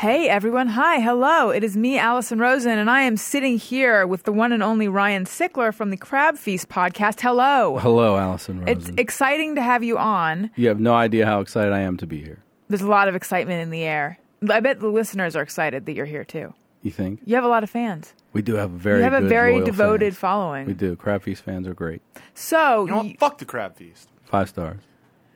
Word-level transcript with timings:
Hey, 0.00 0.30
everyone. 0.30 0.68
Hi. 0.68 1.00
Hello. 1.00 1.50
It 1.50 1.62
is 1.62 1.76
me, 1.76 1.98
Alison 1.98 2.38
Rosen, 2.38 2.78
and 2.78 2.88
I 2.90 3.02
am 3.02 3.18
sitting 3.18 3.58
here 3.58 4.06
with 4.06 4.22
the 4.22 4.32
one 4.32 4.50
and 4.50 4.62
only 4.62 4.88
Ryan 4.88 5.26
Sickler 5.26 5.74
from 5.74 5.90
the 5.90 5.98
Crabfeast 5.98 6.68
podcast. 6.68 7.20
Hello. 7.20 7.76
Hello, 7.76 8.16
Alison 8.16 8.60
Rosen. 8.60 8.78
It's 8.78 8.88
exciting 8.98 9.56
to 9.56 9.62
have 9.62 9.84
you 9.84 9.98
on. 9.98 10.50
you 10.56 10.68
have 10.68 10.80
no 10.80 10.94
idea 10.94 11.26
how 11.26 11.40
excited 11.40 11.74
I 11.74 11.80
am 11.80 11.98
to 11.98 12.06
be 12.06 12.22
here. 12.22 12.42
There's 12.68 12.80
a 12.80 12.88
lot 12.88 13.08
of 13.08 13.14
excitement 13.14 13.60
in 13.60 13.68
the 13.68 13.82
air. 13.82 14.18
I 14.48 14.60
bet 14.60 14.80
the 14.80 14.88
listeners 14.88 15.36
are 15.36 15.42
excited 15.42 15.84
that 15.84 15.92
you're 15.92 16.06
here 16.06 16.24
too. 16.24 16.54
You 16.80 16.92
think? 16.92 17.20
You 17.26 17.34
have 17.34 17.44
a 17.44 17.48
lot 17.48 17.62
of 17.62 17.68
fans. 17.68 18.14
We 18.32 18.40
do 18.40 18.54
have 18.54 18.72
a 18.72 18.78
very 18.78 19.00
you 19.00 19.04
have 19.04 19.12
a 19.22 19.28
very 19.28 19.56
loyal 19.56 19.66
devoted 19.66 20.14
fans. 20.14 20.18
following. 20.18 20.66
We 20.66 20.72
do. 20.72 20.96
Crabfeast 20.96 21.42
fans 21.42 21.68
are 21.68 21.74
great. 21.74 22.00
So, 22.32 22.86
You 22.86 22.90
know 22.90 23.02
y- 23.02 23.16
Fuck 23.20 23.36
the 23.36 23.44
Crabfeast. 23.44 24.06
Five 24.24 24.48
stars. 24.48 24.80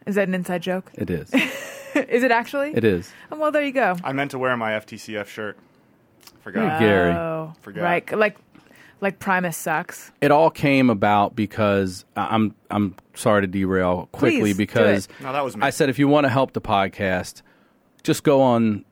Is 0.07 0.15
that 0.17 0.29
an 0.29 0.35
inside 0.35 0.63
joke? 0.63 0.91
It 0.95 1.11
is. 1.11 1.33
is 1.95 2.23
it 2.23 2.31
actually? 2.31 2.73
it 2.75 2.85
is. 2.85 3.11
Oh, 3.31 3.39
well, 3.39 3.53
there 3.53 3.63
you 3.65 3.73
go. 3.73 3.97
I 4.05 4.13
meant 4.13 4.31
to 4.33 4.39
wear 4.39 4.57
my 4.57 4.73
FTCF 4.73 5.27
shirt. 5.27 5.57
Forgot. 6.41 6.81
Gary. 6.81 7.13
Oh, 7.13 7.55
Forgot. 7.63 7.83
right. 7.83 8.19
Like, 8.19 8.37
like 9.01 9.19
Primus 9.19 9.57
sucks. 9.57 10.13
It 10.21 10.31
all 10.31 10.51
came 10.51 10.91
about 10.91 11.35
because 11.37 12.05
I- 12.17 12.29
I'm 12.35 12.55
I'm 12.71 12.95
sorry 13.15 13.43
to 13.43 13.47
derail 13.47 14.09
quickly 14.13 14.41
Please, 14.41 14.53
do 14.55 14.59
because 14.59 15.07
it. 15.07 15.13
No, 15.23 15.33
that 15.33 15.45
was 15.45 15.57
me. 15.57 15.63
I 15.63 15.71
said 15.71 15.89
if 15.89 15.99
you 15.99 16.09
want 16.09 16.25
to 16.25 16.29
help 16.31 16.53
the 16.53 16.61
podcast, 16.61 17.43
just 18.03 18.25
go 18.25 18.43
on 18.43 18.85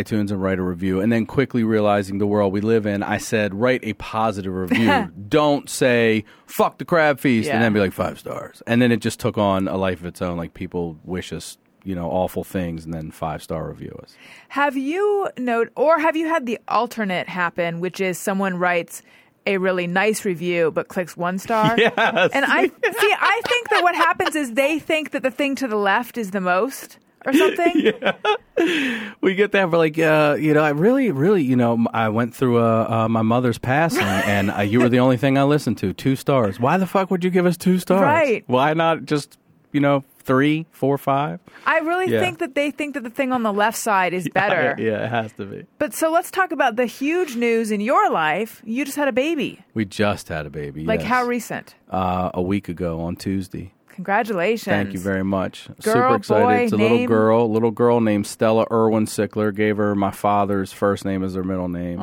iTunes 0.00 0.30
and 0.30 0.42
write 0.42 0.58
a 0.58 0.62
review. 0.62 1.00
And 1.00 1.12
then 1.12 1.26
quickly 1.26 1.64
realizing 1.64 2.18
the 2.18 2.26
world 2.26 2.52
we 2.52 2.60
live 2.60 2.86
in, 2.86 3.02
I 3.02 3.18
said 3.18 3.54
write 3.54 3.80
a 3.84 3.92
positive 3.94 4.52
review. 4.54 5.10
Don't 5.28 5.68
say 5.68 6.24
fuck 6.46 6.78
the 6.78 6.84
Crabfeast 6.84 7.46
Yeah. 7.48 7.54
and 7.54 7.62
then 7.62 7.72
be 7.72 7.80
like 7.80 7.92
five 7.92 8.18
stars. 8.18 8.62
And 8.66 8.80
then 8.80 8.92
it 8.92 9.00
just 9.00 9.20
took 9.20 9.38
on 9.38 9.68
a 9.68 9.76
life 9.76 10.00
of 10.00 10.06
its 10.06 10.22
own. 10.22 10.36
Like 10.36 10.54
people 10.54 10.98
wish 11.04 11.32
us 11.32 11.58
you 11.84 11.96
know 11.96 12.08
awful 12.10 12.44
things 12.44 12.84
and 12.84 12.94
then 12.94 13.10
five 13.10 13.42
star 13.42 13.68
review 13.68 13.98
us. 14.02 14.14
Have 14.50 14.76
you 14.76 15.28
note, 15.36 15.70
or 15.74 15.98
have 15.98 16.14
you 16.16 16.28
had 16.28 16.46
the 16.46 16.58
alternate 16.68 17.28
happen, 17.28 17.80
which 17.80 18.00
is 18.00 18.18
someone 18.18 18.56
writes 18.56 19.02
a 19.44 19.58
really 19.58 19.88
nice 19.88 20.24
review 20.24 20.70
but 20.70 20.86
clicks 20.86 21.16
one 21.16 21.38
star? 21.38 21.76
Yes. 21.78 21.92
And 22.32 22.44
I 22.46 22.66
see. 22.68 23.14
I 23.18 23.40
think 23.48 23.68
that 23.70 23.82
what 23.82 23.96
happens 23.96 24.36
is 24.36 24.52
they 24.54 24.78
think 24.78 25.10
that 25.10 25.24
the 25.24 25.30
thing 25.32 25.56
to 25.56 25.66
the 25.66 25.74
left 25.76 26.16
is 26.16 26.30
the 26.30 26.40
most 26.40 26.98
or 27.24 27.32
something. 27.32 27.72
yeah. 27.76 29.12
we 29.20 29.34
get 29.34 29.52
that 29.52 29.70
for 29.70 29.76
like 29.78 29.98
uh, 29.98 30.36
you 30.38 30.52
know 30.54 30.62
i 30.62 30.70
really 30.70 31.10
really 31.10 31.42
you 31.42 31.56
know 31.56 31.84
i 31.92 32.08
went 32.08 32.34
through 32.34 32.58
uh, 32.58 32.86
uh, 32.88 33.08
my 33.08 33.22
mother's 33.22 33.58
passing 33.58 34.02
and 34.02 34.50
uh, 34.50 34.60
you 34.60 34.80
were 34.80 34.88
the 34.88 34.98
only 35.00 35.16
thing 35.16 35.38
i 35.38 35.42
listened 35.42 35.78
to 35.78 35.92
two 35.92 36.16
stars 36.16 36.60
why 36.60 36.76
the 36.76 36.86
fuck 36.86 37.10
would 37.10 37.24
you 37.24 37.30
give 37.30 37.46
us 37.46 37.56
two 37.56 37.78
stars 37.78 38.02
Right. 38.02 38.44
why 38.46 38.74
not 38.74 39.04
just 39.04 39.38
you 39.72 39.80
know 39.80 40.04
three 40.20 40.66
four 40.70 40.98
five 40.98 41.40
I 41.66 41.78
really 41.78 42.12
Yeah. 42.12 42.20
think 42.20 42.38
that 42.38 42.54
they 42.54 42.70
think 42.70 42.94
that 42.94 43.02
the 43.02 43.10
thing 43.10 43.32
on 43.32 43.42
the 43.42 43.52
left 43.52 43.76
side 43.78 44.12
is 44.14 44.28
better. 44.34 44.76
yeah 44.78 45.04
it 45.06 45.10
has 45.10 45.32
to 45.34 45.46
be 45.46 45.66
But 45.78 45.94
so 45.94 46.12
let's 46.12 46.30
talk 46.30 46.52
about 46.52 46.76
the 46.76 46.86
huge 46.86 47.34
news 47.36 47.70
in 47.72 47.80
your 47.80 48.08
life. 48.10 48.62
You 48.64 48.84
just 48.84 48.96
had 48.96 49.08
a 49.08 49.12
baby. 49.12 49.64
we 49.74 49.84
just 49.84 50.28
had 50.28 50.46
a 50.46 50.50
baby 50.50 50.84
Like 50.84 51.00
yes. 51.00 51.08
how 51.08 51.24
recent? 51.24 51.74
uh, 51.90 52.30
a 52.34 52.42
week 52.42 52.68
ago 52.68 53.00
on 53.00 53.16
tuesday 53.16 53.72
Congratulations. 53.92 54.64
Thank 54.64 54.92
you 54.92 54.98
very 54.98 55.22
much. 55.24 55.68
Girl, 55.82 55.94
Super 55.94 56.14
excited. 56.16 56.44
boy, 56.44 56.54
it's 56.64 56.72
a 56.72 56.76
little 56.76 57.06
girl, 57.06 57.50
little 57.50 57.70
girl 57.70 58.00
named 58.00 58.26
Stella 58.26 58.66
Irwin 58.70 59.06
Sickler. 59.06 59.54
Gave 59.54 59.76
her 59.76 59.94
my 59.94 60.10
father's 60.10 60.72
first 60.72 61.04
name 61.04 61.22
as 61.22 61.34
her 61.34 61.44
middle 61.44 61.68
name. 61.68 62.00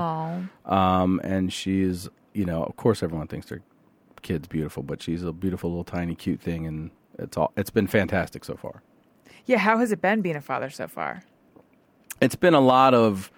Um, 0.65 1.19
and 1.23 1.51
she's, 1.51 2.07
you 2.33 2.45
know, 2.45 2.63
of 2.63 2.75
course, 2.77 3.01
everyone 3.03 3.27
thinks 3.27 3.47
their 3.47 3.61
kid's 4.21 4.47
beautiful, 4.47 4.83
but 4.83 5.01
she's 5.01 5.23
a 5.23 5.31
beautiful 5.33 5.69
little 5.69 5.83
tiny 5.83 6.13
cute 6.15 6.39
thing, 6.41 6.65
and 6.67 6.91
it's 7.17 7.35
all. 7.37 7.51
It's 7.57 7.69
been 7.71 7.87
fantastic 7.87 8.45
so 8.45 8.55
far. 8.55 8.81
yeah. 9.45 9.57
How 9.57 9.77
has 9.79 9.91
it 9.91 10.01
been 10.01 10.21
being 10.21 10.35
a 10.35 10.41
father 10.41 10.69
so 10.69 10.87
far? 10.87 11.23
It's 12.21 12.35
been 12.35 12.53
a 12.53 12.59
lot 12.61 12.93
of 12.93 13.31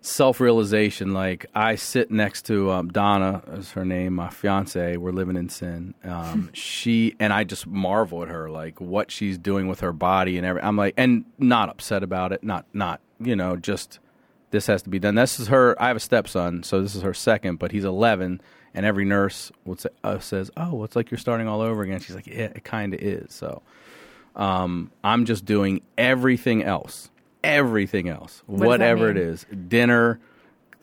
self-realization. 0.00 1.12
Like 1.12 1.46
I 1.54 1.74
sit 1.74 2.10
next 2.10 2.42
to 2.46 2.70
um, 2.70 2.88
Donna, 2.88 3.42
is 3.52 3.72
her 3.72 3.84
name, 3.84 4.14
my 4.14 4.28
fiance. 4.30 4.96
We're 4.96 5.12
living 5.12 5.36
in 5.36 5.48
sin. 5.48 5.94
Um, 6.04 6.50
she 6.54 7.14
and 7.18 7.32
I 7.32 7.44
just 7.44 7.66
marvel 7.66 8.22
at 8.22 8.28
her, 8.28 8.48
like 8.50 8.80
what 8.80 9.10
she's 9.10 9.38
doing 9.38 9.68
with 9.68 9.80
her 9.80 9.92
body 9.92 10.36
and 10.36 10.46
every. 10.46 10.62
I'm 10.62 10.76
like, 10.76 10.94
and 10.96 11.24
not 11.38 11.68
upset 11.68 12.02
about 12.02 12.32
it. 12.32 12.42
Not, 12.42 12.66
not, 12.72 13.00
you 13.20 13.36
know, 13.36 13.56
just 13.56 13.98
this 14.50 14.66
has 14.66 14.82
to 14.82 14.90
be 14.90 14.98
done. 14.98 15.14
This 15.14 15.40
is 15.40 15.48
her. 15.48 15.80
I 15.80 15.88
have 15.88 15.96
a 15.96 16.00
stepson, 16.00 16.62
so 16.62 16.80
this 16.80 16.94
is 16.94 17.02
her 17.02 17.14
second, 17.14 17.58
but 17.58 17.72
he's 17.72 17.84
11, 17.84 18.40
and 18.74 18.86
every 18.86 19.04
nurse 19.04 19.50
would 19.64 19.80
say, 19.80 19.88
uh, 20.04 20.18
says, 20.18 20.50
"Oh, 20.56 20.84
it's 20.84 20.96
like 20.96 21.10
you're 21.10 21.18
starting 21.18 21.48
all 21.48 21.60
over 21.60 21.82
again." 21.82 22.00
She's 22.00 22.14
like, 22.14 22.26
"Yeah, 22.26 22.52
it 22.54 22.64
kind 22.64 22.94
of 22.94 23.00
is." 23.00 23.34
So, 23.34 23.62
um, 24.34 24.90
I'm 25.02 25.24
just 25.24 25.44
doing 25.44 25.82
everything 25.98 26.62
else, 26.62 27.10
everything 27.46 28.08
else, 28.08 28.42
that 28.48 28.66
whatever 28.66 29.10
it 29.10 29.16
is 29.16 29.46
dinner, 29.68 30.18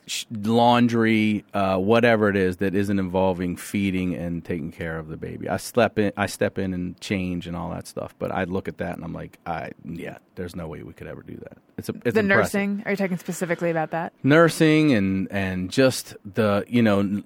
sh- 0.08 0.26
laundry, 0.32 1.46
uh, 1.54 1.78
whatever 1.78 2.30
it 2.30 2.36
is 2.36 2.58
that 2.58 2.76
isn't 2.76 3.00
involving 3.00 3.56
feeding 3.56 4.14
and 4.16 4.44
taking 4.44 4.72
care 4.72 4.98
of 4.98 5.08
the 5.08 5.18
baby. 5.18 5.50
I 5.50 5.58
step 5.58 6.00
in, 6.00 6.12
I 6.18 6.26
step 6.28 6.58
in 6.58 6.74
and 6.74 7.00
change 7.00 7.48
and 7.48 7.56
all 7.56 7.70
that 7.72 7.88
stuff. 7.88 8.16
But 8.20 8.32
I 8.32 8.46
look 8.46 8.68
at 8.68 8.78
that 8.78 8.96
and 8.96 9.04
I'm 9.04 9.14
like, 9.14 9.40
I 9.46 9.72
yeah, 9.86 10.18
there's 10.36 10.56
no 10.56 10.68
way 10.68 10.84
we 10.84 10.94
could 10.94 11.08
ever 11.08 11.22
do 11.22 11.36
that. 11.38 11.58
It's 11.78 11.90
a, 11.90 11.94
it's 12.06 12.14
the 12.14 12.20
impressive 12.20 12.54
nursing. 12.54 12.84
Are 12.86 12.92
you 12.92 12.98
talking 12.98 13.18
specifically 13.18 13.72
about 13.72 13.92
that? 13.92 14.14
nursing 14.24 14.94
and 14.94 15.28
and 15.32 15.72
just 15.72 16.16
the 16.26 16.64
you 16.68 16.82
know 16.82 17.24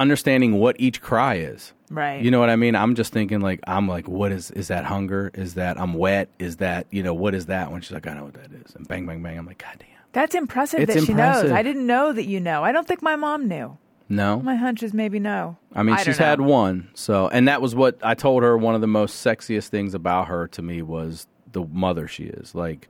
understanding 0.00 0.58
what 0.58 0.76
each 0.78 1.00
cry 1.00 1.34
is 1.36 1.72
Right. 1.90 2.22
you 2.22 2.30
know 2.30 2.38
what 2.40 2.50
i 2.50 2.56
mean 2.56 2.74
i'm 2.76 2.94
just 2.94 3.12
thinking 3.12 3.40
like 3.40 3.58
i'm 3.66 3.88
like 3.88 4.06
what 4.08 4.30
is 4.32 4.50
is 4.52 4.68
that 4.68 4.84
hunger 4.84 5.30
is 5.34 5.54
that 5.54 5.78
i'm 5.80 5.94
wet 5.94 6.28
is 6.38 6.56
that 6.58 6.86
you 6.90 7.02
know 7.02 7.12
what 7.14 7.34
is 7.34 7.46
that 7.46 7.70
when 7.72 7.80
she's 7.80 7.90
like 7.92 8.06
i 8.06 8.14
know 8.14 8.24
what 8.24 8.34
that 8.34 8.52
is 8.52 8.74
and 8.76 8.86
bang 8.88 9.06
bang 9.06 9.22
bang 9.22 9.36
i'm 9.38 9.46
like 9.46 9.58
god 9.58 9.76
damn 9.78 9.88
That's 10.12 10.34
impressive 10.34 10.80
It's 10.80 10.94
that 10.94 11.04
she 11.04 11.12
knows. 11.14 11.50
I 11.50 11.62
didn't 11.62 11.86
know 11.86 12.12
that 12.12 12.24
you 12.26 12.40
know. 12.40 12.64
I 12.64 12.72
don't 12.72 12.86
think 12.88 13.00
my 13.02 13.14
mom 13.16 13.46
knew. 13.48 13.76
no 14.08 14.40
My 14.40 14.56
hunch 14.56 14.82
is 14.82 14.92
maybe 14.94 15.18
no. 15.20 15.56
I 15.74 15.82
mean, 15.84 15.96
she's 15.98 16.16
don't 16.18 16.26
had 16.26 16.38
know. 16.40 16.46
one. 16.46 16.88
So, 16.94 17.28
and 17.28 17.46
that 17.46 17.60
was 17.62 17.74
what 17.76 17.98
I 18.02 18.14
told 18.14 18.42
her. 18.42 18.56
One 18.58 18.74
of 18.74 18.80
the 18.80 18.88
most 18.88 19.24
sexiest 19.24 19.68
things 19.68 19.94
about 19.94 20.26
her 20.28 20.48
to 20.48 20.62
me 20.62 20.82
was 20.82 21.28
the 21.52 21.64
mother 21.64 22.08
she 22.08 22.24
is. 22.24 22.54
Like, 22.56 22.88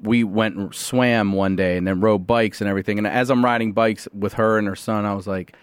we 0.00 0.24
went 0.24 0.56
and 0.56 0.74
swam 0.74 1.32
one 1.32 1.54
day 1.56 1.76
and 1.76 1.86
then 1.86 2.00
rode 2.00 2.26
bikes 2.26 2.60
and 2.62 2.70
everything. 2.70 2.96
And 2.96 3.06
as 3.06 3.28
I'm 3.30 3.44
riding 3.44 3.72
bikes 3.74 4.08
with 4.14 4.34
her 4.34 4.56
and 4.58 4.66
her 4.68 4.76
son, 4.76 5.04
I 5.04 5.12
was 5.14 5.26
like, 5.26 5.54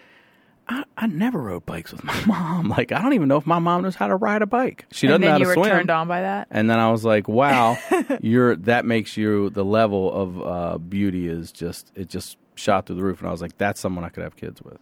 I, 0.68 0.84
I 0.96 1.06
never 1.06 1.40
rode 1.40 1.64
bikes 1.66 1.92
with 1.92 2.02
my 2.04 2.24
mom. 2.26 2.68
Like, 2.68 2.90
I 2.92 3.00
don't 3.00 3.12
even 3.12 3.28
know 3.28 3.36
if 3.36 3.46
my 3.46 3.58
mom 3.60 3.82
knows 3.82 3.94
how 3.94 4.08
to 4.08 4.16
ride 4.16 4.42
a 4.42 4.46
bike. 4.46 4.86
She 4.90 5.06
doesn't 5.06 5.22
and 5.22 5.24
then 5.24 5.28
know 5.28 5.32
how 5.32 5.38
you 5.38 5.44
to 5.44 5.48
were 5.48 5.54
swim. 5.66 5.70
turned 5.78 5.90
on 5.90 6.08
by 6.08 6.22
that. 6.22 6.48
And 6.50 6.68
then 6.68 6.78
I 6.80 6.90
was 6.90 7.04
like, 7.04 7.28
wow, 7.28 7.78
you're 8.20 8.56
that 8.56 8.84
makes 8.84 9.16
you 9.16 9.50
the 9.50 9.64
level 9.64 10.12
of 10.12 10.42
uh, 10.42 10.78
beauty 10.78 11.28
is 11.28 11.52
just 11.52 11.92
it 11.94 12.08
just 12.08 12.36
shot 12.56 12.86
through 12.86 12.96
the 12.96 13.02
roof. 13.04 13.20
And 13.20 13.28
I 13.28 13.30
was 13.32 13.42
like, 13.42 13.56
that's 13.58 13.78
someone 13.80 14.04
I 14.04 14.08
could 14.08 14.22
have 14.24 14.34
kids 14.36 14.60
with. 14.62 14.78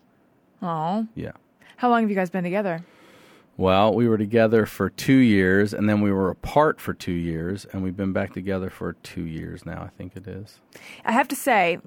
Oh, 0.62 1.06
Yeah. 1.14 1.32
how 1.76 1.90
long 1.90 2.00
have 2.02 2.08
you 2.10 2.16
guys 2.16 2.30
been 2.30 2.44
together? 2.44 2.82
Well, 3.56 3.94
we 3.94 4.08
were 4.08 4.18
together 4.18 4.66
for 4.66 4.90
two 4.90 5.18
years, 5.18 5.72
and 5.74 5.88
then 5.88 6.00
we 6.00 6.10
were 6.10 6.28
apart 6.30 6.80
for 6.80 6.92
two 6.92 7.12
years, 7.12 7.64
and 7.66 7.84
we've 7.84 7.96
been 7.96 8.12
back 8.12 8.32
together 8.32 8.68
for 8.68 8.94
two 9.04 9.22
years 9.26 9.64
now. 9.64 9.82
I 9.82 9.88
think 9.96 10.16
it 10.16 10.26
is. 10.26 10.58
I 11.04 11.12
have 11.12 11.28
to 11.28 11.36
say, 11.36 11.78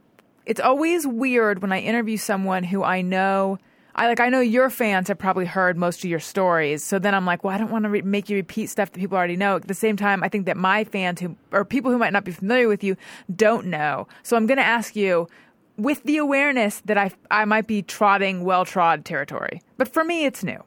it's 0.46 0.62
always 0.62 1.06
weird 1.06 1.62
when 1.62 1.74
I 1.74 1.80
interview 1.82 2.16
someone 2.16 2.64
who 2.64 2.84
I 2.84 3.02
know. 3.02 3.58
I 3.98 4.08
like. 4.08 4.20
I 4.20 4.30
know 4.30 4.40
your 4.40 4.70
fans 4.70 5.08
have 5.08 5.18
probably 5.18 5.46
heard 5.46 5.76
most 5.78 6.04
of 6.04 6.10
your 6.10 6.20
stories, 6.20 6.84
so 6.84 7.00
then 7.00 7.16
I'm 7.16 7.26
like, 7.26 7.44
well, 7.44 7.56
I 7.56 7.58
don't 7.58 7.72
want 7.72 7.84
to 7.84 7.90
re- 7.90 8.02
make 8.04 8.30
you 8.30 8.36
repeat 8.38 8.68
stuff 8.68 8.92
that 8.92 9.00
people 9.00 9.18
already 9.18 9.36
know. 9.36 9.56
At 9.56 9.68
the 9.68 9.74
same 9.74 9.98
time, 9.98 10.24
I 10.24 10.30
think 10.30 10.46
that 10.46 10.56
my 10.58 10.84
fans 10.84 11.20
who 11.20 11.36
or 11.52 11.66
people 11.66 11.92
who 11.92 11.98
might 11.98 12.14
not 12.14 12.24
be 12.24 12.32
familiar 12.32 12.68
with 12.68 12.84
you 12.84 12.96
don't 13.36 13.68
know. 13.68 14.08
So 14.24 14.38
I'm 14.38 14.46
going 14.46 14.58
to 14.58 14.64
ask 14.66 14.96
you, 14.96 15.28
with 15.78 16.04
the 16.04 16.18
awareness 16.18 16.82
that 16.86 16.98
I 16.98 17.12
I 17.32 17.46
might 17.46 17.66
be 17.68 17.82
trotting 17.82 18.44
well 18.44 18.66
trod 18.66 19.04
territory, 19.04 19.62
but 19.78 19.88
for 19.88 20.04
me, 20.04 20.26
it's 20.26 20.44
new. 20.44 20.64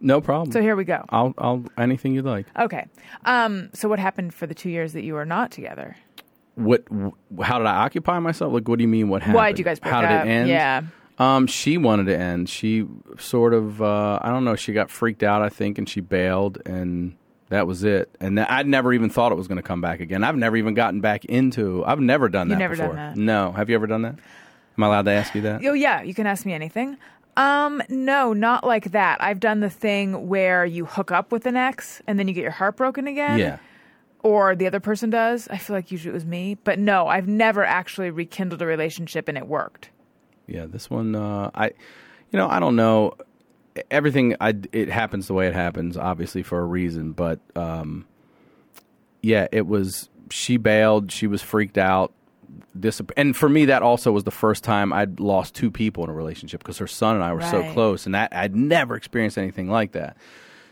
No 0.00 0.20
problem. 0.20 0.52
So 0.52 0.60
here 0.60 0.76
we 0.76 0.84
go. 0.84 1.04
I'll, 1.08 1.32
I'll 1.38 1.64
anything 1.78 2.14
you'd 2.14 2.24
like. 2.24 2.46
Okay. 2.58 2.86
Um. 3.24 3.70
So 3.74 3.88
what 3.88 3.98
happened 3.98 4.34
for 4.34 4.46
the 4.46 4.54
two 4.54 4.70
years 4.70 4.92
that 4.94 5.02
you 5.04 5.14
were 5.14 5.24
not 5.24 5.50
together? 5.50 5.96
What? 6.56 6.84
How 7.42 7.58
did 7.58 7.66
I 7.66 7.76
occupy 7.76 8.18
myself? 8.20 8.52
Like, 8.52 8.68
what 8.68 8.78
do 8.78 8.82
you 8.82 8.88
mean? 8.88 9.08
What 9.08 9.22
happened? 9.22 9.36
Why 9.36 9.50
did 9.52 9.58
you 9.58 9.64
guys 9.64 9.80
break 9.80 9.92
How 9.92 10.02
did 10.02 10.10
up? 10.10 10.26
it 10.26 10.28
end? 10.28 10.48
Yeah. 10.48 10.82
Um, 11.18 11.46
she 11.46 11.78
wanted 11.78 12.06
to 12.06 12.18
end. 12.18 12.48
She 12.48 12.86
sort 13.18 13.54
of, 13.54 13.80
uh, 13.80 14.18
I 14.20 14.30
don't 14.30 14.44
know, 14.44 14.56
she 14.56 14.72
got 14.72 14.90
freaked 14.90 15.22
out, 15.22 15.42
I 15.42 15.48
think, 15.48 15.78
and 15.78 15.88
she 15.88 16.00
bailed, 16.00 16.58
and 16.66 17.16
that 17.50 17.66
was 17.68 17.84
it. 17.84 18.10
And 18.20 18.36
th- 18.36 18.48
I'd 18.50 18.66
never 18.66 18.92
even 18.92 19.10
thought 19.10 19.30
it 19.30 19.36
was 19.36 19.46
going 19.46 19.56
to 19.56 19.62
come 19.62 19.80
back 19.80 20.00
again. 20.00 20.24
I've 20.24 20.36
never 20.36 20.56
even 20.56 20.74
gotten 20.74 21.00
back 21.00 21.24
into. 21.26 21.84
I've 21.84 22.00
never 22.00 22.28
done 22.28 22.48
You've 22.48 22.58
that 22.58 22.64
never 22.64 22.74
done 22.74 22.86
before. 22.88 22.96
that? 22.96 23.16
No. 23.16 23.52
Have 23.52 23.70
you 23.70 23.76
ever 23.76 23.86
done 23.86 24.02
that? 24.02 24.16
Am 24.76 24.82
I 24.82 24.86
allowed 24.88 25.04
to 25.04 25.12
ask 25.12 25.34
you 25.36 25.42
that? 25.42 25.64
Oh 25.64 25.72
yeah, 25.72 26.02
you 26.02 26.14
can 26.14 26.26
ask 26.26 26.44
me 26.44 26.52
anything. 26.52 26.96
Um, 27.36 27.80
no, 27.88 28.32
not 28.32 28.64
like 28.64 28.90
that. 28.90 29.22
I've 29.22 29.38
done 29.40 29.60
the 29.60 29.70
thing 29.70 30.26
where 30.28 30.64
you 30.64 30.84
hook 30.84 31.12
up 31.12 31.30
with 31.30 31.46
an 31.46 31.54
ex 31.56 32.02
and 32.08 32.18
then 32.18 32.26
you 32.26 32.34
get 32.34 32.42
your 32.42 32.50
heart 32.50 32.76
broken 32.76 33.06
again. 33.06 33.38
Yeah. 33.38 33.58
Or 34.24 34.56
the 34.56 34.66
other 34.66 34.80
person 34.80 35.10
does. 35.10 35.46
I 35.48 35.58
feel 35.58 35.76
like 35.76 35.92
usually 35.92 36.10
it 36.10 36.14
was 36.14 36.24
me. 36.24 36.56
But 36.64 36.78
no, 36.80 37.06
I've 37.06 37.28
never 37.28 37.62
actually 37.64 38.10
rekindled 38.10 38.62
a 38.62 38.66
relationship 38.66 39.28
and 39.28 39.36
it 39.38 39.46
worked. 39.46 39.90
Yeah, 40.46 40.66
this 40.66 40.90
one, 40.90 41.14
uh, 41.14 41.50
I, 41.54 41.66
you 42.30 42.38
know, 42.38 42.48
I 42.48 42.60
don't 42.60 42.76
know. 42.76 43.14
Everything, 43.90 44.36
I, 44.40 44.54
it 44.72 44.88
happens 44.88 45.26
the 45.26 45.34
way 45.34 45.48
it 45.48 45.54
happens, 45.54 45.96
obviously 45.96 46.42
for 46.42 46.60
a 46.60 46.64
reason. 46.64 47.12
But 47.12 47.40
um, 47.56 48.06
yeah, 49.22 49.48
it 49.50 49.66
was. 49.66 50.08
She 50.30 50.56
bailed. 50.56 51.12
She 51.12 51.26
was 51.26 51.42
freaked 51.42 51.78
out. 51.78 52.12
And 53.16 53.36
for 53.36 53.48
me, 53.48 53.66
that 53.66 53.82
also 53.82 54.12
was 54.12 54.24
the 54.24 54.30
first 54.30 54.64
time 54.64 54.92
I'd 54.92 55.20
lost 55.20 55.54
two 55.54 55.70
people 55.70 56.04
in 56.04 56.10
a 56.10 56.12
relationship 56.12 56.60
because 56.60 56.78
her 56.78 56.86
son 56.86 57.16
and 57.16 57.24
I 57.24 57.32
were 57.32 57.42
so 57.42 57.72
close, 57.72 58.06
and 58.06 58.14
that 58.14 58.34
I'd 58.34 58.54
never 58.54 58.96
experienced 58.96 59.38
anything 59.38 59.68
like 59.68 59.92
that. 59.92 60.16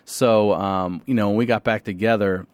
So, 0.04 0.52
um, 0.52 1.02
you 1.06 1.14
know, 1.14 1.28
when 1.28 1.36
we 1.38 1.46
got 1.46 1.64
back 1.64 1.84
together, 1.84 2.46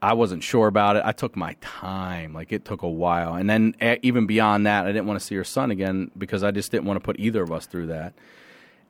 I 0.00 0.12
wasn't 0.14 0.42
sure 0.42 0.68
about 0.68 0.96
it. 0.96 1.02
I 1.04 1.12
took 1.12 1.36
my 1.36 1.56
time. 1.60 2.32
Like 2.32 2.52
it 2.52 2.64
took 2.64 2.82
a 2.82 2.88
while. 2.88 3.34
And 3.34 3.48
then 3.48 3.74
eh, 3.80 3.96
even 4.02 4.26
beyond 4.26 4.66
that, 4.66 4.86
I 4.86 4.92
didn't 4.92 5.06
want 5.06 5.18
to 5.18 5.26
see 5.26 5.34
her 5.34 5.44
son 5.44 5.70
again 5.70 6.10
because 6.16 6.42
I 6.44 6.50
just 6.50 6.70
didn't 6.70 6.86
want 6.86 6.96
to 6.96 7.04
put 7.04 7.18
either 7.18 7.42
of 7.42 7.50
us 7.50 7.66
through 7.66 7.88
that. 7.88 8.14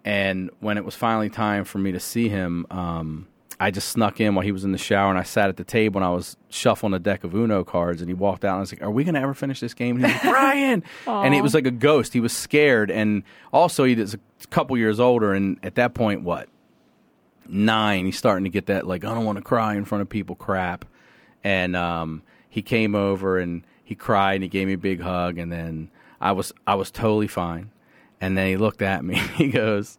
And 0.05 0.51
when 0.61 0.77
it 0.77 0.85
was 0.85 0.95
finally 0.95 1.31
time 1.31 1.65
for 1.65 1.79
me 1.79 1.93
to 1.93 2.01
see 2.01 2.29
him, 2.29 2.67
um, 2.71 3.27
I 3.61 3.71
just 3.71 3.89
snuck 3.89 4.21
in 4.21 4.35
while 4.35 4.45
he 4.45 4.53
was 4.53 4.65
in 4.65 4.73
the 4.73 4.79
shower 4.79 5.11
and 5.11 5.19
I 5.19 5.25
sat 5.25 5.49
at 5.49 5.57
the 5.57 5.65
table 5.65 5.99
and 5.99 6.05
I 6.05 6.11
was 6.11 6.37
shuffling 6.49 6.95
a 6.95 6.99
deck 6.99 7.25
of 7.25 7.35
Uno 7.35 7.65
cards 7.65 8.01
and 8.01 8.09
he 8.09 8.15
walked 8.15 8.45
out 8.45 8.53
and 8.53 8.59
I 8.59 8.61
was 8.61 8.73
like, 8.73 8.83
Are 8.83 8.91
we 8.91 9.03
going 9.03 9.15
to 9.15 9.21
ever 9.21 9.35
finish 9.35 9.61
this 9.61 9.75
game? 9.75 9.97
And 9.97 10.07
he 10.07 10.13
was 10.13 10.25
like, 10.25 10.33
Brian! 10.33 10.85
and 11.07 11.35
it 11.35 11.43
was 11.43 11.55
like 11.55 11.67
a 11.67 11.73
ghost. 11.73 12.13
He 12.13 12.21
was 12.21 12.33
scared. 12.33 12.91
And 12.91 13.23
also, 13.53 13.85
he 13.85 13.95
was 13.95 14.15
a 14.15 14.21
couple 14.51 14.77
years 14.77 15.01
older. 15.01 15.33
And 15.33 15.59
at 15.63 15.75
that 15.77 15.95
point, 15.95 16.23
what? 16.23 16.49
nine, 17.49 18.05
he's 18.05 18.19
starting 18.19 18.45
to 18.45 18.51
get 18.51 18.67
that 18.67 18.87
like 18.87 19.05
I 19.05 19.15
don't 19.15 19.25
want 19.25 19.37
to 19.37 19.43
cry 19.43 19.75
in 19.75 19.85
front 19.85 20.03
of 20.03 20.09
people 20.09 20.37
crap. 20.37 20.85
And 21.45 21.77
um, 21.77 22.23
he 22.49 22.63
came 22.63 22.95
over 22.95 23.39
and 23.39 23.65
he 23.85 23.95
cried 23.95 24.35
and 24.35 24.43
he 24.43 24.49
gave 24.49 24.67
me 24.67 24.75
a 24.75 24.79
big 24.79 25.01
hug 25.01 25.39
and 25.39 25.51
then 25.51 25.91
I 26.21 26.33
was 26.33 26.53
I 26.67 26.75
was 26.75 26.91
totally 26.91 27.29
fine. 27.29 27.71
And 28.21 28.37
then 28.37 28.49
he 28.49 28.57
looked 28.57 28.83
at 28.83 29.05
me 29.05 29.15
he 29.37 29.49
goes, 29.49 29.99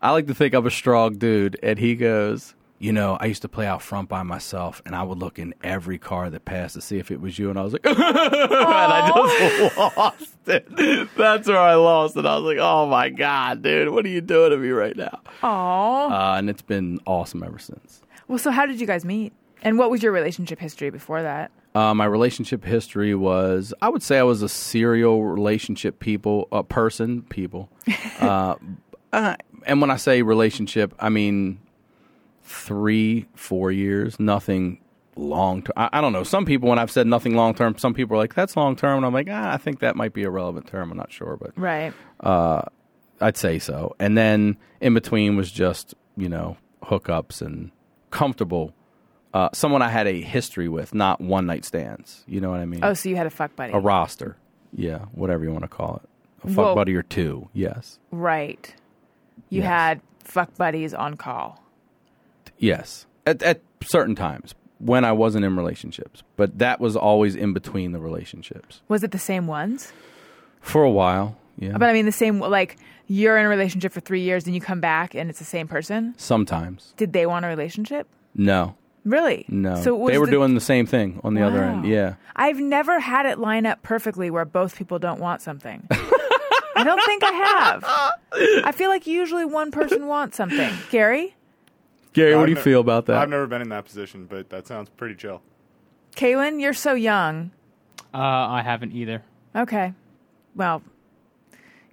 I 0.00 0.10
like 0.10 0.26
to 0.26 0.34
think 0.34 0.54
I'm 0.54 0.66
a 0.66 0.70
strong 0.70 1.16
dude. 1.16 1.58
And 1.62 1.78
he 1.78 1.94
goes, 1.94 2.54
you 2.78 2.92
know, 2.92 3.16
I 3.20 3.26
used 3.26 3.42
to 3.42 3.48
play 3.48 3.64
out 3.64 3.80
front 3.80 4.08
by 4.08 4.24
myself, 4.24 4.82
and 4.84 4.96
I 4.96 5.04
would 5.04 5.18
look 5.18 5.38
in 5.38 5.54
every 5.62 5.98
car 5.98 6.28
that 6.30 6.44
passed 6.44 6.74
to 6.74 6.80
see 6.80 6.98
if 6.98 7.12
it 7.12 7.20
was 7.20 7.38
you. 7.38 7.48
And 7.48 7.56
I 7.56 7.62
was 7.62 7.72
like, 7.74 7.86
and 7.86 7.96
I 7.96 9.12
just 9.14 9.76
lost 9.96 10.36
it. 10.48 11.08
That's 11.16 11.46
where 11.46 11.58
I 11.58 11.74
lost 11.74 12.16
it. 12.16 12.26
I 12.26 12.34
was 12.34 12.42
like, 12.42 12.58
oh 12.60 12.86
my 12.86 13.08
god, 13.08 13.62
dude, 13.62 13.90
what 13.90 14.04
are 14.04 14.08
you 14.08 14.20
doing 14.20 14.50
to 14.50 14.56
me 14.56 14.70
right 14.70 14.96
now? 14.96 15.20
Aww. 15.42 16.10
Uh, 16.10 16.38
and 16.38 16.50
it's 16.50 16.60
been 16.62 16.98
awesome 17.06 17.44
ever 17.44 17.60
since. 17.60 18.02
well, 18.26 18.38
so 18.38 18.50
how 18.50 18.66
did 18.66 18.80
you 18.80 18.86
guys 18.88 19.04
meet? 19.04 19.32
And 19.62 19.78
what 19.78 19.90
was 19.90 20.02
your 20.02 20.12
relationship 20.12 20.58
history 20.58 20.90
before 20.90 21.22
that? 21.22 21.50
Uh, 21.74 21.94
my 21.94 22.04
relationship 22.04 22.64
history 22.64 23.14
was, 23.14 23.72
I 23.80 23.88
would 23.88 24.02
say, 24.02 24.18
I 24.18 24.24
was 24.24 24.42
a 24.42 24.48
serial 24.48 25.24
relationship 25.24 26.00
people, 26.00 26.48
a 26.52 26.62
person, 26.62 27.22
people. 27.22 27.70
uh, 28.20 28.56
uh, 29.12 29.36
and 29.66 29.80
when 29.80 29.90
I 29.90 29.96
say 29.96 30.22
relationship, 30.22 30.94
I 30.98 31.08
mean 31.08 31.60
three, 32.42 33.28
four 33.34 33.72
years, 33.72 34.18
nothing 34.20 34.80
long 35.16 35.62
term. 35.62 35.72
I, 35.76 35.88
I 35.94 36.00
don't 36.00 36.12
know. 36.12 36.24
Some 36.24 36.44
people, 36.44 36.68
when 36.68 36.78
I've 36.78 36.90
said 36.90 37.06
nothing 37.06 37.36
long 37.36 37.54
term, 37.54 37.78
some 37.78 37.94
people 37.94 38.16
are 38.16 38.18
like, 38.18 38.34
"That's 38.34 38.56
long 38.56 38.76
term," 38.76 38.98
and 38.98 39.06
I'm 39.06 39.12
like, 39.14 39.28
ah, 39.30 39.52
I 39.52 39.56
think 39.56 39.80
that 39.80 39.96
might 39.96 40.12
be 40.12 40.24
a 40.24 40.30
relevant 40.30 40.66
term. 40.66 40.90
I'm 40.90 40.96
not 40.96 41.12
sure, 41.12 41.36
but 41.36 41.52
Right. 41.56 41.92
I'd 43.20 43.36
say 43.36 43.58
so. 43.58 43.94
And 43.98 44.18
then 44.18 44.56
in 44.80 44.94
between 44.94 45.36
was 45.36 45.50
just 45.50 45.94
you 46.16 46.28
know 46.28 46.56
hookups 46.82 47.40
and 47.40 47.70
comfortable. 48.10 48.74
Uh, 49.34 49.48
someone 49.52 49.80
I 49.82 49.88
had 49.88 50.06
a 50.06 50.20
history 50.20 50.68
with, 50.68 50.94
not 50.94 51.20
one 51.20 51.46
night 51.46 51.64
stands. 51.64 52.22
You 52.26 52.40
know 52.40 52.50
what 52.50 52.60
I 52.60 52.66
mean? 52.66 52.80
Oh, 52.84 52.92
so 52.94 53.08
you 53.08 53.16
had 53.16 53.26
a 53.26 53.30
fuck 53.30 53.56
buddy. 53.56 53.72
a 53.72 53.78
roster. 53.78 54.36
Yeah, 54.74 55.06
whatever 55.12 55.44
you 55.44 55.50
want 55.50 55.62
to 55.64 55.68
call 55.68 56.00
it. 56.02 56.08
A 56.44 56.48
fuck 56.48 56.64
Well- 56.64 56.74
buddy 56.74 56.94
or 56.94 57.02
two. 57.02 57.48
Yes. 57.52 57.98
right. 58.10 58.74
You 59.48 59.60
Yes. 59.62 59.68
had 59.68 60.00
fuck 60.24 60.54
buddies 60.56 60.92
on 60.94 61.16
call. 61.16 61.62
Yes. 62.58 63.06
At, 63.26 63.42
at 63.42 63.60
certain 63.82 64.14
times 64.14 64.54
when 64.78 65.04
I 65.04 65.12
wasn't 65.12 65.44
in 65.44 65.56
relationships, 65.56 66.22
but 66.36 66.58
that 66.58 66.80
was 66.80 66.96
always 66.96 67.34
in 67.36 67.52
between 67.52 67.92
the 67.92 68.00
relationships 68.00 68.80
Was 68.88 69.02
it 69.04 69.10
the 69.12 69.18
same 69.18 69.46
ones? 69.46 69.92
for 70.60 70.82
a 70.84 70.90
while. 70.90 71.36
Yeah. 71.58 71.72
But 71.78 71.88
I 71.88 71.92
mean, 71.92 72.06
the 72.06 72.12
same, 72.12 72.38
like, 72.40 72.76
you're 73.08 73.36
in 73.36 73.44
a 73.46 73.48
relationship 73.48 73.92
for 73.92 74.00
three 74.00 74.20
years 74.22 74.46
and 74.46 74.54
you 74.54 74.60
come 74.60 74.80
back 74.80 75.14
and 75.14 75.28
it's 75.28 75.38
the 75.38 75.44
same 75.44 75.68
person? 75.68 76.14
Sometimes. 76.16 76.94
Did 76.96 77.12
they 77.12 77.26
want 77.26 77.44
a 77.44 77.48
relationship? 77.48 78.06
No. 78.34 78.74
Really? 79.04 79.44
No. 79.48 79.82
So 79.82 79.94
what 79.94 80.12
they 80.12 80.18
were 80.18 80.26
the- 80.26 80.32
doing 80.32 80.54
the 80.54 80.60
same 80.60 80.86
thing 80.86 81.20
on 81.24 81.34
the 81.34 81.42
other 81.42 81.62
end. 81.62 81.86
Yeah. 81.86 82.14
I've 82.36 82.58
never 82.60 83.00
had 83.00 83.26
it 83.26 83.38
line 83.38 83.66
up 83.66 83.82
perfectly 83.82 84.30
where 84.30 84.44
both 84.44 84.76
people 84.76 84.98
don't 84.98 85.20
want 85.20 85.42
something. 85.42 85.86
I 85.90 86.84
don't 86.84 87.02
think 87.04 87.22
I 87.24 87.32
have. 87.32 87.84
I 88.64 88.72
feel 88.72 88.88
like 88.90 89.06
usually 89.06 89.44
one 89.44 89.70
person 89.70 90.06
wants 90.06 90.36
something. 90.36 90.72
Gary? 90.90 91.34
Gary, 92.12 92.34
what 92.34 92.42
I've 92.42 92.46
do 92.46 92.50
you 92.52 92.56
ne- 92.56 92.62
feel 92.62 92.80
about 92.80 93.06
that? 93.06 93.16
I've 93.16 93.28
never 93.28 93.46
been 93.46 93.62
in 93.62 93.68
that 93.70 93.84
position, 93.84 94.26
but 94.28 94.50
that 94.50 94.66
sounds 94.66 94.88
pretty 94.90 95.14
chill. 95.14 95.42
Kaylin, 96.16 96.60
you're 96.60 96.74
so 96.74 96.94
young. 96.94 97.50
Uh, 98.14 98.18
I 98.18 98.62
haven't 98.62 98.92
either. 98.92 99.22
Okay. 99.56 99.92
Well, 100.54 100.82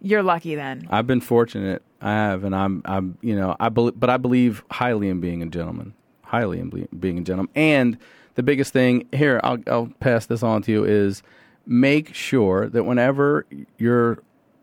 you're 0.01 0.23
lucky 0.23 0.56
then. 0.56 0.88
I've 0.89 1.07
been 1.07 1.21
fortunate. 1.21 1.81
I 2.01 2.11
have, 2.11 2.44
and 2.44 2.56
I'm, 2.56 2.81
I'm, 2.85 3.17
you 3.21 3.35
know, 3.35 3.56
I 3.59 3.69
believe, 3.69 4.00
but 4.00 4.09
I 4.09 4.17
believe 4.17 4.63
highly 4.71 5.09
in 5.09 5.19
being 5.21 5.41
a 5.44 5.45
gentleman, 5.45 5.94
highly 6.29 6.59
in 6.59 6.87
being 6.99 7.17
a 7.17 7.21
gentleman. 7.21 7.51
And 7.55 7.97
the 8.35 8.43
biggest 8.43 8.71
thing 8.71 9.07
here, 9.11 9.41
I'll, 9.43 9.57
I'll 9.67 9.91
pass 9.99 10.27
this 10.27 10.43
on 10.43 10.61
to 10.63 10.71
you, 10.71 10.85
is 10.85 11.23
make 11.65 12.13
sure 12.13 12.69
that 12.69 12.83
whenever 12.83 13.45
your 13.77 14.19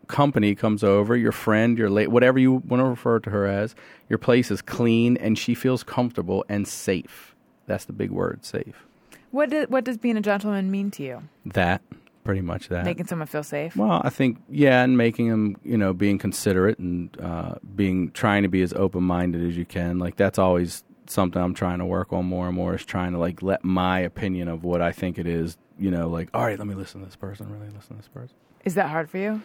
company 0.07 0.55
comes 0.55 0.85
over, 0.85 1.17
your 1.17 1.33
friend, 1.33 1.77
your 1.77 1.91
late, 1.91 2.09
whatever 2.09 2.39
you 2.39 2.53
want 2.53 2.81
to 2.81 2.85
refer 2.85 3.19
to 3.19 3.31
her 3.31 3.47
as, 3.47 3.75
your 4.09 4.19
place 4.19 4.51
is 4.51 4.63
clean 4.63 5.17
and 5.17 5.37
she 5.37 5.55
feels 5.55 5.83
comfortable 5.83 6.45
and 6.49 6.69
safe. 6.69 7.35
That's 7.67 7.87
the 7.87 7.93
big 7.93 8.13
word, 8.13 8.45
safe. 8.45 8.87
What, 9.33 9.51
do, 9.51 9.67
what 9.69 9.83
does 9.83 9.99
being 9.99 10.17
a 10.17 10.21
gentleman 10.21 10.71
mean 10.71 10.93
to 10.93 11.03
you? 11.03 11.23
That, 11.45 11.83
pretty 12.23 12.41
much 12.41 12.69
that. 12.69 12.85
Making 12.85 13.07
someone 13.07 13.27
feel 13.27 13.43
safe? 13.43 13.77
Well, 13.77 14.01
I 14.05 14.11
think 14.11 14.39
yeah, 14.49 14.83
and 14.83 14.97
making 14.97 15.29
them, 15.29 15.57
you 15.65 15.77
know, 15.77 15.93
being 15.93 16.19
considerate 16.19 16.79
and 16.79 17.17
uh, 17.21 17.57
being 17.75 18.13
trying 18.13 18.45
to 18.45 18.49
be 18.49 18.63
as 18.63 18.73
open 18.73 19.03
minded 19.03 19.47
as 19.49 19.57
you 19.57 19.65
can. 19.65 19.99
Like 19.99 20.17
that's 20.17 20.39
always 20.39 20.85
something 21.11 21.41
I'm 21.41 21.55
trying 21.55 21.79
to 21.79 21.87
work 21.87 22.13
on 22.13 22.25
more 22.27 22.47
and 22.47 22.57
more. 22.57 22.75
Is 22.75 22.85
trying 22.85 23.13
to 23.13 23.19
like 23.19 23.43
let 23.43 23.65
my 23.65 24.01
opinion 24.01 24.49
of 24.49 24.65
what 24.65 24.81
I 24.81 24.93
think 24.93 25.19
it 25.19 25.27
is, 25.27 25.57
you 25.79 25.91
know, 25.91 26.09
like 26.09 26.29
all 26.35 26.45
right, 26.45 26.59
let 26.59 26.67
me 26.67 26.75
listen 26.75 27.01
to 27.01 27.07
this 27.07 27.17
person. 27.17 27.51
Really 27.51 27.73
listen 27.73 27.97
to 27.97 28.03
this 28.03 28.09
person. 28.09 28.37
Is 28.65 28.75
that 28.75 28.91
hard 28.91 29.09
for 29.09 29.19
you? 29.19 29.43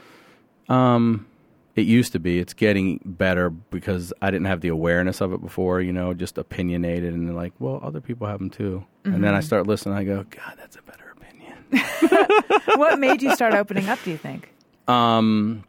Um, 0.70 1.28
it 1.76 1.86
used 1.86 2.12
to 2.14 2.20
be. 2.20 2.40
It's 2.40 2.54
getting 2.54 3.00
better 3.06 3.50
because 3.50 4.14
I 4.22 4.32
didn't 4.32 4.48
have 4.48 4.62
the 4.62 4.70
awareness 4.70 5.22
of 5.22 5.34
it 5.34 5.42
before. 5.42 5.82
You 5.82 5.94
know, 5.94 6.14
just 6.14 6.38
opinionated 6.38 7.14
and 7.14 7.36
like, 7.36 7.54
well, 7.60 7.80
other 7.84 8.02
people 8.02 8.28
have 8.28 8.40
them 8.40 8.50
too. 8.50 8.86
And 9.04 9.24
then 9.24 9.34
I 9.34 9.40
start 9.40 9.68
listening. 9.68 9.96
I 9.96 10.04
go, 10.04 10.26
God, 10.30 10.56
that's 10.58 10.76
a 10.76 10.82
better 10.84 11.16
opinion. 11.16 11.56
what 12.78 13.00
made 13.00 13.22
you 13.22 13.34
start 13.34 13.54
opening 13.54 13.90
up, 13.90 14.00
do 14.04 14.12
you 14.12 14.18
think? 14.18 14.54
Um, 14.88 15.64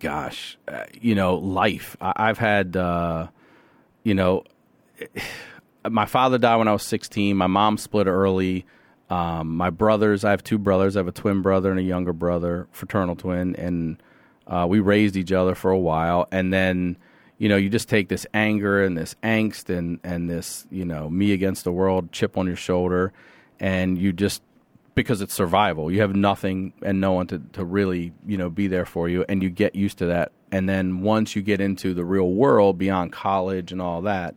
gosh, 0.00 0.58
uh, 0.68 0.84
you 1.00 1.14
know, 1.14 1.36
life. 1.36 1.96
I, 2.00 2.12
I've 2.16 2.38
had, 2.38 2.76
uh, 2.76 3.28
you 4.02 4.14
know, 4.14 4.44
my 5.88 6.06
father 6.06 6.38
died 6.38 6.56
when 6.56 6.68
I 6.68 6.72
was 6.72 6.84
16. 6.84 7.36
My 7.36 7.46
mom 7.46 7.78
split 7.78 8.06
early. 8.06 8.66
Um, 9.10 9.56
my 9.56 9.70
brothers, 9.70 10.24
I 10.24 10.30
have 10.30 10.42
two 10.42 10.58
brothers. 10.58 10.96
I 10.96 11.00
have 11.00 11.08
a 11.08 11.12
twin 11.12 11.42
brother 11.42 11.70
and 11.70 11.78
a 11.78 11.82
younger 11.82 12.12
brother, 12.12 12.66
fraternal 12.72 13.14
twin, 13.14 13.54
and 13.56 14.02
uh, 14.46 14.66
we 14.68 14.80
raised 14.80 15.16
each 15.16 15.32
other 15.32 15.54
for 15.54 15.70
a 15.70 15.78
while. 15.78 16.28
And 16.32 16.52
then, 16.52 16.96
you 17.36 17.48
know, 17.48 17.56
you 17.56 17.68
just 17.68 17.88
take 17.88 18.08
this 18.08 18.26
anger 18.32 18.82
and 18.82 18.96
this 18.96 19.14
angst 19.22 19.68
and 19.68 20.00
and 20.02 20.30
this, 20.30 20.66
you 20.70 20.86
know, 20.86 21.10
me 21.10 21.32
against 21.32 21.64
the 21.64 21.72
world 21.72 22.10
chip 22.10 22.38
on 22.38 22.46
your 22.46 22.56
shoulder, 22.56 23.12
and 23.60 23.98
you 23.98 24.14
just 24.14 24.42
because 24.94 25.20
it's 25.20 25.34
survival. 25.34 25.90
You 25.90 26.00
have 26.00 26.14
nothing 26.14 26.72
and 26.82 27.00
no 27.00 27.12
one 27.12 27.26
to, 27.28 27.38
to 27.52 27.64
really, 27.64 28.12
you 28.26 28.36
know, 28.36 28.50
be 28.50 28.66
there 28.66 28.84
for 28.84 29.08
you 29.08 29.24
and 29.28 29.42
you 29.42 29.50
get 29.50 29.74
used 29.74 29.98
to 29.98 30.06
that. 30.06 30.32
And 30.50 30.68
then 30.68 31.00
once 31.00 31.34
you 31.34 31.42
get 31.42 31.60
into 31.60 31.94
the 31.94 32.04
real 32.04 32.30
world 32.30 32.76
beyond 32.76 33.12
college 33.12 33.72
and 33.72 33.80
all 33.80 34.02
that, 34.02 34.34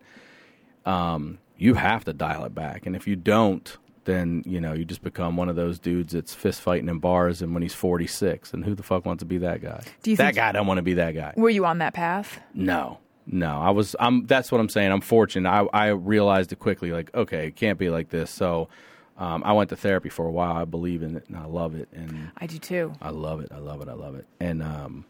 um, 0.85 1.39
you 1.57 1.73
have 1.75 2.05
to 2.05 2.13
dial 2.13 2.45
it 2.45 2.53
back. 2.53 2.85
And 2.85 2.95
if 2.95 3.07
you 3.07 3.15
don't, 3.15 3.77
then 4.05 4.43
you 4.45 4.61
know 4.61 4.73
you 4.73 4.85
just 4.85 5.03
become 5.03 5.35
one 5.35 5.49
of 5.49 5.55
those 5.55 5.79
dudes 5.79 6.13
that's 6.13 6.33
fist 6.33 6.61
fighting 6.61 6.87
in 6.89 6.99
bars, 6.99 7.41
and 7.41 7.53
when 7.53 7.63
he's 7.63 7.73
forty 7.73 8.07
six, 8.07 8.53
and 8.53 8.63
who 8.63 8.75
the 8.75 8.83
fuck 8.83 9.05
wants 9.05 9.21
to 9.21 9.25
be 9.25 9.39
that 9.39 9.61
guy? 9.61 9.81
Do 10.03 10.11
you 10.11 10.17
that 10.17 10.35
guy 10.35 10.51
don't 10.51 10.67
want 10.67 10.77
to 10.77 10.83
be 10.83 10.93
that 10.95 11.11
guy. 11.15 11.33
Were 11.35 11.49
you 11.49 11.65
on 11.65 11.79
that 11.79 11.93
path? 11.93 12.39
No, 12.53 12.99
no. 13.25 13.59
I 13.59 13.71
was. 13.71 13.95
I'm. 13.99 14.25
That's 14.27 14.51
what 14.51 14.61
I'm 14.61 14.69
saying. 14.69 14.91
I'm 14.91 15.01
fortunate. 15.01 15.49
I 15.49 15.65
I 15.73 15.87
realized 15.87 16.51
it 16.51 16.59
quickly. 16.59 16.91
Like, 16.91 17.13
okay, 17.15 17.47
it 17.47 17.55
can't 17.55 17.79
be 17.79 17.89
like 17.89 18.09
this. 18.09 18.29
So, 18.29 18.69
um, 19.17 19.43
I 19.43 19.53
went 19.53 19.71
to 19.71 19.75
therapy 19.75 20.09
for 20.09 20.27
a 20.27 20.31
while. 20.31 20.53
I 20.55 20.65
believe 20.65 21.01
in 21.01 21.17
it, 21.17 21.25
and 21.27 21.37
I 21.37 21.45
love 21.45 21.73
it, 21.73 21.89
and 21.91 22.29
I 22.37 22.45
do 22.45 22.59
too. 22.59 22.93
I 23.01 23.09
love 23.09 23.41
it. 23.41 23.51
I 23.51 23.57
love 23.57 23.81
it. 23.81 23.89
I 23.89 23.93
love 23.93 24.15
it. 24.15 24.27
And 24.39 24.61
um, 24.61 25.05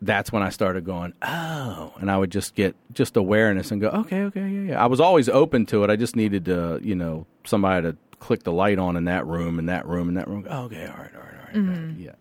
that's 0.00 0.30
when 0.30 0.42
I 0.42 0.50
started 0.50 0.84
going, 0.84 1.12
oh, 1.22 1.92
and 1.98 2.10
I 2.10 2.16
would 2.16 2.30
just 2.30 2.54
get 2.54 2.76
just 2.92 3.16
awareness 3.16 3.70
and 3.70 3.80
go, 3.80 3.88
okay, 3.88 4.22
okay, 4.22 4.48
yeah, 4.48 4.72
yeah. 4.72 4.82
I 4.82 4.86
was 4.86 5.00
always 5.00 5.28
open 5.28 5.66
to 5.66 5.84
it. 5.84 5.90
I 5.90 5.96
just 5.96 6.14
needed 6.16 6.44
to, 6.46 6.80
you 6.82 6.94
know, 6.94 7.26
somebody 7.44 7.90
to 7.90 7.96
click 8.20 8.42
the 8.44 8.52
light 8.52 8.78
on 8.78 8.96
in 8.96 9.04
that 9.04 9.26
room, 9.26 9.58
in 9.58 9.66
that 9.66 9.86
room, 9.86 10.08
in 10.08 10.14
that 10.14 10.28
room. 10.28 10.46
Oh, 10.48 10.64
okay, 10.64 10.86
all 10.86 10.96
right, 10.96 11.14
all 11.14 11.20
right, 11.20 11.34
all 11.34 11.44
right. 11.46 11.54
Mm-hmm. 11.54 12.00
Yeah. 12.00 12.12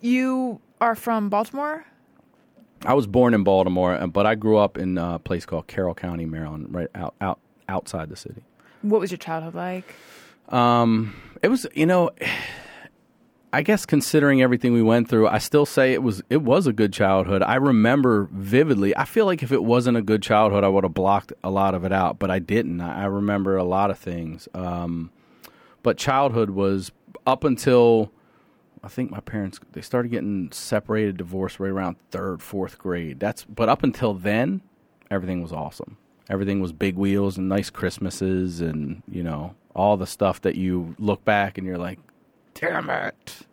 You 0.00 0.60
are 0.80 0.94
from 0.94 1.28
Baltimore? 1.28 1.84
I 2.84 2.94
was 2.94 3.08
born 3.08 3.34
in 3.34 3.42
Baltimore, 3.42 3.94
uh, 3.94 4.06
but 4.06 4.26
I 4.26 4.36
grew 4.36 4.56
up 4.58 4.78
in 4.78 4.98
a 4.98 5.18
place 5.18 5.44
called 5.44 5.66
Carroll 5.66 5.94
County, 5.94 6.26
Maryland, 6.26 6.72
right 6.72 6.88
out, 6.94 7.14
out 7.20 7.40
outside 7.68 8.08
the 8.08 8.16
city. 8.16 8.42
What 8.82 9.00
was 9.00 9.10
your 9.10 9.18
childhood 9.18 9.54
like? 9.54 9.94
Um, 10.48 11.16
it 11.42 11.48
was, 11.48 11.66
you 11.74 11.86
know, 11.86 12.10
I 13.52 13.62
guess 13.62 13.86
considering 13.86 14.42
everything 14.42 14.74
we 14.74 14.82
went 14.82 15.08
through, 15.08 15.26
I 15.28 15.38
still 15.38 15.64
say 15.64 15.94
it 15.94 16.02
was 16.02 16.22
it 16.28 16.42
was 16.42 16.66
a 16.66 16.72
good 16.72 16.92
childhood. 16.92 17.42
I 17.42 17.54
remember 17.54 18.28
vividly. 18.30 18.94
I 18.96 19.04
feel 19.04 19.24
like 19.24 19.42
if 19.42 19.52
it 19.52 19.64
wasn't 19.64 19.96
a 19.96 20.02
good 20.02 20.22
childhood, 20.22 20.64
I 20.64 20.68
would 20.68 20.84
have 20.84 20.92
blocked 20.92 21.32
a 21.42 21.50
lot 21.50 21.74
of 21.74 21.84
it 21.84 21.92
out, 21.92 22.18
but 22.18 22.30
I 22.30 22.40
didn't. 22.40 22.80
I, 22.80 23.06
remember 23.06 23.56
a 23.56 23.64
lot 23.64 23.90
of 23.90 23.98
things. 23.98 24.48
Um, 24.52 25.10
but 25.82 25.96
childhood 25.96 26.50
was 26.50 26.92
up 27.26 27.42
until 27.42 28.12
I 28.84 28.88
think 28.88 29.10
my 29.10 29.20
parents 29.20 29.58
they 29.72 29.80
started 29.80 30.10
getting 30.10 30.52
separated, 30.52 31.16
divorced 31.16 31.58
right 31.58 31.70
around 31.70 31.96
third, 32.10 32.42
fourth 32.42 32.78
grade. 32.78 33.18
That's 33.18 33.44
but 33.44 33.70
up 33.70 33.82
until 33.82 34.12
then, 34.12 34.60
everything 35.10 35.42
was 35.42 35.52
awesome. 35.52 35.96
Everything 36.28 36.60
was 36.60 36.72
big 36.72 36.96
wheels 36.96 37.38
and 37.38 37.48
nice 37.48 37.70
Christmases 37.70 38.60
and 38.60 39.02
you 39.10 39.22
know 39.22 39.54
all 39.74 39.96
the 39.96 40.06
stuff 40.06 40.42
that 40.42 40.56
you 40.56 40.94
look 40.98 41.24
back 41.24 41.56
and 41.56 41.66
you're 41.66 41.78
like, 41.78 41.98
damn 42.60 42.90
it, 42.90 43.36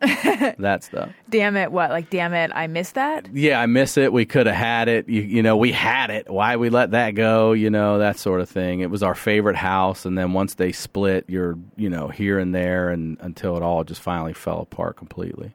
that 0.58 0.84
stuff. 0.84 1.10
Damn 1.28 1.56
it, 1.56 1.70
what? 1.72 1.90
Like, 1.90 2.10
damn 2.10 2.34
it, 2.34 2.50
I 2.54 2.66
missed 2.66 2.94
that? 2.94 3.28
Yeah, 3.34 3.60
I 3.60 3.66
miss 3.66 3.96
it. 3.96 4.12
We 4.12 4.26
could 4.26 4.46
have 4.46 4.56
had 4.56 4.88
it. 4.88 5.08
You, 5.08 5.22
you 5.22 5.42
know, 5.42 5.56
we 5.56 5.72
had 5.72 6.10
it. 6.10 6.30
Why 6.30 6.56
we 6.56 6.70
let 6.70 6.92
that 6.92 7.12
go? 7.12 7.52
You 7.52 7.70
know, 7.70 7.98
that 7.98 8.18
sort 8.18 8.40
of 8.40 8.48
thing. 8.48 8.80
It 8.80 8.90
was 8.90 9.02
our 9.02 9.14
favorite 9.14 9.56
house, 9.56 10.04
and 10.04 10.16
then 10.16 10.32
once 10.32 10.54
they 10.54 10.72
split, 10.72 11.24
you're 11.28 11.58
you 11.76 11.88
know 11.88 12.08
here 12.08 12.38
and 12.38 12.54
there, 12.54 12.90
and 12.90 13.16
until 13.20 13.56
it 13.56 13.62
all 13.62 13.84
just 13.84 14.00
finally 14.00 14.32
fell 14.34 14.60
apart 14.60 14.96
completely. 14.96 15.52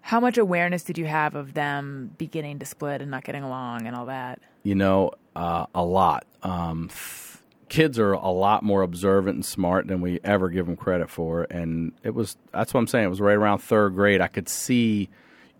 How 0.00 0.18
much 0.18 0.36
awareness 0.36 0.82
did 0.82 0.98
you 0.98 1.06
have 1.06 1.36
of 1.36 1.54
them 1.54 2.12
beginning 2.18 2.58
to 2.58 2.66
split 2.66 3.00
and 3.00 3.10
not 3.10 3.22
getting 3.22 3.44
along 3.44 3.86
and 3.86 3.94
all 3.94 4.06
that? 4.06 4.40
you 4.64 4.74
know, 4.76 5.10
uh, 5.34 5.66
a 5.74 5.84
lot. 5.84 6.24
Um, 6.42 6.88
f- 6.90 7.31
kids 7.72 7.98
are 7.98 8.12
a 8.12 8.28
lot 8.28 8.62
more 8.62 8.82
observant 8.82 9.34
and 9.34 9.46
smart 9.46 9.86
than 9.86 10.02
we 10.02 10.20
ever 10.22 10.50
give 10.50 10.66
them 10.66 10.76
credit 10.76 11.08
for, 11.08 11.44
and 11.44 11.92
it 12.02 12.14
was 12.14 12.36
that's 12.52 12.74
what 12.74 12.80
I'm 12.80 12.86
saying. 12.86 13.06
It 13.06 13.08
was 13.08 13.20
right 13.20 13.32
around 13.32 13.60
third 13.60 13.94
grade. 13.94 14.20
I 14.20 14.28
could 14.28 14.46
see, 14.46 15.08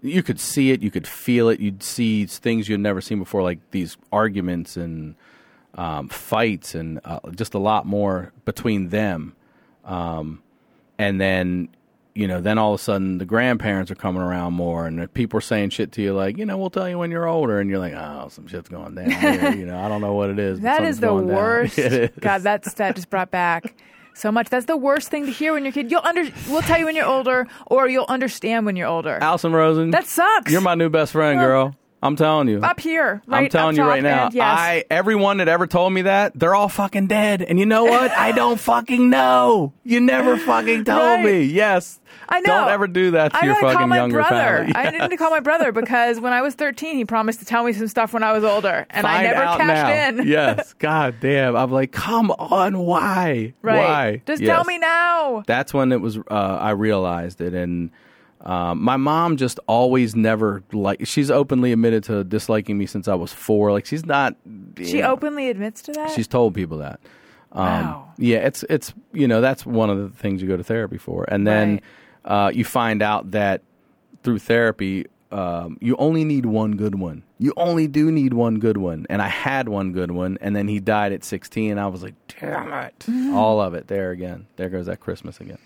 you 0.02 0.22
could 0.22 0.38
see 0.38 0.72
it, 0.72 0.82
you 0.82 0.90
could 0.90 1.06
feel 1.06 1.48
it. 1.48 1.58
You'd 1.58 1.82
see 1.82 2.26
things 2.26 2.68
you'd 2.68 2.80
never 2.80 3.00
seen 3.00 3.18
before, 3.18 3.42
like 3.42 3.60
these 3.70 3.96
arguments 4.12 4.76
and 4.76 5.14
um, 5.74 6.10
fights, 6.10 6.74
and 6.74 7.00
uh, 7.06 7.20
just 7.34 7.54
a 7.54 7.58
lot 7.58 7.86
more 7.86 8.30
between 8.44 8.90
them. 8.90 9.34
Um, 9.86 10.42
and 10.98 11.18
then 11.18 11.70
you 12.14 12.26
know, 12.26 12.40
then 12.40 12.58
all 12.58 12.74
of 12.74 12.80
a 12.80 12.82
sudden 12.82 13.18
the 13.18 13.24
grandparents 13.24 13.90
are 13.90 13.94
coming 13.94 14.22
around 14.22 14.52
more, 14.52 14.86
and 14.86 15.12
people 15.14 15.38
are 15.38 15.42
saying 15.42 15.70
shit 15.70 15.92
to 15.92 16.02
you 16.02 16.12
like, 16.12 16.36
you 16.36 16.44
know, 16.44 16.58
we'll 16.58 16.70
tell 16.70 16.88
you 16.88 16.98
when 16.98 17.10
you're 17.10 17.26
older, 17.26 17.58
and 17.60 17.70
you're 17.70 17.78
like, 17.78 17.94
oh, 17.94 18.28
some 18.30 18.46
shit's 18.46 18.68
going 18.68 18.94
down 18.94 19.10
here. 19.10 19.52
you 19.54 19.66
know, 19.66 19.78
I 19.78 19.88
don't 19.88 20.00
know 20.00 20.14
what 20.14 20.30
it 20.30 20.38
is. 20.38 20.60
that 20.60 20.84
is 20.84 21.00
the 21.00 21.14
worst. 21.14 21.78
Is. 21.78 22.10
God, 22.20 22.42
that's 22.42 22.74
that 22.74 22.96
just 22.96 23.10
brought 23.10 23.30
back 23.30 23.74
so 24.14 24.30
much. 24.30 24.48
That's 24.50 24.66
the 24.66 24.76
worst 24.76 25.08
thing 25.08 25.26
to 25.26 25.32
hear 25.32 25.54
when 25.54 25.64
you're 25.64 25.70
a 25.70 25.72
kid. 25.72 25.90
You'll 25.90 26.02
under 26.04 26.28
we'll 26.48 26.62
tell 26.62 26.78
you 26.78 26.84
when 26.84 26.96
you're 26.96 27.06
older, 27.06 27.46
or 27.66 27.88
you'll 27.88 28.06
understand 28.08 28.66
when 28.66 28.76
you're 28.76 28.88
older. 28.88 29.18
Alison 29.20 29.52
Rosen, 29.52 29.90
That 29.90 30.06
sucks. 30.06 30.52
You're 30.52 30.60
my 30.60 30.74
new 30.74 30.90
best 30.90 31.12
friend, 31.12 31.38
girl. 31.38 31.74
I'm 32.02 32.16
telling 32.16 32.48
you. 32.48 32.60
up 32.60 32.80
here. 32.80 33.22
Right 33.26 33.44
I'm 33.44 33.48
telling 33.48 33.76
you 33.76 33.84
right 33.84 34.02
now. 34.02 34.30
yes. 34.32 34.42
I 34.42 34.84
everyone 34.90 35.36
that 35.36 35.46
ever 35.48 35.66
told 35.68 35.92
me 35.92 36.02
that 36.02 36.32
they're 36.38 36.54
all 36.54 36.68
fucking 36.68 37.06
dead. 37.06 37.42
And 37.42 37.60
you 37.60 37.66
know 37.66 37.84
what? 37.84 38.10
I 38.10 38.32
don't 38.32 38.58
fucking 38.58 39.08
know. 39.08 39.72
You 39.84 40.00
never 40.00 40.36
fucking 40.36 40.84
told 40.86 40.98
Right. 40.98 41.24
me. 41.24 41.42
Yes. 41.44 42.00
I 42.28 42.40
know. 42.40 42.46
Don't 42.46 42.68
ever 42.70 42.86
do 42.88 43.12
that 43.12 43.32
to 43.32 43.38
I 43.38 43.44
your 43.44 43.54
gotta 43.54 43.62
call 43.66 43.72
fucking 43.74 43.88
my 43.88 43.96
younger 43.96 44.16
brother. 44.18 44.34
family. 44.66 44.72
I 44.74 44.90
need 44.90 45.10
to 45.10 45.16
call 45.16 45.30
my 45.30 45.40
brother 45.40 45.70
because 45.80 46.18
when 46.18 46.32
I 46.32 46.42
was 46.42 46.54
13, 46.54 46.96
he 46.96 47.04
promised 47.04 47.38
to 47.40 47.44
tell 47.44 47.62
me 47.64 47.72
some 47.72 47.88
stuff 47.88 48.12
when 48.12 48.22
I 48.24 48.32
was 48.32 48.42
older, 48.42 48.86
and 48.90 49.06
I 49.06 49.22
never 49.22 49.40
cashed 49.40 49.58
now. 49.58 50.22
in. 50.22 50.26
yes. 50.28 50.72
God 50.78 51.16
damn. 51.20 51.54
I'm 51.56 51.70
like, 51.70 51.92
come 51.92 52.30
on. 52.32 52.78
Why? 52.78 53.54
right. 53.62 53.76
Why? 53.78 54.22
Just 54.26 54.42
Yes. 54.42 54.54
tell 54.56 54.64
me 54.64 54.78
now. 54.78 55.42
That's 55.46 55.72
when 55.72 55.92
it 55.92 56.00
was. 56.00 56.18
Uh, 56.18 56.22
I 56.60 56.70
realized 56.70 57.40
it, 57.40 57.54
and 57.54 57.90
um, 58.42 58.82
my 58.82 58.96
mom 58.96 59.36
just 59.36 59.58
always 59.66 60.16
never 60.16 60.62
like. 60.72 61.06
She's 61.06 61.30
openly 61.30 61.72
admitted 61.72 62.04
to 62.04 62.24
disliking 62.24 62.76
me 62.78 62.86
since 62.86 63.06
I 63.08 63.14
was 63.14 63.32
four. 63.32 63.72
Like 63.72 63.86
she's 63.86 64.04
not. 64.04 64.34
She 64.82 65.00
know, 65.00 65.12
openly 65.12 65.48
admits 65.48 65.82
to 65.82 65.92
that. 65.92 66.10
She's 66.10 66.26
told 66.28 66.54
people 66.54 66.78
that. 66.78 67.00
Um, 67.52 67.66
Wow. 67.66 68.08
Yeah, 68.18 68.38
it's 68.38 68.64
it's 68.70 68.94
you 69.12 69.28
know 69.28 69.40
that's 69.40 69.64
one 69.66 69.90
of 69.90 69.98
the 69.98 70.08
things 70.16 70.42
you 70.42 70.48
go 70.48 70.56
to 70.56 70.64
therapy 70.64 70.98
for, 70.98 71.24
and 71.28 71.46
then 71.46 71.80
uh, 72.24 72.50
you 72.54 72.64
find 72.64 73.02
out 73.02 73.30
that 73.32 73.62
through 74.22 74.38
therapy 74.38 75.06
um, 75.32 75.76
you 75.80 75.96
only 75.96 76.24
need 76.24 76.46
one 76.46 76.72
good 76.76 76.94
one. 76.94 77.22
You 77.38 77.52
only 77.56 77.88
do 77.88 78.10
need 78.12 78.34
one 78.34 78.58
good 78.58 78.76
one, 78.76 79.06
and 79.10 79.20
I 79.22 79.28
had 79.28 79.68
one 79.68 79.92
good 79.92 80.10
one, 80.12 80.38
and 80.40 80.54
then 80.54 80.68
he 80.68 80.78
died 80.80 81.12
at 81.12 81.24
sixteen. 81.24 81.78
I 81.78 81.86
was 81.88 82.02
like, 82.02 82.14
damn 82.40 82.72
it, 82.72 82.98
Mm-hmm. 83.00 83.34
all 83.34 83.60
of 83.60 83.74
it 83.74 83.86
there 83.88 84.10
again. 84.12 84.46
There 84.56 84.68
goes 84.68 84.86
that 84.86 85.00
Christmas 85.00 85.40
again. 85.40 85.58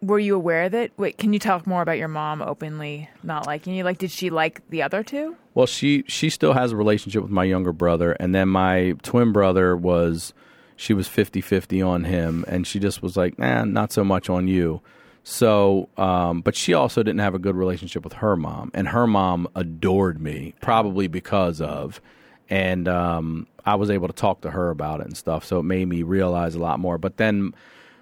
Were 0.00 0.18
you 0.18 0.36
aware 0.36 0.68
that? 0.68 0.92
Wait, 0.96 1.18
can 1.18 1.32
you 1.32 1.38
talk 1.38 1.66
more 1.66 1.82
about 1.82 1.98
your 1.98 2.08
mom 2.08 2.40
openly 2.40 3.08
not 3.22 3.46
liking 3.46 3.74
you? 3.74 3.82
Like, 3.82 3.98
did 3.98 4.10
she 4.10 4.30
like 4.30 4.62
the 4.70 4.82
other 4.82 5.02
two? 5.02 5.36
Well, 5.54 5.66
she 5.66 6.04
she 6.06 6.30
still 6.30 6.52
has 6.52 6.72
a 6.72 6.76
relationship 6.76 7.22
with 7.22 7.32
my 7.32 7.44
younger 7.44 7.72
brother, 7.72 8.12
and 8.12 8.34
then 8.34 8.48
my 8.48 8.94
twin 9.02 9.32
brother 9.32 9.76
was 9.76 10.32
she 10.76 10.94
was 10.94 11.08
50-50 11.08 11.84
on 11.84 12.04
him, 12.04 12.44
and 12.46 12.64
she 12.64 12.78
just 12.78 13.02
was 13.02 13.16
like, 13.16 13.36
nah, 13.36 13.64
not 13.64 13.92
so 13.92 14.04
much 14.04 14.30
on 14.30 14.46
you. 14.46 14.80
So, 15.24 15.88
um, 15.96 16.40
but 16.40 16.54
she 16.54 16.72
also 16.72 17.02
didn't 17.02 17.18
have 17.18 17.34
a 17.34 17.38
good 17.40 17.56
relationship 17.56 18.04
with 18.04 18.14
her 18.14 18.36
mom, 18.36 18.70
and 18.72 18.88
her 18.88 19.06
mom 19.08 19.48
adored 19.56 20.22
me, 20.22 20.54
probably 20.60 21.08
because 21.08 21.60
of, 21.60 22.00
and 22.48 22.86
um, 22.86 23.48
I 23.66 23.74
was 23.74 23.90
able 23.90 24.06
to 24.06 24.14
talk 24.14 24.42
to 24.42 24.50
her 24.52 24.70
about 24.70 25.00
it 25.00 25.06
and 25.06 25.16
stuff. 25.16 25.44
So 25.44 25.58
it 25.58 25.64
made 25.64 25.88
me 25.88 26.04
realize 26.04 26.54
a 26.54 26.60
lot 26.60 26.78
more. 26.78 26.96
But 26.96 27.16
then 27.16 27.52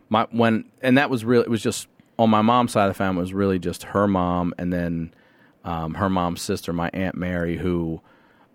my 0.09 0.27
when 0.31 0.65
and 0.83 0.99
that 0.99 1.11
was 1.11 1.25
really 1.25 1.45
it 1.45 1.51
was 1.51 1.63
just 1.63 1.89
on 2.19 2.31
my 2.31 2.43
mom's 2.43 2.73
side 2.73 2.85
of 2.85 2.91
the 2.91 2.95
family 2.95 3.21
it 3.21 3.23
was 3.23 3.35
really 3.35 3.59
just 3.59 3.83
her 3.85 4.07
mom 4.07 4.55
and 4.59 4.73
then 4.73 5.13
um, 5.65 5.95
her 5.95 6.09
mom's 6.09 6.41
sister 6.43 6.73
my 6.73 6.91
aunt 6.93 7.15
mary 7.15 7.57
who 7.57 8.01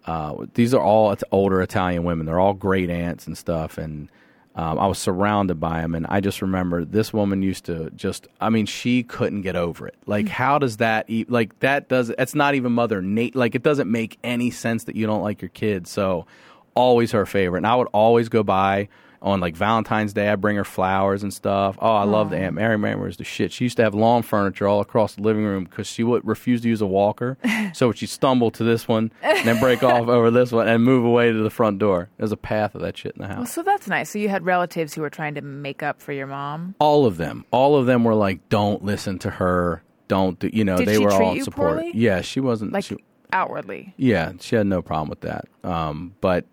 uh, 0.05 0.46
these 0.55 0.74
are 0.74 0.81
all 0.81 1.15
older 1.31 1.62
italian 1.62 2.03
women. 2.03 2.25
They're 2.25 2.39
all 2.39 2.53
great 2.53 2.89
aunts 2.89 3.27
and 3.27 3.38
stuff. 3.38 3.77
And 3.77 4.10
um, 4.53 4.79
i 4.79 4.86
was 4.86 5.00
surrounded 5.00 5.62
by 5.62 5.79
them 5.79 5.96
and 5.96 6.05
i 6.10 6.20
just 6.20 6.41
remember 6.41 6.84
this 6.84 7.13
woman 7.13 7.41
used 7.41 7.63
to 7.65 7.89
just 7.91 8.27
i 8.41 8.50
mean 8.50 8.65
she 8.65 9.01
couldn't 9.01 9.43
get 9.43 9.55
over 9.55 9.88
it. 9.88 9.96
Like 10.05 10.27
how 10.27 10.58
does 10.58 10.77
that 10.77 11.10
e- 11.10 11.25
like 11.29 11.58
that 11.62 11.88
does 11.88 12.10
it's 12.10 12.36
not 12.36 12.53
even 12.55 12.74
mother 12.74 13.01
nate 13.01 13.34
like 13.34 13.55
it 13.55 13.63
doesn't 13.63 13.89
make 13.89 14.17
any 14.25 14.51
sense 14.51 14.84
that 14.86 14.98
you 14.98 15.08
don't 15.08 15.22
like 15.22 15.41
your 15.41 15.50
kids. 15.50 15.89
So 15.89 16.25
always 16.74 17.12
her 17.13 17.25
favorite. 17.25 17.60
And 17.60 17.67
i 17.67 17.75
would 17.75 17.88
always 17.93 18.27
go 18.27 18.43
by 18.43 18.89
on 19.21 19.39
like 19.39 19.55
Valentine's 19.55 20.13
Day, 20.13 20.29
I 20.29 20.35
bring 20.35 20.55
her 20.55 20.63
flowers 20.63 21.21
and 21.21 21.31
stuff. 21.33 21.77
Oh, 21.79 21.93
I 21.95 22.03
love 22.05 22.31
the 22.31 22.37
Aunt 22.37 22.55
Mary. 22.55 22.77
Mary 22.77 22.95
was 22.99 23.17
the 23.17 23.23
shit. 23.23 23.51
She 23.51 23.65
used 23.65 23.77
to 23.77 23.83
have 23.83 23.93
lawn 23.93 24.23
furniture 24.23 24.67
all 24.67 24.81
across 24.81 25.13
the 25.15 25.21
living 25.21 25.43
room 25.45 25.65
because 25.65 25.85
she 25.87 26.03
would 26.03 26.25
refuse 26.25 26.61
to 26.61 26.67
use 26.69 26.81
a 26.81 26.87
walker. 26.87 27.37
so 27.73 27.91
she'd 27.91 28.09
stumble 28.09 28.49
to 28.51 28.63
this 28.63 28.87
one 28.87 29.11
and 29.21 29.47
then 29.47 29.59
break 29.59 29.83
off 29.83 30.07
over 30.07 30.31
this 30.31 30.51
one 30.51 30.67
and 30.67 30.83
move 30.83 31.05
away 31.05 31.31
to 31.31 31.43
the 31.43 31.49
front 31.51 31.77
door. 31.77 32.09
There's 32.17 32.31
a 32.31 32.37
path 32.37 32.73
of 32.73 32.81
that 32.81 32.97
shit 32.97 33.15
in 33.15 33.21
the 33.21 33.27
Well, 33.27 33.37
house. 33.37 33.53
so 33.53 33.61
that's 33.63 33.87
nice. 33.87 34.09
So 34.09 34.17
you 34.17 34.29
had 34.29 34.43
relatives 34.45 34.93
who 34.95 35.01
were 35.01 35.09
trying 35.11 35.35
to 35.35 35.41
make 35.41 35.83
up 35.83 36.01
for 36.01 36.13
your 36.13 36.27
mom. 36.27 36.73
All 36.79 37.05
of 37.05 37.17
them, 37.17 37.45
all 37.51 37.75
of 37.75 37.85
them 37.85 38.03
were 38.03 38.15
like, 38.15 38.49
"Don't 38.49 38.83
listen 38.83 39.19
to 39.19 39.29
her. 39.29 39.83
Don't 40.07 40.39
do." 40.39 40.49
You 40.51 40.63
know, 40.65 40.77
Did 40.77 40.87
they 40.87 40.95
she 40.97 41.03
were 41.03 41.11
treat 41.11 41.21
all 41.25 41.35
you 41.35 41.43
supportive. 41.43 41.83
poorly? 41.83 41.91
Yeah, 41.93 42.21
she 42.21 42.39
wasn't 42.39 42.73
Like 42.73 42.85
she- 42.85 42.97
outwardly. 43.31 43.93
Yeah, 43.97 44.33
she 44.39 44.55
had 44.55 44.65
no 44.67 44.81
problem 44.81 45.09
with 45.09 45.21
that. 45.21 45.45
Um, 45.63 46.15
but 46.21 46.45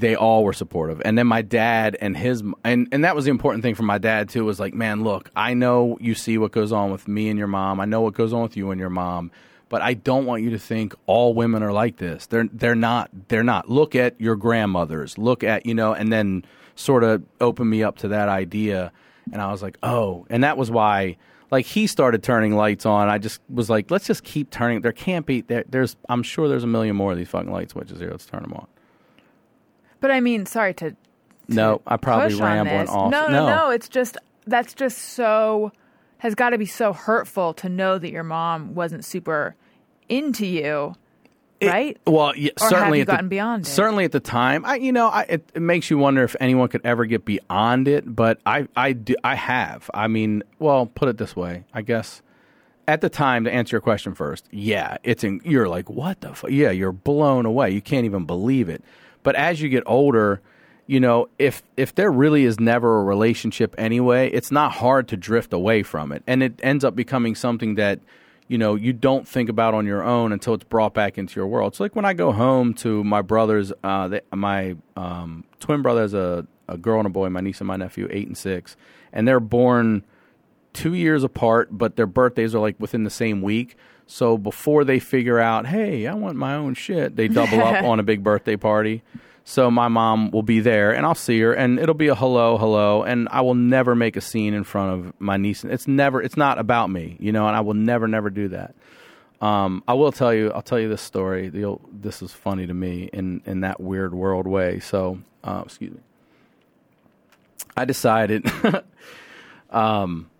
they 0.00 0.14
all 0.14 0.44
were 0.44 0.52
supportive. 0.52 1.00
And 1.04 1.16
then 1.16 1.26
my 1.26 1.42
dad 1.42 1.96
and 2.00 2.16
his 2.16 2.42
and 2.64 2.88
and 2.92 3.04
that 3.04 3.14
was 3.16 3.24
the 3.24 3.30
important 3.30 3.62
thing 3.62 3.74
for 3.74 3.82
my 3.82 3.98
dad 3.98 4.28
too 4.28 4.44
was 4.44 4.60
like, 4.60 4.74
man, 4.74 5.02
look, 5.02 5.30
I 5.34 5.54
know 5.54 5.98
you 6.00 6.14
see 6.14 6.38
what 6.38 6.52
goes 6.52 6.72
on 6.72 6.90
with 6.90 7.08
me 7.08 7.28
and 7.28 7.38
your 7.38 7.48
mom. 7.48 7.80
I 7.80 7.84
know 7.84 8.00
what 8.00 8.14
goes 8.14 8.32
on 8.32 8.42
with 8.42 8.56
you 8.56 8.70
and 8.70 8.80
your 8.80 8.90
mom. 8.90 9.30
But 9.68 9.82
I 9.82 9.94
don't 9.94 10.26
want 10.26 10.44
you 10.44 10.50
to 10.50 10.60
think 10.60 10.94
all 11.06 11.34
women 11.34 11.62
are 11.62 11.72
like 11.72 11.96
this. 11.96 12.26
They're 12.26 12.48
they're 12.52 12.76
not. 12.76 13.10
They're 13.28 13.42
not. 13.42 13.68
Look 13.68 13.96
at 13.96 14.20
your 14.20 14.36
grandmothers. 14.36 15.18
Look 15.18 15.42
at 15.42 15.66
you 15.66 15.74
know, 15.74 15.92
and 15.92 16.12
then 16.12 16.44
sort 16.76 17.02
of 17.02 17.22
opened 17.40 17.70
me 17.70 17.82
up 17.82 17.98
to 17.98 18.08
that 18.08 18.28
idea. 18.28 18.92
And 19.32 19.42
I 19.42 19.50
was 19.50 19.62
like, 19.62 19.76
oh, 19.82 20.26
and 20.30 20.44
that 20.44 20.56
was 20.56 20.70
why. 20.70 21.16
Like 21.50 21.64
he 21.64 21.86
started 21.86 22.24
turning 22.24 22.56
lights 22.56 22.86
on, 22.86 23.08
I 23.08 23.18
just 23.18 23.40
was 23.48 23.70
like, 23.70 23.90
let's 23.90 24.06
just 24.06 24.24
keep 24.24 24.50
turning. 24.50 24.80
There 24.80 24.92
can't 24.92 25.26
be 25.26 25.42
there, 25.42 25.64
there's. 25.68 25.96
I'm 26.08 26.22
sure 26.22 26.48
there's 26.48 26.64
a 26.64 26.68
million 26.68 26.96
more 26.96 27.12
of 27.12 27.18
these 27.18 27.28
fucking 27.28 27.50
light 27.50 27.70
switches 27.70 27.98
here. 27.98 28.10
Let's 28.10 28.26
turn 28.26 28.42
them 28.42 28.52
on. 28.52 28.66
But 30.06 30.14
I 30.14 30.20
mean, 30.20 30.46
sorry 30.46 30.72
to 30.74 30.94
No, 31.48 31.82
I 31.84 31.96
probably 31.96 32.28
push 32.28 32.40
on 32.40 32.46
rambling 32.46 32.78
this. 32.82 32.90
off. 32.90 33.10
No, 33.10 33.26
no, 33.26 33.46
no, 33.48 33.70
It's 33.70 33.88
just 33.88 34.16
that's 34.46 34.72
just 34.72 34.98
so 34.98 35.72
has 36.18 36.36
got 36.36 36.50
to 36.50 36.58
be 36.58 36.66
so 36.66 36.92
hurtful 36.92 37.54
to 37.54 37.68
know 37.68 37.98
that 37.98 38.12
your 38.12 38.22
mom 38.22 38.76
wasn't 38.76 39.04
super 39.04 39.56
into 40.08 40.46
you, 40.46 40.94
right? 41.60 41.98
Well, 42.06 42.36
yeah, 42.36 42.52
Or 42.60 42.68
certainly 42.68 43.00
at 43.00 43.08
the, 43.08 43.14
gotten 43.14 43.28
beyond 43.28 43.66
it? 43.66 43.68
Certainly 43.68 44.04
at 44.04 44.12
the 44.12 44.20
time, 44.20 44.64
I 44.64 44.76
you 44.76 44.92
know, 44.92 45.08
I, 45.08 45.22
it, 45.22 45.50
it 45.54 45.60
makes 45.62 45.90
you 45.90 45.98
wonder 45.98 46.22
if 46.22 46.36
anyone 46.38 46.68
could 46.68 46.82
ever 46.84 47.04
get 47.04 47.24
beyond 47.24 47.88
it. 47.88 48.04
But 48.06 48.38
I, 48.46 48.68
I 48.76 48.92
do, 48.92 49.16
I 49.24 49.34
have. 49.34 49.90
I 49.92 50.06
mean, 50.06 50.44
well, 50.60 50.86
put 50.86 51.08
it 51.08 51.18
this 51.18 51.34
way, 51.34 51.64
I 51.74 51.82
guess. 51.82 52.22
At 52.86 53.00
the 53.00 53.08
time, 53.08 53.42
to 53.42 53.52
answer 53.52 53.74
your 53.74 53.80
question 53.80 54.14
first, 54.14 54.46
yeah, 54.52 54.98
it's 55.02 55.24
in, 55.24 55.40
you're 55.44 55.68
like, 55.68 55.90
what 55.90 56.20
the 56.20 56.32
fuck? 56.32 56.50
Yeah, 56.52 56.70
you're 56.70 56.92
blown 56.92 57.44
away. 57.44 57.72
You 57.72 57.80
can't 57.82 58.04
even 58.04 58.26
believe 58.26 58.68
it. 58.68 58.84
But 59.26 59.34
as 59.34 59.60
you 59.60 59.68
get 59.68 59.82
older, 59.86 60.40
you 60.86 61.00
know, 61.00 61.28
if 61.36 61.64
if 61.76 61.96
there 61.96 62.12
really 62.12 62.44
is 62.44 62.60
never 62.60 63.00
a 63.00 63.02
relationship 63.02 63.74
anyway, 63.76 64.30
it's 64.30 64.52
not 64.52 64.70
hard 64.70 65.08
to 65.08 65.16
drift 65.16 65.52
away 65.52 65.82
from 65.82 66.12
it, 66.12 66.22
and 66.28 66.44
it 66.44 66.60
ends 66.62 66.84
up 66.84 66.94
becoming 66.94 67.34
something 67.34 67.74
that 67.74 67.98
you 68.46 68.56
know 68.56 68.76
you 68.76 68.92
don't 68.92 69.26
think 69.26 69.48
about 69.48 69.74
on 69.74 69.84
your 69.84 70.04
own 70.04 70.30
until 70.30 70.54
it's 70.54 70.62
brought 70.62 70.94
back 70.94 71.18
into 71.18 71.40
your 71.40 71.48
world. 71.48 71.72
It's 71.72 71.80
like 71.80 71.96
when 71.96 72.04
I 72.04 72.12
go 72.12 72.30
home 72.30 72.72
to 72.74 73.02
my 73.02 73.20
brothers, 73.20 73.72
uh, 73.82 74.06
they, 74.06 74.20
my 74.32 74.76
um, 74.96 75.42
twin 75.58 75.82
brother 75.82 76.02
has 76.02 76.14
a, 76.14 76.46
a 76.68 76.78
girl 76.78 77.00
and 77.00 77.06
a 77.08 77.10
boy, 77.10 77.28
my 77.28 77.40
niece 77.40 77.60
and 77.60 77.66
my 77.66 77.76
nephew, 77.76 78.06
eight 78.12 78.28
and 78.28 78.38
six, 78.38 78.76
and 79.12 79.26
they're 79.26 79.40
born 79.40 80.04
two 80.72 80.94
years 80.94 81.24
apart, 81.24 81.70
but 81.72 81.96
their 81.96 82.06
birthdays 82.06 82.54
are 82.54 82.60
like 82.60 82.78
within 82.78 83.02
the 83.02 83.10
same 83.10 83.42
week. 83.42 83.76
So 84.06 84.38
before 84.38 84.84
they 84.84 84.98
figure 84.98 85.38
out, 85.38 85.66
hey, 85.66 86.06
I 86.06 86.14
want 86.14 86.36
my 86.36 86.54
own 86.54 86.74
shit, 86.74 87.16
they 87.16 87.28
double 87.28 87.60
up 87.60 87.82
on 87.84 87.98
a 87.98 88.02
big 88.02 88.22
birthday 88.22 88.56
party. 88.56 89.02
So 89.44 89.70
my 89.70 89.86
mom 89.86 90.32
will 90.32 90.42
be 90.42 90.58
there, 90.58 90.92
and 90.92 91.06
I'll 91.06 91.14
see 91.14 91.38
her, 91.40 91.52
and 91.52 91.78
it'll 91.78 91.94
be 91.94 92.08
a 92.08 92.16
hello, 92.16 92.58
hello, 92.58 93.04
and 93.04 93.28
I 93.30 93.42
will 93.42 93.54
never 93.54 93.94
make 93.94 94.16
a 94.16 94.20
scene 94.20 94.54
in 94.54 94.64
front 94.64 94.92
of 95.06 95.20
my 95.20 95.36
niece. 95.36 95.62
It's 95.62 95.86
never, 95.86 96.20
it's 96.20 96.36
not 96.36 96.58
about 96.58 96.90
me, 96.90 97.16
you 97.20 97.30
know, 97.30 97.46
and 97.46 97.56
I 97.56 97.60
will 97.60 97.74
never, 97.74 98.08
never 98.08 98.28
do 98.28 98.48
that. 98.48 98.74
Um, 99.40 99.84
I 99.86 99.94
will 99.94 100.12
tell 100.12 100.34
you, 100.34 100.50
I'll 100.50 100.62
tell 100.62 100.80
you 100.80 100.88
this 100.88 101.02
story. 101.02 101.48
The, 101.48 101.78
this 101.92 102.22
is 102.22 102.32
funny 102.32 102.66
to 102.66 102.74
me 102.74 103.10
in 103.12 103.42
in 103.44 103.60
that 103.60 103.80
weird 103.80 104.14
world 104.14 104.46
way. 104.46 104.80
So, 104.80 105.18
uh, 105.44 105.62
excuse 105.64 105.92
me. 105.92 106.00
I 107.76 107.84
decided, 107.84 108.50
um, 109.70 110.30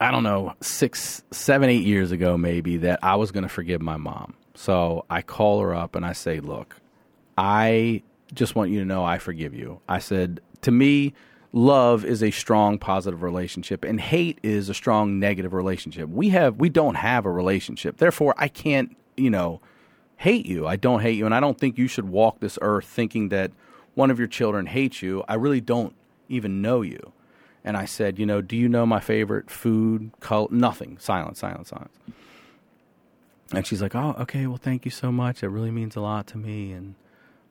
I 0.00 0.10
don't 0.10 0.22
know, 0.22 0.54
six, 0.62 1.22
seven, 1.30 1.68
eight 1.68 1.84
years 1.84 2.10
ago, 2.10 2.38
maybe, 2.38 2.78
that 2.78 3.00
I 3.02 3.16
was 3.16 3.32
going 3.32 3.42
to 3.42 3.50
forgive 3.50 3.82
my 3.82 3.98
mom. 3.98 4.34
So 4.54 5.04
I 5.10 5.20
call 5.20 5.60
her 5.60 5.74
up 5.74 5.94
and 5.94 6.06
I 6.06 6.14
say, 6.14 6.40
Look, 6.40 6.76
I 7.36 8.02
just 8.32 8.54
want 8.54 8.70
you 8.70 8.78
to 8.80 8.84
know 8.84 9.04
I 9.04 9.18
forgive 9.18 9.54
you. 9.54 9.80
I 9.88 9.98
said, 9.98 10.40
To 10.62 10.70
me, 10.70 11.12
love 11.52 12.04
is 12.04 12.22
a 12.22 12.30
strong 12.30 12.78
positive 12.78 13.22
relationship 13.22 13.84
and 13.84 14.00
hate 14.00 14.38
is 14.42 14.68
a 14.68 14.74
strong 14.74 15.18
negative 15.18 15.52
relationship. 15.52 16.08
We 16.08 16.30
have 16.30 16.56
we 16.56 16.70
don't 16.70 16.94
have 16.94 17.26
a 17.26 17.30
relationship. 17.30 17.98
Therefore, 17.98 18.34
I 18.38 18.48
can't, 18.48 18.96
you 19.16 19.30
know, 19.30 19.60
hate 20.16 20.46
you. 20.46 20.66
I 20.66 20.76
don't 20.76 21.00
hate 21.00 21.16
you 21.18 21.26
and 21.26 21.34
I 21.34 21.40
don't 21.40 21.58
think 21.58 21.76
you 21.76 21.88
should 21.88 22.08
walk 22.08 22.40
this 22.40 22.58
earth 22.62 22.86
thinking 22.86 23.28
that 23.30 23.52
one 23.94 24.10
of 24.10 24.18
your 24.18 24.28
children 24.28 24.66
hates 24.66 25.02
you. 25.02 25.24
I 25.28 25.34
really 25.34 25.60
don't 25.60 25.94
even 26.28 26.62
know 26.62 26.80
you. 26.82 27.12
And 27.64 27.76
I 27.76 27.84
said, 27.84 28.18
you 28.18 28.24
know, 28.26 28.40
do 28.40 28.56
you 28.56 28.68
know 28.68 28.86
my 28.86 29.00
favorite 29.00 29.50
food? 29.50 30.10
Col- 30.20 30.48
nothing. 30.50 30.96
Silence, 30.98 31.38
silence, 31.40 31.68
silence. 31.68 31.92
And 33.52 33.66
she's 33.66 33.82
like, 33.82 33.94
oh, 33.94 34.14
okay, 34.20 34.46
well, 34.46 34.56
thank 34.62 34.84
you 34.84 34.90
so 34.90 35.10
much. 35.12 35.42
It 35.42 35.48
really 35.48 35.70
means 35.72 35.96
a 35.96 36.00
lot 36.00 36.26
to 36.28 36.38
me. 36.38 36.72
And 36.72 36.94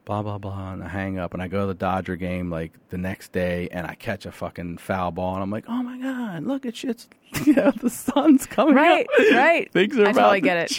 blah, 0.05 0.23
blah, 0.23 0.37
blah. 0.37 0.71
And 0.73 0.83
I 0.83 0.87
hang 0.87 1.19
up 1.19 1.33
and 1.33 1.43
I 1.43 1.47
go 1.47 1.61
to 1.61 1.67
the 1.67 1.73
Dodger 1.73 2.15
game 2.15 2.49
like 2.49 2.71
the 2.89 2.97
next 2.97 3.31
day 3.33 3.67
and 3.71 3.85
I 3.85 3.95
catch 3.95 4.25
a 4.25 4.31
fucking 4.31 4.77
foul 4.77 5.11
ball. 5.11 5.33
And 5.35 5.43
I'm 5.43 5.51
like, 5.51 5.65
oh 5.67 5.83
my 5.83 5.97
God, 5.99 6.43
look 6.45 6.65
at 6.65 6.83
you 7.45 7.53
know, 7.53 7.69
the 7.71 7.89
sun's 7.89 8.45
coming 8.47 8.73
Right, 8.75 9.05
up. 9.05 9.35
right. 9.35 9.71
Things 9.73 9.97
are 9.99 10.07
I 10.07 10.11
about 10.11 10.31
totally 10.33 10.41
to 10.41 10.45
get 10.45 10.57
it. 10.57 10.69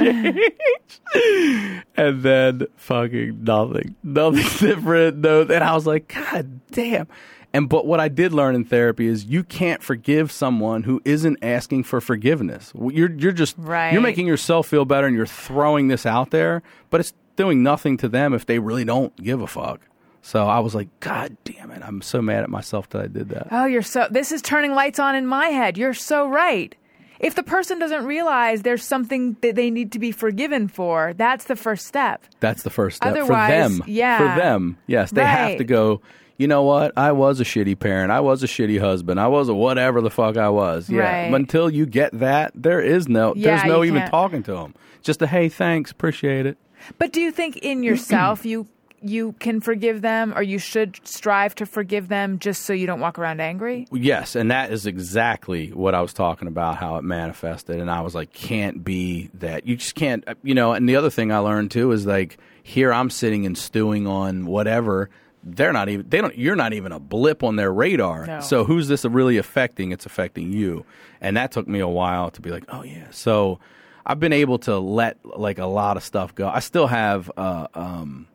change. 1.14 1.84
and 1.96 2.22
then 2.22 2.66
fucking 2.76 3.44
nothing. 3.44 3.94
Nothing 4.02 4.68
different. 4.68 5.18
No. 5.18 5.42
And 5.42 5.62
I 5.62 5.74
was 5.74 5.86
like, 5.86 6.08
God 6.12 6.60
damn. 6.72 7.06
And 7.52 7.68
but 7.68 7.84
what 7.86 7.98
I 8.00 8.08
did 8.08 8.32
learn 8.32 8.54
in 8.54 8.64
therapy 8.64 9.06
is 9.06 9.24
you 9.24 9.42
can't 9.42 9.82
forgive 9.82 10.30
someone 10.30 10.84
who 10.84 11.02
isn't 11.04 11.38
asking 11.42 11.84
for 11.84 12.00
forgiveness. 12.00 12.72
You're 12.74 13.10
you're 13.10 13.32
just 13.32 13.56
Right. 13.58 13.92
you're 13.92 14.02
making 14.02 14.26
yourself 14.26 14.68
feel 14.68 14.84
better 14.84 15.06
and 15.06 15.16
you're 15.16 15.26
throwing 15.26 15.88
this 15.88 16.06
out 16.06 16.30
there, 16.30 16.62
but 16.90 17.00
it's 17.00 17.12
doing 17.36 17.62
nothing 17.62 17.96
to 17.98 18.08
them 18.08 18.34
if 18.34 18.46
they 18.46 18.58
really 18.58 18.84
don't 18.84 19.14
give 19.16 19.40
a 19.40 19.46
fuck. 19.48 19.80
So 20.22 20.46
I 20.46 20.60
was 20.60 20.74
like, 20.74 20.88
God 21.00 21.36
damn 21.44 21.70
it! 21.70 21.82
I'm 21.82 22.02
so 22.02 22.20
mad 22.22 22.42
at 22.44 22.50
myself 22.50 22.88
that 22.90 23.02
I 23.02 23.06
did 23.06 23.30
that. 23.30 23.48
Oh, 23.50 23.64
you're 23.64 23.80
so. 23.82 24.06
This 24.10 24.32
is 24.32 24.42
turning 24.42 24.72
lights 24.74 24.98
on 24.98 25.16
in 25.16 25.26
my 25.26 25.46
head. 25.46 25.76
You're 25.78 25.94
so 25.94 26.28
right. 26.28 26.74
If 27.18 27.34
the 27.34 27.42
person 27.42 27.78
doesn't 27.78 28.04
realize 28.06 28.62
there's 28.62 28.84
something 28.84 29.36
that 29.42 29.54
they 29.54 29.70
need 29.70 29.92
to 29.92 29.98
be 29.98 30.12
forgiven 30.12 30.68
for, 30.68 31.14
that's 31.14 31.44
the 31.46 31.56
first 31.56 31.86
step. 31.86 32.22
That's 32.40 32.62
the 32.62 32.70
first 32.70 32.98
step 32.98 33.12
for 33.14 33.18
Otherwise, 33.22 33.78
them. 33.78 33.84
yeah. 33.88 34.18
For 34.18 34.40
them, 34.40 34.78
yes, 34.86 35.10
they 35.10 35.24
have 35.24 35.58
to 35.58 35.64
go. 35.64 36.00
You 36.40 36.48
know 36.48 36.62
what? 36.62 36.96
I 36.96 37.12
was 37.12 37.38
a 37.38 37.44
shitty 37.44 37.78
parent. 37.78 38.10
I 38.10 38.20
was 38.20 38.42
a 38.42 38.46
shitty 38.46 38.80
husband. 38.80 39.20
I 39.20 39.26
was 39.26 39.50
a 39.50 39.54
whatever 39.54 40.00
the 40.00 40.08
fuck 40.08 40.38
I 40.38 40.48
was. 40.48 40.88
Yeah. 40.88 41.00
Right. 41.00 41.34
Until 41.34 41.68
you 41.68 41.84
get 41.84 42.18
that, 42.18 42.52
there 42.54 42.80
is 42.80 43.08
no. 43.08 43.34
Yeah, 43.36 43.56
there's 43.56 43.68
no 43.68 43.84
even 43.84 44.00
can't. 44.00 44.10
talking 44.10 44.42
to 44.44 44.52
them. 44.52 44.74
Just 45.02 45.20
a 45.20 45.26
hey, 45.26 45.50
thanks, 45.50 45.90
appreciate 45.90 46.46
it. 46.46 46.56
But 46.96 47.12
do 47.12 47.20
you 47.20 47.30
think 47.30 47.58
in 47.58 47.82
yourself 47.82 48.46
you 48.46 48.66
you 49.02 49.32
can 49.32 49.60
forgive 49.60 50.00
them, 50.00 50.32
or 50.34 50.42
you 50.42 50.58
should 50.58 50.98
strive 51.06 51.54
to 51.56 51.66
forgive 51.66 52.08
them, 52.08 52.38
just 52.38 52.62
so 52.62 52.72
you 52.72 52.86
don't 52.86 53.00
walk 53.00 53.18
around 53.18 53.40
angry? 53.40 53.86
Yes, 53.92 54.34
and 54.34 54.50
that 54.50 54.72
is 54.72 54.86
exactly 54.86 55.68
what 55.72 55.94
I 55.94 56.00
was 56.00 56.14
talking 56.14 56.48
about, 56.48 56.78
how 56.78 56.96
it 56.96 57.04
manifested. 57.04 57.80
And 57.80 57.90
I 57.90 58.00
was 58.00 58.14
like, 58.14 58.32
can't 58.32 58.82
be 58.82 59.28
that. 59.34 59.66
You 59.66 59.76
just 59.76 59.94
can't, 59.94 60.26
uh, 60.26 60.36
you 60.42 60.54
know. 60.54 60.72
And 60.72 60.88
the 60.88 60.96
other 60.96 61.10
thing 61.10 61.32
I 61.32 61.38
learned 61.38 61.70
too 61.70 61.92
is 61.92 62.06
like, 62.06 62.38
here 62.62 62.94
I'm 62.94 63.10
sitting 63.10 63.44
and 63.44 63.58
stewing 63.58 64.06
on 64.06 64.46
whatever. 64.46 65.10
They're 65.42 65.72
not 65.72 65.88
even, 65.88 66.06
they 66.08 66.20
don't, 66.20 66.36
you're 66.36 66.56
not 66.56 66.72
even 66.74 66.92
a 66.92 67.00
blip 67.00 67.42
on 67.42 67.56
their 67.56 67.72
radar. 67.72 68.26
No. 68.26 68.40
So 68.40 68.64
who's 68.64 68.88
this 68.88 69.04
really 69.04 69.38
affecting? 69.38 69.90
It's 69.92 70.04
affecting 70.04 70.52
you. 70.52 70.84
And 71.20 71.36
that 71.36 71.50
took 71.52 71.66
me 71.66 71.78
a 71.80 71.88
while 71.88 72.30
to 72.32 72.40
be 72.42 72.50
like, 72.50 72.64
oh 72.68 72.82
yeah. 72.82 73.06
So 73.10 73.58
I've 74.04 74.20
been 74.20 74.32
able 74.34 74.58
to 74.60 74.78
let 74.78 75.16
like 75.24 75.58
a 75.58 75.66
lot 75.66 75.96
of 75.96 76.02
stuff 76.04 76.34
go. 76.34 76.48
I 76.48 76.58
still 76.60 76.86
have, 76.88 77.30
uh, 77.36 77.68
um, 77.74 78.26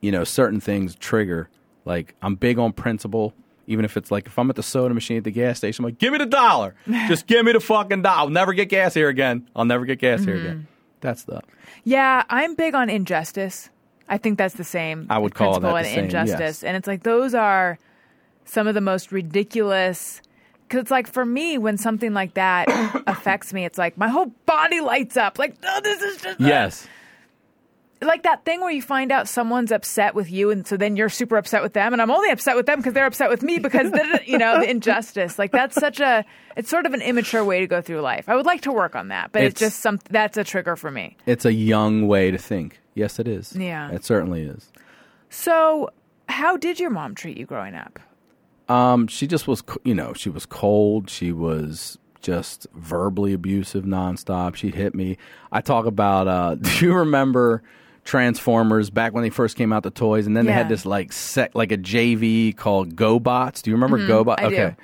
you 0.00 0.10
know, 0.10 0.24
certain 0.24 0.60
things 0.60 0.94
trigger. 0.96 1.48
Like 1.84 2.14
I'm 2.22 2.34
big 2.34 2.58
on 2.58 2.72
principle. 2.72 3.32
Even 3.68 3.84
if 3.84 3.96
it's 3.96 4.10
like 4.10 4.26
if 4.26 4.36
I'm 4.40 4.50
at 4.50 4.56
the 4.56 4.62
soda 4.62 4.92
machine 4.92 5.18
at 5.18 5.24
the 5.24 5.30
gas 5.30 5.58
station, 5.58 5.84
I'm 5.84 5.90
like, 5.90 5.98
give 5.98 6.10
me 6.12 6.18
the 6.18 6.26
dollar. 6.26 6.74
Just 7.08 7.28
give 7.28 7.44
me 7.44 7.52
the 7.52 7.60
fucking 7.60 8.02
dollar. 8.02 8.18
I'll 8.18 8.28
never 8.28 8.52
get 8.54 8.68
gas 8.68 8.92
here 8.92 9.08
again. 9.08 9.48
I'll 9.54 9.64
never 9.64 9.84
get 9.86 10.00
gas 10.00 10.24
here 10.24 10.34
Mm-hmm. 10.34 10.46
again. 10.46 10.66
That's 11.00 11.22
stuff. 11.22 11.44
Yeah, 11.84 12.24
I'm 12.28 12.54
big 12.56 12.74
on 12.74 12.90
injustice. 12.90 13.70
I 14.08 14.18
think 14.18 14.38
that's 14.38 14.54
the 14.54 14.64
same. 14.64 15.06
I 15.10 15.18
would 15.18 15.34
call 15.34 15.58
that 15.60 15.72
the 15.72 15.84
same, 15.84 16.04
injustice, 16.04 16.38
yes. 16.40 16.64
and 16.64 16.76
it's 16.76 16.86
like 16.86 17.02
those 17.02 17.34
are 17.34 17.78
some 18.44 18.66
of 18.66 18.74
the 18.74 18.80
most 18.80 19.12
ridiculous. 19.12 20.20
Because 20.68 20.82
it's 20.82 20.90
like 20.90 21.06
for 21.06 21.24
me, 21.24 21.58
when 21.58 21.76
something 21.76 22.14
like 22.14 22.34
that 22.34 22.66
affects 23.06 23.52
me, 23.52 23.64
it's 23.64 23.76
like 23.78 23.96
my 23.98 24.08
whole 24.08 24.32
body 24.46 24.80
lights 24.80 25.16
up. 25.16 25.38
Like, 25.38 25.62
no, 25.62 25.80
this 25.82 26.00
is 26.02 26.22
just 26.22 26.40
Yes. 26.40 26.88
like 28.00 28.22
that 28.24 28.44
thing 28.44 28.60
where 28.62 28.70
you 28.72 28.82
find 28.82 29.12
out 29.12 29.28
someone's 29.28 29.70
upset 29.70 30.14
with 30.14 30.30
you, 30.30 30.50
and 30.50 30.66
so 30.66 30.76
then 30.76 30.96
you're 30.96 31.08
super 31.10 31.36
upset 31.36 31.62
with 31.62 31.72
them, 31.74 31.92
and 31.92 32.02
I'm 32.02 32.10
only 32.10 32.30
upset 32.30 32.56
with 32.56 32.66
them 32.66 32.78
because 32.78 32.94
they're 32.94 33.06
upset 33.06 33.28
with 33.30 33.42
me 33.42 33.58
because 33.60 33.92
you 34.26 34.38
know 34.38 34.58
the 34.60 34.68
injustice. 34.70 35.38
Like 35.38 35.52
that's 35.52 35.76
such 35.76 36.00
a 36.00 36.24
it's 36.56 36.68
sort 36.68 36.86
of 36.86 36.94
an 36.94 37.02
immature 37.02 37.44
way 37.44 37.60
to 37.60 37.66
go 37.66 37.80
through 37.80 38.00
life. 38.00 38.28
I 38.28 38.34
would 38.34 38.46
like 38.46 38.62
to 38.62 38.72
work 38.72 38.96
on 38.96 39.08
that, 39.08 39.30
but 39.30 39.42
it's, 39.44 39.60
It's- 39.60 39.72
just 39.72 39.82
some 39.82 40.00
that's 40.10 40.36
a 40.36 40.42
trigger 40.44 40.74
for 40.74 40.90
me. 40.90 41.16
It's 41.26 41.44
a 41.44 41.52
young 41.52 42.08
way 42.08 42.30
to 42.32 42.38
think. 42.38 42.80
Yes, 42.94 43.18
it 43.18 43.28
is. 43.28 43.54
Yeah. 43.56 43.90
It 43.90 44.04
certainly 44.04 44.42
is. 44.42 44.70
So, 45.30 45.90
how 46.28 46.56
did 46.56 46.78
your 46.78 46.90
mom 46.90 47.14
treat 47.14 47.36
you 47.36 47.46
growing 47.46 47.74
up? 47.74 47.98
Um, 48.68 49.06
she 49.06 49.26
just 49.26 49.48
was, 49.48 49.62
you 49.84 49.94
know, 49.94 50.12
she 50.12 50.30
was 50.30 50.46
cold. 50.46 51.10
She 51.10 51.32
was 51.32 51.98
just 52.20 52.66
verbally 52.74 53.32
abusive 53.32 53.84
nonstop. 53.84 54.54
She'd 54.54 54.74
hit 54.74 54.94
me. 54.94 55.18
I 55.50 55.60
talk 55.60 55.86
about. 55.86 56.28
Uh, 56.28 56.54
do 56.60 56.86
you 56.86 56.94
remember 56.94 57.62
Transformers 58.04 58.90
back 58.90 59.12
when 59.12 59.22
they 59.22 59.30
first 59.30 59.56
came 59.56 59.72
out 59.72 59.84
the 59.84 59.90
toys, 59.90 60.26
and 60.26 60.36
then 60.36 60.44
they 60.44 60.52
had 60.52 60.68
this 60.68 60.84
like 60.84 61.12
sec, 61.12 61.54
like 61.54 61.70
a 61.70 61.78
JV 61.78 62.56
called 62.56 62.96
GoBots. 62.96 63.62
Do 63.62 63.70
you 63.70 63.76
remember 63.76 63.98
GoBots? 63.98 64.38
Mm-hmm. 64.38 64.48
Do. 64.48 64.54
okay, 64.56 64.76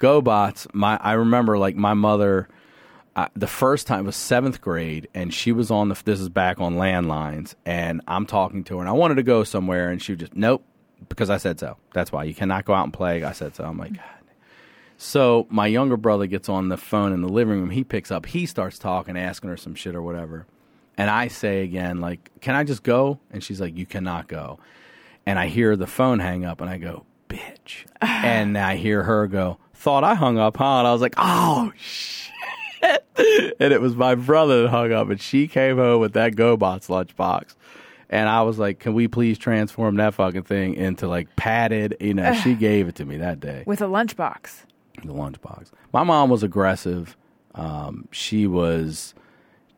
GoBots. 0.00 0.66
My 0.74 0.98
I 1.00 1.12
remember 1.12 1.58
like 1.58 1.76
my 1.76 1.94
mother. 1.94 2.48
Uh, 3.16 3.28
the 3.34 3.46
first 3.46 3.86
time 3.86 4.04
was 4.04 4.14
seventh 4.14 4.60
grade, 4.60 5.08
and 5.14 5.32
she 5.32 5.50
was 5.50 5.70
on 5.70 5.88
the. 5.88 6.00
This 6.04 6.20
is 6.20 6.28
back 6.28 6.60
on 6.60 6.74
landlines, 6.74 7.54
and 7.64 8.02
I'm 8.06 8.26
talking 8.26 8.62
to 8.64 8.74
her, 8.76 8.80
and 8.80 8.90
I 8.90 8.92
wanted 8.92 9.14
to 9.14 9.22
go 9.22 9.42
somewhere, 9.42 9.88
and 9.88 10.02
she 10.02 10.14
just 10.16 10.36
nope, 10.36 10.62
because 11.08 11.30
I 11.30 11.38
said 11.38 11.58
so. 11.58 11.78
That's 11.94 12.12
why 12.12 12.24
you 12.24 12.34
cannot 12.34 12.66
go 12.66 12.74
out 12.74 12.84
and 12.84 12.92
play. 12.92 13.24
I 13.24 13.32
said 13.32 13.56
so. 13.56 13.64
I'm 13.64 13.78
like, 13.78 13.94
God. 13.94 14.04
So 14.98 15.46
my 15.48 15.66
younger 15.66 15.96
brother 15.96 16.26
gets 16.26 16.50
on 16.50 16.68
the 16.68 16.76
phone 16.76 17.12
in 17.12 17.22
the 17.22 17.28
living 17.28 17.58
room. 17.60 17.70
He 17.70 17.84
picks 17.84 18.10
up. 18.10 18.26
He 18.26 18.44
starts 18.44 18.78
talking, 18.78 19.16
asking 19.16 19.48
her 19.48 19.56
some 19.56 19.74
shit 19.74 19.94
or 19.94 20.02
whatever. 20.02 20.46
And 20.98 21.08
I 21.08 21.28
say 21.28 21.62
again, 21.62 22.00
like, 22.02 22.30
can 22.40 22.54
I 22.54 22.64
just 22.64 22.82
go? 22.82 23.18
And 23.30 23.42
she's 23.42 23.60
like, 23.60 23.76
you 23.76 23.86
cannot 23.86 24.28
go. 24.28 24.58
And 25.24 25.38
I 25.38 25.48
hear 25.48 25.74
the 25.74 25.86
phone 25.86 26.18
hang 26.18 26.44
up, 26.44 26.60
and 26.60 26.68
I 26.68 26.76
go, 26.76 27.06
bitch. 27.30 27.86
and 28.02 28.58
I 28.58 28.76
hear 28.76 29.04
her 29.04 29.26
go, 29.26 29.56
thought 29.72 30.04
I 30.04 30.14
hung 30.14 30.36
up, 30.36 30.58
huh? 30.58 30.80
And 30.80 30.86
I 30.86 30.92
was 30.92 31.00
like, 31.00 31.14
oh 31.16 31.72
shit. 31.76 32.25
And 33.18 33.72
it 33.72 33.80
was 33.80 33.96
my 33.96 34.14
brother 34.14 34.62
that 34.62 34.68
hung 34.68 34.92
up, 34.92 35.08
and 35.10 35.20
she 35.20 35.48
came 35.48 35.76
home 35.76 36.00
with 36.00 36.12
that 36.14 36.34
GoBots 36.34 36.88
lunchbox. 36.88 37.54
And 38.08 38.28
I 38.28 38.42
was 38.42 38.58
like, 38.58 38.78
can 38.78 38.94
we 38.94 39.08
please 39.08 39.36
transform 39.36 39.96
that 39.96 40.14
fucking 40.14 40.44
thing 40.44 40.74
into 40.74 41.08
like 41.08 41.34
padded? 41.36 41.96
You 42.00 42.14
know, 42.14 42.34
she 42.34 42.54
gave 42.54 42.86
it 42.88 42.94
to 42.96 43.04
me 43.04 43.16
that 43.16 43.40
day 43.40 43.64
With 43.66 43.82
a 43.82 43.86
lunchbox. 43.86 44.62
the 45.02 45.12
lunchbox. 45.12 45.70
My 45.92 46.04
mom 46.04 46.30
was 46.30 46.42
aggressive. 46.44 47.16
Um, 47.56 48.06
she 48.12 48.46
was 48.46 49.12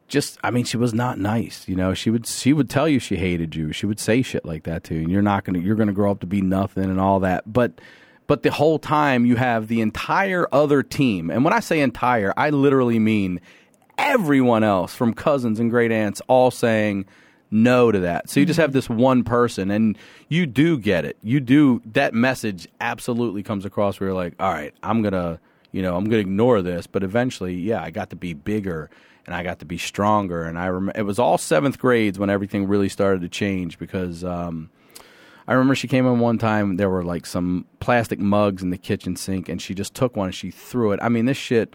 just 0.09 0.39
I 0.45 0.51
mean, 0.51 0.65
she 0.65 0.77
was 0.77 0.93
not 0.93 1.19
nice. 1.19 1.67
You 1.69 1.77
know, 1.77 1.95
she 1.95 2.11
would 2.11 2.27
she 2.27 2.53
would 2.53 2.69
tell 2.69 2.87
you 2.89 2.99
she 2.99 3.17
hated 3.17 3.55
you. 3.55 3.73
She 3.73 3.87
would 3.87 4.01
say 4.01 4.21
shit 4.21 4.45
like 4.45 4.65
that 4.65 4.85
to 4.85 4.95
you, 4.95 5.01
and 5.03 5.11
you're 5.11 5.23
not 5.23 5.45
gonna 5.45 5.61
you're 5.61 5.77
gonna 5.77 5.93
grow 5.93 6.11
up 6.11 6.21
to 6.21 6.27
be 6.27 6.43
nothing 6.43 6.85
and 6.85 7.01
all 7.01 7.21
that. 7.21 7.51
But 7.51 7.81
but 8.29 8.45
the 8.45 8.53
whole 8.53 8.79
time 8.79 9.27
you 9.27 9.35
have 9.35 9.67
the 9.67 9.81
entire 9.81 10.47
other 10.53 10.85
team, 10.85 11.31
and 11.31 11.45
when 11.45 11.53
I 11.53 11.61
say 11.61 11.81
entire, 11.81 12.33
I 12.37 12.51
literally 12.51 13.01
mean 13.01 13.41
everyone 13.97 14.63
else 14.63 14.95
from 14.95 15.15
cousins 15.15 15.59
and 15.59 15.71
great 15.71 15.91
aunts 15.91 16.23
all 16.29 16.53
saying 16.53 17.07
no 17.51 17.91
to 17.91 18.01
that. 18.01 18.29
So 18.29 18.39
you 18.39 18.47
just 18.47 18.61
have 18.61 18.73
this 18.73 18.89
one 18.89 19.25
person 19.25 19.71
and 19.71 19.97
you 20.29 20.47
do 20.47 20.79
get 20.79 21.05
it. 21.05 21.17
You 21.23 21.41
do 21.41 21.81
that 21.87 22.15
message 22.15 22.69
absolutely 22.81 23.43
comes 23.43 23.65
across 23.65 23.99
where 23.99 24.11
you're 24.11 24.17
like, 24.17 24.35
all 24.39 24.53
right, 24.53 24.75
I'm 24.83 25.01
going 25.01 25.15
to, 25.15 25.41
you 25.73 25.81
know, 25.81 25.97
I'm 25.97 26.05
going 26.05 26.23
to 26.23 26.31
ignore 26.31 26.61
this, 26.61 26.87
but 26.87 27.03
eventually, 27.03 27.55
yeah, 27.55 27.83
I 27.83 27.91
got 27.91 28.11
to 28.11 28.17
be 28.17 28.35
bigger 28.35 28.91
and 29.27 29.35
I 29.35 29.43
got 29.43 29.59
to 29.61 29.65
be 29.65 29.79
stronger 29.79 30.45
and 30.45 30.59
I 30.59 30.69
rem- 30.69 30.93
it 30.95 31.03
was 31.03 31.19
all 31.19 31.39
7th 31.39 31.79
grades 31.79 32.19
when 32.19 32.31
everything 32.31 32.69
really 32.69 32.91
started 32.91 33.23
to 33.23 33.29
change 33.29 33.79
because 33.79 34.23
um 34.23 34.71
I 35.49 35.55
remember 35.55 35.75
she 35.75 35.89
came 35.89 36.07
in 36.07 36.19
one 36.19 36.37
time. 36.37 36.77
There 36.77 36.91
were 36.91 37.03
like 37.03 37.25
some 37.25 37.65
plastic 37.81 38.19
mugs 38.19 38.63
in 38.63 38.69
the 38.69 38.77
kitchen 38.77 39.17
sink, 39.17 39.49
and 39.49 39.61
she 39.61 39.75
just 39.75 39.95
took 39.95 40.15
one 40.15 40.27
and 40.27 40.35
she 40.35 40.51
threw 40.51 40.93
it. 40.93 41.01
I 41.03 41.09
mean, 41.09 41.25
this 41.25 41.39
shit 41.39 41.75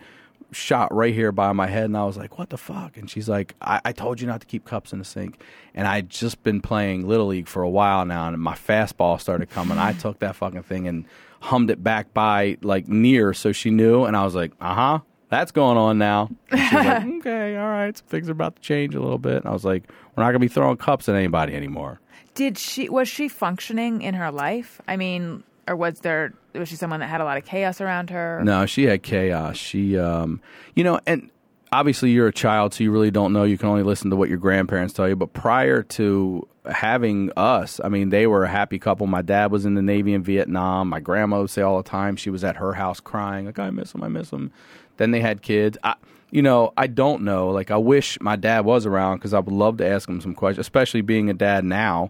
shot 0.51 0.93
right 0.93 1.11
here 1.11 1.31
by 1.31 1.51
my 1.53 1.65
head, 1.65 1.85
and 1.85 1.97
I 1.97 2.05
was 2.05 2.15
like, 2.15 2.37
"What 2.37 2.51
the 2.51 2.57
fuck?" 2.57 2.97
And 2.97 3.09
she's 3.09 3.27
like, 3.27 3.55
I, 3.61 3.81
"I 3.83 3.91
told 3.91 4.21
you 4.21 4.27
not 4.27 4.41
to 4.41 4.47
keep 4.47 4.63
cups 4.63 4.93
in 4.93 4.99
the 4.99 5.05
sink." 5.05 5.41
And 5.73 5.87
I'd 5.87 6.07
just 6.07 6.43
been 6.43 6.61
playing 6.61 7.07
little 7.07 7.25
league 7.25 7.47
for 7.47 7.63
a 7.63 7.69
while 7.69 8.05
now, 8.05 8.27
and 8.27 8.39
my 8.39 8.53
fastball 8.53 9.19
started 9.19 9.49
coming. 9.49 9.79
I 9.79 9.93
took 9.93 10.19
that 10.19 10.35
fucking 10.35 10.63
thing 10.63 10.87
and 10.87 11.05
hummed 11.41 11.71
it 11.71 11.83
back 11.83 12.13
by 12.13 12.57
like 12.61 12.87
near, 12.87 13.33
so 13.33 13.51
she 13.51 13.71
knew. 13.71 14.03
And 14.03 14.15
I 14.15 14.23
was 14.23 14.35
like, 14.35 14.51
"Uh 14.61 14.75
huh." 14.75 14.99
That's 15.29 15.51
going 15.51 15.79
on 15.79 15.97
now. 15.97 16.29
She's 16.51 16.73
like, 16.73 17.05
okay, 17.17 17.57
all 17.57 17.67
right. 17.67 17.97
Some 17.97 18.05
things 18.05 18.29
are 18.29 18.33
about 18.33 18.57
to 18.57 18.61
change 18.61 18.93
a 18.93 18.99
little 18.99 19.17
bit. 19.17 19.37
And 19.37 19.47
I 19.47 19.51
was 19.51 19.65
like, 19.65 19.89
we're 20.15 20.21
not 20.21 20.29
going 20.29 20.33
to 20.35 20.39
be 20.39 20.47
throwing 20.47 20.77
cups 20.77 21.09
at 21.09 21.15
anybody 21.15 21.55
anymore. 21.55 21.99
Did 22.35 22.57
she 22.57 22.89
was 22.89 23.07
she 23.07 23.27
functioning 23.27 24.01
in 24.01 24.15
her 24.15 24.31
life? 24.31 24.81
I 24.87 24.97
mean, 24.97 25.43
or 25.67 25.75
was 25.75 25.99
there 25.99 26.33
was 26.53 26.69
she 26.69 26.75
someone 26.75 26.99
that 26.99 27.07
had 27.07 27.21
a 27.21 27.25
lot 27.25 27.37
of 27.37 27.45
chaos 27.45 27.81
around 27.81 28.09
her? 28.09 28.41
No, 28.43 28.65
she 28.65 28.83
had 28.83 29.03
chaos. 29.03 29.57
She, 29.57 29.97
um, 29.97 30.41
you 30.75 30.83
know, 30.83 30.99
and 31.05 31.29
obviously 31.71 32.11
you're 32.11 32.27
a 32.27 32.33
child, 32.33 32.73
so 32.73 32.83
you 32.83 32.91
really 32.91 33.11
don't 33.11 33.33
know. 33.33 33.43
You 33.43 33.57
can 33.57 33.69
only 33.69 33.83
listen 33.83 34.09
to 34.11 34.15
what 34.15 34.29
your 34.29 34.37
grandparents 34.37 34.93
tell 34.93 35.07
you. 35.07 35.15
But 35.15 35.33
prior 35.33 35.83
to 35.83 36.47
having 36.69 37.31
us, 37.35 37.79
I 37.83 37.89
mean, 37.89 38.09
they 38.09 38.27
were 38.27 38.43
a 38.43 38.49
happy 38.49 38.79
couple. 38.79 39.07
My 39.07 39.21
dad 39.21 39.51
was 39.51 39.65
in 39.65 39.73
the 39.75 39.81
Navy 39.81 40.13
in 40.13 40.23
Vietnam. 40.23 40.89
My 40.89 40.99
grandma 40.99 41.41
would 41.41 41.49
say 41.49 41.61
all 41.61 41.77
the 41.81 41.89
time 41.89 42.15
she 42.15 42.29
was 42.29 42.43
at 42.43 42.57
her 42.57 42.73
house 42.73 42.99
crying, 42.99 43.45
like, 43.47 43.59
I 43.59 43.69
miss 43.71 43.93
him, 43.93 44.03
I 44.03 44.07
miss 44.07 44.31
him. 44.31 44.51
Then 44.97 45.11
they 45.11 45.19
had 45.19 45.41
kids. 45.41 45.77
I, 45.83 45.95
you 46.33 46.41
know, 46.41 46.73
I 46.75 46.87
don't 46.87 47.21
know. 47.21 47.49
Like, 47.49 47.69
I 47.69 47.77
wish 47.77 48.19
my 48.19 48.35
dad 48.35 48.65
was 48.65 48.87
around 48.87 49.17
because 49.17 49.35
I 49.35 49.39
would 49.39 49.53
love 49.53 49.77
to 49.77 49.87
ask 49.87 50.09
him 50.09 50.19
some 50.19 50.33
questions, 50.33 50.65
especially 50.65 51.01
being 51.01 51.29
a 51.29 51.33
dad 51.33 51.63
now. 51.63 52.09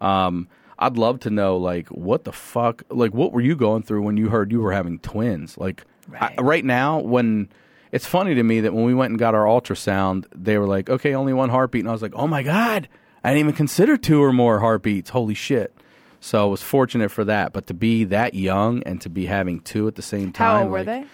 Um, 0.00 0.48
I'd 0.76 0.98
love 0.98 1.20
to 1.20 1.30
know, 1.30 1.56
like, 1.56 1.88
what 1.88 2.24
the 2.24 2.32
fuck, 2.32 2.82
like, 2.90 3.14
what 3.14 3.32
were 3.32 3.40
you 3.40 3.54
going 3.54 3.84
through 3.84 4.02
when 4.02 4.16
you 4.16 4.28
heard 4.28 4.50
you 4.50 4.60
were 4.60 4.72
having 4.72 4.98
twins? 4.98 5.56
Like, 5.56 5.84
Right. 6.08 6.34
I, 6.36 6.42
right 6.42 6.64
now, 6.64 6.98
when 6.98 7.48
it's 7.92 8.06
funny 8.06 8.34
to 8.34 8.42
me 8.42 8.60
that 8.62 8.72
when 8.74 8.84
we 8.84 8.94
went 8.94 9.10
and 9.10 9.18
got 9.18 9.36
our 9.36 9.44
ultrasound, 9.44 10.24
they 10.34 10.58
were 10.58 10.66
like, 10.66 10.90
okay, 10.90 11.14
only 11.14 11.32
one 11.32 11.50
heartbeat. 11.50 11.82
And 11.82 11.88
I 11.88 11.92
was 11.92 12.02
like, 12.02 12.14
oh 12.16 12.26
my 12.26 12.42
God, 12.42 12.88
I 13.22 13.30
didn't 13.30 13.40
even 13.40 13.54
consider 13.54 13.96
two 13.96 14.20
or 14.20 14.32
more 14.32 14.58
heartbeats. 14.58 15.10
Holy 15.10 15.34
shit. 15.34 15.72
So 16.18 16.42
I 16.42 16.46
was 16.50 16.62
fortunate 16.62 17.10
for 17.10 17.24
that. 17.24 17.52
But 17.52 17.68
to 17.68 17.74
be 17.74 18.02
that 18.04 18.34
young 18.34 18.82
and 18.82 19.00
to 19.02 19.08
be 19.08 19.26
having 19.26 19.60
two 19.60 19.86
at 19.86 19.94
the 19.94 20.02
same 20.02 20.32
time. 20.32 20.56
How 20.56 20.62
old 20.64 20.72
were 20.72 20.82
they? 20.82 21.04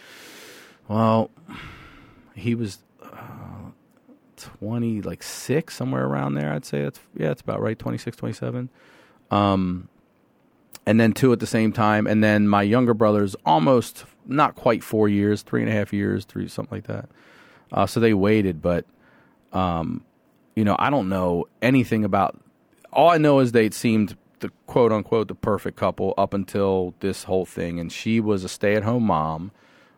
Well, 0.89 1.31
he 2.37 2.55
was 2.55 2.79
uh, 3.03 3.71
20, 4.37 5.03
like 5.03 5.23
six, 5.23 5.75
somewhere 5.75 6.05
around 6.05 6.35
there, 6.35 6.53
I'd 6.53 6.65
say. 6.65 6.83
That's, 6.83 7.01
yeah, 7.17 7.31
it's 7.31 7.41
about 7.41 7.61
right, 7.61 7.79
26, 7.79 8.17
27. 8.17 8.69
Um, 9.31 9.89
and 10.87 11.01
then 11.01 11.13
two 11.13 11.33
at 11.33 11.41
the 11.41 11.47
same 11.47 11.73
time. 11.73 12.07
And 12.07 12.23
then 12.23 12.47
my 12.47 12.63
younger 12.63 12.95
brother's 12.95 13.35
almost 13.45 14.05
not 14.27 14.55
quite 14.55 14.85
four 14.85 15.09
years, 15.09 15.43
three 15.43 15.63
and 15.63 15.71
a 15.71 15.75
half 15.75 15.93
years, 15.93 16.25
three, 16.25 16.47
something 16.47 16.77
like 16.77 16.87
that. 16.87 17.09
Uh, 17.73 17.87
so 17.87 17.99
they 17.99 18.15
waited, 18.15 18.63
but, 18.63 18.85
um, 19.53 20.05
you 20.55 20.65
know, 20.65 20.77
I 20.79 20.91
don't 20.91 21.09
know 21.09 21.47
anything 21.61 22.05
about. 22.05 22.39
All 22.93 23.11
I 23.11 23.19
know 23.19 23.41
is 23.41 23.53
they 23.53 23.71
seemed 23.71 24.17
the 24.41 24.51
quote 24.67 24.93
unquote 24.93 25.29
the 25.29 25.35
perfect 25.35 25.77
couple 25.77 26.15
up 26.17 26.33
until 26.33 26.95
this 27.01 27.25
whole 27.25 27.45
thing, 27.45 27.81
and 27.81 27.91
she 27.91 28.21
was 28.21 28.45
a 28.45 28.49
stay 28.49 28.75
at 28.75 28.85
home 28.85 29.05
mom. 29.05 29.51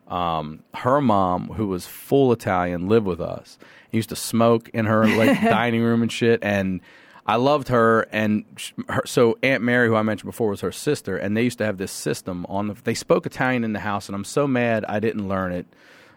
Um, 0.09 0.63
her 0.75 1.01
mom, 1.01 1.49
who 1.49 1.69
was 1.69 1.87
full 1.87 2.33
Italian, 2.33 2.89
lived 2.89 3.07
with 3.07 3.21
us. 3.21 3.59
Used 3.93 4.09
to 4.09 4.17
smoke 4.17 4.69
in 4.71 4.87
her 4.87 5.07
like 5.07 5.41
dining 5.43 5.83
room 5.83 6.03
and 6.03 6.11
shit, 6.11 6.43
and 6.43 6.81
I 7.27 7.37
loved 7.37 7.69
her. 7.69 8.03
And 8.11 8.45
sh- 8.57 8.73
her, 8.89 9.03
so 9.07 9.39
Aunt 9.43 9.63
Mary, 9.63 9.87
who 9.89 9.95
I 9.95 10.03
mentioned 10.03 10.29
before, 10.29 10.49
was 10.49 10.63
her 10.63 10.73
sister, 10.73 11.17
and 11.17 11.37
they 11.37 11.43
used 11.43 11.59
to 11.59 11.65
have 11.65 11.79
this 11.79 11.93
system 11.93 12.47
on 12.49 12.69
the. 12.69 12.75
They 12.75 12.95
spoke 12.95 13.27
Italian 13.27 13.65
in 13.65 13.75
the 13.75 13.81
house, 13.81 14.09
and 14.09 14.17
I'm 14.17 14.25
so 14.25 14.47
mad 14.47 14.85
I 14.87 14.99
didn't 14.99 15.29
learn 15.29 15.53
it. 15.53 15.67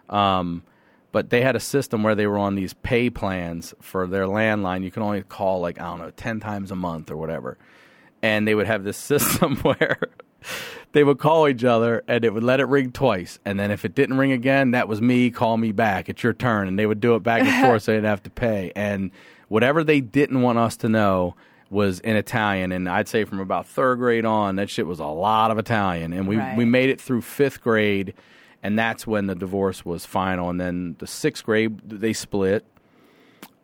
Um, 0.09 0.63
but 1.11 1.29
they 1.29 1.41
had 1.41 1.55
a 1.55 1.59
system 1.59 2.03
where 2.03 2.15
they 2.15 2.27
were 2.27 2.37
on 2.37 2.55
these 2.55 2.73
pay 2.73 3.09
plans 3.09 3.73
for 3.81 4.07
their 4.07 4.25
landline. 4.25 4.83
You 4.83 4.91
can 4.91 5.03
only 5.03 5.21
call 5.23 5.59
like 5.59 5.79
I 5.79 5.85
don't 5.85 5.99
know 5.99 6.11
ten 6.11 6.39
times 6.39 6.71
a 6.71 6.75
month 6.75 7.11
or 7.11 7.17
whatever, 7.17 7.57
and 8.21 8.47
they 8.47 8.55
would 8.55 8.67
have 8.67 8.83
this 8.83 8.97
system 9.11 9.57
where 9.57 9.97
they 10.93 11.03
would 11.03 11.19
call 11.19 11.47
each 11.47 11.63
other 11.63 12.03
and 12.07 12.25
it 12.25 12.33
would 12.33 12.43
let 12.43 12.59
it 12.59 12.65
ring 12.67 12.91
twice, 12.91 13.39
and 13.45 13.59
then 13.59 13.71
if 13.71 13.85
it 13.85 13.95
didn't 13.95 14.17
ring 14.17 14.31
again, 14.31 14.71
that 14.71 14.87
was 14.87 15.01
me. 15.01 15.29
Call 15.31 15.57
me 15.57 15.71
back. 15.71 16.09
It's 16.09 16.23
your 16.23 16.33
turn, 16.33 16.67
and 16.67 16.77
they 16.77 16.85
would 16.85 16.99
do 16.99 17.15
it 17.15 17.23
back 17.23 17.41
and 17.43 17.65
forth, 17.65 17.83
so 17.83 17.91
they 17.91 17.97
didn't 17.97 18.07
have 18.09 18.23
to 18.23 18.29
pay. 18.29 18.71
And 18.75 19.11
whatever 19.47 19.83
they 19.83 20.01
didn't 20.01 20.41
want 20.41 20.57
us 20.57 20.77
to 20.77 20.89
know 20.89 21.35
was 21.69 21.99
in 22.01 22.17
Italian, 22.17 22.71
and 22.73 22.89
I'd 22.89 23.07
say 23.07 23.23
from 23.23 23.39
about 23.39 23.65
third 23.65 23.99
grade 23.99 24.25
on, 24.25 24.57
that 24.57 24.69
shit 24.69 24.85
was 24.85 24.99
a 24.99 25.05
lot 25.05 25.51
of 25.51 25.57
Italian, 25.57 26.11
and 26.13 26.27
we 26.27 26.35
Right. 26.37 26.57
we 26.57 26.65
made 26.65 26.89
it 26.89 26.99
through 26.99 27.21
fifth 27.21 27.61
grade 27.61 28.13
and 28.63 28.77
that's 28.77 29.07
when 29.07 29.25
the 29.25 29.33
divorce 29.33 29.83
was 29.83 30.05
final. 30.05 30.51
And 30.51 30.61
then 30.61 30.95
the 30.99 31.07
sixth 31.07 31.43
grade 31.43 31.79
they 31.89 32.13
split, 32.13 32.63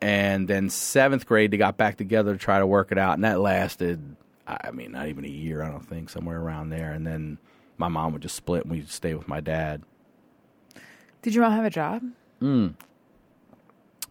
and 0.02 0.48
then 0.48 0.70
seventh 0.70 1.26
grade 1.26 1.52
they 1.52 1.58
got 1.58 1.78
back 1.78 1.98
together 1.98 2.34
to 2.34 2.40
try 2.40 2.60
to 2.60 2.68
work 2.68 2.92
it 2.92 2.98
out, 2.98 3.14
and 3.14 3.24
that 3.24 3.40
lasted, 3.40 4.16
I 4.48 4.72
mean, 4.72 4.94
not 4.94 5.08
even 5.08 5.26
a 5.26 5.30
year, 5.30 5.62
I 5.62 5.70
don't 5.70 5.86
think, 5.86 6.10
somewhere 6.10 6.40
around 6.40 6.70
there. 6.70 6.92
And 6.92 7.06
then 7.06 7.38
my 7.78 7.88
mom 7.88 8.14
would 8.14 8.22
just 8.22 8.36
split, 8.36 8.64
and 8.64 8.72
we'd 8.72 8.90
stay 8.90 9.14
with 9.14 9.28
my 9.28 9.42
dad. 9.42 9.84
Did 11.22 11.36
your 11.36 11.44
mom 11.44 11.54
have 11.54 11.66
a 11.66 11.70
job? 11.70 12.04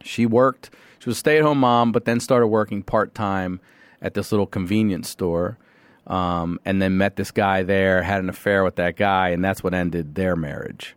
She 0.03 0.27
worked. 0.27 0.71
She 0.99 1.09
was 1.09 1.17
a 1.17 1.21
stay-at-home 1.21 1.59
mom, 1.59 1.93
but 1.93 2.05
then 2.05 2.21
started 2.21 2.49
working 2.49 2.83
part-time 2.83 3.61
at 4.03 4.15
this 4.15 4.31
little 4.31 4.47
convenience 4.47 5.09
store. 5.09 5.59
Um, 6.07 6.61
and 6.65 6.81
then 6.81 6.99
met 6.99 7.17
this 7.17 7.33
guy 7.33 7.65
there, 7.65 8.03
had 8.03 8.21
an 8.21 8.29
affair 8.29 8.63
with 8.63 8.77
that 8.77 8.95
guy, 8.95 9.31
and 9.31 9.45
that's 9.45 9.65
what 9.65 9.75
ended 9.75 10.15
their 10.15 10.37
marriage. 10.37 10.95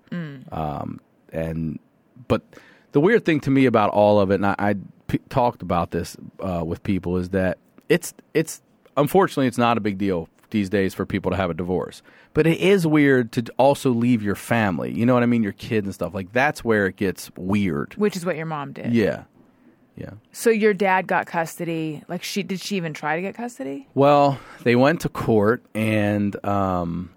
Um, 0.52 1.00
and 1.34 1.80
but 2.28 2.44
the 2.92 3.00
weird 3.00 3.26
thing 3.26 3.40
to 3.40 3.50
me 3.50 3.66
about 3.66 3.90
all 3.90 4.20
of 4.20 4.30
it, 4.30 4.36
and 4.36 4.46
I, 4.46 4.56
I 4.60 4.76
p- 5.08 5.22
talked 5.30 5.64
about 5.64 5.90
this 5.90 6.16
uh, 6.42 6.64
with 6.64 6.84
people, 6.84 7.18
is 7.18 7.30
that 7.30 7.58
it's 7.88 8.14
it's 8.36 8.62
unfortunately 9.00 9.48
it's 9.48 9.58
not 9.58 9.78
a 9.78 9.82
big 9.82 9.98
deal 9.98 10.30
these 10.52 10.70
days 10.70 10.94
for 10.94 11.06
people 11.06 11.32
to 11.32 11.38
have 11.38 11.50
a 11.50 11.54
divorce, 11.54 12.02
but 12.34 12.48
it 12.48 12.60
is 12.60 12.86
weird 12.86 13.32
to 13.34 13.44
also 13.58 13.92
leave 13.92 14.24
your 14.24 14.36
family. 14.36 14.92
You 14.92 15.06
know 15.06 15.14
what 15.14 15.24
I 15.24 15.28
mean? 15.28 15.44
Your 15.44 15.54
kids 15.54 15.86
and 15.86 15.94
stuff 15.94 16.14
like 16.14 16.32
that's 16.34 16.64
where 16.64 16.88
it 16.88 16.96
gets 16.96 17.32
weird. 17.38 17.94
Which 17.96 18.16
is 18.16 18.26
what 18.26 18.36
your 18.36 18.46
mom 18.46 18.74
did. 18.74 18.94
Yeah, 18.94 19.24
yeah. 19.96 20.12
So 20.32 20.50
your 20.50 20.74
dad 20.74 21.08
got 21.08 21.28
custody. 21.28 22.04
Like 22.08 22.24
she 22.24 22.44
did 22.44 22.62
she 22.62 22.78
even 22.78 22.94
try 22.94 23.16
to 23.16 23.22
get 23.22 23.36
custody? 23.36 23.88
Well, 23.94 24.40
they 24.64 24.76
went 24.76 25.02
to 25.02 25.10
court 25.10 25.64
and 25.76 26.44
um, 26.46 27.12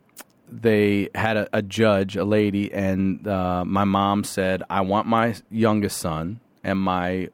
they 0.51 1.09
had 1.15 1.37
a, 1.37 1.49
a 1.53 1.63
judge, 1.63 2.17
a 2.17 2.25
lady, 2.25 2.73
and 2.73 3.27
uh, 3.27 3.65
my 3.65 3.85
mom 3.85 4.25
said, 4.25 4.63
"I 4.69 4.83
want 4.83 5.07
my 5.07 5.37
youngest 5.51 5.99
son 5.99 6.41
and 6.63 6.79
my 6.79 7.31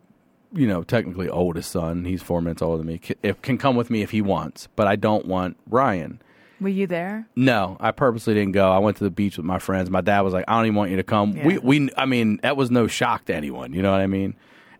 you 0.53 0.67
know, 0.67 0.83
technically 0.83 1.29
oldest 1.29 1.71
son. 1.71 2.05
He's 2.05 2.23
four 2.23 2.41
minutes 2.41 2.63
older 2.63 2.79
than 2.79 2.87
me. 2.87 2.99
Can, 2.99 3.17
if, 3.23 3.41
can 3.43 3.59
come 3.59 3.77
with 3.77 3.91
me 3.91 4.03
if 4.03 4.11
he 4.11 4.23
wants, 4.23 4.69
but 4.77 4.87
I 4.87 4.97
don't 4.97 5.27
want 5.27 5.57
Ryan. 5.69 6.21
Were 6.61 6.69
you 6.69 6.87
there? 6.87 7.29
No, 7.37 7.77
I 7.79 7.93
purposely 7.93 8.35
didn't 8.35 8.53
go. 8.53 8.71
I 8.71 8.79
went 8.79 8.97
to 8.97 9.05
the 9.05 9.11
beach 9.11 9.37
with 9.37 9.47
my 9.47 9.61
friends. 9.61 9.91
My 9.91 10.01
dad 10.01 10.23
was 10.23 10.33
like, 10.33 10.45
"I 10.49 10.57
don't 10.57 10.67
even 10.67 10.75
want 10.75 10.91
you 10.91 10.97
to 10.97 11.05
come." 11.05 11.37
Yeah. 11.37 11.47
We, 11.47 11.59
we, 11.59 11.91
I 11.97 12.05
mean, 12.05 12.41
that 12.43 12.57
was 12.57 12.71
no 12.71 12.89
shock 12.89 13.27
to 13.27 13.35
anyone. 13.35 13.73
You 13.73 13.83
know 13.83 13.93
what 13.93 14.01
I 14.01 14.09
mean? 14.09 14.35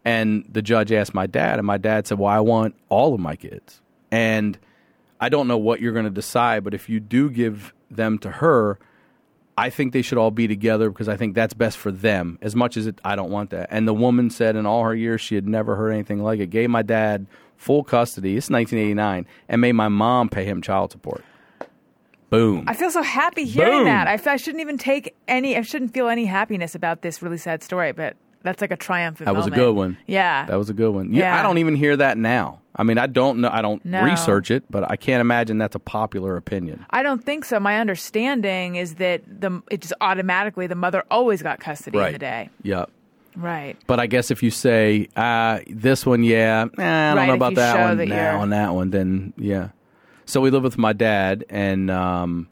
And 0.05 0.45
the 0.51 0.63
judge 0.63 0.91
asked 0.91 1.15
my 1.15 1.27
dad, 1.27 1.59
and 1.59 1.67
my 1.67 1.79
dad 1.79 2.07
said, 2.07 2.19
"Well, 2.19 2.33
I 2.33 2.41
want 2.41 2.75
all 2.89 3.15
of 3.15 3.21
my 3.21 3.37
kids." 3.37 3.81
And 4.11 4.59
I 5.21 5.29
don't 5.29 5.47
know 5.47 5.59
what 5.59 5.81
you're 5.81 5.93
going 5.93 6.07
to 6.07 6.11
decide, 6.11 6.65
but 6.65 6.75
if 6.75 6.89
you 6.89 6.99
do 6.99 7.31
give 7.31 7.75
them 7.91 8.19
to 8.21 8.31
her, 8.31 8.79
I 9.59 9.71
think 9.71 9.93
they 9.93 10.03
should 10.03 10.19
all 10.19 10.31
be 10.31 10.47
together 10.47 10.89
because 10.89 11.09
I 11.09 11.17
think 11.17 11.35
that's 11.35 11.53
best 11.53 11.79
for 11.79 11.91
them. 11.91 12.39
As 12.41 12.55
much 12.55 12.77
as 12.77 12.87
it, 12.87 13.01
I 13.05 13.17
don't 13.17 13.33
want 13.33 13.51
that. 13.51 13.67
And 13.73 13.89
the 13.89 13.93
woman 13.93 14.31
said, 14.31 14.55
in 14.55 14.67
all 14.67 14.85
her 14.85 14.95
years, 14.95 15.21
she 15.21 15.35
had 15.35 15.49
never 15.49 15.75
heard 15.75 15.91
anything 15.91 16.23
like 16.23 16.39
it. 16.39 16.51
Gave 16.51 16.71
my 16.71 16.83
dad 16.83 17.27
full 17.57 17.83
custody. 17.83 18.37
It's 18.37 18.49
1989, 18.49 19.27
and 19.49 19.61
made 19.61 19.73
my 19.73 19.89
mom 19.89 20.29
pay 20.29 20.45
him 20.45 20.63
child 20.63 20.93
support. 20.93 21.25
Boom. 22.31 22.65
I 22.69 22.75
feel 22.75 22.91
so 22.93 23.03
happy 23.03 23.47
hearing 23.47 23.79
Boom. 23.79 23.85
that. 23.87 24.07
I 24.07 24.37
shouldn't 24.37 24.61
even 24.61 24.79
take 24.79 25.17
any. 25.27 25.57
I 25.57 25.63
shouldn't 25.63 25.93
feel 25.93 26.09
any 26.09 26.27
happiness 26.27 26.77
about 26.77 27.03
this 27.03 27.21
really 27.21 27.39
sad 27.39 27.65
story, 27.65 27.91
but 27.91 28.17
that's 28.43 28.61
like 28.61 28.71
a 28.71 28.77
triumphant. 28.77 29.27
That 29.27 29.35
was 29.35 29.47
a 29.47 29.51
good 29.51 29.75
one. 29.75 29.97
Yeah. 30.07 30.47
That 30.47 30.57
was 30.57 30.71
a 30.71 30.75
good 30.75 30.91
one. 30.91 31.13
Yeah, 31.13 31.35
Yeah. 31.35 31.41
I 31.41 31.43
don't 31.43 31.59
even 31.59 31.75
hear 31.77 31.97
that 31.97 32.17
now. 32.19 32.61
I 32.77 32.85
mean, 32.85 32.97
I 32.99 33.07
don't 33.09 33.41
know. 33.41 33.51
I 33.53 33.61
don't 33.61 33.85
No. 33.85 34.03
research 34.05 34.51
it, 34.53 34.63
but 34.71 34.89
I 34.89 34.95
can't 34.97 35.21
imagine 35.21 35.59
that's 35.59 35.75
a 35.75 35.81
popular 35.81 36.37
opinion. 36.37 36.87
I 36.91 37.03
don't 37.03 37.23
think 37.25 37.45
so. 37.45 37.59
My 37.59 37.79
understanding 37.81 38.77
is 38.77 38.95
that 38.97 39.23
the 39.41 39.61
it 39.71 39.81
just 39.81 39.95
automatically 40.01 40.67
the 40.69 40.77
mother 40.77 41.03
always 41.11 41.43
got 41.43 41.59
custody 41.61 41.99
right. 41.99 42.07
in 42.09 42.13
the 42.13 42.19
day. 42.21 42.51
Yep. 42.63 42.91
Right. 43.37 43.77
But 43.87 44.01
I 44.01 44.07
guess 44.07 44.31
if 44.31 44.43
you 44.43 44.51
say 44.51 45.09
uh, 45.17 45.61
this 45.69 46.07
one, 46.07 46.23
yeah, 46.25 46.67
eh, 46.79 46.83
I 46.83 47.09
don't 47.11 47.17
Right, 47.17 47.27
know 47.27 47.35
about 47.35 47.55
that 47.57 47.81
one. 47.89 47.97
that 47.99 48.09
you're- 48.09 48.19
on 48.21 48.51
that 48.51 48.75
one, 48.75 48.91
then 48.91 49.33
yeah. 49.37 49.69
So 50.27 50.41
we 50.41 50.51
live 50.51 50.63
with 50.63 50.77
my 50.79 50.93
dad, 50.93 51.45
and 51.49 51.91
um, 51.91 52.49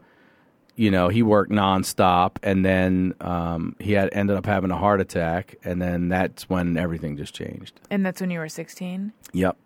you 0.77 0.91
know 0.91 1.09
he 1.09 1.23
worked 1.23 1.51
nonstop, 1.51 2.37
and 2.43 2.65
then 2.65 3.15
um, 3.21 3.75
he 3.81 3.93
had 3.93 4.11
ended 4.12 4.37
up 4.37 4.47
having 4.47 4.71
a 4.71 4.77
heart 4.77 5.01
attack, 5.01 5.57
and 5.65 5.81
then 5.83 6.09
that's 6.09 6.49
when 6.49 6.77
everything 6.77 7.17
just 7.17 7.35
changed. 7.35 7.81
And 7.91 8.05
that's 8.05 8.21
when 8.21 8.31
you 8.31 8.39
were 8.39 8.49
16. 8.49 9.12
Yep, 9.33 9.57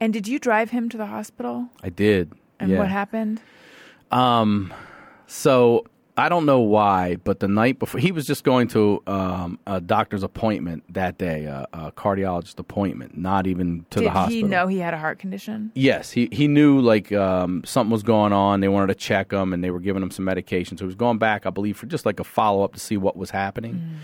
And 0.00 0.12
did 0.12 0.28
you 0.28 0.38
drive 0.38 0.70
him 0.70 0.88
to 0.90 0.96
the 0.96 1.06
hospital? 1.06 1.68
I 1.82 1.88
did. 1.88 2.32
And 2.58 2.70
yeah. 2.70 2.78
what 2.78 2.88
happened? 2.88 3.40
Um, 4.10 4.72
so 5.26 5.86
I 6.18 6.30
don't 6.30 6.46
know 6.46 6.60
why, 6.60 7.16
but 7.16 7.40
the 7.40 7.48
night 7.48 7.78
before, 7.78 8.00
he 8.00 8.10
was 8.10 8.26
just 8.26 8.42
going 8.42 8.68
to 8.68 9.02
um, 9.06 9.58
a 9.66 9.82
doctor's 9.82 10.22
appointment 10.22 10.82
that 10.94 11.18
day, 11.18 11.44
a, 11.44 11.66
a 11.74 11.92
cardiologist 11.92 12.58
appointment, 12.58 13.18
not 13.18 13.46
even 13.46 13.84
to 13.90 13.98
did 13.98 14.06
the 14.06 14.10
hospital. 14.10 14.40
Did 14.40 14.46
he 14.46 14.50
know 14.50 14.66
he 14.66 14.78
had 14.78 14.94
a 14.94 14.98
heart 14.98 15.18
condition? 15.18 15.72
Yes, 15.74 16.10
he 16.10 16.30
he 16.32 16.48
knew 16.48 16.80
like 16.80 17.12
um, 17.12 17.62
something 17.64 17.90
was 17.90 18.02
going 18.02 18.32
on. 18.32 18.60
They 18.60 18.68
wanted 18.68 18.86
to 18.88 18.94
check 18.94 19.30
him, 19.30 19.52
and 19.52 19.62
they 19.62 19.70
were 19.70 19.78
giving 19.80 20.02
him 20.02 20.10
some 20.10 20.24
medication. 20.24 20.78
So 20.78 20.84
he 20.84 20.86
was 20.86 20.94
going 20.94 21.18
back, 21.18 21.44
I 21.44 21.50
believe, 21.50 21.76
for 21.76 21.84
just 21.84 22.06
like 22.06 22.18
a 22.18 22.24
follow 22.24 22.64
up 22.64 22.72
to 22.72 22.80
see 22.80 22.96
what 22.96 23.16
was 23.16 23.30
happening. 23.30 23.98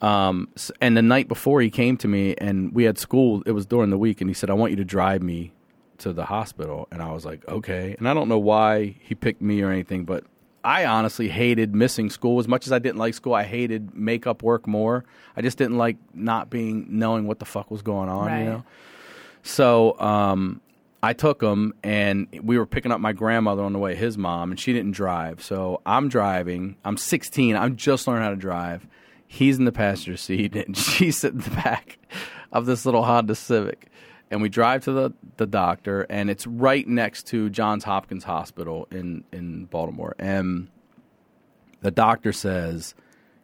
Um, 0.00 0.48
and 0.80 0.96
the 0.96 1.02
night 1.02 1.26
before, 1.28 1.60
he 1.60 1.70
came 1.70 1.96
to 1.98 2.08
me, 2.08 2.34
and 2.38 2.72
we 2.72 2.84
had 2.84 2.98
school. 2.98 3.42
It 3.46 3.52
was 3.52 3.66
during 3.66 3.90
the 3.90 3.98
week, 3.98 4.20
and 4.20 4.30
he 4.30 4.34
said, 4.34 4.48
"I 4.48 4.54
want 4.54 4.70
you 4.70 4.76
to 4.76 4.84
drive 4.84 5.22
me 5.22 5.52
to 5.98 6.12
the 6.12 6.24
hospital." 6.24 6.86
And 6.92 7.02
I 7.02 7.12
was 7.12 7.24
like, 7.24 7.46
"Okay." 7.48 7.96
And 7.98 8.08
I 8.08 8.14
don't 8.14 8.28
know 8.28 8.38
why 8.38 8.94
he 9.00 9.16
picked 9.16 9.42
me 9.42 9.60
or 9.62 9.70
anything, 9.70 10.04
but 10.04 10.24
I 10.64 10.84
honestly 10.86 11.28
hated 11.28 11.74
missing 11.74 12.10
school 12.10 12.38
as 12.38 12.46
much 12.46 12.66
as 12.66 12.72
I 12.72 12.78
didn't 12.78 12.98
like 12.98 13.14
school. 13.14 13.34
I 13.34 13.44
hated 13.44 13.94
makeup 13.94 14.42
work 14.42 14.66
more. 14.66 15.04
I 15.36 15.42
just 15.42 15.58
didn't 15.58 15.78
like 15.78 15.96
not 16.14 16.50
being 16.50 16.86
knowing 16.88 17.26
what 17.26 17.38
the 17.38 17.44
fuck 17.44 17.70
was 17.70 17.82
going 17.82 18.08
on. 18.08 18.26
Right. 18.26 18.38
You 18.40 18.44
know. 18.44 18.64
So 19.42 19.98
um, 19.98 20.60
I 21.02 21.14
took 21.14 21.42
him, 21.42 21.74
and 21.82 22.28
we 22.42 22.58
were 22.58 22.66
picking 22.66 22.92
up 22.92 23.00
my 23.00 23.12
grandmother 23.12 23.62
on 23.62 23.72
the 23.72 23.78
way, 23.78 23.96
his 23.96 24.16
mom, 24.16 24.52
and 24.52 24.60
she 24.60 24.72
didn't 24.72 24.92
drive. 24.92 25.42
So 25.42 25.80
I'm 25.84 26.08
driving. 26.08 26.76
I'm 26.84 26.96
16. 26.96 27.56
I'm 27.56 27.76
just 27.76 28.06
learning 28.06 28.22
how 28.22 28.30
to 28.30 28.36
drive. 28.36 28.86
He's 29.26 29.58
in 29.58 29.64
the 29.64 29.72
passenger 29.72 30.16
seat, 30.16 30.54
and 30.66 30.76
she's 30.76 31.18
sitting 31.18 31.40
in 31.40 31.44
the 31.44 31.56
back 31.56 31.98
of 32.52 32.66
this 32.66 32.86
little 32.86 33.04
Honda 33.04 33.34
Civic. 33.34 33.88
And 34.32 34.40
we 34.42 34.48
drive 34.48 34.82
to 34.84 34.92
the, 34.92 35.12
the 35.36 35.46
doctor, 35.46 36.02
and 36.08 36.30
it's 36.30 36.46
right 36.46 36.88
next 36.88 37.26
to 37.28 37.50
Johns 37.50 37.84
Hopkins 37.84 38.24
Hospital 38.24 38.88
in, 38.90 39.24
in 39.32 39.66
Baltimore. 39.66 40.16
And 40.18 40.68
the 41.82 41.90
doctor 41.90 42.32
says, 42.32 42.94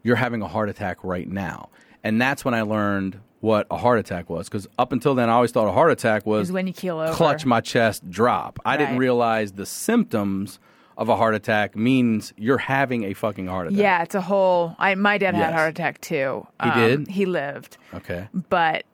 You're 0.02 0.16
having 0.16 0.40
a 0.42 0.48
heart 0.48 0.68
attack 0.70 1.04
right 1.04 1.28
now. 1.28 1.68
And 2.02 2.20
that's 2.20 2.44
when 2.44 2.54
I 2.54 2.62
learned 2.62 3.20
what 3.40 3.66
a 3.70 3.76
heart 3.76 3.98
attack 3.98 4.30
was. 4.30 4.48
Because 4.48 4.66
up 4.78 4.92
until 4.92 5.14
then, 5.14 5.28
I 5.28 5.34
always 5.34 5.52
thought 5.52 5.68
a 5.68 5.72
heart 5.72 5.90
attack 5.92 6.24
was 6.26 6.48
Is 6.48 6.52
when 6.52 6.66
you 6.66 6.72
keel 6.72 6.98
over. 6.98 7.12
clutch 7.12 7.44
my 7.44 7.60
chest, 7.60 8.08
drop. 8.10 8.58
I 8.64 8.76
didn't 8.76 8.92
Right. 8.94 8.98
realize 9.00 9.52
the 9.52 9.66
symptoms 9.66 10.58
of 10.96 11.08
a 11.08 11.16
heart 11.16 11.34
attack 11.34 11.76
means 11.76 12.32
you're 12.36 12.58
having 12.58 13.04
a 13.04 13.14
fucking 13.14 13.46
heart 13.46 13.68
attack. 13.68 13.78
Yeah, 13.78 14.02
it's 14.02 14.14
a 14.14 14.20
whole. 14.20 14.74
I 14.78 14.94
my 14.96 15.18
dad 15.18 15.34
had 15.34 15.40
Yes. 15.42 15.50
a 15.52 15.56
heart 15.56 15.70
attack 15.70 16.00
too. 16.00 16.46
He 16.64 16.70
did? 16.70 16.98
Um, 17.00 17.06
he 17.06 17.26
lived, 17.26 17.76
Okay. 17.94 18.28
but 18.48 18.84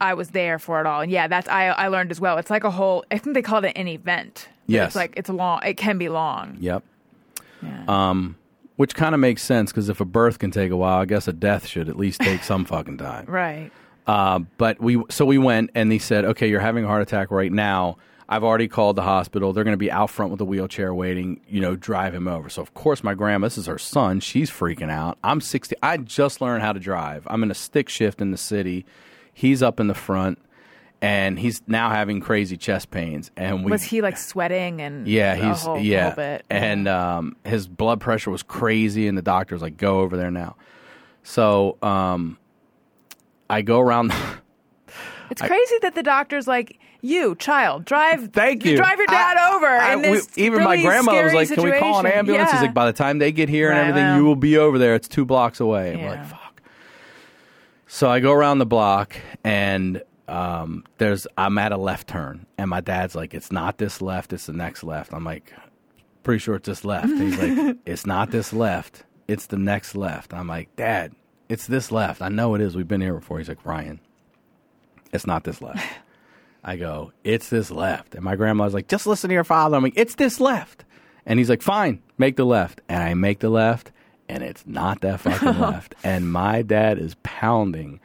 I 0.00 0.14
was 0.14 0.30
there 0.30 0.58
for 0.58 0.80
it 0.80 0.86
all. 0.86 1.00
And 1.00 1.10
yeah, 1.10 1.26
that's 1.28 1.48
I 1.48 1.68
I 1.68 1.88
learned 1.88 2.10
as 2.10 2.20
well. 2.20 2.38
It's 2.38 2.50
like 2.50 2.64
a 2.64 2.70
whole. 2.70 3.04
I 3.10 3.18
think 3.18 3.34
they 3.34 3.42
called 3.42 3.64
it 3.64 3.72
an 3.76 3.88
event. 3.88 4.48
Yes. 4.66 4.88
It's 4.88 4.96
like 4.96 5.14
it's 5.16 5.28
long. 5.28 5.60
It 5.64 5.74
can 5.76 5.98
be 5.98 6.08
long. 6.08 6.56
Yep. 6.60 6.82
Yeah. 7.62 7.84
Um, 7.88 8.36
which 8.76 8.94
kind 8.94 9.14
of 9.14 9.20
makes 9.20 9.42
sense 9.42 9.72
because 9.72 9.88
if 9.88 10.00
a 10.00 10.04
birth 10.04 10.38
can 10.38 10.50
take 10.50 10.70
a 10.70 10.76
while, 10.76 10.98
I 10.98 11.06
guess 11.06 11.28
a 11.28 11.32
death 11.32 11.66
should 11.66 11.88
at 11.88 11.96
least 11.96 12.20
take 12.20 12.42
some 12.42 12.64
fucking 12.66 12.98
time. 12.98 13.26
right. 13.26 13.70
Uh, 14.06 14.40
but 14.56 14.80
we 14.80 15.02
so 15.10 15.24
we 15.24 15.36
went 15.38 15.70
and 15.74 15.90
they 15.90 15.98
said, 15.98 16.24
okay, 16.24 16.48
you're 16.48 16.60
having 16.60 16.84
a 16.84 16.86
heart 16.86 17.02
attack 17.02 17.30
right 17.32 17.50
now. 17.50 17.96
I've 18.28 18.44
already 18.44 18.68
called 18.68 18.96
the 18.96 19.02
hospital. 19.02 19.52
They're 19.52 19.64
going 19.64 19.72
to 19.72 19.78
be 19.78 19.90
out 19.90 20.10
front 20.10 20.30
with 20.32 20.40
a 20.40 20.44
wheelchair 20.44 20.92
waiting. 20.94 21.40
You 21.48 21.60
know, 21.60 21.74
drive 21.74 22.14
him 22.14 22.28
over. 22.28 22.48
So 22.48 22.62
of 22.62 22.72
course 22.74 23.02
my 23.02 23.14
grandma, 23.14 23.46
this 23.46 23.58
is 23.58 23.66
her 23.66 23.78
son. 23.78 24.20
She's 24.20 24.50
freaking 24.50 24.90
out. 24.90 25.18
I'm 25.24 25.40
60. 25.40 25.74
I 25.82 25.96
just 25.96 26.40
learned 26.40 26.62
how 26.62 26.72
to 26.72 26.78
drive. 26.80 27.24
I'm 27.28 27.42
in 27.42 27.50
a 27.50 27.54
stick 27.54 27.88
shift 27.88 28.20
in 28.20 28.30
the 28.30 28.36
city. 28.36 28.84
He's 29.38 29.62
up 29.62 29.80
in 29.80 29.86
the 29.86 29.94
front, 29.94 30.38
and 31.02 31.38
he's 31.38 31.60
now 31.66 31.90
having 31.90 32.20
crazy 32.20 32.56
chest 32.56 32.90
pains. 32.90 33.30
And 33.36 33.66
we 33.66 33.70
Was 33.70 33.82
he 33.82 34.00
like 34.00 34.16
sweating 34.16 34.80
and 34.80 35.06
yeah, 35.06 35.34
he's 35.34 35.60
whole, 35.62 35.78
yeah, 35.78 36.04
whole 36.06 36.16
bit? 36.16 36.44
and 36.48 36.88
um, 36.88 37.36
his 37.44 37.68
blood 37.68 38.00
pressure 38.00 38.30
was 38.30 38.42
crazy, 38.42 39.06
and 39.06 39.18
the 39.18 39.20
doctor 39.22 39.54
was 39.54 39.60
like, 39.60 39.76
"Go 39.76 40.00
over 40.00 40.16
there 40.16 40.30
now." 40.30 40.56
So 41.22 41.76
um, 41.82 42.38
I 43.50 43.60
go 43.60 43.78
around. 43.78 44.10
it's 45.30 45.42
crazy 45.42 45.74
that 45.82 45.94
the 45.94 46.02
doctor's 46.02 46.48
like, 46.48 46.78
"You 47.02 47.34
child, 47.34 47.84
drive. 47.84 48.28
Thank 48.32 48.64
you. 48.64 48.76
Drive 48.78 48.96
your 48.96 49.06
dad 49.08 49.36
I- 49.36 49.54
over." 49.54 49.66
I- 49.66 49.96
we- 50.12 50.20
even 50.36 50.64
my 50.64 50.70
really 50.76 50.82
grandmother 50.82 51.24
was 51.24 51.32
scary 51.32 51.44
like, 51.46 51.48
"Can 51.54 51.62
we 51.64 51.78
call 51.78 51.98
an 51.98 52.04
situation." 52.06 52.18
ambulance?" 52.20 52.52
He's 52.52 52.62
like, 52.62 52.72
"By 52.72 52.86
the 52.86 52.94
time 52.94 53.18
they 53.18 53.32
get 53.32 53.50
here 53.50 53.68
and 53.70 53.78
everything, 53.78 54.02
well. 54.02 54.16
you 54.16 54.24
will 54.24 54.34
be 54.36 54.56
over 54.56 54.78
there. 54.78 54.94
It's 54.94 55.08
two 55.08 55.26
blocks 55.26 55.60
away." 55.60 55.92
I'm 55.92 55.98
Yeah. 55.98 56.10
like, 56.12 56.24
"Fuck." 56.26 56.40
So 57.86 58.10
I 58.10 58.20
go 58.20 58.32
around 58.32 58.58
the 58.58 58.66
block 58.66 59.16
and 59.44 60.02
um, 60.28 60.84
there's 60.98 61.26
I'm 61.38 61.56
at 61.58 61.72
a 61.72 61.76
left 61.76 62.08
turn, 62.08 62.46
and 62.58 62.68
my 62.68 62.80
dad's 62.80 63.14
like, 63.14 63.32
"It's 63.32 63.52
not 63.52 63.78
this 63.78 64.02
left. 64.02 64.32
It's 64.32 64.46
the 64.46 64.52
next 64.52 64.82
left." 64.82 65.12
I'm 65.12 65.24
like, 65.24 65.52
"Pretty 66.24 66.40
sure 66.40 66.56
it's 66.56 66.66
this 66.66 66.84
left." 66.84 67.08
He's 67.08 67.38
like, 67.38 67.76
"It's 67.86 68.06
not 68.06 68.32
this 68.32 68.52
left. 68.52 69.04
It's 69.28 69.46
the 69.46 69.56
next 69.56 69.94
left." 69.94 70.34
I'm 70.34 70.48
like, 70.48 70.74
"Dad, 70.74 71.14
it's 71.48 71.66
this 71.68 71.92
left. 71.92 72.22
I 72.22 72.28
know 72.28 72.54
it 72.56 72.60
is. 72.60 72.74
We've 72.74 72.88
been 72.88 73.00
here 73.00 73.14
before." 73.14 73.38
He's 73.38 73.48
like, 73.48 73.64
"Ryan, 73.64 74.00
it's 75.12 75.26
not 75.26 75.44
this 75.44 75.62
left." 75.62 75.86
I 76.64 76.76
go, 76.76 77.12
"It's 77.22 77.48
this 77.48 77.70
left," 77.70 78.16
and 78.16 78.24
my 78.24 78.34
grandma's 78.34 78.74
like, 78.74 78.88
"Just 78.88 79.06
listen 79.06 79.28
to 79.28 79.34
your 79.34 79.44
father." 79.44 79.76
I'm 79.76 79.84
like, 79.84 79.92
"It's 79.96 80.16
this 80.16 80.40
left," 80.40 80.84
and 81.24 81.38
he's 81.38 81.48
like, 81.48 81.62
"Fine, 81.62 82.02
make 82.18 82.34
the 82.34 82.44
left," 82.44 82.80
and 82.88 83.00
I 83.00 83.14
make 83.14 83.38
the 83.38 83.50
left, 83.50 83.92
and 84.28 84.42
it's 84.42 84.66
not 84.66 85.00
that 85.02 85.20
fucking 85.20 85.58
left, 85.60 85.94
and 86.04 86.30
my 86.30 86.62
dad 86.62 86.98
is 86.98 87.16
pounding 87.22 88.00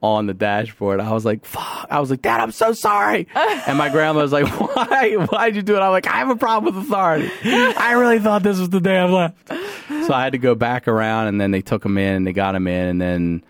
on 0.00 0.26
the 0.26 0.34
dashboard. 0.34 1.00
I 1.00 1.12
was 1.12 1.24
like, 1.24 1.44
"Fuck!" 1.44 1.86
I 1.90 1.98
was 2.00 2.10
like, 2.10 2.20
"Dad, 2.22 2.40
I'm 2.40 2.52
so 2.52 2.72
sorry," 2.72 3.26
and 3.34 3.78
my 3.78 3.88
grandma 3.88 4.20
was 4.20 4.32
like, 4.32 4.46
"Why? 4.60 5.14
Why'd 5.14 5.56
you 5.56 5.62
do 5.62 5.76
it?" 5.76 5.80
I'm 5.80 5.90
like, 5.92 6.06
"I 6.06 6.18
have 6.18 6.30
a 6.30 6.36
problem 6.36 6.74
with 6.74 6.84
authority. 6.84 7.30
I 7.44 7.92
really 7.92 8.18
thought 8.18 8.42
this 8.42 8.58
was 8.58 8.68
the 8.70 8.80
damn 8.80 9.12
left." 9.12 9.48
So 9.48 10.12
I 10.12 10.24
had 10.24 10.32
to 10.32 10.38
go 10.38 10.54
back 10.54 10.88
around, 10.88 11.28
and 11.28 11.40
then 11.40 11.50
they 11.50 11.62
took 11.62 11.84
him 11.84 11.96
in, 11.98 12.16
and 12.16 12.26
they 12.26 12.32
got 12.32 12.54
him 12.54 12.66
in, 12.66 12.88
and 12.88 13.00
then 13.00 13.44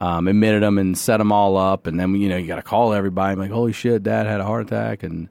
um, 0.00 0.26
admitted 0.28 0.62
him 0.62 0.78
and 0.78 0.96
set 0.98 1.18
them 1.18 1.30
all 1.30 1.56
up, 1.56 1.86
and 1.86 2.00
then 2.00 2.14
you 2.16 2.28
know 2.28 2.36
you 2.36 2.46
got 2.46 2.56
to 2.56 2.62
call 2.62 2.92
everybody. 2.92 3.32
I'm 3.32 3.38
like, 3.38 3.50
"Holy 3.50 3.72
shit, 3.72 4.02
Dad 4.02 4.26
had 4.26 4.40
a 4.40 4.44
heart 4.44 4.66
attack," 4.66 5.02
and 5.02 5.28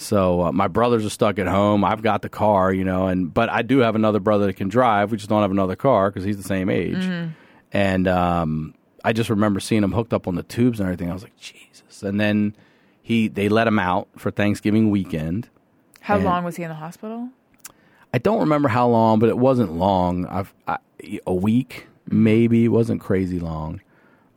so 0.00 0.42
uh, 0.42 0.52
my 0.52 0.68
brothers 0.68 1.04
are 1.04 1.10
stuck 1.10 1.40
at 1.40 1.48
home. 1.48 1.84
I've 1.84 2.02
got 2.02 2.22
the 2.22 2.28
car, 2.28 2.72
you 2.72 2.84
know, 2.84 3.08
and 3.08 3.34
but 3.34 3.48
I 3.50 3.62
do 3.62 3.78
have 3.78 3.96
another 3.96 4.20
brother 4.20 4.46
that 4.46 4.54
can 4.54 4.68
drive. 4.68 5.10
We 5.10 5.16
just 5.16 5.28
don't 5.28 5.42
have 5.42 5.50
another 5.50 5.74
car 5.74 6.08
because 6.08 6.24
he's 6.24 6.36
the 6.36 6.44
same 6.44 6.70
age. 6.70 7.04
And 7.72 8.06
um, 8.06 8.74
I 9.04 9.12
just 9.12 9.28
remember 9.28 9.58
seeing 9.58 9.82
him 9.82 9.90
hooked 9.90 10.12
up 10.14 10.28
on 10.28 10.36
the 10.36 10.44
tubes 10.44 10.78
and 10.78 10.86
everything. 10.86 11.10
I 11.10 11.14
was 11.14 11.24
like, 11.24 11.36
Jesus. 11.36 12.04
And 12.04 12.20
then 12.20 12.54
he 13.02 13.26
they 13.26 13.48
let 13.48 13.66
him 13.66 13.80
out 13.80 14.06
for 14.16 14.30
Thanksgiving 14.30 14.90
weekend. 14.90 15.48
How 16.00 16.14
and- 16.14 16.24
long 16.24 16.44
was 16.44 16.54
he 16.54 16.62
in 16.62 16.68
the 16.68 16.76
hospital? 16.76 17.30
I 18.14 18.18
don't 18.18 18.38
remember 18.38 18.68
how 18.68 18.86
long, 18.88 19.18
but 19.18 19.28
it 19.28 19.36
wasn't 19.36 19.72
long. 19.72 20.26
I've, 20.26 20.54
I, 20.68 20.78
a 21.26 21.34
week 21.34 21.88
maybe. 22.08 22.64
It 22.66 22.68
wasn't 22.68 23.00
crazy 23.00 23.40
long. 23.40 23.80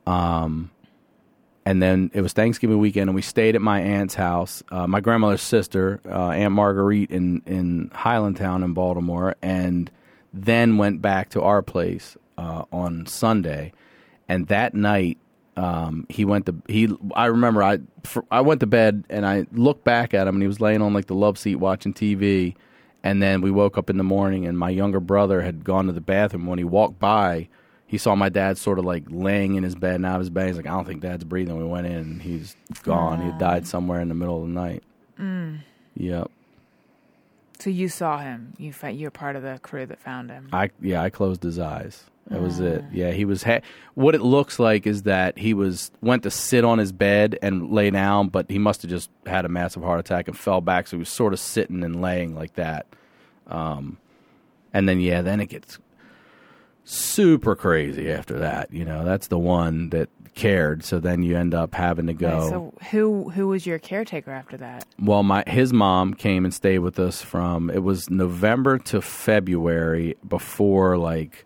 Um, 0.08 0.71
and 1.66 1.82
then 1.82 2.10
it 2.14 2.22
was 2.22 2.34
Thanksgiving 2.34 2.80
weekend, 2.80 3.10
and 3.10 3.16
we 3.16 3.22
stayed 3.22 3.56
at 3.56 3.62
my 3.62 3.80
aunt's 3.80 4.16
house, 4.16 4.64
uh, 4.72 4.88
my 4.88 5.00
grandmother's 5.00 5.42
sister, 5.42 6.02
uh, 6.06 6.30
Aunt 6.30 6.54
Marguerite 6.54 7.12
in 7.12 7.42
in 7.46 7.90
Highlandtown 7.90 8.64
in 8.64 8.74
Baltimore, 8.74 9.36
and 9.42 9.92
then 10.34 10.78
went 10.78 11.02
back 11.02 11.30
to 11.30 11.42
our 11.42 11.62
place 11.62 12.18
uh, 12.38 12.64
on 12.72 13.06
Sunday. 13.06 13.74
And 14.28 14.48
that 14.48 14.74
night, 14.74 15.18
um, 15.56 16.08
he 16.10 16.26
went 16.26 16.48
to 16.48 16.56
he. 16.68 16.90
I 17.16 17.28
remember 17.28 17.62
I 17.62 17.80
fr- 18.04 18.22
I 18.32 18.42
went 18.42 18.62
to 18.62 18.68
bed 18.68 19.04
and 19.10 19.26
I 19.26 19.46
looked 19.52 19.84
back 19.84 20.14
at 20.14 20.28
him, 20.28 20.36
and 20.36 20.44
he 20.44 20.48
was 20.48 20.62
laying 20.62 20.82
on 20.82 20.94
like 20.94 21.06
the 21.06 21.16
love 21.16 21.38
seat 21.38 21.56
watching 21.56 21.94
TV. 21.94 22.56
And 23.04 23.22
then 23.22 23.42
we 23.42 23.50
woke 23.50 23.78
up 23.80 23.90
in 23.90 23.98
the 23.98 24.04
morning, 24.04 24.46
and 24.46 24.58
my 24.58 24.70
younger 24.70 25.00
brother 25.00 25.42
had 25.42 25.64
gone 25.64 25.88
to 25.88 25.92
the 25.92 26.02
bathroom. 26.02 26.46
When 26.46 26.60
he 26.60 26.64
walked 26.64 27.00
by, 27.00 27.50
he 27.92 27.98
saw 27.98 28.16
my 28.16 28.30
dad 28.30 28.58
sort 28.58 28.80
of 28.80 28.86
like 28.86 29.04
laying 29.10 29.56
in 29.56 29.64
his 29.64 29.76
bed 29.76 29.96
and 29.96 30.06
out 30.06 30.16
of 30.16 30.22
his 30.22 30.30
bed. 30.30 30.48
He's 30.48 30.56
like, 30.56 30.66
I 30.66 30.70
don't 30.70 30.86
think 30.86 31.02
dad's 31.02 31.26
breathing. 31.26 31.58
We 31.58 31.66
went 31.66 31.88
in, 31.88 31.92
and 31.92 32.22
he's 32.22 32.56
gone. 32.84 33.22
He 33.22 33.38
died 33.38 33.68
somewhere 33.68 34.00
in 34.00 34.08
the 34.08 34.16
middle 34.16 34.42
of 34.42 34.48
the 34.48 34.54
night. 34.54 34.82
Yep. 35.98 36.32
So 37.60 37.70
you 37.70 37.90
saw 37.90 38.20
him. 38.20 38.54
You 38.58 38.72
fa- 38.72 38.92
you're 38.92 39.12
part 39.12 39.36
of 39.36 39.44
the 39.44 39.60
crew 39.62 39.86
that 39.86 40.00
found 40.00 40.32
him. 40.32 40.48
I 40.54 40.70
yeah, 40.80 41.02
I 41.02 41.10
closed 41.10 41.44
his 41.44 41.60
eyes. 41.60 42.06
That 42.30 42.40
was 42.42 42.62
it. 42.62 42.86
Yeah, 42.94 43.12
he 43.12 43.26
was. 43.26 43.44
Ha- 43.44 43.60
what 43.96 44.16
it 44.16 44.22
looks 44.22 44.58
like 44.58 44.88
is 44.88 45.04
that 45.04 45.38
he 45.38 45.54
was 45.54 45.92
went 46.00 46.24
to 46.24 46.32
sit 46.32 46.64
on 46.64 46.78
his 46.78 46.94
bed 46.94 47.38
and 47.42 47.72
lay 47.72 47.90
down, 47.90 48.30
but 48.30 48.50
he 48.50 48.58
must 48.58 48.84
have 48.84 48.90
just 48.90 49.10
had 49.26 49.44
a 49.44 49.50
massive 49.50 49.84
heart 49.84 50.00
attack 50.00 50.30
and 50.30 50.38
fell 50.38 50.62
back. 50.62 50.88
So 50.88 50.96
he 50.96 51.00
was 51.00 51.10
sort 51.10 51.34
of 51.34 51.42
sitting 51.42 51.84
and 51.84 52.02
laying 52.02 52.36
like 52.36 52.54
that. 52.54 52.86
Um, 53.48 53.98
and 54.74 54.88
then 54.88 55.02
yeah, 55.02 55.22
then 55.22 55.42
it 55.42 55.48
gets 55.48 55.78
super 56.92 57.56
crazy 57.56 58.12
after 58.12 58.40
that. 58.40 58.74
You 58.74 58.84
know, 58.84 59.06
that's 59.06 59.28
the 59.28 59.40
one 59.40 59.90
that 59.92 60.10
cared. 60.36 60.84
So 60.84 61.00
then 61.00 61.24
you 61.24 61.38
end 61.38 61.54
up 61.54 61.74
having 61.74 62.08
to 62.08 62.14
go. 62.14 62.28
Okay, 62.28 62.50
so 62.50 62.74
who 62.92 63.30
who 63.30 63.48
was 63.48 63.66
your 63.66 63.80
caretaker 63.80 64.32
after 64.32 64.58
that? 64.58 64.86
Well, 65.00 65.24
my 65.24 65.44
his 65.48 65.72
mom 65.72 66.14
came 66.14 66.44
and 66.44 66.54
stayed 66.54 66.80
with 66.80 67.00
us 67.00 67.22
from 67.22 67.70
it 67.70 67.84
was 67.84 68.10
November 68.10 68.78
to 68.80 69.02
February 69.02 70.18
before 70.28 70.98
like 70.98 71.46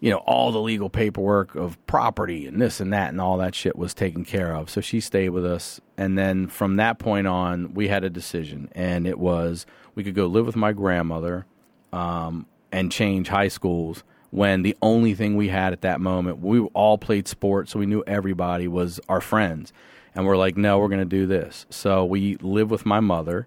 you 0.00 0.10
know 0.10 0.18
all 0.18 0.50
the 0.50 0.60
legal 0.60 0.90
paperwork 0.90 1.54
of 1.54 1.84
property 1.86 2.46
and 2.46 2.60
this 2.60 2.80
and 2.80 2.92
that 2.92 3.10
and 3.10 3.20
all 3.20 3.38
that 3.38 3.54
shit 3.54 3.76
was 3.76 3.94
taken 3.94 4.24
care 4.24 4.54
of. 4.56 4.68
So 4.70 4.80
she 4.80 5.00
stayed 5.00 5.30
with 5.30 5.46
us 5.46 5.80
and 5.96 6.18
then 6.18 6.48
from 6.48 6.76
that 6.76 6.98
point 6.98 7.28
on 7.28 7.74
we 7.74 7.88
had 7.88 8.02
a 8.02 8.10
decision 8.10 8.68
and 8.72 9.06
it 9.06 9.20
was 9.20 9.66
we 9.94 10.02
could 10.02 10.16
go 10.16 10.26
live 10.26 10.46
with 10.46 10.56
my 10.56 10.72
grandmother 10.72 11.46
um, 11.92 12.46
and 12.72 12.90
change 12.90 13.28
high 13.28 13.48
schools 13.48 14.02
when 14.34 14.62
the 14.62 14.76
only 14.82 15.14
thing 15.14 15.36
we 15.36 15.46
had 15.46 15.72
at 15.72 15.82
that 15.82 16.00
moment 16.00 16.40
we 16.40 16.58
all 16.74 16.98
played 16.98 17.28
sports 17.28 17.70
so 17.70 17.78
we 17.78 17.86
knew 17.86 18.02
everybody 18.04 18.66
was 18.66 18.98
our 19.08 19.20
friends. 19.20 19.72
And 20.12 20.26
we're 20.26 20.36
like 20.36 20.56
no 20.56 20.80
we're 20.80 20.88
going 20.88 20.98
to 20.98 21.04
do 21.04 21.26
this. 21.26 21.66
So 21.70 22.04
we 22.04 22.34
live 22.36 22.68
with 22.68 22.84
my 22.84 22.98
mother 22.98 23.46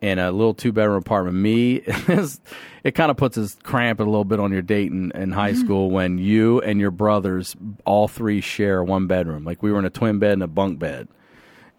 in 0.00 0.20
a 0.20 0.30
little 0.30 0.54
two 0.54 0.70
bedroom 0.70 0.98
apartment. 0.98 1.36
Me 1.36 1.74
it 2.84 2.92
kind 2.94 3.10
of 3.10 3.16
puts 3.16 3.36
a 3.36 3.48
cramp 3.64 3.98
a 3.98 4.04
little 4.04 4.24
bit 4.24 4.38
on 4.38 4.52
your 4.52 4.62
date 4.62 4.92
in, 4.92 5.10
in 5.12 5.32
high 5.32 5.54
school 5.54 5.90
when 5.90 6.18
you 6.18 6.60
and 6.60 6.78
your 6.78 6.92
brothers 6.92 7.56
all 7.84 8.06
three 8.06 8.40
share 8.40 8.82
one 8.84 9.08
bedroom. 9.08 9.42
Like 9.42 9.60
we 9.60 9.72
were 9.72 9.80
in 9.80 9.84
a 9.84 9.90
twin 9.90 10.20
bed 10.20 10.34
and 10.34 10.44
a 10.44 10.48
bunk 10.48 10.78
bed. 10.78 11.08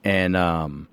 And 0.03 0.35
um 0.35 0.89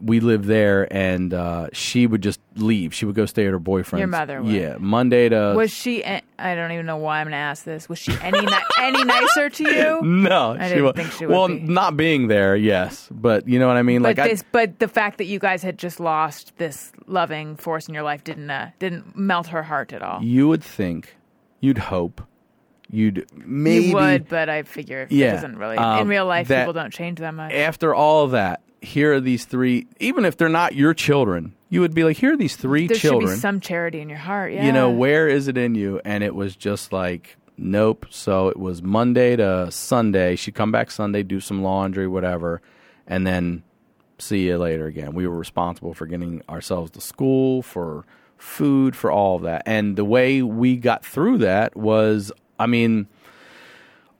we 0.00 0.20
lived 0.20 0.46
there 0.46 0.90
and 0.90 1.34
uh, 1.34 1.68
she 1.74 2.06
would 2.06 2.22
just 2.22 2.40
leave. 2.56 2.94
She 2.94 3.04
would 3.04 3.14
go 3.14 3.26
stay 3.26 3.44
at 3.46 3.52
her 3.52 3.58
boyfriend's. 3.58 4.00
Your 4.00 4.06
mother 4.08 4.42
would. 4.42 4.50
Yeah, 4.52 4.76
Monday 4.78 5.28
to 5.28 5.52
Was 5.54 5.70
she? 5.72 6.02
I 6.04 6.54
don't 6.54 6.72
even 6.72 6.86
know 6.86 6.96
why 6.96 7.20
I'm 7.20 7.26
going 7.26 7.32
to 7.32 7.36
ask 7.36 7.64
this. 7.64 7.86
Was 7.88 7.98
she 7.98 8.12
any 8.22 8.40
ni- 8.40 8.52
any 8.80 9.04
nicer 9.04 9.50
to 9.50 9.64
you? 9.70 10.00
no, 10.06 10.52
I 10.52 10.62
she 10.64 10.68
didn't 10.70 10.84
wa- 10.84 10.92
think 10.92 11.12
she 11.12 11.26
would 11.26 11.32
Well, 11.34 11.48
be. 11.48 11.60
not 11.60 11.96
being 11.98 12.28
there, 12.28 12.56
yes, 12.56 13.08
but 13.10 13.46
you 13.46 13.58
know 13.58 13.66
what 13.68 13.76
I 13.76 13.82
mean. 13.82 14.00
But 14.02 14.16
like 14.16 14.30
this, 14.30 14.42
but 14.52 14.78
the 14.78 14.88
fact 14.88 15.18
that 15.18 15.24
you 15.26 15.38
guys 15.38 15.62
had 15.62 15.78
just 15.78 16.00
lost 16.00 16.56
this 16.56 16.90
loving 17.06 17.56
force 17.56 17.86
in 17.86 17.92
your 17.94 18.04
life 18.04 18.24
didn't 18.24 18.50
uh, 18.50 18.70
didn't 18.78 19.16
melt 19.16 19.48
her 19.48 19.62
heart 19.62 19.92
at 19.92 20.00
all. 20.02 20.22
You 20.22 20.48
would 20.48 20.64
think, 20.64 21.14
you'd 21.60 21.76
hope, 21.78 22.22
you'd 22.90 23.26
maybe 23.34 23.86
You 23.88 23.94
would, 23.96 24.28
but 24.28 24.48
I 24.48 24.62
figure 24.62 25.02
it 25.02 25.12
Yeah, 25.12 25.32
doesn't 25.32 25.58
really. 25.58 25.76
um, 25.76 26.00
in 26.00 26.08
real 26.08 26.24
life, 26.26 26.48
people 26.48 26.72
don't 26.72 26.92
change 26.92 27.18
that 27.20 27.34
much. 27.34 27.52
after 27.52 27.94
all 27.94 28.24
of 28.24 28.30
that. 28.30 28.62
Here 28.84 29.14
are 29.14 29.20
these 29.20 29.44
three. 29.44 29.86
Even 30.00 30.24
if 30.24 30.36
they're 30.36 30.48
not 30.48 30.74
your 30.74 30.94
children, 30.94 31.54
you 31.68 31.80
would 31.80 31.94
be 31.94 32.04
like, 32.04 32.16
here 32.16 32.34
are 32.34 32.36
these 32.36 32.56
three 32.56 32.86
there 32.86 32.96
children. 32.96 33.28
should 33.30 33.34
be 33.36 33.40
some 33.40 33.60
charity 33.60 34.00
in 34.00 34.08
your 34.08 34.18
heart. 34.18 34.52
Yeah. 34.52 34.64
you 34.66 34.72
know 34.72 34.90
where 34.90 35.28
is 35.28 35.48
it 35.48 35.56
in 35.58 35.74
you 35.74 36.00
and 36.04 36.22
it 36.22 36.34
was 36.34 36.54
just 36.56 36.92
like 36.92 37.36
nope 37.56 38.04
so 38.10 38.48
it 38.48 38.56
was 38.56 38.82
monday 38.82 39.36
to 39.36 39.70
sunday 39.70 40.34
she'd 40.34 40.54
come 40.56 40.72
back 40.72 40.90
sunday 40.90 41.22
do 41.22 41.38
some 41.38 41.62
laundry 41.62 42.08
whatever 42.08 42.60
and 43.06 43.24
then 43.26 43.62
see 44.18 44.46
you 44.46 44.58
later 44.58 44.86
again 44.86 45.14
we 45.14 45.24
were 45.26 45.36
responsible 45.38 45.94
for 45.94 46.04
getting 46.06 46.42
ourselves 46.48 46.90
to 46.90 47.00
school 47.00 47.62
for 47.62 48.04
food 48.38 48.96
for 48.96 49.10
all 49.10 49.36
of 49.36 49.42
that 49.42 49.62
and 49.66 49.94
the 49.96 50.04
way 50.04 50.42
we 50.42 50.76
got 50.76 51.04
through 51.04 51.38
that 51.38 51.76
was 51.76 52.32
i 52.58 52.66
mean 52.66 53.06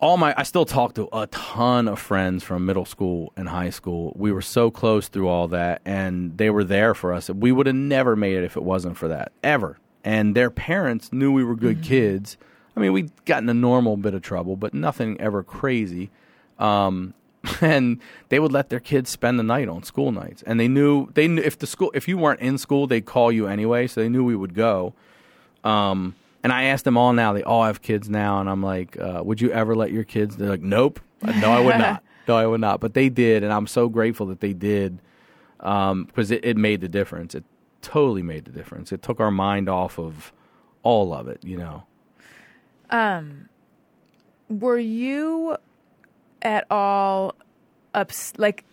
all 0.05 0.19
my 0.19 0.35
I 0.37 0.43
still 0.43 0.67
talk 0.67 0.93
to 0.97 1.09
a 1.15 1.27
ton 1.29 1.89
of 1.89 1.99
friends 1.99 2.45
from 2.45 2.67
middle 2.67 2.85
school 2.85 3.33
and 3.39 3.49
high 3.49 3.71
school. 3.71 4.13
We 4.15 4.33
were 4.33 4.43
so 4.43 4.71
close 4.71 5.09
through 5.09 5.29
all 5.29 5.49
that 5.49 5.81
and 5.87 6.37
they 6.37 6.51
were 6.51 6.63
there 6.63 6.95
for 6.95 7.15
us. 7.15 7.31
We 7.31 7.53
would 7.53 7.67
have 7.67 7.75
never 7.75 8.15
made 8.15 8.37
it 8.37 8.45
if 8.45 8.55
it 8.55 8.63
wasn't 8.63 8.99
for 8.99 9.09
that. 9.09 9.33
Ever. 9.43 9.79
And 10.05 10.35
their 10.35 10.51
parents 10.51 11.11
knew 11.11 11.33
we 11.33 11.43
were 11.43 11.57
good 11.57 11.83
kids. 11.83 12.37
I 12.77 12.81
mean, 12.81 12.93
we'd 12.93 13.13
gotten 13.25 13.49
a 13.49 13.55
normal 13.55 13.97
bit 13.97 14.13
of 14.13 14.21
trouble, 14.21 14.57
but 14.57 14.75
nothing 14.75 15.19
ever 15.23 15.43
crazy. 15.43 16.11
Um, 16.59 17.15
and 17.63 17.99
they 18.29 18.39
would 18.39 18.53
let 18.53 18.69
their 18.69 18.81
kids 18.81 19.09
spend 19.09 19.39
the 19.39 19.43
night 19.43 19.71
on 19.71 19.85
school 19.85 20.13
nights. 20.13 20.43
And 20.43 20.61
they 20.61 20.69
knew 20.69 21.11
they 21.15 21.29
knew 21.29 21.41
if 21.41 21.59
the 21.59 21.67
school 21.67 21.91
if 21.95 22.09
you 22.09 22.19
weren't 22.19 22.41
in 22.41 22.59
school, 22.59 22.87
they'd 22.87 23.07
call 23.07 23.33
you 23.33 23.47
anyway, 23.47 23.87
so 23.87 24.03
they 24.03 24.11
knew 24.11 24.23
we 24.23 24.37
would 24.37 24.53
go. 24.53 24.93
Um, 25.63 26.15
and 26.45 26.53
I 26.53 26.65
asked 26.65 26.85
them 26.85 26.97
all 26.97 27.13
now. 27.13 27.33
They 27.33 27.43
all 27.43 27.65
have 27.65 27.83
kids 27.83 28.09
now, 28.09 28.39
and 28.41 28.49
I'm 28.49 28.63
like, 28.63 28.97
uh, 29.01 29.23
"Would 29.25 29.41
you 29.41 29.51
ever 29.51 29.75
let 29.75 29.91
your 29.91 30.05
kids?" 30.05 30.37
They're 30.37 30.51
like, 30.51 30.63
"Nope, 30.63 31.01
no, 31.23 31.51
I 31.51 31.59
would 31.61 31.79
not. 31.79 32.05
No, 32.29 32.37
I 32.37 32.47
would 32.47 32.61
not." 32.61 32.81
But 32.81 32.95
they 32.95 33.09
did, 33.11 33.43
and 33.43 33.53
I'm 33.53 33.67
so 33.67 33.89
grateful 33.89 34.27
that 34.27 34.41
they 34.41 34.53
did 34.55 35.01
because 35.59 36.31
it, 36.31 36.45
it 36.45 36.57
made 36.57 36.81
the 36.81 36.89
difference. 36.89 37.35
It 37.35 37.45
totally 37.83 38.23
made 38.23 38.45
the 38.45 38.53
difference. 38.53 38.93
It 38.93 39.03
took 39.03 39.21
our 39.21 39.31
mind 39.31 39.69
off 39.69 39.99
of 39.99 40.33
all 40.83 41.13
of 41.13 41.29
it. 41.29 41.43
You 41.43 41.57
know, 41.59 41.83
Um, 42.91 43.49
Were 44.49 44.79
you 44.79 45.57
at 46.43 46.67
all 46.71 47.35
ups 47.95 48.33
like 48.37 48.65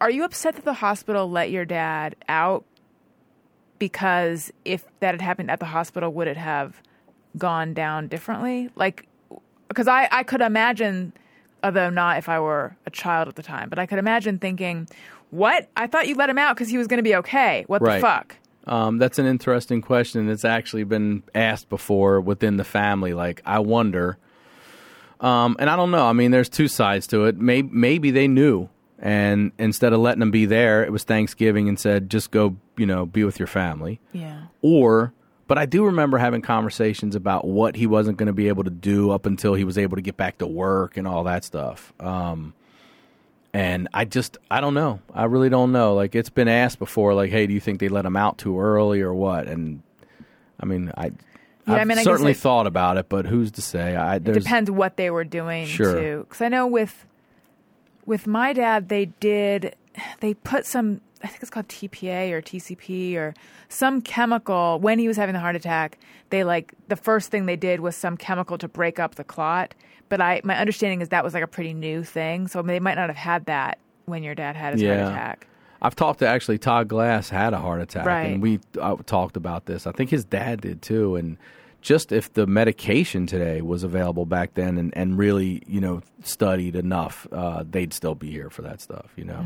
are 0.00 0.10
you 0.10 0.24
upset 0.24 0.54
that 0.56 0.64
the 0.64 0.74
hospital 0.74 1.30
let 1.30 1.50
your 1.50 1.64
dad 1.64 2.14
out 2.28 2.64
because 3.82 4.52
if 4.64 4.84
that 5.00 5.10
had 5.12 5.20
happened 5.20 5.50
at 5.50 5.58
the 5.58 5.66
hospital 5.66 6.12
would 6.12 6.28
it 6.28 6.36
have 6.36 6.80
gone 7.36 7.74
down 7.74 8.06
differently? 8.06 8.70
Like 8.76 9.08
because 9.66 9.88
I 9.88 10.08
I 10.12 10.22
could 10.22 10.40
imagine 10.40 11.12
although 11.64 11.90
not 11.90 12.16
if 12.18 12.28
I 12.28 12.38
were 12.38 12.76
a 12.86 12.90
child 12.90 13.26
at 13.26 13.34
the 13.34 13.42
time, 13.42 13.68
but 13.68 13.80
I 13.80 13.86
could 13.86 13.98
imagine 13.98 14.38
thinking, 14.38 14.86
"What? 15.30 15.68
I 15.76 15.88
thought 15.88 16.06
you 16.06 16.14
let 16.14 16.30
him 16.30 16.38
out 16.38 16.56
cuz 16.56 16.68
he 16.68 16.78
was 16.78 16.86
going 16.86 16.98
to 16.98 17.02
be 17.02 17.16
okay. 17.16 17.64
What 17.66 17.82
Right. 17.82 17.96
the 17.96 18.00
fuck?" 18.02 18.36
Um, 18.68 18.98
that's 18.98 19.18
an 19.18 19.26
interesting 19.26 19.80
question. 19.82 20.28
It's 20.28 20.44
actually 20.44 20.84
been 20.84 21.24
asked 21.34 21.68
before 21.68 22.20
within 22.20 22.58
the 22.58 22.64
family. 22.64 23.12
Like, 23.14 23.42
I 23.44 23.58
wonder. 23.58 24.16
Um, 25.20 25.56
and 25.58 25.68
I 25.68 25.74
don't 25.74 25.90
know. 25.90 26.06
I 26.06 26.12
mean, 26.12 26.30
there's 26.30 26.48
two 26.48 26.68
sides 26.68 27.08
to 27.08 27.24
it. 27.24 27.36
Maybe, 27.36 27.68
maybe 27.72 28.12
they 28.12 28.28
knew, 28.28 28.68
and 29.02 29.50
instead 29.58 29.92
of 29.92 29.98
letting 30.00 30.20
them 30.20 30.30
be 30.30 30.46
there, 30.46 30.84
it 30.84 30.92
was 30.92 31.02
Thanksgiving 31.04 31.68
and 31.68 31.78
said, 31.78 32.08
just 32.08 32.30
go, 32.30 32.56
you 32.76 32.86
know, 32.86 33.04
be 33.04 33.24
with 33.24 33.38
your 33.40 33.48
family. 33.48 34.00
Yeah. 34.12 34.42
Or, 34.62 35.12
but 35.48 35.58
I 35.58 35.66
do 35.66 35.84
remember 35.86 36.18
having 36.18 36.40
conversations 36.40 37.14
about 37.16 37.44
what 37.44 37.74
he 37.76 37.86
wasn't 37.88 38.16
going 38.16 38.28
to 38.28 38.32
be 38.32 38.46
able 38.48 38.62
to 38.64 38.70
do 38.70 39.10
up 39.10 39.26
until 39.26 39.54
he 39.54 39.64
was 39.64 39.76
able 39.76 39.96
to 39.96 40.02
get 40.02 40.16
back 40.16 40.38
to 40.38 40.46
work 40.46 40.96
and 40.96 41.06
all 41.08 41.24
that 41.24 41.42
stuff. 41.44 41.92
Um, 42.00 42.54
and 43.52 43.88
I 43.92 44.04
just, 44.06 44.38
I 44.50 44.60
don't 44.60 44.74
know. 44.74 45.00
I 45.12 45.24
really 45.24 45.50
don't 45.50 45.72
know. 45.72 45.94
Like, 45.94 46.14
it's 46.14 46.30
been 46.30 46.48
asked 46.48 46.78
before, 46.78 47.12
like, 47.12 47.30
hey, 47.30 47.46
do 47.46 47.52
you 47.52 47.60
think 47.60 47.80
they 47.80 47.88
let 47.88 48.06
him 48.06 48.16
out 48.16 48.38
too 48.38 48.58
early 48.58 49.02
or 49.02 49.12
what? 49.12 49.46
And 49.48 49.82
I 50.60 50.64
mean, 50.64 50.90
I, 50.96 51.06
Yeah, 51.06 51.74
I 51.74 51.80
I've 51.80 51.86
mean, 51.88 51.98
I 51.98 52.00
guess 52.00 52.04
certainly 52.04 52.32
it- 52.32 52.38
thought 52.38 52.66
about 52.66 52.96
it, 52.96 53.08
but 53.10 53.26
who's 53.26 53.50
to 53.52 53.62
say? 53.62 53.94
I, 53.96 54.14
It 54.16 54.24
depends 54.24 54.70
what 54.70 54.96
they 54.96 55.10
were 55.10 55.24
doing 55.24 55.66
Sure. 55.66 55.92
too. 56.00 56.26
Because 56.28 56.40
I 56.40 56.48
know 56.48 56.66
with 56.66 57.04
with 58.06 58.26
my 58.26 58.52
dad, 58.52 58.88
they 58.88 59.06
did 59.06 59.74
they 60.20 60.34
put 60.34 60.66
some 60.66 61.00
I 61.24 61.28
think 61.28 61.40
it's 61.42 61.50
called 61.50 61.68
TPA 61.68 62.32
or 62.32 62.42
TCP 62.42 63.14
or 63.16 63.32
some 63.68 64.00
chemical 64.00 64.80
when 64.80 64.98
he 64.98 65.06
was 65.06 65.16
having 65.16 65.34
the 65.34 65.40
heart 65.40 65.54
attack. 65.54 65.98
They 66.30 66.42
like 66.44 66.74
the 66.88 66.96
first 66.96 67.30
thing 67.30 67.46
they 67.46 67.56
did 67.56 67.80
was 67.80 67.94
some 67.94 68.16
chemical 68.16 68.58
to 68.58 68.68
break 68.68 68.98
up 68.98 69.14
the 69.14 69.24
clot. 69.24 69.74
But 70.08 70.20
I 70.20 70.40
my 70.44 70.56
understanding 70.58 71.00
is 71.00 71.10
that 71.10 71.22
was 71.24 71.32
like 71.34 71.44
a 71.44 71.46
pretty 71.48 71.74
new 71.74 72.02
thing, 72.04 72.48
so 72.48 72.60
they 72.62 72.80
might 72.80 72.94
not 72.96 73.08
have 73.08 73.16
had 73.16 73.46
that 73.46 73.78
when 74.06 74.22
your 74.22 74.34
dad 74.34 74.56
had 74.56 74.72
his 74.72 74.82
Yeah. 74.82 74.98
heart 75.04 75.12
attack. 75.12 75.46
I've 75.80 75.96
talked 75.96 76.20
to 76.20 76.28
actually 76.28 76.58
Todd 76.58 76.86
Glass 76.88 77.28
had 77.28 77.52
a 77.54 77.58
heart 77.58 77.80
attack, 77.80 78.06
Right. 78.06 78.24
and 78.32 78.42
we 78.42 78.60
uh, 78.80 78.96
talked 79.06 79.36
about 79.36 79.66
this. 79.66 79.86
I 79.86 79.92
think 79.92 80.10
his 80.10 80.24
dad 80.24 80.60
did 80.60 80.80
too, 80.82 81.16
and 81.16 81.36
just 81.82 82.12
if 82.12 82.32
the 82.32 82.46
medication 82.46 83.26
today 83.26 83.60
was 83.60 83.82
available 83.82 84.24
back 84.24 84.54
then 84.54 84.78
and, 84.78 84.96
and 84.96 85.18
really, 85.18 85.62
you 85.66 85.80
know, 85.80 86.00
studied 86.22 86.76
enough, 86.76 87.26
uh, 87.32 87.64
they'd 87.68 87.92
still 87.92 88.14
be 88.14 88.30
here 88.30 88.48
for 88.48 88.62
that 88.62 88.80
stuff, 88.80 89.10
you 89.16 89.24
know. 89.24 89.44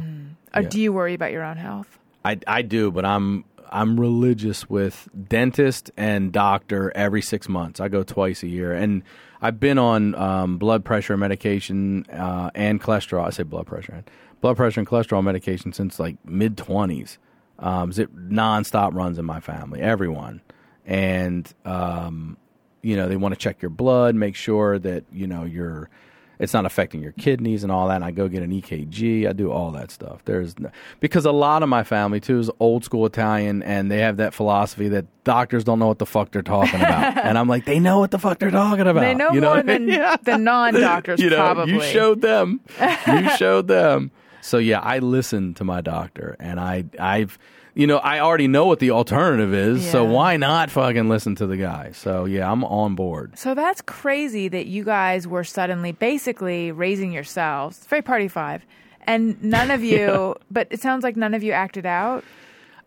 Or 0.55 0.63
Yeah. 0.63 0.69
do 0.69 0.81
you 0.81 0.93
worry 0.93 1.15
about 1.15 1.33
your 1.33 1.43
own 1.43 1.57
health? 1.57 1.99
I, 2.25 2.39
I 2.47 2.63
do, 2.63 2.91
but 2.93 3.05
I'm 3.05 3.45
I'm 3.73 3.99
religious 3.99 4.71
with 4.71 5.09
dentist 5.29 5.91
and 5.97 6.31
doctor 6.31 6.93
every 6.95 7.21
six 7.23 7.49
months. 7.49 7.81
I 7.81 7.89
go 7.89 8.05
twice 8.05 8.45
a 8.45 8.49
year, 8.49 8.73
and 8.73 9.03
I've 9.43 9.59
been 9.59 9.79
on 9.79 10.15
um, 10.15 10.57
blood 10.59 10.85
pressure 10.85 11.17
medication 11.17 12.05
uh, 12.13 12.51
and 12.55 12.81
cholesterol. 12.81 13.27
I 13.27 13.31
say 13.31 13.43
blood 13.43 13.67
pressure, 13.67 14.05
blood 14.41 14.57
pressure 14.57 14.81
and 14.81 14.89
cholesterol 14.89 15.25
medication 15.25 15.73
since 15.73 15.99
like 15.99 16.17
mid 16.25 16.57
twenties. 16.57 17.19
Um, 17.59 17.91
it 17.91 18.15
nonstop 18.29 18.95
runs 18.95 19.19
in 19.19 19.25
my 19.25 19.41
family, 19.41 19.81
everyone, 19.81 20.43
and 20.87 21.53
um, 21.65 22.37
you 22.83 22.97
know 22.97 23.09
they 23.09 23.17
want 23.17 23.35
to 23.35 23.39
check 23.39 23.61
your 23.61 23.71
blood, 23.71 24.15
make 24.15 24.35
sure 24.37 24.79
that 24.79 25.05
you 25.13 25.27
know 25.27 25.45
you're 25.45 25.91
it's 26.39 26.53
not 26.53 26.67
affecting 26.67 27.03
your 27.03 27.13
kidneys 27.13 27.63
and 27.63 27.73
all 27.73 27.89
that. 27.89 27.97
And 27.97 28.05
I 28.05 28.11
go 28.11 28.29
get 28.29 28.43
an 28.43 28.51
EKG. 28.51 29.27
I 29.27 29.33
do 29.33 29.51
all 29.51 29.71
that 29.73 29.91
stuff. 29.91 30.23
There's 30.27 30.59
no, 30.59 30.71
because 31.01 31.25
a 31.25 31.33
lot 31.33 31.63
of 31.63 31.69
my 31.69 31.83
family 31.83 32.21
too 32.21 32.39
is 32.39 32.51
old 32.61 32.85
school 32.85 33.07
Italian, 33.07 33.63
and 33.63 33.91
they 33.91 34.01
have 34.01 34.19
that 34.19 34.35
philosophy 34.35 34.89
that 34.91 35.07
doctors 35.25 35.65
don't 35.65 35.79
know 35.79 35.87
what 35.89 35.99
the 35.99 36.07
fuck 36.07 36.33
they're 36.33 36.43
talking 36.43 36.81
about. 36.81 37.17
and 37.25 37.39
I'm 37.39 37.49
like, 37.49 37.65
they 37.65 37.79
know 37.79 38.01
what 38.01 38.11
the 38.11 38.19
fuck 38.19 38.39
they're 38.39 38.51
talking 38.51 38.87
about. 38.87 39.01
They 39.01 39.15
know 39.15 39.33
You 39.33 39.41
more 39.41 39.53
I 39.53 39.63
mean? 39.63 39.87
than 39.87 40.19
the 40.25 40.37
non-doctors, 40.37 41.21
you 41.21 41.31
know, 41.31 41.37
probably. 41.37 41.75
you 41.75 41.83
showed 41.83 42.21
them. 42.21 42.61
You 43.07 43.31
showed 43.37 43.69
them. 43.69 44.11
So 44.43 44.59
yeah, 44.59 44.81
I 44.81 44.99
listen 44.99 45.55
to 45.55 45.65
my 45.65 45.81
doctor, 45.81 46.37
and 46.39 46.61
I, 46.61 46.85
I've, 46.99 47.39
you 47.77 47.87
know, 47.87 47.99
I 47.99 48.21
already 48.21 48.49
know 48.49 48.65
what 48.65 48.79
the 48.79 48.91
alternative 48.93 49.53
is. 49.53 49.87
So 49.87 50.03
why 50.03 50.39
not 50.39 50.71
fucking 50.71 51.11
listen 51.11 51.35
to 51.37 51.47
the 51.47 51.59
guy? 51.59 51.93
So 51.93 52.25
yeah, 52.25 52.51
I'm 52.51 52.65
on 52.65 52.95
board. 52.95 53.39
So 53.39 53.55
that's 53.55 53.83
crazy 53.83 54.49
that 54.49 54.65
you 54.67 54.83
guys 54.83 55.29
were 55.29 55.45
suddenly 55.45 55.93
basically 55.93 56.73
raising 56.73 57.13
yourselves. 57.13 57.85
Very 57.87 58.01
party 58.01 58.29
five. 58.29 58.65
And 59.03 59.41
none 59.45 59.71
of 59.71 59.85
you, 59.93 60.35
but 60.51 60.69
it 60.71 60.81
sounds 60.81 61.05
like 61.05 61.17
none 61.17 61.35
of 61.35 61.43
you 61.43 61.53
acted 61.53 61.85
out. 61.85 62.25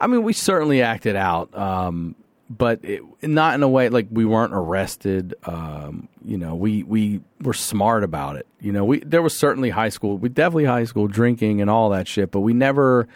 I 0.02 0.08
mean, 0.08 0.24
we 0.24 0.34
certainly 0.34 0.82
acted 0.82 1.16
out, 1.16 1.56
um, 1.56 2.16
but 2.50 2.80
it, 2.84 3.04
not 3.22 3.54
in 3.54 3.62
a 3.62 3.70
way 3.70 3.90
like 3.90 4.08
we 4.10 4.26
weren't 4.26 4.54
arrested. 4.54 5.36
Um, 5.44 6.08
you 6.26 6.38
know, 6.38 6.56
we 6.56 6.82
we 6.82 7.22
were 7.44 7.54
smart 7.54 8.04
about 8.04 8.38
it. 8.38 8.48
You 8.60 8.72
know, 8.72 8.86
we 8.86 9.02
there 9.02 9.22
was 9.22 9.36
certainly 9.36 9.70
high 9.70 9.90
school, 9.90 10.18
we 10.18 10.30
definitely 10.30 10.66
high 10.66 10.86
school 10.86 11.08
drinking 11.08 11.62
and 11.62 11.70
all 11.70 11.92
that 11.92 12.08
shit, 12.08 12.32
but 12.32 12.40
we 12.40 12.54
never, 12.54 13.08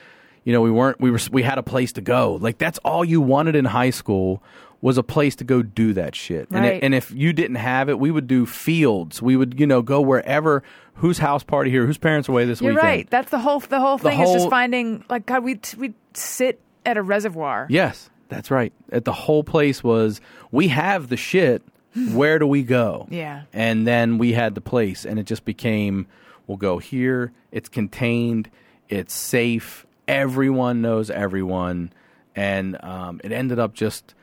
you 0.43 0.53
know, 0.53 0.61
we 0.61 0.71
weren't 0.71 0.99
we 0.99 1.11
were 1.11 1.19
we 1.31 1.43
had 1.43 1.57
a 1.57 1.63
place 1.63 1.91
to 1.93 2.01
go. 2.01 2.33
Like 2.41 2.57
that's 2.57 2.79
all 2.79 3.03
you 3.05 3.21
wanted 3.21 3.55
in 3.55 3.65
high 3.65 3.89
school 3.91 4.41
was 4.81 4.97
a 4.97 5.03
place 5.03 5.35
to 5.37 5.45
go 5.45 5.61
do 5.61 5.93
that 5.93 6.13
shit. 6.13 6.49
And, 6.51 6.59
Right. 6.65 6.73
it, 6.73 6.83
and 6.83 6.93
if 6.93 7.09
you 7.11 7.31
didn't 7.31 7.55
have 7.55 7.87
it, 7.87 7.97
we 7.99 8.11
would 8.11 8.27
do 8.27 8.45
fields. 8.45 9.21
We 9.21 9.37
would, 9.37 9.57
you 9.57 9.65
know, 9.65 9.81
go 9.81 10.01
wherever. 10.01 10.61
Whose 10.95 11.17
house 11.19 11.41
party 11.41 11.71
here? 11.71 11.85
Whose 11.85 11.97
parents 11.97 12.27
away 12.27 12.43
this 12.45 12.59
You're 12.61 12.73
weekend? 12.73 12.87
right. 12.87 13.09
That's 13.09 13.31
the 13.31 13.39
whole 13.39 13.59
the 13.61 13.79
whole 13.79 13.97
The 13.97 14.09
thing 14.09 14.19
is 14.19 14.31
just 14.33 14.49
finding 14.49 15.05
like 15.09 15.25
God. 15.25 15.43
We 15.43 15.59
we 15.77 15.93
sit 16.13 16.59
at 16.85 16.97
a 16.97 17.01
reservoir. 17.01 17.65
Yes, 17.69 18.09
that's 18.27 18.51
right. 18.51 18.73
At 18.91 19.05
the 19.05 19.13
whole 19.13 19.43
place 19.43 19.83
was 19.83 20.19
we 20.51 20.67
have 20.67 21.07
the 21.09 21.17
shit. 21.17 21.61
Where 22.11 22.37
do 22.39 22.45
we 22.47 22.63
go? 22.63 23.07
Yeah. 23.09 23.43
And 23.53 23.87
then 23.87 24.17
we 24.17 24.33
had 24.33 24.53
the 24.55 24.61
place, 24.61 25.05
and 25.05 25.17
it 25.17 25.23
just 25.27 25.45
became 25.45 26.07
we'll 26.45 26.57
go 26.57 26.77
here. 26.77 27.31
It's 27.51 27.69
contained. 27.69 28.49
It's 28.89 29.13
safe. 29.13 29.85
Everyone 30.07 30.81
knows 30.81 31.09
everyone, 31.09 31.93
and 32.35 32.83
um, 32.83 33.21
it 33.23 33.31
ended 33.31 33.59
up 33.59 33.73
just 33.73 34.13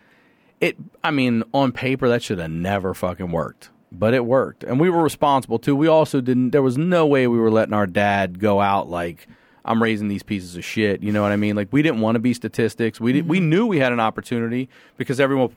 it. 0.60 0.76
I 1.02 1.10
mean, 1.10 1.42
on 1.54 1.72
paper, 1.72 2.08
that 2.08 2.22
should 2.22 2.38
have 2.38 2.50
never 2.50 2.94
fucking 2.94 3.30
worked. 3.30 3.70
But 3.92 4.14
it 4.14 4.24
worked, 4.24 4.62
and 4.62 4.78
we 4.78 4.88
were 4.88 5.02
responsible 5.02 5.58
too. 5.58 5.74
We 5.74 5.88
also 5.88 6.20
didn't. 6.20 6.50
There 6.50 6.62
was 6.62 6.78
no 6.78 7.06
way 7.06 7.26
we 7.26 7.38
were 7.38 7.50
letting 7.50 7.74
our 7.74 7.86
dad 7.86 8.38
go 8.38 8.60
out 8.60 8.88
like 8.88 9.26
I'm 9.64 9.82
raising 9.82 10.08
these 10.08 10.22
pieces 10.22 10.56
of 10.56 10.64
shit. 10.64 11.02
You 11.02 11.12
know 11.12 11.22
what 11.22 11.32
I 11.32 11.36
mean? 11.36 11.56
Like 11.56 11.68
we 11.72 11.82
didn't 11.82 12.00
want 12.00 12.16
to 12.16 12.20
be 12.20 12.34
statistics. 12.34 13.00
We 13.00 13.12
did, 13.12 13.28
we 13.28 13.40
knew 13.40 13.66
we 13.66 13.78
had 13.78 13.92
an 13.92 14.00
opportunity 14.00 14.68
because 14.96 15.20
everyone, 15.20 15.54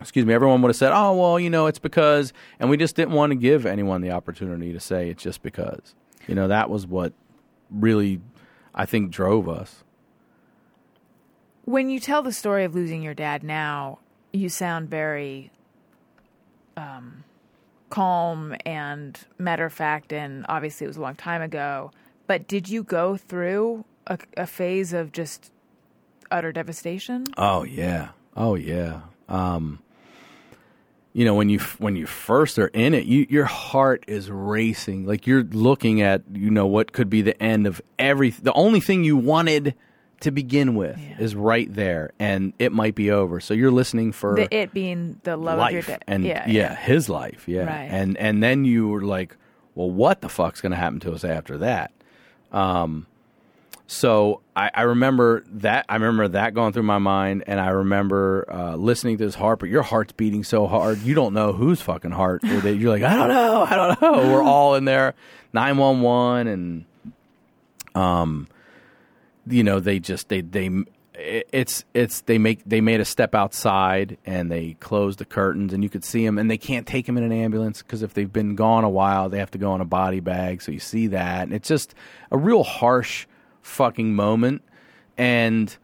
excuse 0.00 0.24
me, 0.24 0.34
everyone 0.34 0.62
would 0.62 0.68
have 0.68 0.76
said, 0.76 0.92
"Oh 0.94 1.14
well, 1.14 1.40
you 1.40 1.50
know, 1.50 1.66
it's 1.66 1.78
because," 1.78 2.32
and 2.60 2.70
we 2.70 2.76
just 2.76 2.96
didn't 2.96 3.14
want 3.14 3.30
to 3.30 3.36
give 3.36 3.66
anyone 3.66 4.00
the 4.00 4.10
opportunity 4.10 4.72
to 4.72 4.80
say 4.80 5.10
it's 5.10 5.22
just 5.22 5.42
because. 5.42 5.94
You 6.28 6.34
know, 6.34 6.48
that 6.48 6.70
was 6.70 6.86
what 6.86 7.12
really, 7.70 8.20
I 8.74 8.86
think, 8.86 9.10
drove 9.10 9.48
us. 9.48 9.84
When 11.64 11.90
you 11.90 12.00
tell 12.00 12.22
the 12.22 12.32
story 12.32 12.64
of 12.64 12.74
losing 12.74 13.02
your 13.02 13.14
dad 13.14 13.42
now, 13.42 13.98
you 14.32 14.48
sound 14.48 14.88
very 14.90 15.50
um, 16.76 17.24
calm 17.90 18.56
and 18.64 19.18
matter 19.38 19.64
of 19.64 19.72
fact, 19.72 20.12
and 20.12 20.44
obviously 20.48 20.86
it 20.86 20.88
was 20.88 20.96
a 20.96 21.02
long 21.02 21.14
time 21.14 21.42
ago. 21.42 21.90
But 22.26 22.48
did 22.48 22.68
you 22.68 22.82
go 22.82 23.16
through 23.16 23.84
a, 24.06 24.18
a 24.36 24.46
phase 24.46 24.92
of 24.92 25.12
just 25.12 25.52
utter 26.30 26.52
devastation? 26.52 27.26
Oh 27.36 27.62
yeah. 27.64 28.10
Oh 28.36 28.54
yeah. 28.54 29.02
Um, 29.28 29.80
you 31.12 31.24
know 31.24 31.34
when 31.34 31.48
you 31.48 31.58
when 31.78 31.94
you 31.96 32.06
first 32.06 32.58
are 32.58 32.68
in 32.68 32.94
it, 32.94 33.04
you, 33.04 33.26
your 33.28 33.44
heart 33.44 34.04
is 34.08 34.30
racing. 34.30 35.06
Like 35.06 35.26
you're 35.26 35.42
looking 35.44 36.00
at 36.02 36.22
you 36.32 36.50
know 36.50 36.66
what 36.66 36.92
could 36.92 37.10
be 37.10 37.22
the 37.22 37.40
end 37.42 37.66
of 37.66 37.80
every. 37.98 38.30
The 38.30 38.52
only 38.54 38.80
thing 38.80 39.04
you 39.04 39.16
wanted 39.16 39.74
to 40.20 40.30
begin 40.30 40.74
with 40.76 40.96
Yeah. 40.98 41.18
is 41.18 41.34
right 41.34 41.72
there, 41.74 42.12
and 42.18 42.52
it 42.58 42.70
might 42.72 42.94
be 42.94 43.10
over. 43.10 43.40
So 43.40 43.54
you're 43.54 43.72
listening 43.72 44.12
for 44.12 44.36
The 44.36 44.54
it 44.54 44.72
being 44.72 45.20
the 45.24 45.36
love 45.36 45.58
of 45.58 45.70
your 45.72 45.80
life 45.82 45.86
dad. 45.88 46.04
and 46.06 46.24
yeah, 46.24 46.48
yeah, 46.48 46.74
his 46.76 47.08
life, 47.08 47.48
yeah. 47.48 47.64
Right. 47.64 47.88
And 47.90 48.16
and 48.16 48.42
then 48.42 48.64
you 48.64 48.88
were 48.88 49.02
like, 49.02 49.36
well, 49.74 49.90
what 49.90 50.20
the 50.20 50.28
fuck's 50.28 50.60
going 50.60 50.70
to 50.72 50.78
happen 50.78 51.00
to 51.00 51.12
us 51.12 51.24
after 51.24 51.58
that? 51.58 51.90
Um, 52.52 53.06
so 53.92 54.40
I, 54.56 54.70
I 54.72 54.82
remember 54.82 55.44
that. 55.46 55.84
I 55.86 55.96
remember 55.96 56.28
that 56.28 56.54
going 56.54 56.72
through 56.72 56.84
my 56.84 56.96
mind, 56.96 57.44
and 57.46 57.60
I 57.60 57.68
remember 57.68 58.46
uh, 58.50 58.74
listening 58.74 59.18
to 59.18 59.24
his 59.24 59.34
heart. 59.34 59.58
But 59.58 59.68
your 59.68 59.82
heart's 59.82 60.12
beating 60.12 60.44
so 60.44 60.66
hard, 60.66 61.00
you 61.02 61.14
don't 61.14 61.34
know 61.34 61.52
whose 61.52 61.82
fucking 61.82 62.10
heart. 62.10 62.42
You're 62.42 62.90
like, 62.90 63.02
I 63.02 63.14
don't 63.14 63.28
know, 63.28 63.62
I 63.68 63.76
don't 63.76 64.00
know. 64.00 64.12
We're 64.32 64.42
all 64.42 64.76
in 64.76 64.86
there, 64.86 65.12
nine 65.52 65.76
one 65.76 66.00
one, 66.00 66.46
and 66.46 66.84
um, 67.94 68.48
you 69.46 69.62
know, 69.62 69.78
they 69.78 69.98
just 69.98 70.30
they 70.30 70.40
they 70.40 70.70
it's 71.14 71.84
it's 71.92 72.22
they 72.22 72.38
make 72.38 72.62
they 72.64 72.80
made 72.80 73.00
a 73.00 73.04
step 73.04 73.34
outside 73.34 74.16
and 74.24 74.50
they 74.50 74.72
closed 74.80 75.18
the 75.18 75.26
curtains 75.26 75.74
and 75.74 75.82
you 75.82 75.90
could 75.90 76.02
see 76.02 76.24
them 76.24 76.38
and 76.38 76.50
they 76.50 76.56
can't 76.56 76.86
take 76.86 77.06
him 77.06 77.18
in 77.18 77.24
an 77.24 77.32
ambulance 77.32 77.82
because 77.82 78.02
if 78.02 78.14
they've 78.14 78.32
been 78.32 78.54
gone 78.54 78.84
a 78.84 78.88
while 78.88 79.28
they 79.28 79.38
have 79.38 79.50
to 79.50 79.58
go 79.58 79.74
in 79.74 79.82
a 79.82 79.84
body 79.84 80.20
bag 80.20 80.62
so 80.62 80.72
you 80.72 80.80
see 80.80 81.08
that 81.08 81.42
and 81.42 81.52
it's 81.52 81.68
just 81.68 81.94
a 82.30 82.38
real 82.38 82.62
harsh 82.62 83.26
fucking 83.62 84.14
moment 84.14 84.62
and 85.16 85.76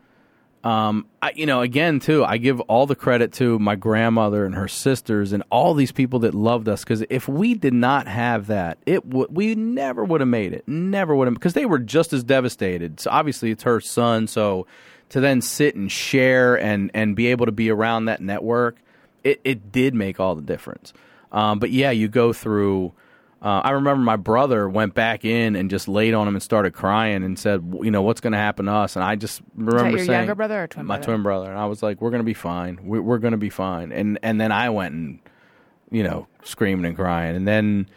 um, 0.64 1.06
I, 1.22 1.32
you 1.36 1.46
know, 1.46 1.60
again, 1.60 2.00
too, 2.00 2.24
I 2.24 2.36
give 2.36 2.60
all 2.62 2.86
the 2.86 2.96
credit 2.96 3.32
to 3.34 3.58
my 3.58 3.76
grandmother 3.76 4.44
and 4.44 4.54
her 4.54 4.66
sisters 4.66 5.32
and 5.32 5.44
all 5.50 5.72
these 5.74 5.92
people 5.92 6.18
that 6.20 6.34
loved 6.34 6.68
us. 6.68 6.82
Because 6.82 7.04
if 7.08 7.28
we 7.28 7.54
did 7.54 7.74
not 7.74 8.08
have 8.08 8.48
that, 8.48 8.78
it 8.84 9.06
would 9.06 9.34
we 9.34 9.54
never 9.54 10.04
would 10.04 10.20
have 10.20 10.28
made 10.28 10.52
it. 10.52 10.66
Never 10.66 11.14
would 11.14 11.26
have, 11.26 11.34
because 11.34 11.54
they 11.54 11.64
were 11.64 11.78
just 11.78 12.12
as 12.12 12.24
devastated. 12.24 12.98
So 13.00 13.10
obviously, 13.10 13.50
it's 13.50 13.62
her 13.62 13.80
son. 13.80 14.26
So 14.26 14.66
to 15.10 15.20
then 15.20 15.40
sit 15.40 15.76
and 15.76 15.90
share 15.90 16.58
and 16.58 16.90
and 16.92 17.14
be 17.14 17.28
able 17.28 17.46
to 17.46 17.52
be 17.52 17.70
around 17.70 18.06
that 18.06 18.20
network, 18.20 18.78
it 19.22 19.40
it 19.44 19.70
did 19.70 19.94
make 19.94 20.18
all 20.18 20.34
the 20.34 20.42
difference. 20.42 20.92
Um, 21.30 21.60
but 21.60 21.70
yeah, 21.70 21.92
you 21.92 22.08
go 22.08 22.32
through. 22.32 22.92
Uh, 23.40 23.60
I 23.62 23.70
remember 23.70 24.02
my 24.02 24.16
brother 24.16 24.68
went 24.68 24.94
back 24.94 25.24
in 25.24 25.54
and 25.54 25.70
just 25.70 25.86
laid 25.86 26.12
on 26.12 26.26
him 26.26 26.34
and 26.34 26.42
started 26.42 26.72
crying 26.72 27.22
and 27.22 27.38
said, 27.38 27.72
"You 27.82 27.90
know 27.92 28.02
what's 28.02 28.20
going 28.20 28.32
to 28.32 28.38
happen 28.38 28.66
to 28.66 28.72
us?" 28.72 28.96
And 28.96 29.04
I 29.04 29.14
just 29.14 29.42
remember 29.54 29.90
your 29.90 29.98
saying, 30.06 30.10
younger 30.10 30.34
brother 30.34 30.64
or 30.64 30.66
twin 30.66 30.86
my 30.86 30.96
brother? 30.96 31.04
twin 31.04 31.22
brother, 31.22 31.50
and 31.50 31.58
I 31.58 31.66
was 31.66 31.80
like, 31.80 32.00
"We're 32.00 32.10
going 32.10 32.22
to 32.22 32.24
be 32.24 32.34
fine. 32.34 32.80
We're, 32.82 33.00
we're 33.00 33.18
going 33.18 33.32
to 33.32 33.38
be 33.38 33.50
fine." 33.50 33.92
And 33.92 34.18
and 34.24 34.40
then 34.40 34.50
I 34.50 34.70
went 34.70 34.94
and 34.94 35.20
you 35.90 36.02
know 36.02 36.26
screaming 36.42 36.84
and 36.84 36.96
crying, 36.96 37.36
and 37.36 37.46
then 37.46 37.88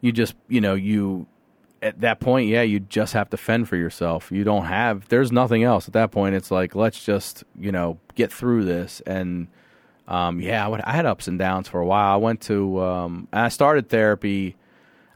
you 0.00 0.10
just 0.10 0.34
you 0.48 0.62
know 0.62 0.74
you 0.74 1.26
at 1.82 2.00
that 2.00 2.18
point, 2.18 2.48
yeah, 2.48 2.62
you 2.62 2.80
just 2.80 3.12
have 3.12 3.28
to 3.30 3.36
fend 3.36 3.68
for 3.68 3.76
yourself. 3.76 4.32
You 4.32 4.42
don't 4.42 4.64
have 4.64 5.06
there's 5.08 5.30
nothing 5.30 5.64
else 5.64 5.86
at 5.86 5.92
that 5.92 6.12
point. 6.12 6.34
It's 6.34 6.50
like 6.50 6.74
let's 6.74 7.04
just 7.04 7.44
you 7.58 7.72
know 7.72 7.98
get 8.14 8.32
through 8.32 8.64
this 8.64 9.02
and. 9.06 9.48
Um, 10.06 10.40
yeah, 10.40 10.64
I, 10.64 10.68
went, 10.68 10.82
I 10.86 10.92
had 10.92 11.04
ups 11.04 11.28
and 11.28 11.38
downs 11.38 11.68
for 11.68 11.80
a 11.80 11.84
while. 11.84 12.14
I 12.14 12.16
went 12.16 12.40
to, 12.44 12.82
um, 12.82 13.28
I 13.30 13.50
started 13.50 13.90
therapy. 13.90 14.56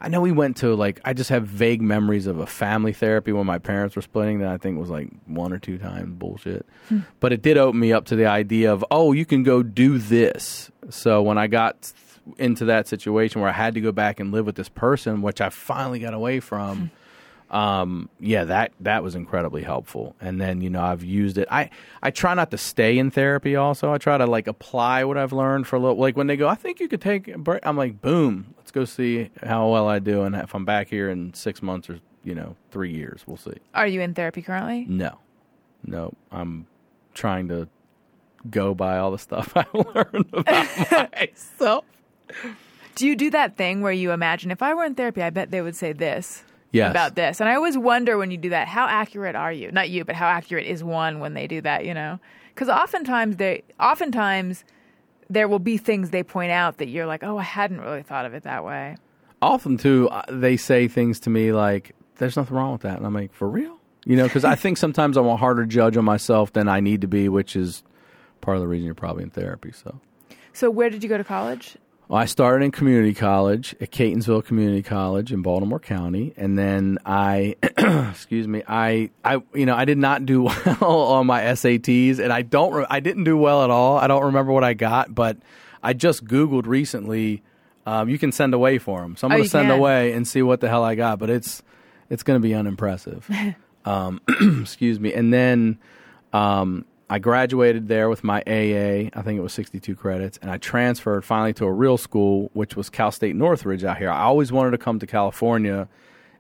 I 0.03 0.09
know 0.09 0.21
we 0.21 0.33
went 0.33 0.57
to 0.59 0.75
like 0.75 1.01
I 1.05 1.13
just 1.13 1.31
have 1.31 1.47
vague 1.47 1.81
memories 1.81 2.27
of 2.27 2.41
a 2.41 2.47
family 2.47 2.93
therapy 2.93 3.31
when 3.33 3.47
my 3.47 3.59
parents 3.59 3.95
were 3.95 4.03
splitting 4.03 4.41
that 4.41 4.49
I 4.49 4.57
think 4.57 4.79
was 4.79 4.91
like 4.91 5.09
one 5.27 5.53
or 5.53 5.61
two 5.61 5.79
times 5.79 6.19
bullshit. 6.19 6.67
Hmm. 6.89 7.01
But 7.21 7.33
it 7.33 7.41
did 7.41 7.57
open 7.57 7.79
me 7.79 7.93
up 7.93 8.07
to 8.07 8.17
the 8.17 8.27
idea 8.27 8.73
of 8.73 8.85
oh, 8.91 9.13
you 9.13 9.25
can 9.25 9.45
go 9.45 9.63
do 9.63 9.99
this. 9.99 10.73
So 10.91 11.23
when 11.23 11.39
I 11.39 11.47
got 11.47 11.93
into 12.37 12.65
that 12.65 12.89
situation 12.89 13.41
where 13.41 13.51
I 13.51 13.55
had 13.55 13.75
to 13.75 13.81
go 13.81 13.93
back 13.93 14.19
and 14.19 14.33
live 14.33 14.45
with 14.45 14.57
this 14.57 14.69
person, 14.69 15.23
which 15.23 15.41
I 15.41 15.51
finally 15.51 16.01
got 16.01 16.15
away 16.15 16.41
from, 16.41 16.79
hmm. 16.79 16.87
Um, 17.53 18.09
yeah, 18.19 18.45
that 18.45 18.73
that 18.81 19.03
was 19.03 19.15
incredibly 19.15 19.63
helpful. 19.63 20.17
And 20.21 20.41
then 20.41 20.63
you 20.63 20.71
know 20.71 20.83
I've 20.83 21.05
used 21.05 21.37
it. 21.37 21.47
I 21.51 21.69
I 22.03 22.11
try 22.11 22.33
not 22.33 22.51
to 22.51 22.59
stay 22.59 22.99
in 22.99 23.11
therapy. 23.11 23.55
Also, 23.57 23.93
I 23.93 23.99
try 23.99 24.17
to 24.17 24.27
like 24.27 24.47
apply 24.47 25.05
what 25.05 25.19
I've 25.19 25.35
learned 25.35 25.67
for 25.67 25.77
a 25.77 25.79
little. 25.79 25.99
Like 25.99 26.17
when 26.17 26.27
they 26.27 26.37
go, 26.37 26.49
I 26.49 26.55
think 26.55 26.81
you 26.81 26.89
could 26.89 27.03
take. 27.03 27.29
a 27.29 27.37
break," 27.37 27.61
I'm 27.65 27.77
like, 27.77 28.01
boom, 28.01 28.55
let's 28.57 28.71
go 28.71 28.87
see 28.87 29.31
how 29.43 29.69
well 29.69 29.87
I 29.87 29.99
do, 29.99 30.23
and 30.23 30.35
if 30.35 30.55
I'm 30.55 30.65
back 30.65 30.89
here 30.89 31.11
in 31.11 31.35
six 31.35 31.63
months 31.63 31.91
or 31.91 32.01
you 32.25 32.35
know 32.35 32.57
three 32.71 32.93
years, 32.93 33.23
we'll 33.27 33.37
see. 33.37 33.59
Are 33.75 33.87
you 33.87 34.01
in 34.01 34.15
therapy 34.15 34.41
currently? 34.41 34.87
No, 34.89 35.19
no, 35.85 36.15
I'm 36.31 36.67
trying 37.13 37.49
to 37.49 37.69
go 38.51 38.75
by 38.75 38.97
all 38.97 39.11
the 39.11 39.19
stuff 39.19 39.53
I 39.57 39.67
learned 39.75 40.31
about 40.33 41.13
myself. 41.13 41.85
Do 42.95 43.07
you 43.07 43.17
do 43.17 43.31
that 43.31 43.57
thing 43.57 43.81
where 43.81 43.93
you 43.93 44.11
imagine 44.11 44.51
if 44.51 44.63
I 44.63 44.75
were 44.75 44.85
in 44.85 44.95
therapy, 44.95 45.23
I 45.23 45.31
bet 45.31 45.51
they 45.51 45.63
would 45.63 45.77
say 45.77 45.93
this 45.93 46.45
Yes. 46.73 46.91
about 46.91 47.15
this? 47.15 47.41
And 47.41 47.49
I 47.49 47.55
always 47.55 47.77
wonder 47.79 48.17
when 48.19 48.31
you 48.31 48.37
do 48.39 48.49
that, 48.51 48.67
how 48.69 48.87
accurate 48.87 49.35
are 49.37 49.53
you? 49.53 49.71
Not 49.73 49.91
you, 49.91 50.05
but 50.05 50.15
how 50.15 50.27
accurate 50.27 50.67
is 50.67 50.83
one 50.83 51.21
when 51.21 51.35
they 51.35 51.47
do 51.47 51.61
that? 51.61 51.85
You 51.85 51.95
know, 51.95 52.19
because 52.55 52.69
oftentimes 52.69 53.37
they, 53.37 53.63
oftentimes 53.79 54.65
there 55.31 55.49
will 55.49 55.59
be 55.59 55.77
things 55.79 56.11
they 56.11 56.23
point 56.23 56.51
out 56.51 56.79
that 56.79 56.89
you're 56.89 57.07
like, 57.07 57.23
oh, 57.23 57.39
I 57.39 57.43
hadn't 57.43 57.81
really 57.81 58.03
thought 58.03 58.25
of 58.27 58.35
it 58.35 58.43
that 58.45 58.65
way. 58.65 58.97
often 59.41 59.77
too 59.77 60.09
uh, 60.11 60.23
they 60.31 60.57
say 60.57 60.89
things 60.89 61.21
to 61.21 61.31
me 61.31 61.53
like 61.53 61.93
there's 62.17 62.37
nothing 62.37 62.57
wrong 62.57 62.73
with 62.73 62.83
that 62.83 62.97
and 62.97 63.05
i'm 63.07 63.13
like 63.15 63.33
for 63.33 63.49
real 63.49 63.77
you 64.05 64.15
know 64.15 64.23
because 64.25 64.45
i 64.45 64.55
think 64.55 64.77
sometimes 64.79 65.17
i'm 65.17 65.27
a 65.27 65.37
harder 65.37 65.67
judge 65.67 65.97
on 65.97 66.05
myself 66.05 66.53
than 66.53 66.69
i 66.69 66.79
need 66.79 67.01
to 67.01 67.09
be 67.09 67.29
which 67.29 67.57
is 67.57 67.83
part 68.41 68.57
of 68.57 68.61
the 68.61 68.69
reason 68.69 68.85
you're 68.85 68.95
probably 68.95 69.25
in 69.25 69.31
therapy 69.31 69.73
so 69.73 69.99
So 70.53 70.71
where 70.71 70.91
did 70.91 71.03
you 71.03 71.09
go 71.09 71.19
to 71.19 71.25
college? 71.25 71.77
I 72.15 72.25
started 72.27 72.65
in 72.65 72.71
community 72.71 73.15
college 73.15 73.75
at 73.81 73.91
catonsville 73.91 74.45
community 74.45 74.83
college 74.83 75.33
in 75.33 75.41
baltimore 75.43 75.79
county 75.81 76.33
and 76.37 76.59
then 76.59 76.99
i 77.07 77.57
excuse 78.11 78.47
me 78.47 78.63
i 78.69 79.09
i 79.25 79.41
you 79.55 79.65
know 79.67 79.75
i 79.75 79.85
did 79.85 79.99
not 79.99 80.27
do 80.27 80.43
well 80.81 80.83
on 81.13 81.27
my 81.27 81.43
sats 81.43 82.19
and 82.19 82.33
i 82.33 82.43
don't 82.43 82.73
re- 82.75 82.87
i 82.91 83.01
didn't 83.01 83.25
do 83.25 83.37
well 83.37 83.65
at 83.65 83.71
all. 83.71 83.97
I 83.99 84.07
don't 84.07 84.25
remember 84.25 84.53
what 84.53 84.65
i 84.65 84.75
got 84.75 85.15
but 85.15 85.37
i 85.83 85.93
just 85.93 86.25
googled 86.25 86.67
recently 86.67 87.43
um, 87.87 88.09
you 88.09 88.19
can 88.19 88.31
send 88.31 88.55
away 88.55 88.79
for 88.79 89.01
them 89.01 89.17
so 89.17 89.27
i'm 89.27 89.33
Oh, 89.33 89.37
going 89.37 89.45
to 89.45 89.51
send 89.51 89.69
can. 89.69 89.79
away 89.79 90.13
and 90.13 90.27
see 90.29 90.43
what 90.43 90.61
the 90.61 90.69
hell 90.69 90.85
i 90.85 90.95
got 90.95 91.19
but 91.19 91.31
it's 91.31 91.63
it's 92.11 92.23
going 92.23 92.39
to 92.41 92.43
be 92.47 92.55
unimpressive. 92.55 93.29
Um, 93.85 94.21
excuse 94.61 95.01
me 95.01 95.13
and 95.13 95.35
then 95.35 95.77
um, 96.33 96.85
I 97.13 97.19
graduated 97.19 97.89
there 97.89 98.09
with 98.09 98.25
my 98.25 98.39
AA. 98.47 99.11
I 99.13 99.23
think 99.23 99.37
it 99.37 99.43
was 99.43 99.53
62 99.53 99.95
credits, 99.97 100.39
and 100.41 100.51
I 100.51 100.57
transferred 100.57 101.27
finally 101.27 101.53
to 101.53 101.67
a 101.67 101.71
real 101.71 101.99
school, 101.99 102.51
which 102.55 102.75
was 102.75 102.89
Cal 102.89 103.13
State 103.13 103.37
Northridge 103.37 103.85
out 103.85 103.99
here. 103.99 104.09
I 104.09 104.23
always 104.23 104.51
wanted 104.51 104.71
to 104.71 104.79
come 104.79 104.99
to 104.99 105.07
California, 105.07 105.89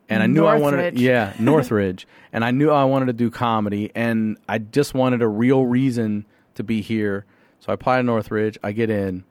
and 0.08 0.22
I 0.22 0.26
knew 0.26 0.46
I 0.46 0.56
wanted, 0.58 0.76
Northridge. 0.78 0.98
yeah, 1.02 1.34
Northridge, 1.38 2.06
and 2.32 2.42
I 2.42 2.52
knew 2.52 2.70
I 2.70 2.84
wanted 2.84 3.04
to 3.08 3.12
do 3.12 3.30
comedy, 3.30 3.92
and 3.94 4.38
I 4.48 4.56
just 4.60 4.94
wanted 4.94 5.20
a 5.20 5.28
real 5.28 5.66
reason 5.66 6.24
to 6.54 6.64
be 6.64 6.80
here. 6.80 7.26
So 7.60 7.66
I 7.68 7.74
applied 7.74 7.98
to 7.98 8.04
Northridge. 8.04 8.56
I 8.62 8.72
get 8.72 8.88
in. 8.88 9.24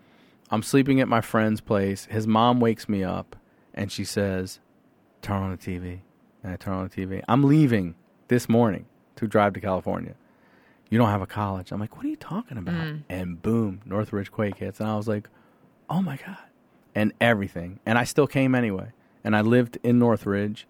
I'm 0.51 0.61
sleeping 0.61 1.01
at 1.01 1.07
my 1.07 1.21
friend's 1.21 1.59
place. 1.59 2.05
His 2.05 2.27
mom 2.27 2.59
wakes 2.59 2.87
me 2.87 3.03
up, 3.03 3.35
and 3.73 3.91
she 3.91 4.05
says, 4.05 4.59
"Turn 5.23 5.41
on 5.41 5.49
the 5.49 5.57
TV." 5.57 6.01
And 6.43 6.53
I 6.53 6.55
turn 6.55 6.75
on 6.75 6.87
the 6.87 6.95
TV. 6.95 7.23
I'm 7.27 7.41
leaving 7.41 7.95
this 8.27 8.47
morning 8.47 8.85
to 9.15 9.27
drive 9.27 9.53
to 9.53 9.59
California 9.59 10.13
you 10.91 10.97
don't 10.97 11.09
have 11.09 11.21
a 11.21 11.27
college. 11.27 11.71
I'm 11.71 11.79
like, 11.79 11.95
what 11.95 12.05
are 12.05 12.09
you 12.09 12.17
talking 12.17 12.57
about? 12.57 12.75
Mm. 12.75 13.03
And 13.09 13.41
boom, 13.41 13.79
Northridge 13.85 14.29
Quake 14.29 14.57
hits. 14.57 14.81
And 14.81 14.89
I 14.89 14.97
was 14.97 15.07
like, 15.07 15.29
oh 15.89 16.01
my 16.01 16.17
God. 16.17 16.37
And 16.93 17.13
everything. 17.21 17.79
And 17.85 17.97
I 17.97 18.03
still 18.03 18.27
came 18.27 18.53
anyway. 18.53 18.91
And 19.23 19.33
I 19.33 19.41
lived 19.41 19.77
in 19.83 19.99
Northridge. 19.99 20.67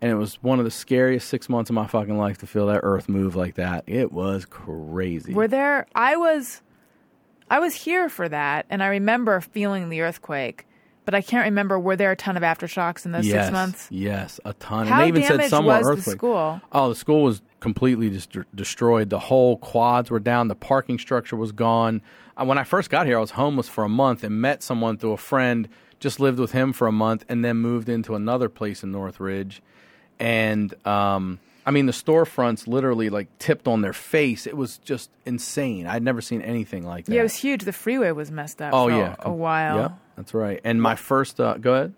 And 0.00 0.10
it 0.10 0.16
was 0.16 0.42
one 0.42 0.58
of 0.58 0.64
the 0.64 0.70
scariest 0.72 1.28
six 1.28 1.48
months 1.48 1.70
of 1.70 1.74
my 1.74 1.86
fucking 1.86 2.18
life 2.18 2.38
to 2.38 2.46
feel 2.46 2.66
that 2.66 2.80
earth 2.82 3.08
move 3.08 3.36
like 3.36 3.54
that. 3.54 3.84
It 3.86 4.10
was 4.10 4.44
crazy. 4.44 5.32
Were 5.32 5.46
there? 5.46 5.86
I 5.94 6.16
was, 6.16 6.60
I 7.48 7.60
was 7.60 7.72
here 7.76 8.08
for 8.08 8.28
that, 8.28 8.66
and 8.68 8.82
I 8.82 8.88
remember 8.88 9.40
feeling 9.40 9.90
the 9.90 10.00
earthquake, 10.00 10.66
but 11.04 11.14
I 11.14 11.22
can't 11.22 11.44
remember. 11.44 11.78
Were 11.78 11.94
there 11.94 12.10
a 12.10 12.16
ton 12.16 12.36
of 12.36 12.42
aftershocks 12.42 13.06
in 13.06 13.12
those 13.12 13.28
yes, 13.28 13.44
six 13.44 13.52
months? 13.52 13.88
Yes, 13.92 14.40
a 14.44 14.54
ton. 14.54 14.88
How 14.88 14.94
and 14.96 15.04
they 15.04 15.08
even 15.08 15.22
said 15.22 15.36
damaged 15.36 15.50
some 15.50 15.66
were 15.66 15.94
was 15.94 16.04
the 16.04 16.10
school? 16.10 16.60
Oh, 16.72 16.88
the 16.88 16.96
school 16.96 17.22
was 17.22 17.40
completely 17.62 18.10
dest- 18.10 18.36
destroyed. 18.54 19.08
The 19.08 19.20
whole 19.20 19.56
quads 19.56 20.10
were 20.10 20.20
down. 20.20 20.48
The 20.48 20.54
parking 20.54 20.98
structure 20.98 21.36
was 21.36 21.52
gone. 21.52 22.02
When 22.36 22.58
I 22.58 22.64
first 22.64 22.90
got 22.90 23.06
here, 23.06 23.16
I 23.16 23.20
was 23.20 23.30
homeless 23.30 23.68
for 23.68 23.84
a 23.84 23.88
month 23.88 24.24
and 24.24 24.40
met 24.40 24.62
someone 24.62 24.98
through 24.98 25.12
a 25.12 25.16
friend. 25.16 25.68
Just 26.00 26.18
lived 26.18 26.40
with 26.40 26.50
him 26.50 26.72
for 26.72 26.88
a 26.88 26.92
month 26.92 27.24
and 27.28 27.44
then 27.44 27.58
moved 27.58 27.88
into 27.88 28.16
another 28.16 28.48
place 28.48 28.82
in 28.82 28.90
Northridge. 28.90 29.62
And 30.18 30.74
um, 30.84 31.38
I 31.64 31.70
mean, 31.70 31.86
the 31.86 31.92
storefronts 31.92 32.66
literally 32.66 33.10
like 33.10 33.28
tipped 33.38 33.68
on 33.68 33.80
their 33.80 33.92
face. 33.92 34.48
It 34.48 34.56
was 34.56 34.78
just 34.78 35.10
insane. 35.24 35.86
I'd 35.86 36.02
never 36.02 36.20
seen 36.20 36.42
anything 36.42 36.84
like 36.84 37.04
that. 37.06 37.14
Yeah, 37.14 37.20
it 37.20 37.24
was 37.24 37.36
huge. 37.36 37.62
The 37.64 37.72
freeway 37.72 38.10
was 38.10 38.32
messed 38.32 38.60
up. 38.60 38.74
oh 38.74 38.88
for 38.88 38.96
yeah, 38.96 39.14
a 39.20 39.32
while. 39.32 39.76
Yeah, 39.76 39.88
that's 40.16 40.34
right. 40.34 40.60
And 40.64 40.82
my 40.82 40.96
first, 40.96 41.38
uh, 41.40 41.58
go 41.58 41.74
ahead. 41.74 41.94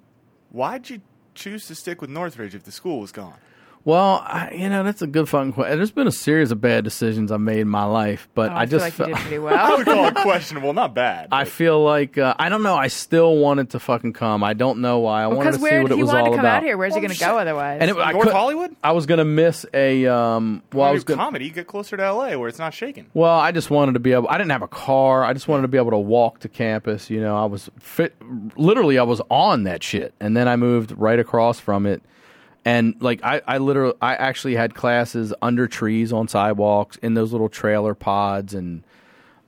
Why'd 0.51 0.91
you 0.91 1.01
choose 1.35 1.67
to 1.69 1.75
stick 1.75 2.03
with 2.03 2.11
Northridge 2.11 2.55
if 2.55 2.65
the 2.65 2.73
school 2.73 3.01
was 3.01 3.13
gone? 3.13 3.39
Well, 3.87 4.23
I, 4.25 4.51
you 4.55 4.71
know 4.71 4.83
that's 4.83 5.03
a 5.03 5.07
good 5.07 5.29
fucking 5.29 5.53
question. 5.53 5.77
There's 5.77 5.91
been 5.91 6.07
a 6.07 6.13
series 6.13 6.51
of 6.51 6.59
bad 6.59 6.85
decisions 6.85 7.31
I 7.31 7.37
made 7.37 7.59
in 7.61 7.69
my 7.69 7.85
life, 7.85 8.29
but 8.35 8.51
Oh, 8.51 8.55
I, 8.55 8.63
I, 8.63 8.67
feel 8.67 8.79
just 8.79 8.83
like 8.85 8.93
fe- 8.95 9.09
you 9.11 9.15
did 9.15 9.41
pretty 9.41 9.47
I 9.57 9.75
would 9.77 9.85
call 9.85 10.07
it 10.07 10.15
questionable, 10.15 10.73
not 10.73 10.95
bad. 10.95 11.29
I 11.33 11.45
feel 11.45 11.85
like 11.85 12.17
uh, 12.17 12.35
I 12.39 12.49
don't 12.49 12.63
know. 12.63 12.77
I 12.77 12.89
still 12.89 13.37
wanted 13.37 13.71
to 13.71 13.79
fucking 13.79 14.15
come. 14.15 14.43
I 14.43 14.55
don't 14.55 14.81
know 14.81 15.01
why. 15.01 15.23
I 15.23 15.27
wanted 15.27 15.53
to 15.53 15.57
see 15.59 15.63
where 15.65 15.83
what 15.83 15.89
did 15.89 15.95
it 15.95 15.97
he 15.99 16.03
was 16.03 16.13
want 16.15 16.21
all 16.27 16.33
to 16.33 16.37
come 16.39 16.47
about. 16.47 16.57
out 16.59 16.63
here? 16.63 16.79
Where's 16.79 16.95
he 16.95 17.01
going 17.03 17.13
to 17.13 17.21
go 17.21 17.37
otherwise? 17.39 17.79
And 17.83 17.91
it, 17.91 17.97
I 17.99 18.13
North 18.13 18.25
could- 18.25 18.33
Hollywood? 18.33 18.75
I 18.83 18.93
was 18.93 19.05
gonna 19.05 19.25
miss 19.27 19.67
a. 19.75 20.07
Um, 20.07 20.63
well, 20.73 20.89
I 20.89 20.93
was 20.93 21.05
gonna. 21.05 21.23
comedy, 21.23 21.51
get 21.51 21.67
closer 21.67 21.99
to 21.99 22.11
LA 22.13 22.39
where 22.39 22.49
it's 22.49 22.59
not 22.59 22.73
shaking. 22.73 23.11
Well, 23.13 23.39
I 23.39 23.53
just 23.53 23.69
wanted 23.71 23.93
to 23.93 24.01
be 24.01 24.13
able. 24.15 24.29
I 24.31 24.39
didn't 24.39 24.53
have 24.53 24.63
a 24.63 24.69
car. 24.69 25.25
I 25.25 25.35
just 25.35 25.47
wanted 25.47 25.63
to 25.63 25.69
be 25.69 25.77
able 25.77 25.91
to 25.91 25.99
walk 25.99 26.39
to 26.41 26.49
campus. 26.49 27.11
You 27.11 27.21
know, 27.21 27.37
I 27.37 27.45
was 27.45 27.69
fit. 27.79 28.15
Literally, 28.57 28.99
I 28.99 29.03
was 29.03 29.21
on 29.31 29.65
that 29.65 29.83
shit, 29.83 30.15
and 30.21 30.35
then 30.35 30.49
I 30.49 30.57
moved 30.57 30.93
right 30.97 31.19
across 31.19 31.61
from 31.61 31.85
it. 31.85 32.03
And 32.65 32.97
like 33.01 33.23
I, 33.23 33.43
I 33.47 33.59
literally, 33.59 33.95
I 34.01 34.15
actually 34.15 34.55
had 34.55 34.75
classes 34.75 35.35
under 35.43 35.67
trees 35.67 36.13
on 36.13 36.29
sidewalks 36.29 36.97
in 36.99 37.15
those 37.15 37.33
little 37.33 37.51
trailer 37.51 37.95
pods, 37.95 38.55
and 38.55 38.83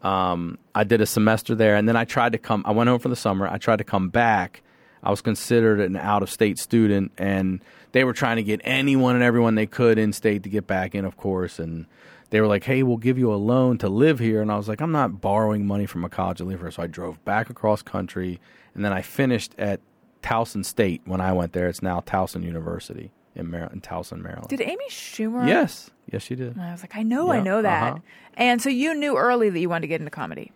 um, 0.03 0.59
I 0.75 0.85
did 0.85 1.01
a 1.01 1.07
semester 1.07 1.55
there. 1.55 1.77
And 1.77 1.89
then 1.89 1.97
I 1.97 2.05
tried 2.05 2.33
to 2.33 2.39
come. 2.39 2.63
I 2.67 2.73
went 2.73 2.89
home 2.89 2.99
for 2.99 3.09
the 3.09 3.17
summer. 3.17 3.49
I 3.49 3.57
tried 3.59 3.79
to 3.79 3.85
come 3.85 4.11
back. 4.11 4.63
I 5.03 5.11
was 5.11 5.23
considered 5.23 5.81
an 5.81 5.97
out 5.97 6.23
of 6.23 6.31
state 6.31 6.59
student, 6.59 7.13
and 7.17 7.61
they 7.93 8.05
were 8.05 8.13
trying 8.13 8.37
to 8.37 8.43
get 8.43 8.61
anyone 8.65 9.15
and 9.15 9.25
everyone 9.25 9.55
they 9.55 9.67
could 9.67 9.99
in 9.99 10.13
state 10.13 10.43
to 10.43 10.51
get 10.51 10.67
back 10.67 10.95
in, 10.95 11.05
of 11.05 11.17
course. 11.17 11.59
And 11.59 11.87
they 12.31 12.43
were 12.43 12.49
like, 12.49 12.65
"Hey, 12.65 12.83
we'll 12.83 12.99
give 12.99 13.19
you 13.19 13.33
a 13.33 13.37
loan 13.37 13.79
to 13.79 13.89
live 13.89 14.19
here." 14.19 14.43
And 14.43 14.53
I 14.53 14.57
was 14.57 14.69
like, 14.69 14.83
"I'm 14.83 14.93
not 14.93 15.23
borrowing 15.23 15.67
money 15.67 15.87
from 15.87 16.05
a 16.05 16.11
college 16.11 16.39
to 16.39 16.45
live 16.45 16.61
here." 16.61 16.71
So 16.71 16.83
I 16.83 16.87
drove 16.87 17.25
back 17.25 17.49
across 17.49 17.81
country, 17.81 18.41
and 18.75 18.85
then 18.85 18.93
I 18.93 19.01
finished 19.01 19.55
at 19.57 19.81
Towson 20.23 20.65
State 20.65 21.03
when 21.05 21.21
I 21.21 21.33
went 21.33 21.53
there. 21.53 21.69
It's 21.69 21.83
now 21.83 22.01
Towson 22.01 22.43
University 22.45 23.11
in 23.35 23.51
Maryland, 23.51 23.75
in 23.75 23.81
Towson, 23.83 24.23
Maryland. 24.23 24.49
Did 24.49 24.61
Amy 24.61 24.85
Schumer? 24.91 25.47
yes, 25.47 25.91
yes, 26.11 26.23
she 26.23 26.35
did. 26.35 26.57
And 26.57 26.63
I 26.63 26.73
was 26.73 26.83
like, 26.83 26.97
I 26.97 27.03
know, 27.03 27.31
I 27.31 27.41
know 27.41 27.63
that. 27.63 27.93
uh-huh. 27.93 28.01
And 28.35 28.61
so 28.61 28.69
you 28.69 28.95
knew 28.95 29.17
early 29.17 29.51
that 29.51 29.59
you 29.59 29.69
wanted 29.69 29.83
to 29.83 29.87
get 29.89 30.01
into 30.01 30.11
comedy. 30.11 30.53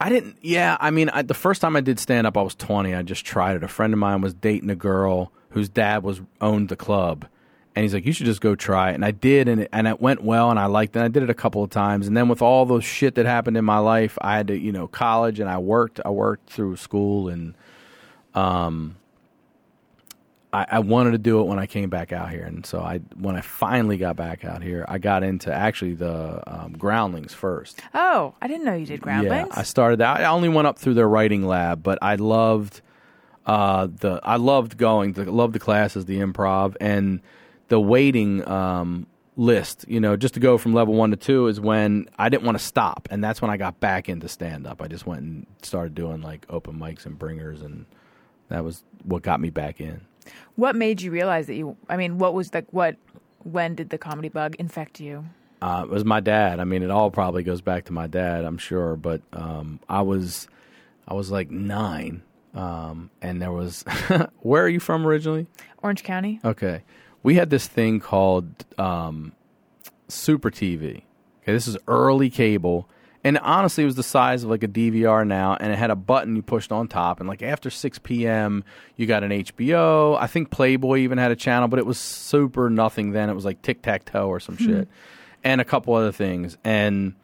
I 0.00 0.08
didn't. 0.08 0.36
Yeah, 0.42 0.76
I 0.80 0.90
mean, 0.90 1.08
I, 1.10 1.22
the 1.22 1.34
first 1.34 1.60
time 1.60 1.76
I 1.76 1.80
did 1.80 1.98
stand 1.98 2.26
up, 2.26 2.36
I 2.36 2.42
was 2.42 2.54
20. 2.56 2.94
I 2.94 3.02
just 3.02 3.24
tried 3.24 3.56
it. 3.56 3.62
A 3.62 3.68
friend 3.68 3.92
of 3.92 3.98
mine 3.98 4.20
was 4.20 4.34
dating 4.34 4.68
a 4.70 4.74
girl 4.74 5.32
whose 5.50 5.68
dad 5.68 6.02
was 6.02 6.20
owned 6.40 6.68
the 6.68 6.76
club, 6.76 7.26
and 7.74 7.84
he's 7.84 7.94
like, 7.94 8.04
"You 8.04 8.12
should 8.12 8.26
just 8.26 8.40
go 8.40 8.54
try 8.56 8.90
it." 8.90 8.94
And 8.96 9.04
I 9.04 9.12
did, 9.12 9.48
and 9.48 9.62
it, 9.62 9.70
and 9.72 9.86
it 9.86 10.00
went 10.00 10.22
well, 10.22 10.50
and 10.50 10.58
I 10.58 10.66
liked 10.66 10.96
it. 10.96 10.98
And 10.98 11.04
I 11.04 11.08
did 11.08 11.22
it 11.22 11.30
a 11.30 11.34
couple 11.34 11.62
of 11.62 11.70
times, 11.70 12.08
and 12.08 12.16
then 12.16 12.28
with 12.28 12.42
all 12.42 12.66
the 12.66 12.80
shit 12.80 13.14
that 13.14 13.24
happened 13.24 13.56
in 13.56 13.64
my 13.64 13.78
life, 13.78 14.18
I 14.20 14.36
had 14.36 14.48
to, 14.48 14.58
you 14.58 14.72
know, 14.72 14.88
college, 14.88 15.38
and 15.38 15.48
I 15.48 15.58
worked. 15.58 16.00
I 16.04 16.10
worked 16.10 16.50
through 16.50 16.76
school, 16.76 17.28
and 17.28 17.54
um, 18.34 18.96
I, 20.54 20.66
I 20.70 20.78
wanted 20.78 21.10
to 21.10 21.18
do 21.18 21.40
it 21.40 21.44
when 21.44 21.58
I 21.58 21.66
came 21.66 21.90
back 21.90 22.12
out 22.12 22.30
here, 22.30 22.44
and 22.44 22.64
so 22.64 22.78
I, 22.80 22.98
when 23.16 23.34
I 23.34 23.40
finally 23.40 23.96
got 23.96 24.14
back 24.14 24.44
out 24.44 24.62
here, 24.62 24.84
I 24.86 24.98
got 24.98 25.24
into 25.24 25.52
actually 25.52 25.94
the 25.94 26.42
um, 26.46 26.74
Groundlings 26.78 27.34
first. 27.34 27.80
Oh, 27.92 28.34
I 28.40 28.46
didn't 28.46 28.64
know 28.64 28.74
you 28.74 28.86
did 28.86 29.00
groundlings. 29.00 29.48
Yeah, 29.50 29.60
I 29.60 29.64
started 29.64 29.98
that. 29.98 30.20
I 30.20 30.26
only 30.26 30.48
went 30.48 30.68
up 30.68 30.78
through 30.78 30.94
their 30.94 31.08
writing 31.08 31.44
lab, 31.44 31.82
but 31.82 31.98
I 32.02 32.14
loved 32.14 32.82
uh, 33.46 33.88
the. 33.90 34.20
I 34.22 34.36
loved 34.36 34.78
going. 34.78 35.14
The, 35.14 35.30
loved 35.30 35.54
the 35.54 35.58
classes, 35.58 36.04
the 36.04 36.20
improv, 36.20 36.76
and 36.80 37.20
the 37.66 37.80
waiting 37.80 38.46
um, 38.48 39.08
list. 39.36 39.84
You 39.88 39.98
know, 39.98 40.16
just 40.16 40.34
to 40.34 40.40
go 40.40 40.56
from 40.56 40.72
level 40.72 40.94
one 40.94 41.10
to 41.10 41.16
two 41.16 41.48
is 41.48 41.58
when 41.58 42.08
I 42.16 42.28
didn't 42.28 42.44
want 42.44 42.58
to 42.58 42.64
stop, 42.64 43.08
and 43.10 43.24
that's 43.24 43.42
when 43.42 43.50
I 43.50 43.56
got 43.56 43.80
back 43.80 44.08
into 44.08 44.28
stand 44.28 44.68
up. 44.68 44.80
I 44.80 44.86
just 44.86 45.04
went 45.04 45.22
and 45.22 45.46
started 45.62 45.96
doing 45.96 46.22
like 46.22 46.46
open 46.48 46.78
mics 46.78 47.06
and 47.06 47.18
bringers, 47.18 47.60
and 47.60 47.86
that 48.54 48.64
was 48.64 48.82
what 49.04 49.22
got 49.22 49.40
me 49.40 49.50
back 49.50 49.80
in. 49.80 50.00
what 50.56 50.76
made 50.76 51.02
you 51.02 51.10
realize 51.10 51.46
that 51.48 51.54
you? 51.54 51.76
I 51.88 51.96
mean, 51.96 52.18
what 52.18 52.34
was 52.34 52.52
like 52.54 52.66
what? 52.70 52.96
When 53.42 53.74
did 53.74 53.90
the 53.90 53.98
comedy 53.98 54.30
bug 54.30 54.56
infect 54.58 55.00
you? 55.00 55.24
Uh, 55.60 55.82
it 55.84 55.90
was 55.90 56.04
my 56.04 56.20
dad. 56.20 56.60
I 56.60 56.64
mean, 56.64 56.82
it 56.82 56.90
all 56.90 57.10
probably 57.10 57.42
goes 57.42 57.60
back 57.60 57.84
to 57.86 57.92
my 57.92 58.06
dad, 58.06 58.44
I'm 58.44 58.58
sure. 58.58 58.96
But 58.96 59.22
um, 59.32 59.80
I 59.88 60.02
was, 60.02 60.48
I 61.08 61.14
was 61.14 61.30
like 61.30 61.50
nine, 61.50 62.22
um, 62.54 63.10
and 63.20 63.40
there 63.40 63.52
was. 63.52 63.82
where 64.40 64.62
are 64.62 64.68
you 64.68 64.80
from 64.80 65.06
originally? 65.06 65.46
Orange 65.82 66.02
County. 66.02 66.40
Okay, 66.44 66.82
we 67.22 67.34
had 67.34 67.50
this 67.50 67.66
thing 67.66 68.00
called 68.00 68.46
um, 68.78 69.32
Super 70.08 70.50
TV. 70.50 71.02
Okay, 71.42 71.52
this 71.52 71.68
is 71.68 71.76
early 71.88 72.30
cable, 72.30 72.88
and 73.24 73.38
honestly, 73.38 73.82
it 73.82 73.86
was 73.86 73.96
the 73.96 74.02
size 74.02 74.44
of 74.44 74.50
like 74.50 74.62
a 74.62 74.68
DVR 74.68 75.26
now, 75.26 75.56
and 75.58 75.72
it 75.72 75.76
had 75.76 75.90
a 75.90 75.96
button 75.96 76.36
you 76.36 76.42
pushed 76.42 76.70
on 76.70 76.86
top, 76.86 77.20
and 77.20 77.28
like 77.28 77.42
after 77.42 77.70
6 77.70 77.98
p.m., 78.00 78.62
you 78.96 79.06
got 79.06 79.24
an 79.24 79.30
HBO. 79.30 80.16
I 80.20 80.26
think 80.26 80.50
Playboy 80.50 80.98
even 80.98 81.16
had 81.16 81.30
a 81.30 81.36
channel, 81.36 81.66
but 81.66 81.78
it 81.78 81.86
was 81.86 81.98
super 81.98 82.68
nothing 82.68 83.12
then. 83.12 83.30
It 83.30 83.34
was 83.34 83.44
like 83.46 83.62
Tic 83.62 83.82
Tac 83.82 84.04
Toe 84.04 84.28
or 84.28 84.40
some 84.40 84.58
shit, 84.58 84.88
and 85.42 85.60
a 85.60 85.64
couple 85.64 85.94
other 85.94 86.12
things, 86.12 86.58
and 86.62 87.14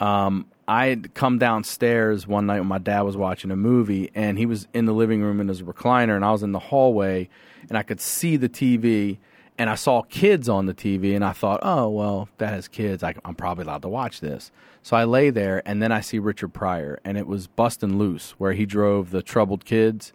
um, 0.00 0.46
I 0.68 0.86
had 0.86 1.14
come 1.14 1.38
downstairs 1.38 2.26
one 2.26 2.46
night 2.46 2.58
when 2.58 2.68
my 2.68 2.78
dad 2.78 3.02
was 3.02 3.16
watching 3.16 3.50
a 3.50 3.56
movie, 3.56 4.10
and 4.14 4.36
he 4.38 4.46
was 4.46 4.66
in 4.74 4.86
the 4.86 4.94
living 4.94 5.22
room 5.22 5.40
in 5.40 5.48
his 5.48 5.62
recliner, 5.62 6.16
and 6.16 6.24
I 6.24 6.32
was 6.32 6.42
in 6.42 6.52
the 6.52 6.58
hallway, 6.58 7.28
and 7.68 7.78
I 7.78 7.82
could 7.82 8.00
see 8.00 8.36
the 8.36 8.48
TV, 8.48 9.18
and 9.58 9.70
I 9.70 9.74
saw 9.74 10.02
kids 10.02 10.48
on 10.48 10.66
the 10.66 10.74
TV, 10.74 11.14
and 11.14 11.24
I 11.24 11.32
thought, 11.32 11.60
oh 11.62 11.88
well, 11.88 12.28
that 12.38 12.52
has 12.52 12.68
kids, 12.68 13.02
I, 13.02 13.14
I'm 13.24 13.34
probably 13.34 13.64
allowed 13.64 13.82
to 13.82 13.88
watch 13.88 14.20
this. 14.20 14.50
So 14.82 14.96
I 14.96 15.04
lay 15.04 15.30
there, 15.30 15.62
and 15.66 15.82
then 15.82 15.92
I 15.92 16.00
see 16.00 16.18
Richard 16.18 16.52
Pryor, 16.54 17.00
and 17.04 17.18
it 17.18 17.26
was 17.26 17.46
Bustin' 17.46 17.98
Loose, 17.98 18.32
where 18.38 18.52
he 18.52 18.66
drove 18.66 19.10
the 19.10 19.22
troubled 19.22 19.64
kids. 19.64 20.12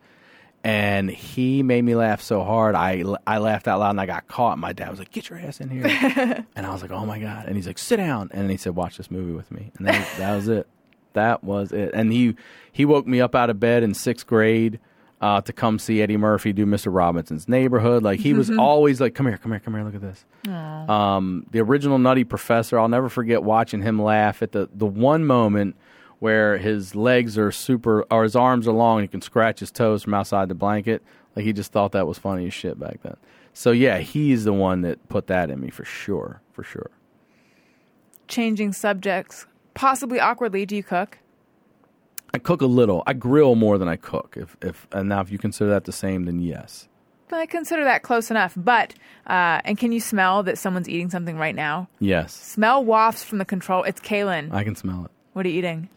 And 0.63 1.09
he 1.09 1.63
made 1.63 1.81
me 1.83 1.95
laugh 1.95 2.21
so 2.21 2.43
hard, 2.43 2.75
I, 2.75 3.03
I 3.25 3.39
laughed 3.39 3.67
out 3.67 3.79
loud 3.79 3.89
and 3.89 3.99
I 3.99 4.05
got 4.05 4.27
caught. 4.27 4.59
My 4.59 4.73
dad 4.73 4.91
was 4.91 4.99
like, 4.99 5.09
"Get 5.09 5.27
your 5.27 5.39
ass 5.39 5.59
in 5.59 5.69
here!" 5.69 5.85
And 6.55 6.67
I 6.67 6.71
was 6.71 6.83
like, 6.83 6.91
"Oh 6.91 7.03
my 7.03 7.17
god!" 7.17 7.47
And 7.47 7.55
he's 7.55 7.65
like, 7.65 7.79
"Sit 7.79 7.97
down." 7.97 8.29
And 8.31 8.51
he 8.51 8.57
said, 8.57 8.75
"Watch 8.75 8.97
this 8.97 9.09
movie 9.09 9.31
with 9.31 9.49
me." 9.49 9.71
And 9.77 9.87
that, 9.87 10.07
that 10.19 10.35
was 10.35 10.47
it. 10.47 10.67
That 11.13 11.43
was 11.43 11.71
it. 11.71 11.89
And 11.95 12.13
he 12.13 12.35
he 12.71 12.85
woke 12.85 13.07
me 13.07 13.19
up 13.19 13.33
out 13.33 13.49
of 13.49 13.59
bed 13.59 13.81
in 13.81 13.95
sixth 13.95 14.27
grade 14.27 14.79
uh, 15.21 15.39
to 15.41 15.53
come 15.53 15.77
see 15.77 16.01
Eddie 16.01 16.17
Murphy 16.17 16.51
do 16.51 16.65
Mr. 16.65 16.93
Robinson's 16.93 17.47
Neighborhood. 17.47 18.03
Like 18.03 18.19
he 18.19 18.33
was 18.33 18.49
always 18.49 18.99
like, 18.99 19.13
"Come 19.13 19.27
here, 19.27 19.37
come 19.37 19.51
here, 19.51 19.59
come 19.59 19.75
here. 19.75 19.83
Look 19.83 19.95
at 19.95 20.01
this." 20.01 20.25
Um, 20.89 21.45
the 21.51 21.59
original 21.59 21.99
Nutty 21.99 22.23
Professor. 22.23 22.79
I'll 22.79 22.89
never 22.89 23.07
forget 23.07 23.43
watching 23.43 23.81
him 23.81 24.01
laugh 24.01 24.41
at 24.41 24.51
the 24.51 24.69
the 24.73 24.87
one 24.87 25.25
moment 25.25 25.75
where 26.19 26.57
his 26.57 26.95
legs 26.95 27.37
are 27.37 27.51
super 27.51 28.03
or 28.11 28.23
his 28.23 28.35
arms 28.35 28.67
are 28.67 28.73
long 28.73 28.99
and 28.99 29.03
he 29.03 29.07
can 29.07 29.21
scratch 29.21 29.59
his 29.59 29.71
toes 29.71 30.03
from 30.03 30.13
outside 30.13 30.49
the 30.49 30.55
blanket. 30.55 31.03
Like 31.35 31.45
he 31.45 31.53
just 31.53 31.71
thought 31.71 31.93
that 31.93 32.07
was 32.07 32.17
funny 32.17 32.47
as 32.47 32.53
shit 32.53 32.79
back 32.79 33.01
then. 33.03 33.15
So 33.53 33.71
yeah, 33.71 33.99
he's 33.99 34.43
the 34.43 34.53
one 34.53 34.81
that 34.81 35.07
put 35.09 35.27
that 35.27 35.49
in 35.49 35.59
me 35.59 35.69
for 35.69 35.85
sure, 35.85 36.41
for 36.51 36.63
sure. 36.63 36.89
Changing 38.27 38.71
subjects, 38.71 39.45
possibly 39.73 40.19
awkwardly. 40.19 40.65
Do 40.65 40.75
you 40.75 40.83
cook? 40.83 41.17
I 42.33 42.37
cook 42.39 42.61
a 42.61 42.65
little. 42.65 43.03
I 43.07 43.13
grill 43.13 43.55
more 43.55 43.77
than 43.77 43.87
I 43.87 43.95
cook. 43.97 44.35
If 44.39 44.55
if 44.61 44.87
and 44.91 45.09
now 45.09 45.21
if 45.21 45.31
you 45.31 45.37
consider 45.37 45.69
that 45.71 45.85
the 45.85 45.91
same, 45.91 46.25
then 46.25 46.39
yes. 46.39 46.87
I 47.33 47.45
consider 47.45 47.85
that 47.85 48.03
close 48.03 48.29
enough. 48.29 48.53
But 48.57 48.93
uh, 49.25 49.61
and 49.63 49.77
can 49.77 49.91
you 49.93 50.01
smell 50.01 50.43
that 50.43 50.57
someone's 50.57 50.89
eating 50.89 51.09
something 51.09 51.37
right 51.37 51.55
now? 51.55 51.87
Yes, 51.99 52.33
Smell 52.33 52.83
wafts 52.83 53.23
from 53.23 53.37
the 53.37 53.45
control. 53.45 53.83
It's 53.83 54.01
Kaylin. 54.01 54.51
I 54.53 54.63
can 54.65 54.75
smell 54.75 55.05
it. 55.05 55.11
What 55.33 55.45
are 55.45 55.49
you 55.49 55.59
eating? 55.59 55.87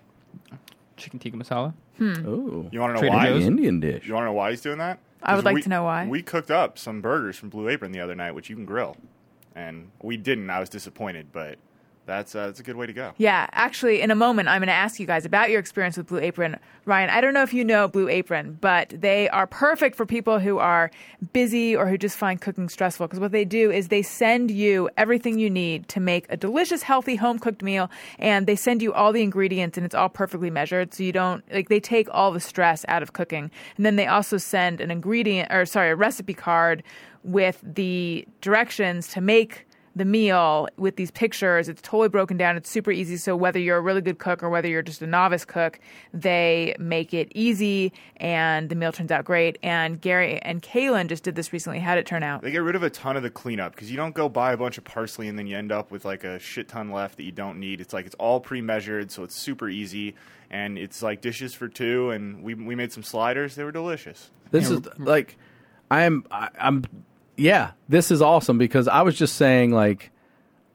Chicken 0.97 1.19
tikka 1.19 1.37
masala. 1.37 1.75
Ooh, 2.01 2.69
You 2.73 2.81
want 2.81 2.91
to 2.91 2.95
know 2.95 3.01
Trader 3.01 3.17
why? 3.17 3.27
Joe's? 3.27 3.45
Indian 3.47 3.81
dish. 3.81 4.07
You 4.07 4.15
want 4.15 4.23
to 4.23 4.27
know 4.27 4.33
why 4.33 4.51
he's 4.51 4.61
doing 4.61 4.79
that? 4.79 4.99
I 5.23 5.35
would 5.37 5.45
like 5.45 5.55
we- 5.57 5.63
to 5.63 5.69
know 5.69 5.83
why. 5.85 6.07
We 6.07 6.23
cooked 6.23 6.51
up 6.51 6.79
some 6.79 7.01
burgers 7.01 7.37
from 7.37 7.49
Blue 7.49 7.69
Apron 7.69 7.93
the 7.93 8.01
other 8.01 8.15
night, 8.15 8.33
which 8.33 8.49
you 8.51 8.55
can 8.57 8.65
grill, 8.65 8.97
and 9.57 9.91
we 10.03 10.17
didn't. 10.17 10.51
I 10.51 10.61
was 10.61 10.69
disappointed, 10.69 11.29
but 11.33 11.59
that's 12.07 12.35
uh, 12.35 12.47
that's 12.47 12.61
a 12.61 12.63
good 12.63 12.77
way 12.77 12.87
to 12.87 12.93
go. 12.93 13.13
Yeah, 13.17 13.47
actually, 13.53 14.01
in 14.01 14.11
a 14.11 14.15
moment, 14.15 14.49
I'm 14.49 14.61
going 14.61 14.69
to 14.69 14.73
ask 14.73 15.01
you 15.01 15.07
guys 15.07 15.25
about 15.25 15.51
your 15.51 15.61
experience 15.61 15.97
with 15.97 16.09
Blue 16.09 16.19
Apron. 16.19 16.57
Ryan, 16.85 17.09
I 17.09 17.21
don't 17.21 17.33
know 17.33 17.43
if 17.43 17.55
you 17.55 17.65
know 17.65 17.89
Blue 17.89 18.09
Apron, 18.09 18.59
but 18.61 18.91
they 18.91 19.29
are 19.31 19.47
perfect 19.47 19.97
for 19.97 20.05
people 20.05 20.39
who 20.39 20.59
are 20.59 20.91
busy 21.33 21.75
or 21.75 21.89
who 21.89 21.97
just 21.97 22.17
find 22.17 22.41
cooking 22.41 22.69
stressful. 22.69 23.07
Because 23.07 23.21
what 23.21 23.33
they 23.33 23.45
do 23.45 23.71
is 23.71 23.89
they 23.89 24.03
send 24.03 24.51
you 24.51 24.91
everything 24.97 25.39
you 25.39 25.49
need 25.49 25.89
to 25.89 26.01
make 26.01 26.27
a 26.29 26.37
delicious, 26.37 26.83
healthy, 26.83 27.17
home 27.17 27.39
cooked 27.39 27.63
meal, 27.63 27.91
and 28.19 28.47
they 28.47 28.57
send 28.57 28.83
you 28.83 28.93
all 28.93 29.13
the 29.13 29.23
ingredients, 29.23 29.79
and 29.79 29.85
it's 29.85 29.95
all 29.95 30.11
perfectly 30.11 30.51
measured. 30.51 30.93
So 30.93 31.03
you 31.03 31.13
don't, 31.13 31.43
like, 31.53 31.69
they 31.69 31.81
take 31.81 32.09
all 32.11 32.33
the 32.33 32.41
stress 32.41 32.85
out 32.89 33.03
of 33.03 33.15
cooking. 33.15 33.51
And 33.77 33.87
then 33.87 33.97
they 33.97 34.07
also 34.07 34.37
send 34.37 34.81
an 34.81 34.91
ingredient, 34.91 35.51
or 35.51 35.65
sorry, 35.65 35.91
a 35.91 35.97
recipe 35.97 36.35
card 36.35 36.83
with 37.23 37.61
the 37.63 38.29
directions 38.43 39.09
to 39.09 39.21
make 39.23 39.67
the 39.97 40.05
meal 40.05 40.69
with 40.77 40.97
these 40.97 41.11
pictures. 41.11 41.69
It's 41.69 41.83
totally 41.83 42.09
broken 42.09 42.37
down. 42.37 42.57
It's 42.57 42.71
super 42.71 42.91
easy. 42.91 43.17
So 43.17 43.37
whether 43.37 43.59
you're 43.59 43.77
a 43.77 43.81
really 43.81 44.01
good 44.01 44.19
cook 44.19 44.43
or 44.43 44.51
whether 44.51 44.69
you're 44.69 44.83
just 44.83 45.03
a 45.03 45.07
novice 45.07 45.45
cook, 45.45 45.79
they 46.13 46.75
make 46.79 47.15
it 47.15 47.31
easy 47.35 47.93
and 48.17 48.69
the 48.69 48.75
meal 48.75 48.93
turns 48.93 49.11
out 49.11 49.25
great. 49.25 49.59
And 49.63 50.01
Gary 50.01 50.41
and 50.43 50.63
Kaylin 50.63 51.09
just 51.09 51.23
did 51.23 51.37
this 51.37 51.53
recently. 51.53 51.79
How 51.79 51.95
did 51.95 52.01
it 52.01 52.07
turn 52.07 52.23
out? 52.23 52.43
They 52.43 52.51
get 52.51 52.63
rid 52.63 52.77
of 52.77 52.83
a 52.83 52.91
ton 52.91 53.17
of 53.17 53.23
the 53.23 53.31
cleanup 53.31 53.75
because 53.75 53.91
you 53.91 53.97
don't 53.97 54.15
go 54.15 54.29
buy 54.29 54.53
a 54.53 54.57
bunch 54.57 54.79
of 54.79 54.85
parsley 54.85 55.29
and 55.29 55.39
then 55.39 55.47
you 55.47 55.57
end 55.57 55.73
up 55.73 55.91
with 55.91 56.05
like 56.05 56.25
a 56.25 56.39
shit 56.39 56.69
ton 56.69 56.91
left 56.91 57.17
that 57.17 57.25
you 57.25 57.33
don't 57.33 57.59
need. 57.61 57.81
It's 57.81 57.93
like 57.93 58.07
it's 58.07 58.17
all 58.17 58.41
pre-measured, 58.41 59.11
so 59.11 59.23
it's 59.23 59.35
super 59.35 59.69
easy, 59.69 60.15
and 60.51 60.79
it's 60.79 61.03
like 61.03 61.21
dishes 61.21 61.55
for 61.55 61.69
two. 61.69 62.11
And 62.11 62.43
we 62.43 62.55
we 62.55 62.75
made 62.75 62.93
some 62.93 63.03
sliders; 63.03 63.55
they 63.55 63.65
were 63.65 63.73
delicious. 63.73 64.31
This 64.51 64.71
is 64.71 64.87
like, 64.99 65.37
I'm, 65.91 66.25
I, 66.31 66.49
I'm, 66.59 66.85
yeah, 67.37 67.73
this 67.89 68.11
is 68.11 68.23
awesome 68.23 68.59
because 68.59 68.89
I 68.89 69.03
was 69.03 69.17
just 69.17 69.37
saying 69.37 69.73
like, 69.73 70.11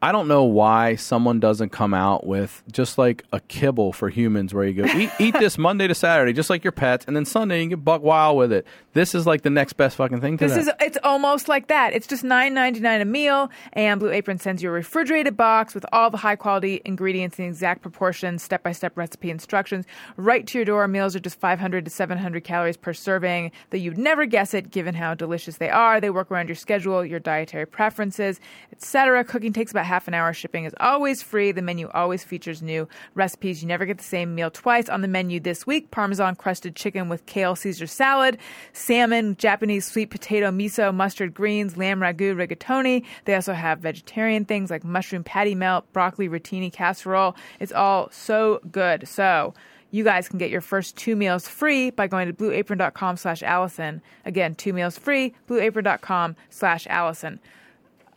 I 0.02 0.14
don't 0.14 0.30
know 0.30 0.46
why 0.46 0.96
someone 0.96 1.42
doesn't 1.42 1.70
come 1.72 1.94
out 1.94 2.26
with 2.26 2.64
just 2.72 2.98
like 2.98 3.26
a 3.34 3.42
kibble 3.42 3.92
for 3.92 4.08
humans 4.10 4.54
where 4.54 4.66
you 4.66 4.82
go 4.82 4.98
eat, 4.98 5.10
eat 5.20 5.34
this 5.38 5.58
Monday 5.58 5.88
to 5.88 5.96
Saturday, 5.96 6.32
just 6.32 6.50
like 6.50 6.64
your 6.64 6.72
pets, 6.72 7.04
and 7.06 7.18
then 7.18 7.26
Sunday 7.26 7.58
you 7.58 7.64
can 7.64 7.70
get 7.72 7.84
buck 7.84 8.02
wild 8.02 8.38
with 8.38 8.54
it. 8.54 8.66
This 8.94 9.14
is 9.14 9.28
like 9.28 9.42
the 9.42 9.50
next 9.50 9.74
best 9.74 9.98
fucking 9.98 10.22
thing 10.22 10.38
to 10.38 10.46
This 10.48 10.54
that. 10.54 10.62
is 10.62 10.70
it's 10.80 10.98
almost 11.04 11.50
like 11.50 11.68
that. 11.68 11.94
It's 11.94 12.08
just 12.08 12.24
nine 12.24 12.54
ninety 12.54 12.80
nine 12.80 13.02
a 13.02 13.06
meal, 13.06 13.50
and 13.74 14.00
Blue 14.00 14.10
Apron 14.10 14.40
sends 14.40 14.64
you 14.64 14.70
a 14.70 14.72
refrigerated 14.72 15.36
box 15.36 15.76
with 15.76 15.86
all 15.92 16.10
the 16.10 16.18
high 16.18 16.38
quality 16.38 16.82
ingredients 16.86 17.38
in 17.38 17.46
exact 17.46 17.82
proportions, 17.82 18.42
step 18.42 18.64
by 18.64 18.72
step 18.72 18.98
recipe 18.98 19.30
instructions 19.30 19.86
right 20.16 20.48
to 20.48 20.58
your 20.58 20.66
door. 20.66 20.88
Meals 20.88 21.14
are 21.16 21.20
just 21.20 21.40
five 21.40 21.60
hundred 21.60 21.84
to 21.86 21.92
seven 21.92 22.18
hundred 22.18 22.46
calories 22.46 22.78
per 22.78 22.94
serving. 22.94 23.52
That 23.72 23.80
you'd 23.80 23.98
never 23.98 24.26
guess 24.26 24.54
it, 24.54 24.72
given 24.72 24.96
how 24.96 25.14
delicious 25.14 25.58
they 25.58 25.70
are. 25.70 26.00
They 26.00 26.10
work 26.10 26.32
around 26.32 26.48
your 26.48 26.56
schedule, 26.56 27.06
your 27.06 27.20
dietary 27.20 27.66
preferences, 27.68 28.40
etc. 28.72 29.24
Cooking 29.26 29.52
takes 29.54 29.72
about 29.72 29.86
half 29.90 30.08
an 30.08 30.14
hour. 30.14 30.32
Shipping 30.32 30.64
is 30.64 30.74
always 30.80 31.22
free. 31.22 31.52
The 31.52 31.62
menu 31.62 31.90
always 31.94 32.24
features 32.24 32.62
new 32.62 32.88
recipes. 33.16 33.62
You 33.62 33.68
never 33.68 33.86
get 33.86 33.98
the 33.98 34.04
same 34.04 34.36
meal 34.36 34.52
twice. 34.52 34.88
On 34.88 35.02
the 35.02 35.08
menu 35.08 35.40
this 35.40 35.68
week, 35.68 35.92
Parmesan 35.92 36.36
crusted 36.36 36.76
chicken 36.76 37.10
with 37.10 37.26
kale 37.26 37.56
Caesar 37.56 37.88
salad, 37.88 38.38
salmon, 38.72 39.36
Japanese 39.38 39.86
sweet 39.86 40.10
potato, 40.10 40.52
miso, 40.52 40.94
mustard 40.94 41.34
greens, 41.34 41.76
lamb 41.76 42.00
ragu, 42.00 42.36
rigatoni. 42.36 43.04
They 43.26 43.36
also 43.36 43.54
have 43.54 43.80
vegetarian 43.80 44.46
things 44.46 44.70
like 44.70 44.84
mushroom 44.84 45.24
patty 45.24 45.56
melt, 45.56 45.92
broccoli 45.92 46.30
rotini 46.30 46.72
casserole. 46.72 47.36
It's 47.60 47.74
all 47.74 48.10
so 48.12 48.62
good. 48.72 49.08
So 49.08 49.54
you 49.92 50.04
guys 50.04 50.28
can 50.28 50.38
get 50.38 50.52
your 50.52 50.62
first 50.62 50.96
two 50.96 51.16
meals 51.16 51.48
free 51.48 51.90
by 51.90 52.08
going 52.08 52.28
to 52.28 52.34
blueapron.com 52.34 53.18
slash 53.18 53.42
Alison. 53.42 54.02
Again, 54.26 54.56
two 54.56 54.74
meals 54.74 54.98
free, 54.98 55.34
blueapron.com 55.48 56.36
slash 56.50 56.86
Alison. 56.88 57.40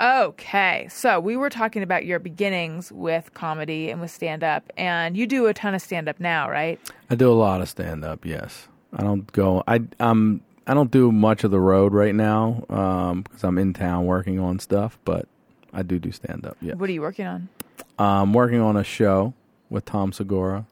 Okay, 0.03 0.89
so 0.91 1.21
we 1.21 1.37
were 1.37 1.49
talking 1.49 1.85
about 1.85 2.05
your 2.05 2.19
beginnings 2.19 2.91
with 2.91 3.33
comedy 3.35 3.89
and 3.89 4.01
with 4.01 4.11
stand 4.11 4.43
up, 4.43 4.65
and 4.77 5.17
you 5.17 5.29
do 5.29 5.47
a 5.47 5.55
ton 5.55 5.75
of 5.77 5.81
stand 5.83 6.09
up 6.09 6.19
now, 6.19 6.51
right? 6.51 6.81
I 7.09 7.15
do 7.15 7.31
a 7.31 7.35
lot 7.35 7.61
of 7.61 7.69
stand 7.69 8.05
up. 8.05 8.25
Yes, 8.25 8.67
I 8.93 9.05
don't 9.05 9.31
go. 9.31 9.63
I 9.69 9.81
um 10.01 10.41
I 10.67 10.75
don't 10.75 10.91
do 10.91 11.13
much 11.13 11.45
of 11.45 11.53
the 11.53 11.61
road 11.61 11.93
right 11.93 12.17
now 12.17 12.65
because 12.67 13.45
I'm 13.45 13.59
in 13.59 13.75
town 13.75 14.07
working 14.07 14.41
on 14.41 14.59
stuff. 14.59 14.99
But 15.05 15.29
I 15.73 15.83
do 15.83 16.01
do 16.01 16.11
stand 16.11 16.47
up. 16.47 16.57
Yeah, 16.61 16.75
What 16.75 16.91
are 16.91 16.93
you 16.93 17.01
working 17.03 17.27
on? 17.27 17.49
I'm 17.97 18.33
working 18.33 18.61
on 18.61 18.77
a 18.77 18.83
show 18.85 19.35
with 19.71 19.85
Tom 19.85 20.13
Segura. 20.13 20.67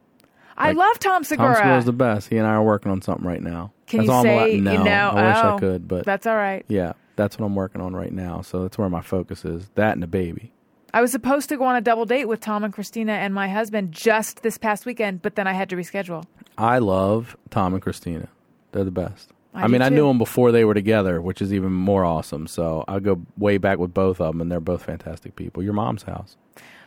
I 0.56 0.68
Like, 0.68 0.76
love 0.76 0.98
Tom 0.98 1.22
Segura. 1.22 1.50
Tom 1.50 1.54
Segura. 1.54 1.66
Segura's 1.68 1.84
the 1.84 1.92
best. 1.92 2.28
He 2.30 2.36
and 2.36 2.48
I 2.48 2.54
are 2.54 2.64
working 2.64 2.90
on 2.90 3.00
something 3.00 3.24
right 3.26 3.40
now. 3.42 3.70
Can 3.86 3.98
That's 4.00 4.08
you 4.08 4.12
all 4.12 4.20
I'm 4.22 4.26
allowed- 4.26 4.44
say 4.46 4.54
you 4.56 4.60
no, 4.60 4.82
know? 4.82 5.10
I 5.14 5.26
wish 5.28 5.36
oh, 5.44 5.56
I 5.56 5.58
could, 5.60 5.86
but 5.88 6.04
that's 6.04 6.26
all 6.26 6.36
right. 6.36 6.64
yeah, 6.68 6.92
that's 7.20 7.38
what 7.38 7.44
I'm 7.44 7.54
working 7.54 7.82
on 7.82 7.94
right 7.94 8.12
now. 8.12 8.40
So 8.40 8.62
that's 8.62 8.78
where 8.78 8.88
my 8.88 9.02
focus 9.02 9.44
is. 9.44 9.68
That 9.74 9.92
and 9.92 10.02
the 10.02 10.06
baby. 10.06 10.52
I 10.94 11.02
was 11.02 11.12
supposed 11.12 11.50
to 11.50 11.56
go 11.58 11.64
on 11.64 11.76
a 11.76 11.80
double 11.82 12.06
date 12.06 12.24
with 12.24 12.40
Tom 12.40 12.64
and 12.64 12.72
Christina 12.72 13.12
and 13.12 13.34
my 13.34 13.46
husband 13.46 13.92
just 13.92 14.42
this 14.42 14.56
past 14.56 14.86
weekend, 14.86 15.20
but 15.20 15.36
then 15.36 15.46
I 15.46 15.52
had 15.52 15.68
to 15.68 15.76
reschedule. 15.76 16.24
I 16.56 16.78
love 16.78 17.36
Tom 17.50 17.74
and 17.74 17.82
Christina. 17.82 18.28
They're 18.72 18.84
the 18.84 18.90
best. 18.90 19.32
I 19.52 19.64
I, 19.64 19.66
mean, 19.66 19.80
do 19.80 19.86
I 19.86 19.88
knew 19.90 20.06
them 20.08 20.16
before 20.16 20.50
they 20.50 20.64
were 20.64 20.72
together, 20.72 21.20
which 21.20 21.42
is 21.42 21.52
even 21.52 21.72
more 21.72 22.04
awesome. 22.04 22.46
So 22.46 22.84
I 22.88 22.98
go 23.00 23.20
way 23.36 23.58
back 23.58 23.78
with 23.78 23.92
both 23.92 24.20
of 24.20 24.32
them, 24.32 24.40
and 24.40 24.50
they're 24.50 24.58
both 24.58 24.84
fantastic 24.84 25.36
people. 25.36 25.62
Your 25.62 25.74
mom's 25.74 26.04
house. 26.04 26.36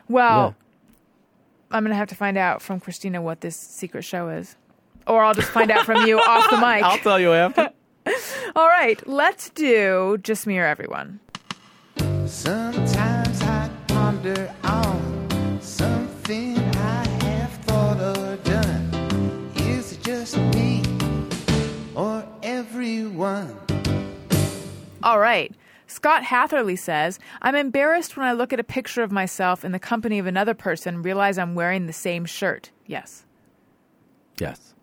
Well, 0.09 0.55
I'm 1.69 1.83
gonna 1.83 1.95
have 1.95 2.09
to 2.09 2.15
find 2.15 2.37
out 2.37 2.61
from 2.61 2.79
Christina 2.79 3.21
what 3.21 3.41
this 3.41 3.55
secret 3.55 4.03
show 4.03 4.29
is, 4.29 4.55
or 5.05 5.23
I'll 5.23 5.33
just 5.33 5.49
find 5.49 5.69
out 5.69 5.85
from 5.85 6.07
you 6.07 6.17
off 6.27 6.49
the 6.49 6.57
mic. 6.57 6.83
I'll 6.83 6.97
tell 6.97 7.19
you 7.19 7.33
after. 7.33 7.69
All 8.55 8.67
right, 8.67 9.05
let's 9.07 9.49
do 9.49 10.17
just 10.21 10.47
me 10.47 10.59
or 10.59 10.65
everyone. 10.65 11.19
Sometimes 12.25 13.41
I 13.41 13.69
ponder 13.87 14.53
on 14.63 15.59
something 15.61 16.57
I 16.57 17.07
have 17.23 17.51
thought 17.65 17.99
or 17.99 18.35
done. 18.37 19.51
Is 19.55 19.93
it 19.93 20.03
just 20.03 20.37
me 20.37 20.83
or 21.95 22.25
everyone? 22.41 23.57
All 25.03 25.19
right. 25.19 25.53
Scott 25.85 26.23
Hatherley 26.23 26.75
says, 26.75 27.19
I'm 27.41 27.55
embarrassed 27.55 28.17
when 28.17 28.25
I 28.25 28.31
look 28.31 28.51
at 28.51 28.59
a 28.59 28.63
picture 28.63 29.03
of 29.03 29.11
myself 29.11 29.63
in 29.63 29.71
the 29.71 29.79
company 29.79 30.17
of 30.17 30.25
another 30.25 30.53
person 30.53 30.95
and 30.95 31.05
realize 31.05 31.37
I'm 31.37 31.55
wearing 31.55 31.85
the 31.85 31.93
same 31.93 32.25
shirt. 32.25 32.71
Yes. 32.87 33.25
Yes. 34.39 34.73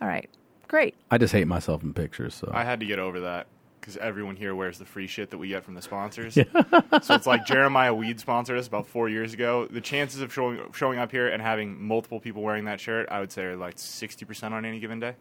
All 0.00 0.08
right. 0.08 0.28
Great. 0.72 0.94
I 1.10 1.18
just 1.18 1.34
hate 1.34 1.46
myself 1.46 1.82
in 1.82 1.92
pictures. 1.92 2.34
So 2.34 2.50
I 2.50 2.64
had 2.64 2.80
to 2.80 2.86
get 2.86 2.98
over 2.98 3.20
that 3.20 3.46
because 3.78 3.98
everyone 3.98 4.36
here 4.36 4.54
wears 4.54 4.78
the 4.78 4.86
free 4.86 5.06
shit 5.06 5.28
that 5.28 5.36
we 5.36 5.48
get 5.48 5.64
from 5.64 5.74
the 5.74 5.82
sponsors. 5.82 6.32
so 7.02 7.14
it's 7.14 7.26
like 7.26 7.44
Jeremiah 7.44 7.92
Weed 7.92 8.18
sponsored 8.18 8.58
us 8.58 8.68
about 8.68 8.86
four 8.86 9.10
years 9.10 9.34
ago. 9.34 9.66
The 9.70 9.82
chances 9.82 10.22
of 10.22 10.32
showing 10.32 10.58
showing 10.72 10.98
up 10.98 11.10
here 11.10 11.28
and 11.28 11.42
having 11.42 11.78
multiple 11.84 12.20
people 12.20 12.40
wearing 12.40 12.64
that 12.64 12.80
shirt, 12.80 13.06
I 13.10 13.20
would 13.20 13.30
say, 13.30 13.42
are 13.44 13.56
like 13.56 13.74
sixty 13.78 14.24
percent 14.24 14.54
on 14.54 14.64
any 14.64 14.80
given 14.80 14.98
day. 14.98 15.14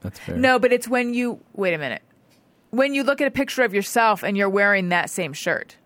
that's 0.00 0.20
fair. 0.20 0.36
No, 0.36 0.60
but 0.60 0.72
it's 0.72 0.86
when 0.86 1.12
you 1.12 1.40
wait 1.54 1.74
a 1.74 1.78
minute. 1.78 2.02
When 2.70 2.94
you 2.94 3.02
look 3.02 3.20
at 3.20 3.26
a 3.26 3.32
picture 3.32 3.64
of 3.64 3.74
yourself 3.74 4.22
and 4.22 4.36
you're 4.36 4.48
wearing 4.48 4.90
that 4.90 5.10
same 5.10 5.32
shirt. 5.32 5.76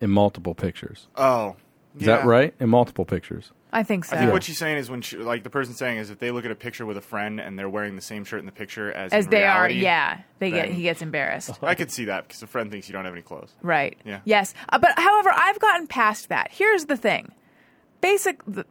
in 0.00 0.08
multiple 0.08 0.54
pictures. 0.54 1.06
Oh, 1.16 1.56
Is 1.98 2.06
that 2.06 2.24
right? 2.24 2.54
In 2.58 2.70
multiple 2.70 3.04
pictures. 3.04 3.52
I 3.72 3.82
think 3.82 4.04
so. 4.04 4.16
I 4.16 4.18
think 4.18 4.32
what 4.32 4.42
she's 4.42 4.58
saying 4.58 4.78
is 4.78 4.90
when 4.90 5.00
she, 5.00 5.16
like 5.16 5.44
the 5.44 5.50
person 5.50 5.74
saying 5.74 5.98
is 5.98 6.10
if 6.10 6.18
they 6.18 6.30
look 6.30 6.44
at 6.44 6.50
a 6.50 6.56
picture 6.56 6.84
with 6.84 6.96
a 6.96 7.00
friend 7.02 7.40
and 7.40 7.58
they're 7.58 7.68
wearing 7.68 7.94
the 7.96 8.02
same 8.02 8.24
shirt 8.24 8.40
in 8.40 8.46
the 8.46 8.52
picture 8.52 8.92
as 8.92 9.12
As 9.12 9.26
in 9.26 9.30
they 9.30 9.38
reality, 9.38 9.78
are, 9.80 9.82
yeah, 9.82 10.20
they 10.40 10.50
get 10.50 10.68
he 10.70 10.82
gets 10.82 11.02
embarrassed. 11.02 11.52
I 11.62 11.74
could 11.74 11.90
see 11.90 12.06
that 12.06 12.26
because 12.26 12.42
a 12.42 12.46
friend 12.46 12.70
thinks 12.70 12.88
you 12.88 12.92
don't 12.92 13.04
have 13.04 13.14
any 13.14 13.22
clothes. 13.22 13.54
Right. 13.62 13.96
Yeah. 14.04 14.20
Yes. 14.24 14.54
Uh, 14.68 14.78
but 14.78 14.98
however, 14.98 15.30
I've 15.34 15.58
gotten 15.60 15.86
past 15.86 16.28
that. 16.30 16.48
Here's 16.50 16.86
the 16.86 16.96
thing. 16.96 17.32
Basic. 18.00 18.42
The, 18.46 18.64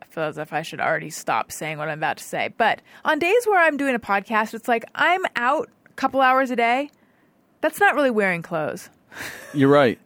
I 0.00 0.06
feel 0.06 0.24
as 0.24 0.38
if 0.38 0.52
I 0.52 0.62
should 0.62 0.80
already 0.80 1.10
stop 1.10 1.50
saying 1.52 1.78
what 1.78 1.88
I'm 1.88 1.98
about 1.98 2.18
to 2.18 2.24
say. 2.24 2.54
But 2.56 2.80
on 3.04 3.18
days 3.18 3.46
where 3.46 3.58
I'm 3.60 3.76
doing 3.76 3.94
a 3.94 4.00
podcast, 4.00 4.54
it's 4.54 4.68
like 4.68 4.84
I'm 4.94 5.22
out 5.36 5.68
a 5.86 5.92
couple 5.94 6.20
hours 6.20 6.50
a 6.50 6.56
day. 6.56 6.90
That's 7.60 7.80
not 7.80 7.94
really 7.94 8.10
wearing 8.10 8.42
clothes. 8.42 8.88
You're 9.52 9.68
right. 9.68 9.98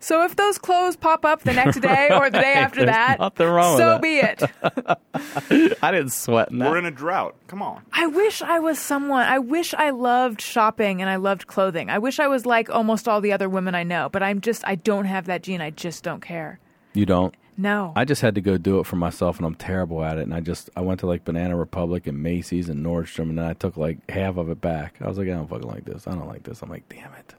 So 0.00 0.24
if 0.24 0.36
those 0.36 0.58
clothes 0.58 0.96
pop 0.96 1.24
up 1.24 1.42
the 1.42 1.52
next 1.52 1.80
day 1.80 2.08
or 2.12 2.30
the 2.30 2.38
day 2.40 2.52
after 2.54 2.80
There's 2.84 2.90
that, 2.94 3.18
nothing 3.20 3.48
wrong 3.48 3.76
so 3.78 3.98
be 3.98 4.18
it. 4.18 4.42
I 5.82 5.90
didn't 5.90 6.10
sweat 6.12 6.50
in 6.50 6.58
that. 6.58 6.70
We're 6.70 6.78
in 6.78 6.84
a 6.86 6.90
drought. 6.90 7.34
Come 7.46 7.62
on. 7.62 7.82
I 7.92 8.06
wish 8.06 8.42
I 8.42 8.58
was 8.58 8.78
someone. 8.78 9.26
I 9.26 9.38
wish 9.38 9.74
I 9.74 9.90
loved 9.90 10.40
shopping 10.40 11.00
and 11.00 11.10
I 11.10 11.16
loved 11.16 11.46
clothing. 11.46 11.90
I 11.90 11.98
wish 11.98 12.18
I 12.20 12.28
was 12.28 12.46
like 12.46 12.70
almost 12.70 13.08
all 13.08 13.20
the 13.20 13.32
other 13.32 13.48
women 13.48 13.74
I 13.74 13.82
know, 13.82 14.08
but 14.08 14.22
I'm 14.22 14.40
just 14.40 14.66
I 14.66 14.74
don't 14.76 15.04
have 15.06 15.26
that 15.26 15.42
gene. 15.42 15.60
I 15.60 15.70
just 15.70 16.02
don't 16.02 16.20
care. 16.20 16.58
you 16.94 17.06
don't. 17.06 17.34
No. 17.54 17.92
I 17.94 18.06
just 18.06 18.22
had 18.22 18.34
to 18.36 18.40
go 18.40 18.56
do 18.56 18.80
it 18.80 18.86
for 18.86 18.96
myself, 18.96 19.36
and 19.36 19.44
I'm 19.46 19.54
terrible 19.54 20.02
at 20.02 20.16
it. 20.16 20.22
And 20.22 20.32
I 20.32 20.40
just 20.40 20.70
I 20.74 20.80
went 20.80 21.00
to 21.00 21.06
like 21.06 21.22
Banana 21.24 21.54
Republic 21.54 22.06
and 22.06 22.22
Macy's 22.22 22.70
and 22.70 22.84
Nordstrom, 22.84 23.28
and 23.28 23.38
then 23.38 23.44
I 23.44 23.52
took 23.52 23.76
like 23.76 23.98
half 24.10 24.38
of 24.38 24.48
it 24.48 24.62
back. 24.62 24.96
I 25.02 25.06
was 25.06 25.18
like, 25.18 25.28
I 25.28 25.32
don't 25.32 25.48
fucking 25.48 25.68
like 25.68 25.84
this. 25.84 26.06
I 26.06 26.12
don't 26.12 26.26
like 26.26 26.44
this. 26.44 26.62
I'm 26.62 26.70
like, 26.70 26.88
damn 26.88 27.12
it. 27.12 27.34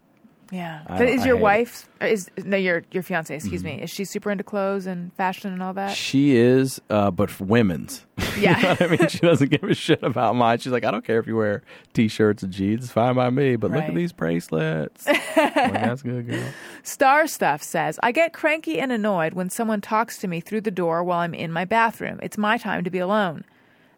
Yeah. 0.53 0.83
I 0.87 1.03
is 1.03 1.25
your 1.25 1.35
wife 1.35 1.89
or 1.99 2.05
is 2.07 2.29
no 2.37 2.55
your 2.57 2.83
your 2.91 3.01
fiance, 3.01 3.33
excuse 3.35 3.63
me, 3.63 3.81
is 3.81 3.89
she 3.89 4.05
super 4.05 4.29
into 4.29 4.43
clothes 4.43 4.85
and 4.85 5.11
fashion 5.15 5.51
and 5.51 5.63
all 5.63 5.73
that? 5.73 5.95
She 5.97 6.35
is, 6.35 6.79
uh, 6.91 7.09
but 7.09 7.31
for 7.31 7.45
women's. 7.45 8.05
Yeah. 8.35 8.75
I 8.79 8.87
mean, 8.87 9.07
she 9.09 9.19
doesn't 9.19 9.49
give 9.51 9.63
a 9.63 9.75
shit 9.75 10.01
about 10.01 10.35
mine. 10.35 10.57
She's 10.57 10.71
like, 10.71 10.83
I 10.83 10.89
don't 10.89 11.05
care 11.05 11.19
if 11.19 11.27
you 11.27 11.35
wear 11.35 11.61
t-shirts 11.93 12.41
and 12.41 12.51
jeans. 12.51 12.85
It's 12.85 12.91
fine 12.91 13.13
by 13.13 13.29
me. 13.29 13.57
But 13.57 13.69
look 13.69 13.83
at 13.83 13.93
these 13.93 14.11
bracelets. 14.11 15.05
Like, 15.35 15.53
That's 15.55 16.01
good, 16.01 16.27
girl. 16.27 16.43
Star 16.81 17.27
Stuff 17.27 17.61
says, 17.61 17.99
I 18.01 18.11
get 18.11 18.33
cranky 18.33 18.79
and 18.79 18.91
annoyed 18.91 19.33
when 19.33 19.49
someone 19.51 19.81
talks 19.81 20.17
to 20.19 20.27
me 20.27 20.39
through 20.39 20.61
the 20.61 20.71
door 20.71 21.03
while 21.03 21.19
I'm 21.19 21.33
in 21.35 21.51
my 21.51 21.65
bathroom. 21.65 22.19
It's 22.23 22.37
my 22.37 22.57
time 22.57 22.83
to 22.83 22.89
be 22.89 22.99
alone. 22.99 23.45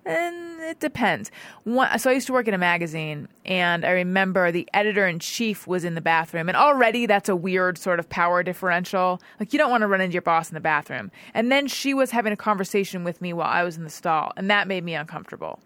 And 0.06 0.62
it 0.62 0.80
depends. 0.80 1.32
One, 1.64 1.98
so 1.98 2.12
I 2.12 2.14
used 2.14 2.28
to 2.28 2.34
work 2.34 2.48
in 2.48 2.54
a 2.54 2.60
magazine, 2.60 3.28
and 3.44 3.84
I 3.84 3.90
remember 3.90 4.52
the 4.52 4.70
editor 4.74 5.08
in 5.08 5.18
chief 5.18 5.66
was 5.66 5.84
in 5.84 5.96
the 5.96 6.02
bathroom, 6.02 6.48
and 6.48 6.56
already 6.56 7.08
that's 7.08 7.28
a 7.28 7.36
weird 7.36 7.78
sort 7.78 8.00
of 8.00 8.08
power 8.08 8.44
differential. 8.44 9.20
Like 9.40 9.52
you 9.52 9.58
don't 9.58 9.72
want 9.72 9.82
to 9.82 9.88
run 9.88 10.02
into 10.02 10.14
your 10.14 10.22
boss 10.22 10.50
in 10.50 10.54
the 10.54 10.60
bathroom. 10.60 11.12
And 11.34 11.52
then 11.52 11.68
she 11.68 11.94
was 11.96 12.12
having 12.12 12.32
a 12.34 12.38
conversation 12.38 13.04
with 13.04 13.20
me 13.20 13.34
while 13.34 13.50
I 13.50 13.64
was 13.64 13.78
in 13.78 13.84
the 13.84 13.90
stall, 13.90 14.32
and 14.38 14.50
that 14.52 14.68
made 14.68 14.84
me 14.84 14.94
uncomfortable. 14.94 15.60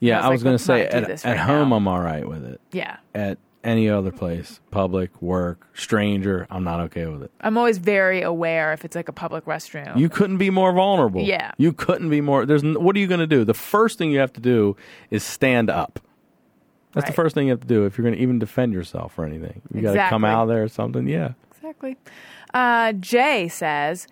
Yeah, 0.00 0.20
I 0.20 0.28
was 0.28 0.40
like, 0.40 0.44
going 0.44 0.58
to 0.58 0.64
say, 0.64 0.86
at, 0.86 0.94
at 0.94 1.24
right 1.24 1.36
home, 1.36 1.70
now. 1.70 1.76
I'm 1.76 1.88
all 1.88 2.00
right 2.00 2.26
with 2.26 2.44
it. 2.44 2.60
Yeah. 2.72 2.98
At 3.14 3.38
any 3.64 3.88
other 3.88 4.10
place, 4.12 4.60
public, 4.70 5.20
work, 5.20 5.66
stranger, 5.74 6.46
I'm 6.50 6.64
not 6.64 6.80
okay 6.80 7.06
with 7.06 7.22
it. 7.24 7.30
I'm 7.40 7.58
always 7.58 7.78
very 7.78 8.22
aware 8.22 8.72
if 8.72 8.84
it's 8.84 8.94
like 8.96 9.08
a 9.08 9.12
public 9.12 9.44
restroom. 9.46 9.98
You 9.98 10.08
couldn't 10.08 10.38
be 10.38 10.50
more 10.50 10.72
vulnerable. 10.72 11.22
Yeah. 11.22 11.52
You 11.58 11.72
couldn't 11.72 12.10
be 12.10 12.20
more. 12.20 12.46
There's. 12.46 12.62
What 12.62 12.94
are 12.96 12.98
you 12.98 13.06
going 13.08 13.20
to 13.20 13.26
do? 13.26 13.44
The 13.44 13.54
first 13.54 13.98
thing 13.98 14.10
you 14.10 14.20
have 14.20 14.32
to 14.34 14.40
do 14.40 14.76
is 15.10 15.24
stand 15.24 15.70
up. 15.70 16.00
That's 16.92 17.06
the 17.08 17.12
first 17.14 17.34
thing 17.34 17.46
you 17.46 17.52
have 17.52 17.60
to 17.60 17.66
do 17.66 17.84
if 17.84 17.96
you're 17.98 18.04
going 18.04 18.16
to 18.16 18.22
even 18.22 18.38
defend 18.38 18.72
yourself 18.72 19.18
or 19.18 19.24
anything. 19.24 19.60
You 19.72 19.82
got 19.82 19.92
to 19.92 19.98
come 20.08 20.24
Exactly. 20.24 20.28
out 20.30 20.46
there 20.46 20.62
or 20.64 20.68
something. 20.68 21.06
Yeah. 21.06 21.32
Exactly. 21.56 21.96
Uh, 22.54 22.92
Jay 22.94 23.46
says, 23.48 24.06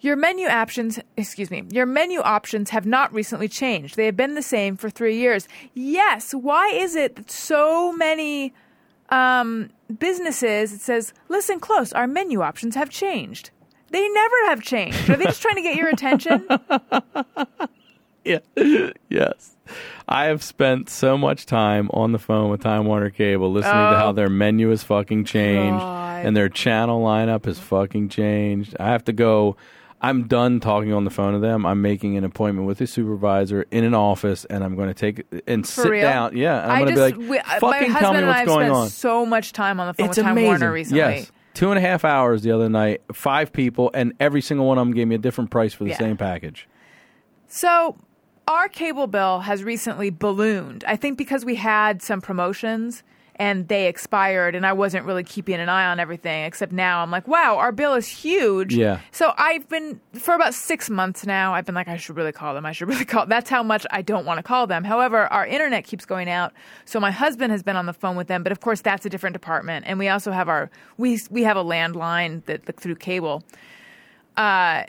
"Your 0.00 0.16
menu 0.16 0.46
options, 0.48 0.98
excuse 1.16 1.50
me, 1.50 1.64
your 1.70 1.86
menu 1.86 2.20
options 2.20 2.70
have 2.70 2.86
not 2.86 3.12
recently 3.12 3.48
changed. 3.48 3.96
They 3.96 4.06
have 4.06 4.16
been 4.16 4.34
the 4.34 4.42
same 4.42 4.76
for 4.76 4.90
three 4.90 5.16
years. 5.16 5.46
Yes. 5.74 6.32
Why 6.34 6.68
is 6.68 6.96
it 6.96 7.16
that 7.16 7.30
so 7.30 7.92
many 7.92 8.52
um, 9.10 9.70
businesses 9.98 10.72
it 10.72 10.80
says, 10.80 11.12
listen 11.28 11.60
close, 11.60 11.92
our 11.92 12.06
menu 12.06 12.40
options 12.42 12.74
have 12.76 12.90
changed? 12.90 13.50
They 13.90 14.08
never 14.08 14.36
have 14.46 14.62
changed. 14.62 15.10
Are 15.10 15.16
they 15.16 15.24
just 15.24 15.42
trying 15.42 15.56
to 15.56 15.62
get 15.62 15.76
your 15.76 15.88
attention? 15.88 16.46
Yeah. 18.22 18.40
yes. 19.08 19.56
I 20.06 20.26
have 20.26 20.42
spent 20.42 20.90
so 20.90 21.16
much 21.16 21.46
time 21.46 21.88
on 21.94 22.12
the 22.12 22.18
phone 22.18 22.50
with 22.50 22.60
Time 22.60 22.84
Warner 22.84 23.08
Cable 23.08 23.50
listening 23.50 23.72
to 23.72 23.96
how 23.96 24.12
their 24.12 24.28
menu 24.28 24.68
has 24.68 24.82
fucking 24.82 25.24
changed 25.24 25.76
Oh. 25.76 25.86
God. 25.86 26.26
and 26.26 26.36
their 26.36 26.50
channel 26.50 27.02
lineup 27.02 27.46
has 27.46 27.58
fucking 27.58 28.10
changed. 28.10 28.76
I 28.78 28.88
have 28.88 29.04
to 29.06 29.14
go. 29.14 29.56
I'm 30.02 30.26
done 30.28 30.60
talking 30.60 30.92
on 30.94 31.04
the 31.04 31.10
phone 31.10 31.34
to 31.34 31.38
them. 31.40 31.66
I'm 31.66 31.82
making 31.82 32.16
an 32.16 32.24
appointment 32.24 32.66
with 32.66 32.80
a 32.80 32.86
supervisor 32.86 33.66
in 33.70 33.84
an 33.84 33.94
office, 33.94 34.46
and 34.46 34.64
I'm 34.64 34.74
going 34.74 34.88
to 34.88 34.94
take 34.94 35.26
and 35.46 35.66
For 35.66 35.82
sit 35.82 35.90
real? 35.90 36.02
down. 36.02 36.36
Yeah, 36.36 36.62
and 36.62 36.72
I'm 36.72 36.78
going 36.84 36.94
to 36.94 37.16
be 37.18 37.26
like, 37.28 37.44
uh, 37.44 37.44
my 37.52 37.58
"Fucking 37.58 37.90
husband 37.90 37.98
tell 37.98 38.12
me 38.12 38.18
and 38.18 38.26
I 38.26 38.28
what's 38.28 38.38
have 38.38 38.46
going 38.46 38.60
spent 38.66 38.74
on." 38.76 38.88
so 38.88 39.26
much 39.26 39.52
time 39.52 39.78
on 39.78 39.88
the 39.88 39.94
phone 39.94 40.06
It's 40.08 40.16
with 40.16 40.24
Time 40.24 40.32
amazing. 40.32 40.48
Warner 40.48 40.72
recently. 40.72 40.98
Yes, 41.00 41.32
two 41.54 41.70
and 41.70 41.78
a 41.78 41.82
half 41.82 42.04
hours 42.06 42.42
the 42.42 42.50
other 42.52 42.68
night. 42.70 43.02
Five 43.12 43.52
people, 43.52 43.90
and 43.92 44.14
every 44.20 44.40
single 44.40 44.66
one 44.66 44.78
of 44.78 44.86
them 44.86 44.94
gave 44.94 45.06
me 45.06 45.16
a 45.16 45.18
different 45.18 45.50
price 45.50 45.74
for 45.74 45.84
the 45.84 45.90
Yeah. 45.90 45.98
same 45.98 46.16
package. 46.16 46.66
So, 47.46 47.96
our 48.48 48.68
cable 48.68 49.06
bill 49.06 49.40
has 49.40 49.62
recently 49.64 50.08
ballooned. 50.10 50.84
I 50.86 50.96
think 50.96 51.18
because 51.18 51.44
we 51.44 51.56
had 51.56 52.00
some 52.00 52.20
promotions 52.20 53.02
and 53.40 53.66
they 53.68 53.88
expired, 53.88 54.54
and 54.54 54.66
I 54.66 54.74
wasn't 54.74 55.06
really 55.06 55.24
keeping 55.24 55.54
an 55.54 55.70
eye 55.70 55.86
on 55.86 55.98
everything. 55.98 56.44
Except 56.44 56.72
now, 56.72 57.02
I'm 57.02 57.10
like, 57.10 57.26
wow, 57.26 57.56
our 57.56 57.72
bill 57.72 57.94
is 57.94 58.06
huge. 58.06 58.74
Yeah. 58.74 59.00
So 59.12 59.32
I've 59.38 59.66
been 59.66 59.98
for 60.12 60.34
about 60.34 60.52
six 60.52 60.90
months 60.90 61.24
now. 61.24 61.54
I've 61.54 61.64
been 61.64 61.74
like, 61.74 61.88
I 61.88 61.96
should 61.96 62.16
really 62.16 62.32
call 62.32 62.52
them. 62.52 62.66
I 62.66 62.72
should 62.72 62.86
really 62.88 63.06
call. 63.06 63.24
That's 63.24 63.48
how 63.48 63.62
much 63.62 63.86
I 63.90 64.02
don't 64.02 64.26
want 64.26 64.36
to 64.36 64.42
call 64.42 64.66
them. 64.66 64.84
However, 64.84 65.26
our 65.32 65.46
internet 65.46 65.84
keeps 65.84 66.04
going 66.04 66.28
out, 66.28 66.52
so 66.84 67.00
my 67.00 67.10
husband 67.10 67.50
has 67.50 67.62
been 67.62 67.76
on 67.76 67.86
the 67.86 67.94
phone 67.94 68.14
with 68.14 68.28
them. 68.28 68.42
But 68.42 68.52
of 68.52 68.60
course, 68.60 68.82
that's 68.82 69.06
a 69.06 69.10
different 69.10 69.32
department, 69.32 69.86
and 69.88 69.98
we 69.98 70.08
also 70.08 70.32
have 70.32 70.50
our 70.50 70.70
we 70.98 71.18
we 71.30 71.42
have 71.44 71.56
a 71.56 71.64
landline 71.64 72.44
that 72.44 72.76
through 72.78 72.96
cable. 72.96 73.42
Uh, 74.36 74.84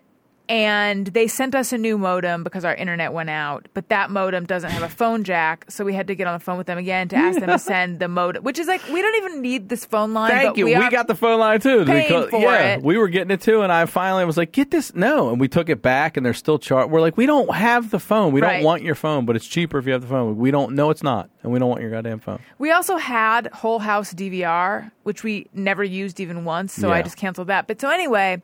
and 0.52 1.08
they 1.08 1.28
sent 1.28 1.56
us 1.56 1.72
a 1.72 1.78
new 1.78 1.97
modem 1.97 2.43
because 2.43 2.66
our 2.66 2.76
internet 2.76 3.14
went 3.14 3.30
out, 3.30 3.70
but 3.74 3.88
that 3.88 4.12
modem 4.12 4.45
doesn't 4.45 4.70
have 4.70 4.84
a 4.84 4.89
phone 4.89 5.24
jack, 5.24 5.64
so 5.70 5.86
we 5.86 5.93
had 5.93 6.08
to 6.08 6.16
get 6.16 6.28
on 6.28 6.34
the 6.38 6.43
phone 6.43 6.58
with 6.58 6.68
them 6.68 6.78
again 6.78 7.08
to 7.08 7.16
ask 7.16 7.39
them 7.39 7.47
to 7.47 7.58
send 7.72 7.99
the 8.02 8.10
modem, 8.10 8.43
which 8.43 8.60
is 8.60 8.68
like 8.68 8.86
we 8.89 9.02
don't 9.02 9.16
even 9.16 9.41
need 9.41 9.70
this 9.70 9.86
phone 9.86 10.14
line. 10.14 10.30
Thank 10.30 10.49
but 10.49 10.58
you. 10.58 10.66
We, 10.66 10.78
We, 10.78 10.89
got 10.89 11.08
the 11.08 11.16
phone 11.16 11.39
line 11.39 11.62
too. 11.62 11.86
paying 11.86 12.08
Because- 12.08 12.30
for 12.32 12.41
yeah, 12.41 12.74
it. 12.76 12.84
we 12.84 12.97
were 12.97 13.08
getting 13.08 13.32
it 13.32 13.39
too, 13.39 13.62
and 13.62 13.72
I 13.72 13.86
finally 13.86 14.26
was 14.26 14.36
like, 14.36 14.52
"Get 14.52 14.72
this." 14.72 14.93
No, 14.93 15.30
and 15.30 15.39
we 15.39 15.47
took 15.47 15.70
it 15.70 15.82
back, 15.82 16.18
and 16.18 16.26
they're 16.26 16.34
still 16.34 16.60
charged. 16.60 16.91
We're 16.91 16.99
like, 16.99 17.16
"We 17.16 17.26
don't 17.28 17.56
have 17.56 17.89
the 17.89 17.99
phone. 17.99 18.34
We 18.34 18.41
Right. 18.41 18.56
don't 18.58 18.64
want 18.66 18.84
your 18.84 18.95
phone, 18.95 19.26
but 19.26 19.38
it's 19.38 19.47
cheaper 19.47 19.78
if 19.78 19.86
you 19.86 19.93
have 19.93 20.02
the 20.02 20.08
phone." 20.08 20.36
We 20.38 20.52
don't. 20.52 20.76
No, 20.76 20.89
it's 20.89 21.02
not, 21.04 21.30
and 21.43 21.54
we 21.54 21.60
don't 21.60 21.70
want 21.70 21.82
your 21.82 21.91
goddamn 21.91 22.20
phone. 22.20 22.39
We 22.60 22.72
also 22.72 22.97
had 22.97 23.47
Whole 23.54 23.80
House 23.80 24.14
DVR, 24.14 24.91
which 25.04 25.24
we 25.24 25.47
never 25.54 25.82
used 25.84 26.20
even 26.20 26.43
once, 26.43 26.74
so 26.74 26.91
I 26.91 27.02
just 27.02 27.16
canceled 27.16 27.47
that. 27.47 27.68
But 27.68 27.80
so 27.80 27.89
anyway, 27.89 28.41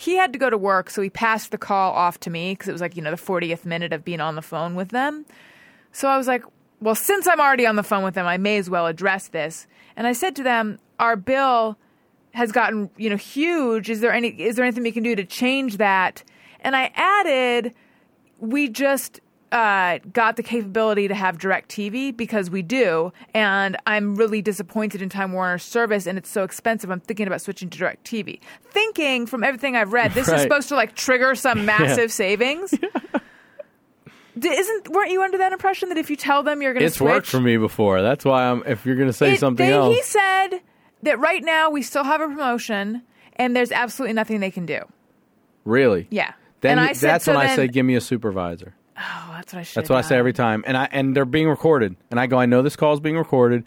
he 0.00 0.14
had 0.14 0.32
to 0.32 0.38
go 0.38 0.48
to 0.48 0.56
work, 0.56 0.90
so 0.90 1.02
he 1.02 1.10
passed 1.10 1.50
the 1.50 1.58
call 1.58 1.92
off 1.92 2.20
to 2.20 2.30
me 2.30 2.52
because 2.52 2.68
it 2.68 2.72
was 2.72 2.80
like, 2.80 2.94
you 2.94 3.02
know, 3.02 3.10
the 3.10 3.16
40th 3.16 3.64
minute 3.64 3.92
of 3.92 4.04
being 4.04 4.20
on 4.20 4.36
the 4.36 4.42
phone 4.42 4.76
with 4.76 4.90
them. 4.90 5.26
So 5.90 6.06
I 6.06 6.16
was 6.16 6.28
like, 6.28 6.44
well, 6.80 6.94
since 6.94 7.26
I'm 7.26 7.40
already 7.40 7.66
on 7.66 7.74
the 7.74 7.82
phone 7.82 8.04
with 8.04 8.14
them, 8.14 8.24
I 8.24 8.36
may 8.36 8.58
as 8.58 8.70
well 8.70 8.86
address 8.86 9.26
this. 9.26 9.66
And 9.96 10.06
I 10.06 10.12
said 10.12 10.36
to 10.36 10.44
them, 10.44 10.78
our 11.00 11.16
bill 11.16 11.76
has 12.32 12.52
gotten, 12.52 12.90
you 12.96 13.10
know, 13.10 13.16
huge. 13.16 13.90
Is 13.90 14.00
there 14.00 14.12
any 14.12 14.28
is 14.28 14.54
there 14.54 14.64
anything 14.64 14.84
we 14.84 14.92
can 14.92 15.02
do 15.02 15.16
to 15.16 15.24
change 15.24 15.78
that? 15.78 16.22
And 16.60 16.76
I 16.76 16.92
added 16.94 17.74
we 18.38 18.68
just 18.68 19.20
uh, 19.52 19.98
got 20.12 20.36
the 20.36 20.42
capability 20.42 21.08
to 21.08 21.14
have 21.14 21.38
DirecTV 21.38 22.16
because 22.16 22.50
we 22.50 22.62
do, 22.62 23.12
and 23.34 23.76
I'm 23.86 24.14
really 24.16 24.42
disappointed 24.42 25.00
in 25.02 25.08
Time 25.08 25.32
Warner's 25.32 25.62
service, 25.62 26.06
and 26.06 26.18
it's 26.18 26.28
so 26.30 26.42
expensive. 26.44 26.90
I'm 26.90 27.00
thinking 27.00 27.26
about 27.26 27.40
switching 27.40 27.70
to 27.70 27.78
DirecTV. 27.78 28.40
Thinking 28.70 29.26
from 29.26 29.42
everything 29.44 29.76
I've 29.76 29.92
read, 29.92 30.12
this 30.12 30.28
is 30.28 30.42
supposed 30.42 30.68
to 30.68 30.74
like 30.76 30.94
trigger 30.94 31.34
some 31.34 31.64
massive 31.66 32.12
savings. 32.12 32.74
D- 34.38 34.48
Isn't 34.48 34.88
weren't 34.90 35.10
you 35.10 35.22
under 35.22 35.38
that 35.38 35.52
impression 35.52 35.88
that 35.88 35.98
if 35.98 36.10
you 36.10 36.16
tell 36.16 36.44
them 36.44 36.62
you're 36.62 36.72
going 36.72 36.82
to 36.82 36.86
It's 36.86 36.96
switch, 36.98 37.08
worked 37.12 37.26
for 37.26 37.40
me 37.40 37.56
before. 37.56 38.02
That's 38.02 38.24
why 38.24 38.44
I'm. 38.44 38.62
If 38.66 38.86
you're 38.86 38.94
going 38.94 39.08
to 39.08 39.12
say 39.12 39.32
It- 39.32 39.40
something 39.40 39.66
they- 39.66 39.72
else, 39.72 39.96
He 39.96 40.02
said 40.02 40.60
that 41.02 41.18
right 41.18 41.42
now 41.42 41.70
we 41.70 41.82
still 41.82 42.04
have 42.04 42.20
a 42.20 42.26
promotion 42.28 43.02
and 43.36 43.56
there's 43.56 43.72
absolutely 43.72 44.14
nothing 44.14 44.38
they 44.40 44.50
can 44.50 44.66
do. 44.66 44.80
really, 45.64 46.06
Yeah. 46.10 46.32
Then 46.60 46.72
and 46.78 46.80
I 46.88 46.92
said, 46.92 47.08
that's 47.10 47.24
so 47.24 47.32
when 47.34 47.40
I 47.40 47.46
then- 47.48 47.56
say, 47.56 47.68
"Give 47.68 47.86
me 47.86 47.94
a 47.94 48.00
supervisor." 48.00 48.74
Oh, 48.98 49.30
that's 49.36 49.52
what 49.52 49.60
I 49.60 49.62
should. 49.62 49.76
That's 49.76 49.90
what 49.90 49.98
I 49.98 50.02
say 50.02 50.16
every 50.18 50.32
time, 50.32 50.64
and 50.66 50.76
I 50.76 50.88
and 50.90 51.14
they're 51.16 51.24
being 51.24 51.48
recorded, 51.48 51.96
and 52.10 52.18
I 52.18 52.26
go, 52.26 52.38
"I 52.38 52.46
know 52.46 52.62
this 52.62 52.76
call 52.76 52.92
is 52.94 53.00
being 53.00 53.16
recorded." 53.16 53.64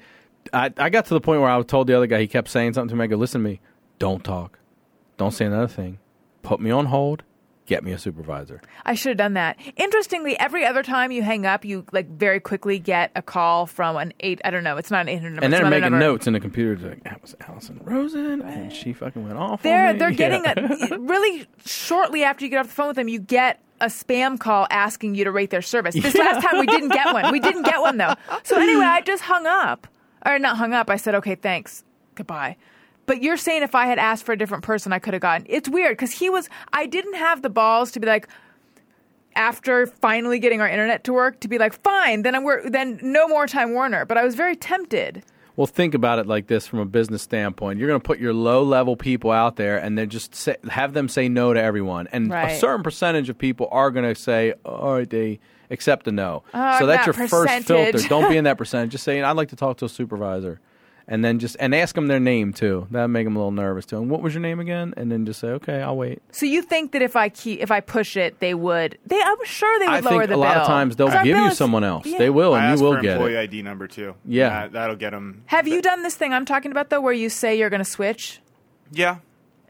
I 0.54 0.72
I 0.78 0.90
got 0.90 1.06
to 1.06 1.14
the 1.14 1.22
point 1.22 1.42
where 1.42 1.50
I 1.50 1.62
told 1.62 1.88
the 1.88 1.96
other 1.96 2.08
guy, 2.08 2.20
he 2.20 2.28
kept 2.28 2.50
saying 2.50 2.74
something 2.74 2.90
to 2.90 2.96
me. 2.96 3.04
I 3.04 3.08
go, 3.08 3.16
"Listen 3.16 3.42
to 3.44 3.50
me, 3.50 3.62
don't 4.00 4.24
talk, 4.24 4.60
don't 5.18 5.32
say 5.32 5.46
another 5.46 5.68
thing, 5.68 6.00
put 6.42 6.60
me 6.60 6.72
on 6.72 6.88
hold, 6.88 7.24
get 7.68 7.84
me 7.84 7.92
a 7.94 7.98
supervisor." 8.00 8.60
I 8.84 8.96
should 8.96 9.10
have 9.12 9.18
done 9.20 9.34
that. 9.36 9.58
Interestingly, 9.78 10.38
every 10.40 10.66
other 10.66 10.82
time 10.84 11.12
you 11.12 11.22
hang 11.22 11.46
up, 11.46 11.64
you 11.64 11.86
like 11.94 12.10
very 12.10 12.40
quickly 12.40 12.80
get 12.80 13.12
a 13.16 13.22
call 13.22 13.68
from 13.68 13.96
an 13.98 14.12
eight. 14.20 14.42
I 14.44 14.50
don't 14.50 14.64
know. 14.64 14.76
It's 14.78 14.90
not 14.92 15.02
an 15.02 15.10
eight 15.10 15.18
hundred 15.18 15.30
number. 15.36 15.46
And 15.46 15.54
they're 15.54 15.64
making 15.70 15.92
number. 15.92 16.00
notes 16.00 16.28
in 16.28 16.34
the 16.34 16.40
computer. 16.40 16.74
It's 16.74 16.84
Like 16.84 17.04
that 17.04 17.22
was 17.22 17.36
Alison 17.48 17.80
Rosen, 17.84 18.42
and 18.42 18.74
she 18.74 18.92
fucking 18.92 19.24
went 19.24 19.38
off. 19.38 19.62
They're 19.62 19.94
they're 19.94 20.10
Yeah. 20.18 20.40
getting 20.42 20.92
a 20.92 20.98
really 21.00 21.46
shortly 21.66 22.24
after 22.24 22.44
you 22.44 22.50
get 22.50 22.58
off 22.60 22.68
the 22.68 22.74
phone 22.74 22.88
with 22.88 22.96
them, 22.98 23.08
you 23.08 23.20
get 23.20 23.62
a 23.82 23.88
spam 23.88 24.40
call 24.40 24.68
asking 24.70 25.16
you 25.16 25.26
to 25.26 25.32
rate 25.32 25.50
their 25.50 25.62
service. 25.62 25.96
This 25.96 26.16
last 26.16 26.42
time 26.46 26.60
we 26.60 26.68
didn't 26.68 26.90
get 26.90 27.14
one. 27.14 27.32
We 27.32 27.40
didn't 27.40 27.64
get 27.64 27.82
one 27.82 27.98
though. 27.98 28.14
So 28.44 28.58
anyway, 28.58 28.86
I 28.86 29.02
just 29.02 29.24
hung 29.24 29.46
up, 29.46 29.88
or 30.26 30.40
not 30.40 30.58
hung 30.58 30.74
up. 30.74 30.90
I 30.90 30.96
said, 30.96 31.16
"Okay, 31.16 31.36
thanks, 31.36 31.84
goodbye." 32.16 32.56
But 33.08 33.22
you're 33.22 33.38
saying 33.38 33.64
if 33.64 33.76
I 33.76 33.88
had 33.88 34.00
asked 34.00 34.26
for 34.26 34.32
a 34.32 34.38
different 34.38 34.64
person, 34.64 34.94
I 34.94 35.00
could 35.00 35.14
have 35.14 35.22
gotten. 35.22 35.46
It's 35.50 35.68
weird 35.68 35.98
because 35.98 36.12
he 36.12 36.30
was. 36.30 36.48
I 36.72 36.86
didn't 36.86 37.16
have 37.16 37.42
the 37.42 37.50
balls 37.50 37.92
to 37.92 38.00
be 38.00 38.08
like. 38.08 38.28
After 39.34 39.88
finally 39.88 40.40
getting 40.40 40.60
our 40.60 40.68
internet 40.68 41.06
to 41.06 41.14
work, 41.14 41.40
to 41.40 41.48
be 41.48 41.58
like, 41.58 41.72
fine, 41.84 42.24
then 42.24 42.36
I'm 42.36 42.46
then 42.70 43.00
no 43.02 43.30
more 43.30 43.48
Time 43.48 43.74
Warner. 43.74 44.04
But 44.04 44.18
I 44.18 44.26
was 44.26 44.36
very 44.36 44.58
tempted. 44.58 45.24
Well, 45.56 45.68
think 45.68 45.94
about 45.94 46.20
it 46.20 46.28
like 46.28 46.48
this 46.48 46.66
from 46.66 46.80
a 46.80 46.86
business 46.86 47.22
standpoint. 47.22 47.80
You're 47.80 47.90
going 47.90 48.00
to 48.00 48.06
put 48.06 48.20
your 48.20 48.34
low 48.34 48.64
level 48.64 48.96
people 48.96 49.32
out 49.32 49.58
there 49.58 49.78
and 49.78 49.98
then 49.98 50.10
just 50.10 50.34
say, 50.34 50.56
have 50.70 50.94
them 50.94 51.10
say 51.10 51.28
no 51.30 51.54
to 51.54 51.62
everyone. 51.62 52.08
And 52.12 52.34
a 52.34 52.58
certain 52.58 52.84
percentage 52.84 53.30
of 53.30 53.38
people 53.38 53.68
are 53.72 53.92
going 53.92 54.06
to 54.06 54.20
say, 54.20 54.54
all 54.64 54.94
right, 54.94 55.10
they 55.10 55.40
accept 55.70 56.08
a 56.08 56.12
no. 56.12 56.44
Oh, 56.54 56.80
so 56.80 56.86
that's 56.86 57.06
that 57.06 57.06
your 57.06 57.14
percentage. 57.14 57.66
first 57.68 57.68
filter. 57.68 58.10
Don't 58.10 58.30
be 58.30 58.38
in 58.38 58.46
that 58.46 58.58
percentage. 58.58 58.92
Just 58.92 59.04
saying, 59.04 59.24
I'd 59.24 59.38
like 59.38 59.50
to 59.50 59.56
talk 59.56 59.78
to 59.78 59.86
a 59.86 59.90
supervisor. 59.90 60.60
And 61.14 61.26
then 61.26 61.40
just 61.40 61.58
and 61.60 61.76
ask 61.76 61.94
them 61.94 62.08
their 62.08 62.22
name 62.22 62.54
too. 62.54 62.88
That'll 62.90 63.10
make 63.10 63.26
them 63.26 63.36
a 63.36 63.40
little 63.40 63.52
nervous 63.52 63.86
too. 63.86 63.98
And 63.98 64.10
what 64.10 64.22
was 64.22 64.34
your 64.34 64.40
name 64.40 64.62
again? 64.62 64.94
And 64.96 65.12
then 65.12 65.26
just 65.26 65.42
say, 65.42 65.50
okay, 65.50 65.82
I'll 65.82 65.98
wait. 65.98 66.22
So 66.32 66.46
you 66.46 66.62
think 66.62 66.94
that 66.94 67.02
if 67.02 67.18
I 67.18 67.28
keep, 67.28 67.60
if 67.60 67.70
I 67.70 67.82
push 67.82 68.16
it, 68.16 68.40
they 68.40 68.54
would? 68.54 68.98
They, 69.06 69.20
I'm 69.22 69.44
sure 69.44 69.78
they 69.80 69.88
would 69.90 69.94
I 69.94 70.00
lower 70.00 70.20
think 70.22 70.30
the 70.30 70.36
a 70.36 70.38
lot 70.38 70.56
of 70.56 70.68
times 70.68 70.96
they'll 70.96 71.08
'Cause 71.08 71.18
our 71.18 71.24
give 71.26 71.36
you 71.36 71.46
is- 71.48 71.58
someone 71.58 71.84
else. 71.84 72.06
Yeah. 72.06 72.18
They 72.18 72.30
will, 72.30 72.56
and 72.56 72.66
asked 72.66 72.80
you 72.82 72.86
will 72.88 72.94
get 72.94 73.04
it. 73.04 73.08
Ask 73.10 73.18
for 73.20 73.28
get 73.28 73.30
employee 73.34 73.36
it. 73.36 73.50
ID 73.50 73.62
number 73.62 73.88
too. 73.88 74.16
Yeah. 74.26 74.50
That, 74.62 74.72
that'll 74.72 74.96
get 74.96 75.10
them. 75.12 75.44
Have 75.48 75.68
you 75.68 75.82
done 75.82 76.02
this 76.04 76.16
thing 76.16 76.32
I'm 76.32 76.46
talking 76.46 76.72
about 76.72 76.90
though, 76.90 77.02
where 77.02 77.12
you 77.14 77.28
say 77.30 77.58
you're 77.60 77.70
going 77.70 77.84
to 77.84 77.92
switch, 77.92 78.40
Yeah, 78.92 79.18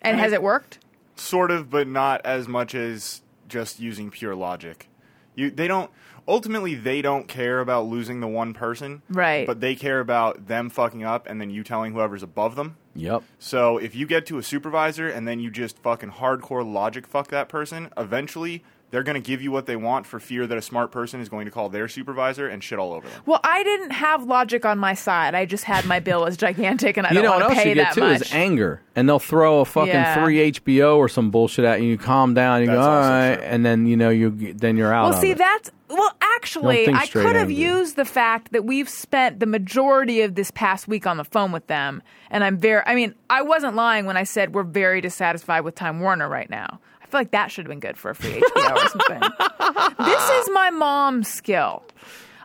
and 0.03 0.19
has 0.19 0.33
it 0.33 0.43
worked? 0.43 0.77
sort 1.15 1.49
of, 1.49 1.69
but 1.71 1.87
not 1.87 2.23
as 2.23 2.47
much 2.47 2.75
as 2.75 3.23
just 3.47 3.79
using 3.79 4.11
pure 4.11 4.35
logic. 4.35 4.87
You, 5.35 5.49
they 5.49 5.67
don't. 5.67 5.89
Ultimately, 6.27 6.75
they 6.75 7.01
don't 7.01 7.27
care 7.27 7.59
about 7.59 7.87
losing 7.87 8.19
the 8.19 8.27
one 8.27 8.53
person, 8.53 9.01
Right. 9.09 9.45
But 9.47 9.59
they 9.59 9.75
care 9.75 9.99
about 9.99 10.47
them 10.47 10.69
fucking 10.69 11.03
up, 11.03 11.27
and 11.27 11.41
then 11.41 11.49
you 11.49 11.63
telling 11.63 11.93
whoever's 11.93 12.23
above 12.23 12.55
them. 12.55 12.77
Yep. 12.95 13.23
So 13.39 13.77
if 13.77 13.95
you 13.95 14.05
get 14.05 14.25
to 14.27 14.37
a 14.37 14.43
supervisor 14.43 15.07
and 15.07 15.27
then 15.27 15.39
you 15.39 15.49
just 15.49 15.79
fucking 15.79 16.11
hardcore 16.11 16.69
logic 16.69 17.07
fuck 17.07 17.29
that 17.29 17.49
person, 17.49 17.89
eventually 17.97 18.63
they're 18.91 19.03
going 19.03 19.15
to 19.15 19.25
give 19.25 19.41
you 19.41 19.51
what 19.51 19.65
they 19.65 19.75
want 19.75 20.05
for 20.05 20.19
fear 20.19 20.45
that 20.45 20.57
a 20.57 20.61
smart 20.61 20.91
person 20.91 21.19
is 21.21 21.29
going 21.29 21.45
to 21.45 21.51
call 21.51 21.69
their 21.69 21.87
supervisor 21.87 22.47
and 22.47 22.63
shit 22.63 22.77
all 22.77 22.93
over 22.93 23.07
them. 23.07 23.21
Well, 23.25 23.39
I 23.43 23.63
didn't 23.63 23.91
have 23.91 24.23
logic 24.25 24.65
on 24.65 24.77
my 24.77 24.93
side. 24.93 25.33
I 25.33 25.45
just 25.45 25.63
had 25.63 25.85
my 25.85 25.99
bill 25.99 26.21
was 26.25 26.37
gigantic, 26.37 26.97
and 26.97 27.07
I 27.07 27.11
you 27.11 27.15
don't 27.15 27.23
know 27.23 27.31
what 27.31 27.39
want 27.41 27.51
to 27.53 27.55
else 27.57 27.63
pay 27.63 27.69
you 27.69 27.75
get 27.75 27.93
too 27.93 28.01
much. 28.01 28.21
is 28.21 28.33
anger, 28.33 28.81
and 28.95 29.09
they'll 29.09 29.17
throw 29.19 29.61
a 29.61 29.65
fucking 29.65 29.89
Yeah. 29.93 30.23
three 30.23 30.39
HBO 30.51 30.97
or 30.97 31.09
some 31.09 31.31
bullshit 31.31 31.65
at 31.65 31.81
you. 31.81 31.87
You 31.89 31.97
calm 31.97 32.33
down. 32.33 32.57
And 32.57 32.65
you 32.65 32.71
That's 32.71 32.77
go 32.85 32.91
all 32.91 32.97
also 32.97 33.09
right, 33.09 33.35
true. 33.35 33.43
and 33.45 33.65
then 33.65 33.85
you 33.87 33.97
know 33.97 34.09
you 34.09 34.53
then 34.53 34.77
you're 34.77 34.93
out. 34.93 35.05
well, 35.05 35.13
of 35.13 35.19
see, 35.19 35.31
it. 35.31 35.37
that's 35.37 35.71
well. 35.89 36.11
Actually, 36.35 36.87
I 36.89 37.05
could 37.07 37.23
have 37.35 37.49
angry. 37.49 37.55
used 37.55 37.95
the 37.95 38.05
fact 38.05 38.51
that 38.51 38.65
we've 38.65 38.89
spent 38.89 39.39
the 39.39 39.45
majority 39.45 40.21
of 40.21 40.35
this 40.35 40.49
past 40.51 40.87
week 40.87 41.05
on 41.07 41.17
the 41.17 41.23
phone 41.23 41.51
with 41.51 41.67
them, 41.67 42.01
and 42.29 42.43
I'm 42.43 42.57
very. 42.57 42.81
I 42.85 42.95
mean, 42.95 43.13
I 43.29 43.41
wasn't 43.41 43.75
lying 43.75 44.05
when 44.05 44.17
I 44.17 44.23
said 44.23 44.53
we're 44.53 44.63
very 44.63 45.01
dissatisfied 45.01 45.63
with 45.63 45.75
Time 45.75 45.99
Warner 45.99 46.27
right 46.27 46.49
now. 46.49 46.79
I 47.11 47.17
feel 47.17 47.19
like 47.21 47.31
that 47.31 47.51
should 47.51 47.65
have 47.65 47.69
been 47.69 47.79
good 47.81 47.97
for 47.97 48.11
a 48.11 48.15
free 48.15 48.31
HBO 48.31 48.75
or 48.75 48.89
something. 48.89 50.05
This 50.05 50.29
is 50.29 50.49
my 50.53 50.69
mom's 50.69 51.27
skill. 51.27 51.83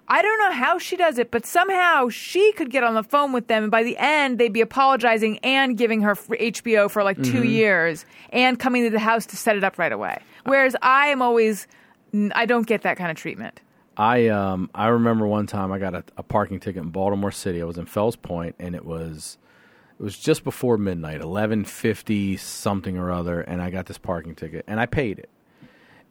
I 0.08 0.22
don't 0.22 0.38
know 0.38 0.52
how 0.52 0.78
she 0.78 0.96
does 0.96 1.18
it, 1.18 1.30
but 1.30 1.44
somehow 1.46 2.08
she 2.08 2.52
could 2.52 2.70
get 2.70 2.84
on 2.84 2.94
the 2.94 3.02
phone 3.02 3.32
with 3.32 3.48
them, 3.48 3.64
and 3.64 3.70
by 3.72 3.82
the 3.82 3.96
end, 3.98 4.38
they'd 4.38 4.52
be 4.52 4.60
apologizing 4.60 5.38
and 5.40 5.76
giving 5.76 6.00
her 6.02 6.14
HBO 6.14 6.90
for 6.90 7.02
like 7.02 7.16
2 7.16 7.22
Mm-hmm. 7.22 7.44
years 7.44 8.06
and 8.30 8.58
coming 8.58 8.84
to 8.84 8.90
the 8.90 8.98
house 9.00 9.26
to 9.26 9.36
set 9.36 9.56
it 9.56 9.64
up 9.64 9.78
right 9.78 9.92
away. 9.92 10.18
Whereas 10.44 10.76
I 10.82 11.08
am 11.08 11.22
always, 11.22 11.66
I 12.34 12.46
don't 12.46 12.66
get 12.66 12.82
that 12.82 12.96
kind 12.96 13.10
of 13.10 13.16
treatment. 13.16 13.60
I 13.96 14.28
um 14.28 14.68
I 14.74 14.88
remember 14.88 15.26
one 15.26 15.46
time 15.46 15.72
I 15.72 15.78
got 15.78 15.94
a, 15.94 16.04
a 16.18 16.22
parking 16.22 16.60
ticket 16.60 16.82
in 16.82 16.90
Baltimore 16.90 17.32
City. 17.32 17.62
I 17.62 17.64
was 17.64 17.78
in 17.78 17.86
Fells 17.86 18.14
Point, 18.16 18.54
and 18.58 18.74
it 18.74 18.84
was 18.84 19.38
it 19.98 20.02
was 20.02 20.18
just 20.18 20.44
before 20.44 20.76
midnight, 20.76 21.20
eleven 21.20 21.64
fifty 21.64 22.36
something 22.36 22.98
or 22.98 23.10
other, 23.10 23.40
and 23.40 23.62
I 23.62 23.70
got 23.70 23.86
this 23.86 23.98
parking 23.98 24.34
ticket, 24.34 24.64
and 24.66 24.78
I 24.78 24.86
paid 24.86 25.18
it. 25.18 25.30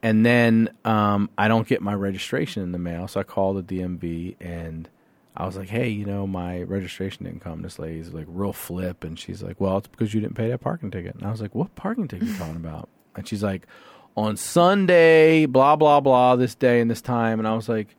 And 0.02 0.26
then 0.26 0.70
um, 0.84 1.30
I 1.38 1.48
don't 1.48 1.68
get 1.68 1.82
my 1.82 1.94
registration 1.94 2.62
in 2.64 2.72
the 2.72 2.80
mail, 2.80 3.08
so 3.08 3.20
I 3.20 3.24
called 3.24 3.68
the 3.68 3.80
DMV 3.80 4.36
and 4.40 4.90
I 5.38 5.46
was 5.46 5.58
like, 5.58 5.70
"Hey, 5.70 5.90
you 5.90 6.06
know, 6.06 6.26
my 6.26 6.62
registration 6.62 7.26
didn't 7.26 7.42
come." 7.42 7.62
This 7.62 7.78
lady's 7.78 8.14
like 8.14 8.26
real 8.30 8.54
flip, 8.54 9.04
and 9.04 9.20
she's 9.20 9.44
like, 9.44 9.60
"Well, 9.60 9.78
it's 9.78 9.88
because 9.88 10.14
you 10.14 10.22
didn't 10.22 10.36
pay 10.36 10.50
that 10.50 10.62
parking 10.62 10.92
ticket." 10.92 11.16
And 11.16 11.26
I 11.26 11.32
was 11.32 11.42
like, 11.42 11.54
"What 11.54 11.76
parking 11.76 12.08
ticket 12.08 12.28
are 12.28 12.32
you 12.32 12.38
talking 12.38 12.56
about?" 12.56 12.88
And 13.16 13.28
she's 13.28 13.44
like, 13.44 13.68
"On 14.16 14.38
Sunday, 14.38 15.46
blah 15.46 15.76
blah 15.76 16.00
blah, 16.00 16.36
this 16.36 16.56
day 16.56 16.80
and 16.80 16.90
this 16.90 17.02
time." 17.02 17.40
And 17.40 17.48
I 17.48 17.54
was 17.54 17.68
like, 17.68 17.96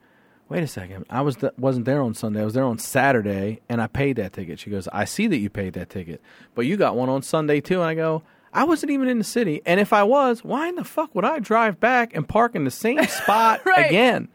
"Wait 0.48 0.62
a 0.62 0.66
second, 0.66 1.04
I 1.10 1.20
was 1.22 1.36
th- 1.36 1.52
wasn't 1.58 1.86
there 1.86 2.00
on 2.02 2.14
Sunday. 2.14 2.40
I 2.40 2.44
was 2.44 2.54
there 2.54 2.64
on 2.64 2.78
Saturday, 2.78 3.60
and 3.68 3.80
I 3.82 3.86
paid 3.86 4.16
that 4.16 4.32
ticket." 4.32 4.58
She 4.58 4.70
goes, 4.70 4.88
"I 4.92 5.04
see 5.04 5.26
that 5.26 5.38
you 5.38 5.50
paid 5.50 5.72
that 5.74 5.90
ticket, 5.90 6.20
but 6.54 6.66
you 6.66 6.76
got 6.76 6.96
one 6.96 7.08
on 7.08 7.22
Sunday 7.22 7.60
too." 7.60 7.80
And 7.80 7.88
I 7.90 7.94
go. 7.94 8.22
I 8.54 8.64
wasn't 8.64 8.90
even 8.90 9.08
in 9.08 9.18
the 9.18 9.24
city, 9.24 9.60
and 9.66 9.78
if 9.80 9.92
I 9.92 10.02
was, 10.02 10.42
why 10.42 10.68
in 10.68 10.76
the 10.76 10.84
fuck 10.84 11.14
would 11.14 11.26
I 11.26 11.40
drive 11.40 11.78
back 11.78 12.16
and 12.16 12.26
park 12.26 12.54
in 12.54 12.64
the 12.64 12.70
same 12.70 13.04
spot 13.08 13.60
Right. 13.66 13.84
again? 13.86 14.28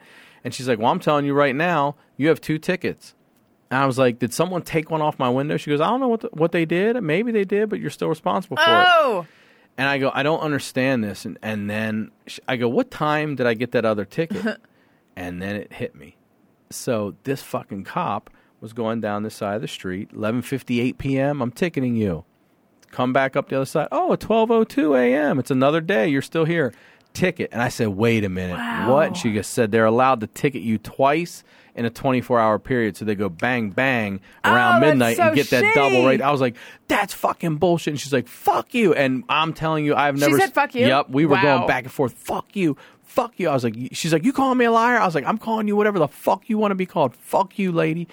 And 0.44 0.54
she's 0.54 0.68
like, 0.68 0.78
"Well, 0.78 0.92
I'm 0.92 1.00
telling 1.00 1.26
you 1.26 1.34
right 1.34 1.56
now, 1.56 1.96
you 2.18 2.28
have 2.28 2.40
two 2.40 2.60
tickets." 2.60 3.16
And 3.72 3.80
I 3.80 3.86
was 3.88 3.98
like, 3.98 4.20
"Did 4.20 4.32
someone 4.34 4.62
take 4.62 4.92
one 4.92 5.02
off 5.02 5.18
my 5.18 5.30
window?" 5.30 5.58
She 5.58 5.72
goes, 5.72 5.82
"I 5.82 5.88
don't 5.90 6.00
know 6.02 6.08
what 6.10 6.20
the, 6.22 6.30
what 6.34 6.52
they 6.52 6.66
did. 6.66 7.02
Maybe 7.02 7.32
they 7.32 7.46
did, 7.46 7.70
but 7.70 7.80
you're 7.80 7.90
still 7.90 8.10
responsible 8.10 8.58
for 8.58 8.64
it." 8.82 8.88
Oh, 8.90 9.26
And 9.78 9.88
I 9.88 9.98
go, 9.98 10.12
"I 10.14 10.22
don't 10.22 10.42
understand 10.42 11.04
this." 11.04 11.26
And 11.26 11.40
and 11.42 11.68
then 11.68 12.12
sh- 12.28 12.40
I 12.48 12.58
go, 12.58 12.70
"What 12.70 12.92
time 12.92 13.36
did 13.36 13.48
I 13.48 13.56
get 13.56 13.72
that 13.72 13.86
other 13.86 14.06
ticket?" 14.06 14.58
and 15.22 15.42
then 15.42 15.56
it 15.56 15.74
hit 15.74 15.96
me. 15.96 16.18
So 16.70 17.16
this 17.24 17.42
fucking 17.44 17.84
cop 17.84 18.30
was 18.60 18.74
going 18.74 19.02
down 19.02 19.24
this 19.24 19.36
side 19.36 19.56
of 19.56 19.62
the 19.62 19.68
street, 19.68 20.12
11:58 20.14 20.98
p.m. 20.98 21.42
I'm 21.42 21.52
ticketing 21.52 21.96
you. 21.96 22.24
Come 22.92 23.14
back 23.14 23.36
up 23.36 23.50
the 23.50 23.56
other 23.58 23.66
side. 23.66 23.88
Oh, 23.92 24.16
12:02 24.20 24.98
a.m. 24.98 25.40
It's 25.40 25.52
another 25.52 25.82
day. 25.82 26.08
You're 26.08 26.22
still 26.22 26.46
here. 26.46 26.74
Ticket. 27.14 27.50
And 27.52 27.62
I 27.62 27.68
said, 27.70 27.90
"Wait 27.90 28.24
a 28.24 28.30
minute. 28.30 28.58
What?" 28.90 29.08
And 29.08 29.18
she 29.18 29.34
just 29.34 29.52
said 29.54 29.72
they're 29.72 29.86
allowed 29.86 30.22
to 30.22 30.28
ticket 30.28 30.62
you 30.62 30.78
twice 30.78 31.44
in 31.76 31.86
a 31.86 31.90
24-hour 31.90 32.60
period. 32.60 32.96
So 32.98 33.04
they 33.06 33.16
go 33.16 33.28
bang 33.30 33.70
bang 33.72 34.22
around 34.46 34.78
Oh, 34.84 34.88
midnight 34.88 35.18
so 35.18 35.24
and 35.24 35.36
get 35.36 35.50
that 35.50 35.74
double 35.76 36.06
rate. 36.06 36.22
I 36.22 36.32
was 36.32 36.40
like, 36.40 36.56
"That's 36.88 37.14
fucking 37.14 37.58
bullshit." 37.58 37.92
And 37.94 38.00
she's 38.00 38.14
like, 38.14 38.28
"Fuck 38.30 38.74
you." 38.74 38.94
And 38.94 39.24
I'm 39.28 39.52
telling 39.54 39.84
you, 39.86 39.94
I've 39.96 40.18
never. 40.18 40.36
She 40.38 40.42
said, 40.42 40.54
"Fuck 40.54 40.74
you"? 40.76 40.88
Yep, 40.88 41.10
we 41.10 41.26
were 41.26 41.36
Wow. 41.36 41.42
going 41.58 41.68
back 41.68 41.84
and 41.84 41.92
forth. 41.92 42.14
Fuck 42.14 42.56
you. 42.56 42.78
Fuck 43.12 43.34
you. 43.42 43.50
I 43.50 43.54
was 43.54 43.66
like, 43.66 43.76
she's 43.92 44.14
like, 44.14 44.24
you 44.24 44.32
calling 44.32 44.58
me 44.58 44.64
a 44.64 44.72
liar? 44.72 44.98
I 44.98 45.06
was 45.06 45.16
like, 45.16 45.26
I'm 45.26 45.38
calling 45.38 45.68
you 45.68 45.76
whatever 45.76 46.00
the 46.00 46.08
fuck 46.08 46.50
you 46.50 46.58
want 46.58 46.72
to 46.72 46.76
be 46.76 46.86
called. 46.86 47.14
Fuck 47.14 47.60
you, 47.60 47.74
lady. 47.74 48.08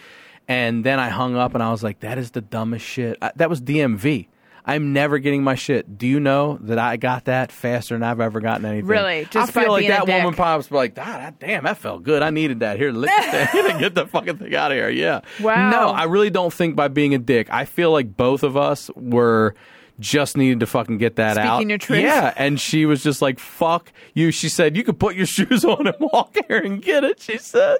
And 0.48 0.82
then 0.82 0.98
I 0.98 1.08
hung 1.08 1.36
up 1.36 1.54
and 1.54 1.62
I 1.62 1.70
was 1.70 1.84
like, 1.84 2.00
that 2.00 2.18
is 2.18 2.32
the 2.32 2.40
dumbest 2.40 2.84
shit. 2.84 3.16
I, 3.22 3.30
that 3.36 3.48
was 3.48 3.60
DMV. 3.60 4.26
I'm 4.66 4.92
never 4.92 5.20
getting 5.20 5.44
my 5.44 5.54
shit. 5.54 5.98
Do 5.98 6.08
you 6.08 6.18
know 6.18 6.58
that 6.62 6.80
I 6.80 6.96
got 6.96 7.26
that 7.26 7.52
faster 7.52 7.94
than 7.94 8.02
I've 8.02 8.18
ever 8.18 8.40
gotten 8.40 8.66
anything? 8.66 8.86
Really? 8.86 9.28
Just 9.30 9.56
I 9.56 9.62
feel 9.62 9.70
like 9.70 9.86
that 9.86 10.08
woman 10.08 10.34
pops 10.34 10.68
like, 10.72 10.98
ah, 10.98 11.30
damn, 11.38 11.62
that 11.62 11.78
felt 11.78 12.02
good. 12.02 12.20
I 12.20 12.30
needed 12.30 12.60
that. 12.60 12.76
Here, 12.76 12.90
lick 12.90 13.08
get 13.78 13.94
the 13.94 14.06
fucking 14.06 14.38
thing 14.38 14.54
out 14.56 14.72
of 14.72 14.76
here. 14.76 14.90
Yeah. 14.90 15.20
Wow. 15.40 15.70
No, 15.70 15.88
I 15.90 16.04
really 16.04 16.30
don't 16.30 16.52
think 16.52 16.74
by 16.74 16.88
being 16.88 17.14
a 17.14 17.18
dick. 17.18 17.46
I 17.50 17.66
feel 17.66 17.92
like 17.92 18.16
both 18.16 18.42
of 18.42 18.56
us 18.56 18.90
were 18.96 19.54
just 20.00 20.36
needed 20.36 20.60
to 20.60 20.66
fucking 20.66 20.98
get 20.98 21.16
that 21.16 21.38
out. 21.38 21.66
Your 21.66 21.78
truth. 21.78 22.02
Yeah, 22.02 22.32
and 22.36 22.60
she 22.60 22.86
was 22.86 23.02
just 23.02 23.20
like, 23.20 23.38
"Fuck 23.38 23.92
you." 24.14 24.30
She 24.30 24.48
said, 24.48 24.76
"You 24.76 24.84
could 24.84 24.98
put 24.98 25.16
your 25.16 25.26
shoes 25.36 25.64
on 25.64 25.86
and 25.86 25.96
walk 25.98 26.36
here 26.48 26.58
and 26.58 26.80
get 26.80 27.04
it." 27.04 27.20
She 27.20 27.38
said, 27.38 27.78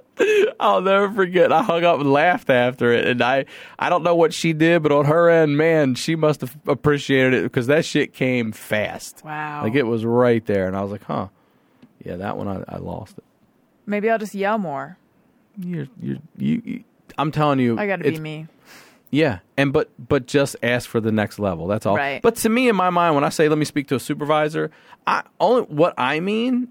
"I'll 0.61 0.81
never 0.81 1.11
forget." 1.11 1.53
I 1.53 1.63
hung 1.63 1.85
up 1.85 2.01
and 2.01 2.13
laughed 2.13 2.51
after 2.51 2.93
it, 2.93 3.07
and 3.07 3.23
I 3.23 3.45
I 3.79 3.89
don't 3.89 4.03
know 4.03 4.15
what 4.15 4.35
she 4.35 4.53
did, 4.53 4.83
but 4.83 4.93
on 4.93 5.05
her 5.05 5.29
end, 5.31 5.57
man, 5.57 5.95
she 5.95 6.17
must 6.17 6.41
have 6.41 6.57
appreciated 6.67 7.35
it 7.35 7.43
because 7.45 7.67
that 7.69 7.85
shit 7.85 8.13
came 8.15 8.53
fast. 8.53 9.23
Wow. 9.25 9.63
like 9.63 9.75
it 9.75 9.85
was 9.85 10.05
right 10.05 10.45
there, 10.47 10.67
and 10.67 10.77
I 10.77 10.83
was 10.83 10.91
like, 10.91 11.05
"Huh." 11.05 11.29
Yeah, 12.05 12.17
that 12.17 12.37
one 12.37 12.49
I, 12.49 12.63
I 12.69 12.79
lost 12.79 13.19
it. 13.19 13.25
Maybe 13.87 14.09
I'll 14.09 14.19
just 14.19 14.35
yell 14.35 14.59
more. 14.59 14.97
You're, 15.59 15.89
you're, 16.01 16.19
you, 16.37 16.63
you, 16.65 16.85
I'm 17.19 17.33
telling 17.33 17.59
you, 17.59 17.79
I 17.79 17.87
got 17.87 17.97
to 17.97 18.11
be 18.11 18.21
me. 18.21 18.47
Yeah, 19.11 19.39
and 19.57 19.73
but 19.73 19.91
but 19.99 20.27
just 20.27 20.57
ask 20.63 20.89
for 20.89 21.01
the 21.01 21.13
next 21.13 21.39
level. 21.39 21.67
That's 21.67 21.87
all. 21.87 21.97
Right. 21.97 22.21
But 22.21 22.37
to 22.37 22.49
me, 22.49 22.69
in 22.69 22.77
my 22.77 22.91
mind, 22.91 23.15
when 23.15 23.25
I 23.25 23.31
say 23.31 23.49
let 23.49 23.59
me 23.59 23.65
speak 23.65 23.89
to 23.89 23.95
a 23.95 24.01
supervisor, 24.01 24.71
I 25.07 25.23
only 25.41 25.63
what 25.63 25.95
I 25.97 26.21
mean. 26.21 26.69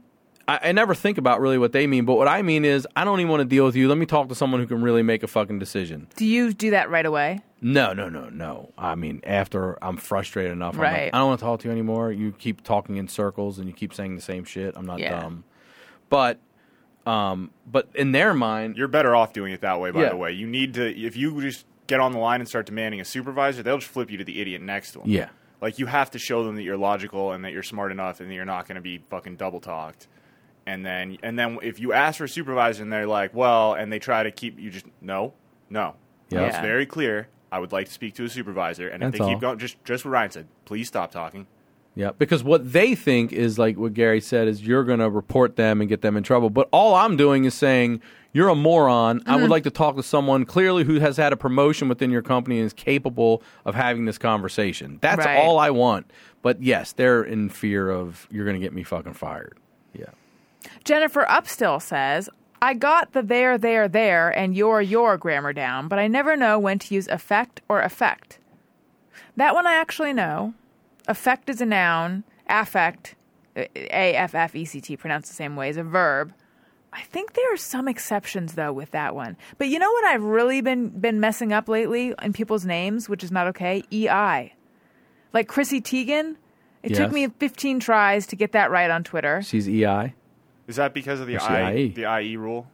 I, 0.48 0.70
I 0.70 0.72
never 0.72 0.96
think 0.96 1.18
about 1.18 1.42
really 1.42 1.58
what 1.58 1.74
they 1.74 1.88
mean, 1.88 2.06
but 2.06 2.14
what 2.16 2.28
I 2.30 2.42
mean 2.42 2.64
is 2.64 2.88
I 2.96 3.04
don't 3.04 3.20
even 3.20 3.30
want 3.30 3.42
to 3.42 3.46
deal 3.46 3.66
with 3.66 3.76
you. 3.76 3.90
Let 3.90 3.98
me 3.98 4.06
talk 4.06 4.30
to 4.30 4.36
someone 4.36 4.62
who 4.62 4.68
can 4.68 4.82
really 4.82 5.04
make 5.04 5.24
a 5.24 5.28
fucking 5.28 5.60
decision. 5.60 6.08
Do 6.16 6.26
you 6.26 6.54
do 6.54 6.72
that 6.72 6.90
right 6.90 7.06
away? 7.06 7.42
No, 7.60 7.92
no, 7.92 8.08
no, 8.08 8.30
no. 8.30 8.72
I 8.78 8.96
mean, 8.96 9.20
after 9.26 9.78
I'm 9.84 9.98
frustrated 9.98 10.52
enough, 10.54 10.76
I'm 10.76 10.80
like, 10.82 10.92
Right. 10.94 11.10
I 11.14 11.18
don't 11.18 11.28
want 11.30 11.40
to 11.40 11.46
talk 11.46 11.60
to 11.62 11.68
you 11.68 11.72
anymore. 11.74 12.12
You 12.14 12.32
keep 12.32 12.64
talking 12.64 12.96
in 12.98 13.08
circles 13.10 13.58
and 13.60 13.68
you 13.68 13.74
keep 13.74 13.94
saying 13.94 14.16
the 14.16 14.22
same 14.22 14.46
shit. 14.46 14.78
I'm 14.78 14.86
not 14.86 15.00
Yeah. 15.00 15.20
dumb, 15.22 15.44
but 16.10 16.40
um, 17.06 17.52
but 17.70 17.90
in 17.96 18.12
their 18.12 18.34
mind, 18.34 18.76
You're 18.78 18.88
better 18.90 19.16
off 19.16 19.34
doing 19.34 19.54
it 19.54 19.62
that 19.62 19.80
way. 19.80 19.92
By 19.92 20.04
Yeah. 20.04 20.10
the 20.10 20.18
way, 20.18 20.32
you 20.34 20.46
need 20.48 20.74
to. 20.76 20.88
If 20.98 21.16
you 21.18 21.42
just 21.42 21.66
get 21.88 22.00
on 22.00 22.12
the 22.12 22.20
line 22.20 22.40
and 22.42 22.48
start 22.48 22.66
demanding 22.66 23.02
a 23.02 23.06
supervisor, 23.06 23.64
they'll 23.64 23.78
just 23.80 23.92
flip 23.92 24.12
you 24.12 24.18
to 24.18 24.24
the 24.24 24.40
idiot 24.42 24.62
next 24.62 24.92
to 24.92 25.00
them. 25.00 25.10
yeah, 25.10 25.30
Like 25.62 25.80
you 25.80 25.86
have 25.88 26.12
to 26.12 26.20
show 26.20 26.44
them 26.44 26.56
that 26.56 26.64
you're 26.64 26.78
logical 26.78 27.32
and 27.32 27.44
that 27.46 27.54
you're 27.54 27.64
smart 27.64 27.92
enough 27.92 28.20
and 28.20 28.30
that 28.30 28.34
you're 28.36 28.46
not 28.46 28.68
going 28.68 28.76
to 28.76 28.82
be 28.82 29.00
fucking 29.10 29.38
double 29.38 29.60
talked. 29.60 30.08
And 30.66 30.86
then 30.86 31.18
and 31.24 31.40
then 31.40 31.60
if 31.64 31.80
you 31.80 31.94
ask 31.94 32.18
for 32.18 32.26
a 32.26 32.30
supervisor 32.30 32.84
and 32.84 32.92
they're 32.92 33.08
like, 33.08 33.34
well, 33.34 33.74
and 33.74 33.92
they 33.92 34.00
try 34.00 34.24
to 34.24 34.32
keep 34.32 34.60
you 34.60 34.70
just 34.70 34.86
no, 35.02 35.34
no. 35.70 35.96
Yeah. 36.30 36.42
It's 36.48 36.60
very 36.60 36.86
clear. 36.86 37.30
I 37.50 37.60
would 37.60 37.72
like 37.72 37.88
to 37.88 37.94
speak 37.94 38.16
to 38.16 38.26
a 38.26 38.30
supervisor, 38.30 38.90
and 38.90 39.02
if 39.02 39.12
That's 39.14 39.20
they 39.20 39.24
all. 39.24 39.30
keep 39.32 39.40
going, 39.40 39.58
just 39.60 39.82
just 39.86 40.04
what 40.04 40.12
Ryan 40.12 40.32
said, 40.32 40.48
please 40.66 40.90
stop 40.90 41.12
talking. 41.12 41.48
Yeah, 41.96 42.12
because 42.12 42.44
what 42.44 42.74
they 42.74 42.94
think 42.94 43.32
is 43.32 43.58
like 43.58 43.78
what 43.78 43.94
Gary 43.94 44.20
said 44.20 44.50
is 44.50 44.62
you're 44.62 44.84
going 44.84 45.00
to 45.00 45.10
report 45.10 45.56
them 45.56 45.80
and 45.80 45.90
get 45.90 46.02
them 46.02 46.18
in 46.18 46.24
trouble. 46.24 46.50
But 46.50 46.68
all 46.72 46.94
I'm 46.94 47.16
doing 47.16 47.46
is 47.46 47.54
saying 47.54 48.02
you're 48.38 48.50
a 48.50 48.56
moron. 48.56 49.22
I 49.26 49.32
Mm-hmm. 49.34 49.42
would 49.42 49.50
like 49.52 49.64
to 49.64 49.72
talk 49.72 49.96
to 49.98 50.04
someone 50.04 50.46
clearly 50.46 50.84
who 50.84 51.00
has 51.00 51.18
had 51.18 51.34
a 51.34 51.38
promotion 51.38 51.90
within 51.90 52.12
your 52.12 52.22
company 52.22 52.60
and 52.60 52.66
is 52.68 52.74
capable 52.74 53.42
of 53.66 53.74
having 53.76 54.06
this 54.06 54.18
conversation. 54.18 55.00
That's 55.02 55.26
Right. 55.26 55.38
all 55.40 55.58
I 55.60 55.72
want. 55.72 56.10
But 56.42 56.62
yes, 56.62 56.94
they're 56.94 57.24
in 57.24 57.50
fear 57.50 57.90
of 57.90 58.28
you're 58.32 58.46
going 58.46 58.60
to 58.60 58.64
get 58.66 58.74
me 58.74 58.84
fucking 58.84 59.14
fired. 59.14 59.58
Yeah. 59.94 60.12
Jennifer 60.84 61.30
Upstill 61.30 61.80
says, 61.80 62.30
I 62.62 62.74
got 62.74 63.14
the 63.14 63.22
there, 63.22 63.58
there, 63.58 63.88
there, 63.88 64.30
and 64.30 64.56
your, 64.56 64.82
your 64.82 65.18
grammar 65.18 65.54
down, 65.54 65.88
but 65.88 66.00
I 66.00 66.08
never 66.08 66.36
know 66.36 66.58
when 66.60 66.80
to 66.80 66.94
use 66.96 67.08
affect 67.08 67.62
or 67.70 67.82
effect. 67.82 68.40
That 69.36 69.54
one 69.54 69.68
I 69.68 69.74
actually 69.74 70.14
know. 70.14 70.54
Affect 71.08 71.50
is 71.50 71.62
a 71.62 71.66
noun, 71.66 72.24
affect, 72.50 73.16
A 73.56 74.14
F 74.16 74.36
F 74.36 74.56
E 74.56 74.66
C 74.66 74.82
T, 74.82 74.98
pronounced 74.98 75.30
the 75.30 75.36
same 75.36 75.56
way, 75.56 75.70
is 75.70 75.78
a 75.78 75.84
verb. 75.84 76.34
I 76.94 77.02
think 77.02 77.34
there 77.34 77.54
are 77.54 77.58
some 77.58 77.88
exceptions 77.88 78.54
though 78.54 78.72
with 78.74 78.92
that 78.92 79.14
one. 79.14 79.38
But 79.58 79.68
you 79.68 79.78
know 79.80 79.92
what 79.92 80.06
I've 80.06 80.24
really 80.24 80.62
been 80.62 80.90
been 80.90 81.20
messing 81.20 81.54
up 81.54 81.68
lately 81.68 82.14
in 82.22 82.34
people's 82.34 82.66
names, 82.66 83.08
which 83.10 83.24
is 83.24 83.32
not 83.32 83.48
okay? 83.48 83.84
EI. 83.94 84.54
Like 85.34 85.48
Chrissy 85.48 85.82
Teigen. 85.82 86.36
It 86.84 86.92
Yes. 86.92 87.00
took 87.00 87.12
me 87.12 87.28
15 87.28 87.80
tries 87.80 88.26
to 88.28 88.36
get 88.36 88.54
that 88.54 88.72
right 88.72 88.90
on 88.90 89.04
Twitter. 89.04 89.42
She's 89.42 89.68
E 89.68 89.84
EI. 89.84 90.14
Is 90.68 90.78
that 90.78 90.94
because 90.94 91.20
of 91.20 91.28
the 91.28 91.36
Or 91.38 91.42
I, 91.42 91.74
CIE? 91.76 91.88
the 91.90 92.06
IE 92.22 92.38
rule? 92.38 92.68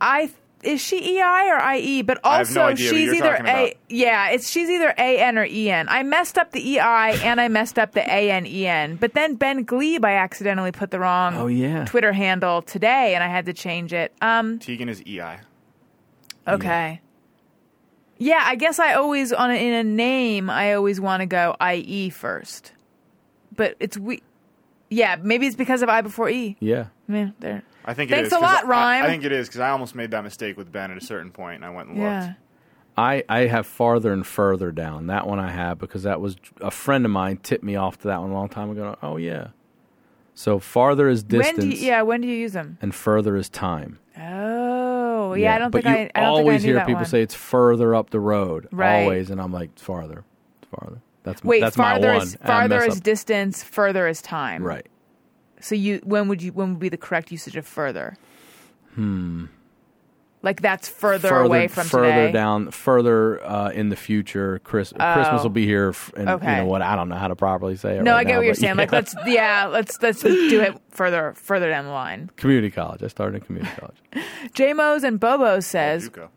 I 0.00 0.30
is 0.62 0.80
she 0.80 1.18
EI 1.18 1.50
or 1.50 1.72
IE? 1.74 2.02
But 2.02 2.20
I 2.24 2.38
have 2.38 2.54
no 2.54 2.62
also 2.62 2.72
idea 2.72 2.86
what 2.86 2.96
she's 2.96 3.06
you're 3.06 3.14
either 3.16 3.36
talking 3.36 3.46
A. 3.46 3.74
Yeah, 3.88 4.30
it's 4.30 4.48
she's 4.48 4.70
either 4.70 4.88
AN 4.98 5.38
or 5.38 5.44
EN. 5.44 5.88
I 5.88 6.02
messed 6.02 6.38
up 6.38 6.52
the 6.52 6.76
EI 6.78 7.18
and 7.22 7.40
I 7.40 7.48
messed 7.48 7.78
up 7.78 7.92
the 7.92 8.08
AN 8.08 8.46
EN. 8.46 8.96
But 8.96 9.14
then 9.14 9.34
Ben 9.34 9.64
Glebe, 9.64 10.04
I 10.04 10.12
accidentally 10.12 10.72
put 10.72 10.90
the 10.90 11.00
wrong 11.00 11.36
Oh, 11.36 11.46
yeah. 11.48 11.84
Twitter 11.84 12.12
handle 12.12 12.62
today, 12.62 13.14
and 13.14 13.24
I 13.24 13.28
had 13.28 13.46
to 13.46 13.52
change 13.52 13.92
it. 13.92 14.12
Um. 14.22 14.58
Teigen 14.58 14.88
is 14.88 15.02
EI. 15.06 15.38
Okay. 16.46 17.00
Yeah, 18.18 18.42
I 18.44 18.54
guess 18.54 18.78
I 18.78 18.94
always 18.94 19.32
on 19.32 19.50
a, 19.50 19.54
in 19.54 19.72
a 19.72 19.82
name 19.82 20.48
I 20.48 20.74
always 20.74 21.00
want 21.00 21.22
to 21.22 21.26
go 21.26 21.56
IE 21.60 22.10
first, 22.10 22.72
but 23.56 23.74
it's 23.80 23.98
we. 23.98 24.22
Yeah, 24.90 25.16
maybe 25.20 25.46
it's 25.46 25.56
because 25.56 25.82
of 25.82 25.88
I 25.88 26.02
before 26.02 26.28
E. 26.28 26.56
Yeah. 26.60 26.86
Yeah, 27.08 27.30
there. 27.40 27.62
I 27.84 27.94
think 27.94 28.10
it 28.10 28.14
Thanks 28.14 28.28
is, 28.28 28.32
a 28.32 28.36
'cause 28.36 28.42
lot, 28.42 28.64
I- 28.64 28.68
Rhyme. 28.68 29.04
I, 29.04 29.06
think 29.08 29.24
it 29.24 29.32
is 29.32 29.48
because 29.48 29.60
I 29.60 29.70
almost 29.70 29.94
made 29.94 30.10
that 30.12 30.22
mistake 30.24 30.56
with 30.56 30.70
Ben 30.70 30.90
at 30.90 30.96
a 30.96 31.00
certain 31.04 31.30
point, 31.30 31.56
and 31.56 31.64
I 31.64 31.70
went 31.70 31.88
and 31.88 31.98
looked. 31.98 32.04
Yeah. 32.10 32.32
I, 32.96 33.24
I 33.28 33.38
have 33.46 33.66
farther 33.66 34.12
and 34.12 34.26
further 34.26 34.70
down. 34.70 35.06
That 35.06 35.26
one 35.26 35.38
I 35.40 35.50
have 35.50 35.78
because 35.78 36.02
that 36.02 36.20
was 36.20 36.36
a 36.60 36.70
friend 36.70 37.04
of 37.06 37.10
mine 37.10 37.38
tipped 37.38 37.64
me 37.64 37.74
off 37.74 37.98
to 38.00 38.08
that 38.08 38.20
one 38.20 38.30
a 38.30 38.34
long 38.34 38.48
time 38.50 38.70
ago. 38.70 38.96
Oh 39.02 39.16
yeah. 39.16 39.48
So 40.34 40.58
farther 40.58 41.08
is 41.08 41.22
distance 41.22 41.58
When 41.58 41.70
do 41.70 41.76
you, 41.76 41.86
yeah, 41.86 42.02
when 42.02 42.20
do 42.20 42.28
you 42.28 42.36
use 42.36 42.52
them? 42.52 42.76
and 42.82 42.94
further 42.94 43.34
is 43.36 43.48
time. 43.48 43.98
Oh, 44.18 45.34
yeah. 45.34 45.54
I 45.54 45.58
don't 45.58 45.70
but 45.70 45.84
think 45.84 45.84
you 45.84 45.90
I. 45.90 45.94
I 45.94 45.98
don't 45.98 46.10
think 46.10 46.16
I 46.16 46.24
always 46.26 46.62
knew 46.62 46.68
hear 46.68 46.74
that 46.76 46.86
people 46.86 47.00
one. 47.00 47.06
say 47.06 47.22
it's 47.22 47.34
further 47.34 47.94
up 47.94 48.10
the 48.10 48.20
road. 48.20 48.68
Right. 48.70 49.02
Always, 49.02 49.30
and 49.30 49.40
I'm 49.40 49.52
like, 49.52 49.78
farther. 49.78 50.24
Farther. 50.70 51.00
That's 51.22 51.42
Wait, 51.44 51.60
that's 51.60 51.76
farther 51.76 52.08
my 52.08 52.14
one. 52.18 52.26
is 52.26 52.36
farther 52.36 52.82
is 52.84 52.96
up. 52.98 53.02
distance, 53.02 53.62
further 53.62 54.06
is 54.08 54.20
time. 54.20 54.62
right. 54.64 54.86
So 55.62 55.74
you 55.74 56.00
when 56.04 56.28
would 56.28 56.42
you 56.42 56.52
when 56.52 56.70
would 56.70 56.78
be 56.80 56.88
the 56.90 56.96
correct 56.98 57.30
usage 57.32 57.56
of 57.56 57.66
further? 57.66 58.16
Hmm. 58.94 59.46
Like 60.44 60.60
that's 60.60 60.88
further, 60.88 61.36
away 61.36 61.68
from 61.68 61.86
further 61.86 62.08
today. 62.08 62.32
down, 62.32 62.72
further 62.72 63.40
uh, 63.46 63.70
in 63.70 63.90
the 63.90 63.96
future. 63.96 64.60
Chris, 64.64 64.92
Christmas 64.92 65.40
will 65.44 65.50
be 65.50 65.66
here, 65.66 65.90
f- 65.90 66.12
and 66.16 66.24
you 66.26 66.32
Oh. 66.32 66.36
Okay. 66.36 66.56
know 66.56 66.66
what? 66.66 66.82
I 66.82 66.96
don't 66.96 67.08
know 67.08 67.14
how 67.14 67.28
to 67.28 67.36
properly 67.36 67.76
say 67.76 67.98
it. 67.98 68.02
No, 68.02 68.10
right 68.10 68.18
I 68.18 68.24
get 68.24 68.32
now, 68.32 68.36
what 68.38 68.44
you're 68.46 68.54
but 68.54 68.58
saying. 68.60 68.76
Like 68.76 68.90
let's 68.90 69.14
yeah, 69.24 69.66
let's 69.66 70.02
let's 70.02 70.20
do 70.20 70.60
it 70.60 70.76
further 70.90 71.32
further 71.36 71.68
down 71.70 71.84
the 71.84 71.92
line. 71.92 72.28
community 72.34 72.72
college. 72.72 73.04
I 73.04 73.06
started 73.06 73.36
in 73.36 73.42
community 73.42 73.72
college. 73.78 73.96
JMOs 74.54 75.04
and 75.04 75.20
Bobos 75.20 75.62
says 75.62 76.04
Duco. 76.08 76.28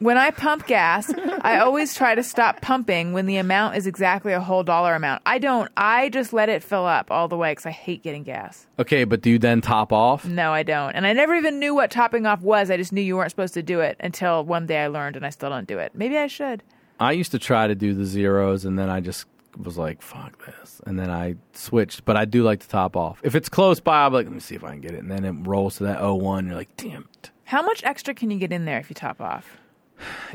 When 0.00 0.18
I 0.18 0.30
pump 0.30 0.66
gas, 0.66 1.12
I 1.42 1.58
always 1.58 1.94
try 1.94 2.14
to 2.14 2.22
stop 2.22 2.60
pumping 2.60 3.12
when 3.12 3.26
the 3.26 3.36
amount 3.36 3.76
is 3.76 3.86
exactly 3.86 4.32
a 4.32 4.40
whole 4.40 4.62
dollar 4.62 4.94
amount. 4.94 5.22
I 5.26 5.38
don't. 5.38 5.70
I 5.76 6.08
just 6.08 6.32
let 6.32 6.48
it 6.48 6.62
fill 6.62 6.86
up 6.86 7.10
all 7.10 7.28
the 7.28 7.36
way 7.36 7.52
because 7.52 7.66
I 7.66 7.70
hate 7.70 8.02
getting 8.02 8.22
gas. 8.22 8.66
Okay, 8.78 9.04
but 9.04 9.20
do 9.20 9.30
you 9.30 9.38
then 9.38 9.60
top 9.60 9.92
off? 9.92 10.24
No, 10.24 10.52
I 10.52 10.62
don't. 10.62 10.94
And 10.94 11.06
I 11.06 11.12
never 11.12 11.34
even 11.34 11.58
knew 11.58 11.74
what 11.74 11.90
topping 11.90 12.26
off 12.26 12.40
was. 12.40 12.70
I 12.70 12.76
just 12.76 12.92
knew 12.92 13.00
you 13.00 13.16
weren't 13.16 13.30
supposed 13.30 13.54
to 13.54 13.62
do 13.62 13.80
it 13.80 13.96
until 14.00 14.44
one 14.44 14.66
day 14.66 14.82
I 14.82 14.88
learned 14.88 15.16
and 15.16 15.24
I 15.24 15.30
still 15.30 15.50
don't 15.50 15.66
do 15.66 15.78
it. 15.78 15.92
Maybe 15.94 16.18
I 16.18 16.26
should. 16.26 16.62
I 17.00 17.12
used 17.12 17.32
to 17.32 17.38
try 17.38 17.66
to 17.66 17.74
do 17.74 17.94
the 17.94 18.04
zeros, 18.04 18.64
and 18.64 18.78
then 18.78 18.88
I 18.88 19.00
just 19.00 19.26
was 19.56 19.76
like, 19.76 20.02
"Fuck 20.02 20.46
this," 20.46 20.80
and 20.86 20.98
then 20.98 21.10
I 21.10 21.36
switched. 21.52 22.04
But 22.04 22.16
I 22.16 22.24
do 22.24 22.42
like 22.42 22.60
to 22.60 22.68
top 22.68 22.96
off. 22.96 23.20
If 23.22 23.34
it's 23.34 23.48
close 23.48 23.80
by, 23.80 24.04
I'm 24.06 24.12
like, 24.12 24.26
"Let 24.26 24.34
me 24.34 24.40
see 24.40 24.54
if 24.54 24.62
I 24.64 24.70
can 24.70 24.80
get 24.80 24.92
it," 24.92 25.00
and 25.00 25.10
then 25.10 25.24
it 25.24 25.32
rolls 25.46 25.78
to 25.78 25.84
that 25.84 26.00
01. 26.00 26.46
You're 26.46 26.54
like, 26.54 26.76
"Damn 26.76 27.08
it!" 27.14 27.30
How 27.44 27.62
much 27.62 27.82
extra 27.84 28.14
can 28.14 28.30
you 28.30 28.38
get 28.38 28.52
in 28.52 28.64
there 28.64 28.78
if 28.78 28.88
you 28.88 28.94
top 28.94 29.20
off? 29.20 29.58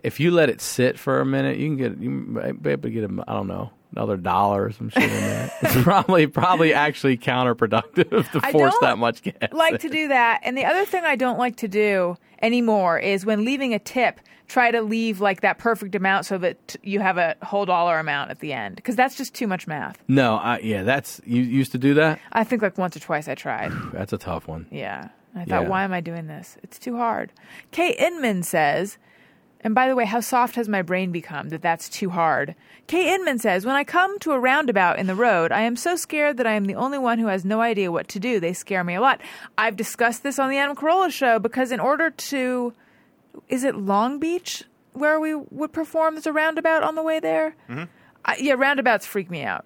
If 0.04 0.20
you 0.20 0.32
let 0.32 0.50
it 0.50 0.62
sit 0.62 0.98
for 1.00 1.20
a 1.20 1.26
minute, 1.26 1.58
you 1.58 1.68
can 1.68 1.78
get 1.78 1.98
you 2.00 2.10
might 2.10 2.62
be 2.62 2.72
able 2.72 2.84
to 2.84 2.90
get 2.90 3.04
a, 3.04 3.24
I 3.28 3.34
don't 3.34 3.48
know 3.48 3.72
another 3.94 4.18
dollar 4.18 4.66
or 4.66 4.72
some 4.72 4.90
shit 4.90 5.04
in 5.04 5.10
there. 5.10 5.52
It's 5.62 5.82
probably 5.84 6.28
probably 6.28 6.74
actually 6.74 7.18
counterproductive 7.18 8.32
to 8.32 8.42
force 8.52 8.76
that 8.82 8.98
much 8.98 9.22
gas. 9.24 9.36
like 9.52 9.80
to 9.82 9.90
do 9.90 10.10
that. 10.10 10.42
And 10.44 10.58
the 10.58 10.66
other 10.66 10.86
thing 10.86 11.04
I 11.06 11.16
don't 11.16 11.38
like 11.40 11.56
to 11.58 11.68
do 11.68 12.18
anymore 12.42 13.00
is 13.00 13.26
when 13.26 13.46
leaving 13.46 13.74
a 13.74 13.80
tip, 13.80 14.20
try 14.48 14.72
to 14.72 14.82
leave 14.82 15.20
like 15.22 15.42
that 15.42 15.58
perfect 15.58 15.96
amount 15.96 16.26
so 16.26 16.38
that 16.38 16.68
t- 16.68 16.80
you 16.84 17.00
have 17.00 17.18
a 17.18 17.36
whole 17.44 17.66
dollar 17.66 17.98
amount 18.00 18.30
at 18.30 18.40
the 18.40 18.54
end 18.54 18.76
because 18.76 18.96
that's 18.96 19.16
just 19.16 19.34
too 19.34 19.48
much 19.48 19.68
math. 19.68 19.98
no, 20.08 20.36
I, 20.36 20.60
yeah, 20.60 20.84
that's 20.84 21.20
you 21.26 21.42
used 21.42 21.72
to 21.72 21.78
do 21.78 21.94
that. 21.96 22.20
I 22.34 22.44
think 22.44 22.62
like 22.62 22.78
once 22.78 22.96
or 22.96 23.00
twice 23.00 23.28
I 23.28 23.36
tried. 23.36 23.72
That's 23.94 24.14
a 24.14 24.18
tough 24.18 24.48
one. 24.48 24.68
Yeah. 24.72 25.10
I 25.36 25.46
thought, 25.46 25.64
Yeah. 25.64 25.70
why 25.70 25.84
am 25.84 25.94
I 25.94 26.02
doing 26.02 26.28
this? 26.28 26.58
It's 26.64 26.80
too 26.80 26.98
hard. 26.98 27.32
Kay 27.72 27.92
Inman 28.00 28.44
says, 28.44 28.98
and 29.62 29.74
by 29.74 29.88
the 29.88 29.96
way, 29.96 30.06
how 30.06 30.20
soft 30.20 30.56
has 30.56 30.68
my 30.70 30.82
brain 30.82 31.12
become 31.12 31.50
that 31.50 31.62
that's 31.62 31.90
too 31.90 32.10
hard? 32.10 32.56
Kay 32.86 33.14
Inman 33.14 33.40
says, 33.40 33.66
when 33.66 33.76
I 33.76 33.84
come 33.84 34.18
to 34.20 34.32
a 34.32 34.40
roundabout 34.40 35.00
in 35.00 35.08
the 35.08 35.16
road, 35.16 35.52
I 35.52 35.62
am 35.62 35.76
so 35.76 35.96
scared 35.96 36.38
that 36.38 36.48
I 36.48 36.54
am 36.54 36.66
the 36.66 36.76
only 36.76 36.98
one 36.98 37.20
who 37.20 37.28
has 37.28 37.44
no 37.44 37.60
idea 37.60 37.92
what 37.92 38.08
to 38.10 38.20
do. 38.20 38.40
They 38.40 38.54
scare 38.54 38.84
me 38.84 38.96
a 38.96 39.02
lot. 39.02 39.20
I've 39.58 39.76
discussed 39.76 40.24
this 40.24 40.40
on 40.40 40.50
the 40.50 40.58
Adam 40.58 40.76
Carolla 40.76 41.12
show 41.12 41.40
because 41.40 41.72
in 41.72 41.80
order 41.80 42.12
to, 42.12 42.74
is 43.50 43.64
it 43.64 43.76
Long 43.76 44.20
Beach 44.20 44.64
where 44.94 45.20
we 45.20 45.36
would 45.36 45.74
perform? 45.74 46.16
There's 46.16 46.28
a 46.28 46.34
roundabout 46.34 46.84
on 46.84 46.96
the 46.96 47.04
way 47.04 47.20
there. 47.20 47.56
Mm-hmm. 47.68 47.84
I, 48.26 48.38
yeah, 48.40 48.54
roundabouts 48.54 49.06
freak 49.06 49.30
me 49.30 49.44
out. 49.44 49.66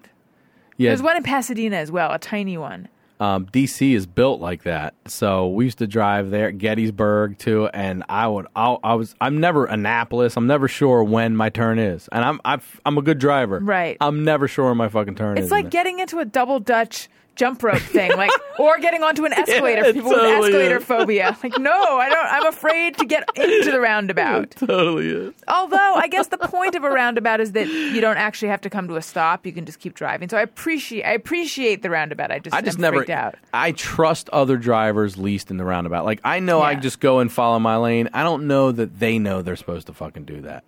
Yeah, 0.78 0.90
There's 0.90 1.02
one 1.02 1.16
in 1.16 1.22
Pasadena 1.22 1.76
as 1.76 1.92
well, 1.92 2.10
a 2.12 2.18
tiny 2.18 2.56
one. 2.56 2.88
Um, 3.22 3.46
DC 3.46 3.94
is 3.94 4.04
built 4.04 4.40
like 4.40 4.64
that. 4.64 4.94
So 5.06 5.48
we 5.48 5.66
used 5.66 5.78
to 5.78 5.86
drive 5.86 6.30
there, 6.30 6.50
Gettysburg 6.50 7.38
too, 7.38 7.68
and 7.68 8.02
I 8.08 8.26
would, 8.26 8.48
I, 8.56 8.76
I 8.82 8.94
was, 8.94 9.14
I'm 9.20 9.38
never 9.38 9.64
Annapolis. 9.64 10.36
I'm 10.36 10.48
never 10.48 10.66
sure 10.66 11.04
when 11.04 11.36
my 11.36 11.48
turn 11.48 11.78
is, 11.78 12.08
and 12.10 12.24
I'm, 12.24 12.40
I've, 12.44 12.80
I'm 12.84 12.98
a 12.98 13.02
good 13.02 13.18
driver. 13.18 13.60
Right. 13.60 13.96
I'm 14.00 14.24
never 14.24 14.48
sure 14.48 14.66
when 14.66 14.76
my 14.76 14.88
fucking 14.88 15.14
turn 15.14 15.38
is. 15.38 15.44
It's 15.44 15.52
like 15.52 15.70
getting 15.70 16.00
into 16.00 16.18
a 16.18 16.24
double 16.24 16.58
Dutch 16.58 17.08
jump 17.36 17.62
rope 17.62 17.78
thing, 17.78 18.10
like 18.16 18.30
or 18.58 18.78
getting 18.78 19.02
onto 19.02 19.24
an 19.24 19.32
escalator 19.32 19.82
Yeah, 19.82 19.86
for 19.88 19.92
people 19.92 20.10
with 20.10 20.20
escalator 20.20 20.76
is. 20.76 20.84
phobia. 20.84 21.36
Like, 21.42 21.58
no, 21.58 21.98
I 21.98 22.08
don't. 22.08 22.26
I'm 22.26 22.46
afraid 22.46 22.98
to 22.98 23.04
get 23.06 23.28
into 23.36 23.70
the 23.70 23.80
roundabout. 23.80 24.50
totally 24.56 25.08
is. 25.08 25.34
Although 25.48 25.94
I 25.94 26.08
guess 26.08 26.28
the 26.28 26.38
point 26.42 26.74
of 26.74 26.84
a 26.84 26.90
roundabout 26.90 27.40
is 27.40 27.52
that 27.52 27.66
you 27.68 28.00
don't 28.00 28.16
actually 28.18 28.48
have 28.48 28.60
to 28.62 28.70
come 28.70 28.88
to 28.88 28.96
a 28.96 29.02
stop; 29.02 29.46
you 29.46 29.52
can 29.52 29.64
just 29.66 29.78
keep 29.80 29.94
driving. 29.94 30.28
So 30.28 30.36
I 30.36 30.42
appreciate 30.42 31.04
I 31.04 31.12
appreciate 31.12 31.82
the 31.82 31.90
roundabout. 31.90 32.30
I 32.30 32.38
just 32.38 32.54
I 32.54 32.60
just 32.60 32.78
never. 32.78 32.98
freaked 32.98 33.10
out. 33.10 33.36
I 33.52 33.72
trust 33.72 34.28
other 34.30 34.56
drivers 34.56 35.16
least 35.18 35.50
in 35.50 35.56
the 35.56 35.64
roundabout. 35.64 36.04
Like 36.04 36.20
I 36.24 36.40
know 36.40 36.60
I 36.62 36.74
just 36.74 37.00
go 37.00 37.18
and 37.20 37.30
follow 37.32 37.58
my 37.58 37.76
lane. 37.76 38.08
I 38.12 38.22
don't 38.22 38.46
know 38.46 38.72
that 38.72 38.98
they 38.98 39.18
know 39.18 39.42
they're 39.42 39.56
supposed 39.56 39.86
to 39.88 39.92
fucking 39.92 40.24
do 40.24 40.42
that. 40.42 40.64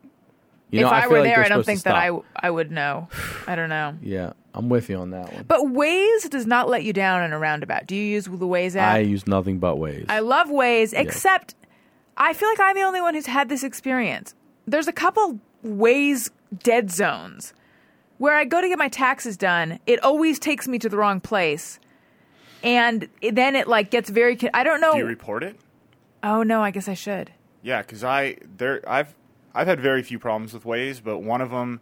You 0.75 0.81
know, 0.83 0.89
if 0.89 0.93
I, 0.93 1.01
feel 1.03 1.11
were 1.11 1.19
like 1.21 1.35
there, 1.35 1.45
I 1.45 1.49
don't 1.49 1.65
think 1.65 1.83
that 1.83 1.95
I. 1.95 2.11
I 2.37 2.51
would 2.51 2.71
know. 2.71 3.09
I 3.47 3.55
don't 3.55 3.69
know. 3.69 3.97
Yeah, 4.03 4.33
I'm 4.55 4.69
with 4.69 4.89
you 4.89 4.97
on 4.97 5.11
that 5.11 5.33
one. 5.33 5.45
But 5.47 5.61
Waze 5.61 6.29
does 6.29 6.47
not 6.47 6.69
let 6.69 6.85
you 6.85 6.93
down 6.93 7.23
in 7.23 7.33
a 7.33 7.39
roundabout. 7.39 7.87
Do 7.87 7.95
you 7.95 8.03
use 8.03 8.25
the 8.25 8.31
Waze 8.31 8.77
app? 8.77 8.95
I 8.95 8.99
use 8.99 9.27
nothing 9.27 9.59
but 9.59 9.77
Waze. 9.77 10.07
I 10.09 10.21
love 10.21 10.49
Waze, 10.49 10.93
except 10.95 11.55
I 12.17 12.33
feel 12.33 12.49
like 12.49 12.61
I'm 12.61 12.75
the 12.75 12.83
only 12.83 13.01
one 13.01 13.15
who's 13.15 13.27
had 13.27 13.49
this 13.49 13.63
experience. 13.63 14.35
There's 14.67 14.89
a 14.89 14.93
couple 14.93 15.39
Waze 15.65 16.31
dead 16.63 16.91
zones 16.91 17.53
where 18.19 18.35
I 18.37 18.45
go 18.45 18.61
to 18.61 18.69
get 18.69 18.79
my 18.79 18.89
taxes 18.89 19.37
done. 19.37 19.79
It 19.87 20.03
always 20.03 20.39
takes 20.39 20.67
me 20.67 20.79
to 20.81 20.89
the 20.89 20.97
wrong 20.97 21.21
place, 21.21 21.79
and 22.63 23.09
then 23.23 23.55
it 23.57 23.69
like 23.69 23.91
gets 23.91 24.11
very. 24.11 24.39
I 24.53 24.65
don't 24.65 24.81
know. 24.81 24.93
Do 24.93 24.99
you 24.99 25.07
report 25.07 25.43
it? 25.45 25.57
oh 26.25 26.43
no, 26.43 26.63
I 26.63 26.71
guess 26.71 26.89
I 26.89 26.95
should. 26.95 27.31
Yeah, 27.63 27.83
because 27.83 28.03
I 28.03 28.37
there 28.57 28.83
I've 28.87 29.15
I've 29.55 29.67
had 29.67 29.81
very 29.81 30.03
few 30.03 30.19
problems 30.19 30.53
with 30.53 30.65
Waze, 30.65 31.03
but 31.03 31.19
one 31.19 31.41
of 31.41 31.51
them. 31.51 31.81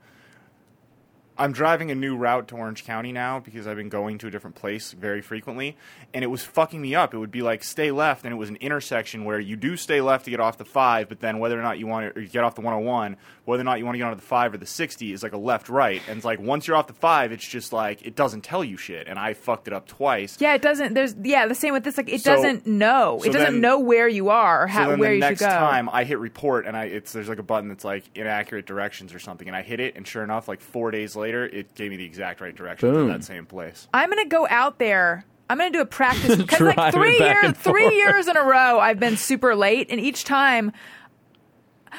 I'm 1.38 1.52
driving 1.52 1.90
a 1.90 1.94
new 1.94 2.16
route 2.16 2.48
to 2.48 2.56
Orange 2.56 2.84
County 2.84 3.10
now 3.10 3.40
because 3.40 3.66
I've 3.66 3.76
been 3.76 3.88
going 3.88 4.18
to 4.18 4.26
a 4.26 4.30
different 4.30 4.54
place 4.56 4.92
very 4.92 5.22
frequently, 5.22 5.76
and 6.12 6.22
it 6.22 6.26
was 6.28 6.44
fucking 6.44 6.80
me 6.80 6.94
up. 6.94 7.14
It 7.14 7.18
would 7.18 7.30
be 7.30 7.40
like 7.42 7.64
stay 7.64 7.90
left, 7.90 8.24
and 8.24 8.32
it 8.32 8.36
was 8.36 8.50
an 8.50 8.56
intersection 8.56 9.24
where 9.24 9.40
you 9.40 9.56
do 9.56 9.76
stay 9.76 10.00
left 10.02 10.26
to 10.26 10.30
get 10.30 10.40
off 10.40 10.58
the 10.58 10.64
five, 10.66 11.08
but 11.08 11.20
then 11.20 11.38
whether 11.38 11.58
or 11.58 11.62
not 11.62 11.78
you 11.78 11.86
want 11.86 12.14
to 12.14 12.26
get 12.26 12.44
off 12.44 12.54
the 12.54 12.60
101, 12.60 13.16
whether 13.46 13.60
or 13.62 13.64
not 13.64 13.78
you 13.78 13.84
want 13.86 13.94
to 13.94 13.98
get 13.98 14.04
onto 14.04 14.20
the 14.20 14.26
five 14.26 14.52
or 14.52 14.58
the 14.58 14.66
60 14.66 15.12
is 15.12 15.22
like 15.22 15.32
a 15.32 15.38
left 15.38 15.68
right, 15.70 16.02
and 16.06 16.18
it's 16.18 16.24
like 16.24 16.38
once 16.38 16.66
you're 16.68 16.76
off 16.76 16.86
the 16.86 16.92
five, 16.92 17.32
it's 17.32 17.48
just 17.48 17.72
like 17.72 18.02
it 18.02 18.14
doesn't 18.14 18.42
tell 18.42 18.62
you 18.62 18.76
shit, 18.76 19.08
and 19.08 19.18
I 19.18 19.32
fucked 19.32 19.66
it 19.66 19.72
up 19.72 19.86
twice. 19.88 20.36
Yeah, 20.38 20.52
it 20.54 20.60
doesn't. 20.62 20.92
There's 20.92 21.14
yeah, 21.22 21.46
the 21.46 21.54
same 21.54 21.72
with 21.72 21.84
this. 21.84 21.96
Like 21.96 22.10
it 22.10 22.20
So- 22.20 22.34
doesn't 22.36 22.66
know. 22.66 23.18
so 23.22 23.30
it 23.30 23.32
doesn't 23.32 23.52
then- 23.54 23.60
know 23.62 23.78
where 23.78 24.06
you 24.06 24.28
are 24.28 24.64
or 24.64 24.68
So 24.68 24.72
how 24.74 24.90
then 24.90 24.98
where 24.98 25.08
the 25.08 25.14
you 25.14 25.20
next 25.20 25.38
should 25.40 25.46
go. 25.46 25.50
time 25.50 25.88
I 25.90 26.04
hit 26.04 26.18
report 26.18 26.66
and 26.66 26.76
I 26.76 26.84
it's 26.84 27.12
there's 27.12 27.28
like 27.30 27.38
a 27.38 27.42
button 27.42 27.68
that's 27.68 27.84
like 27.84 28.04
inaccurate 28.14 28.66
directions 28.66 29.14
or 29.14 29.18
something 29.18 29.48
and 29.48 29.56
I 29.56 29.62
hit 29.62 29.80
it 29.80 29.96
and 29.96 30.06
sure 30.06 30.22
enough 30.22 30.46
like 30.46 30.60
four 30.60 30.90
days 30.90 31.16
later 31.16 31.21
it 31.30 31.74
gave 31.74 31.90
me 31.90 31.96
the 31.96 32.04
exact 32.04 32.40
right 32.40 32.54
direction 32.54 32.90
Boom. 32.90 33.06
to 33.08 33.12
that 33.12 33.24
same 33.24 33.46
place. 33.46 33.88
I'm 33.92 34.08
gonna 34.08 34.26
go 34.26 34.46
out 34.48 34.78
there. 34.78 35.24
I'm 35.48 35.58
gonna 35.58 35.70
do 35.70 35.80
a 35.80 35.86
practice 35.86 36.36
because 36.36 36.60
like 36.76 36.92
three 36.92 37.18
years, 37.18 37.52
three 37.56 37.94
years 37.96 38.28
in 38.28 38.36
a 38.36 38.42
row, 38.42 38.78
I've 38.78 38.98
been 38.98 39.16
super 39.16 39.54
late, 39.54 39.88
and 39.90 40.00
each 40.00 40.24
time, 40.24 40.72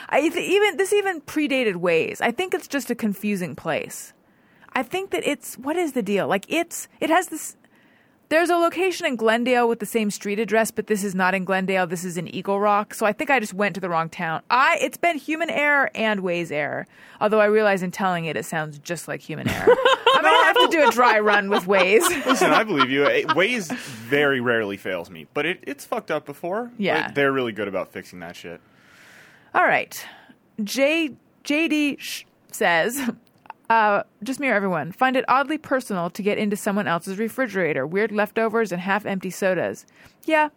I 0.09 0.21
th- 0.21 0.35
even 0.35 0.77
this 0.77 0.93
even 0.93 1.21
predated 1.21 1.75
Waze. 1.75 2.21
I 2.21 2.31
think 2.31 2.53
it's 2.53 2.67
just 2.67 2.89
a 2.89 2.95
confusing 2.95 3.55
place. 3.55 4.13
I 4.73 4.83
think 4.83 5.11
that 5.11 5.25
it's 5.25 5.55
what 5.55 5.75
is 5.75 5.93
the 5.93 6.01
deal? 6.01 6.27
Like 6.27 6.45
it's 6.49 6.87
it 6.99 7.09
has 7.09 7.27
this. 7.27 7.55
There's 8.33 8.49
a 8.49 8.55
location 8.55 9.05
in 9.05 9.15
Glendale 9.15 9.69
with 9.69 9.77
the 9.77 9.85
same 9.85 10.09
street 10.09 10.39
address, 10.39 10.71
but 10.71 10.87
this 10.87 11.03
is 11.03 11.13
not 11.13 11.35
in 11.35 11.45
Glendale. 11.45 11.85
This 11.85 12.03
is 12.03 12.17
in 12.17 12.27
Eagle 12.33 12.59
Rock. 12.59 12.95
So 12.95 13.05
I 13.05 13.13
think 13.13 13.29
I 13.29 13.39
just 13.39 13.53
went 13.53 13.75
to 13.75 13.79
the 13.79 13.89
wrong 13.89 14.09
town. 14.09 14.41
I 14.49 14.79
it's 14.81 14.97
been 14.97 15.19
human 15.19 15.51
error 15.51 15.91
and 15.93 16.21
Waze 16.21 16.51
error. 16.51 16.87
Although 17.21 17.39
I 17.39 17.45
realize 17.45 17.83
in 17.83 17.91
telling 17.91 18.25
it, 18.25 18.35
it 18.35 18.45
sounds 18.45 18.79
just 18.79 19.07
like 19.07 19.21
human 19.21 19.47
error. 19.47 19.75
I'm 20.15 20.23
gonna 20.23 20.45
have 20.45 20.55
to 20.55 20.67
do 20.71 20.87
a 20.87 20.91
dry 20.91 21.19
run 21.19 21.51
with 21.51 21.65
Waze. 21.65 22.09
Listen, 22.25 22.49
I 22.49 22.63
believe 22.63 22.89
you. 22.89 23.03
Waze 23.03 23.71
very 23.71 24.41
rarely 24.41 24.77
fails 24.77 25.11
me, 25.11 25.27
but 25.35 25.45
it, 25.45 25.59
it's 25.67 25.85
fucked 25.85 26.09
up 26.09 26.25
before. 26.25 26.71
Yeah. 26.79 27.09
But 27.09 27.13
they're 27.13 27.31
really 27.31 27.51
good 27.51 27.67
about 27.67 27.91
fixing 27.91 28.17
that 28.21 28.35
shit. 28.35 28.61
All 29.53 29.63
right. 29.63 30.03
J 30.63 31.11
JD 31.43 31.99
sh- 31.99 32.23
says, 32.51 32.99
uh, 33.69 34.03
just 34.23 34.39
me 34.39 34.49
or 34.49 34.53
everyone. 34.53 34.91
Find 34.91 35.15
it 35.15 35.25
oddly 35.27 35.57
personal 35.57 36.09
to 36.11 36.21
get 36.21 36.37
into 36.37 36.55
someone 36.55 36.87
else's 36.87 37.17
refrigerator. 37.17 37.85
Weird 37.87 38.11
leftovers 38.11 38.71
and 38.71 38.81
half 38.81 39.05
empty 39.05 39.29
sodas. 39.29 39.85
Yeah, 40.25 40.49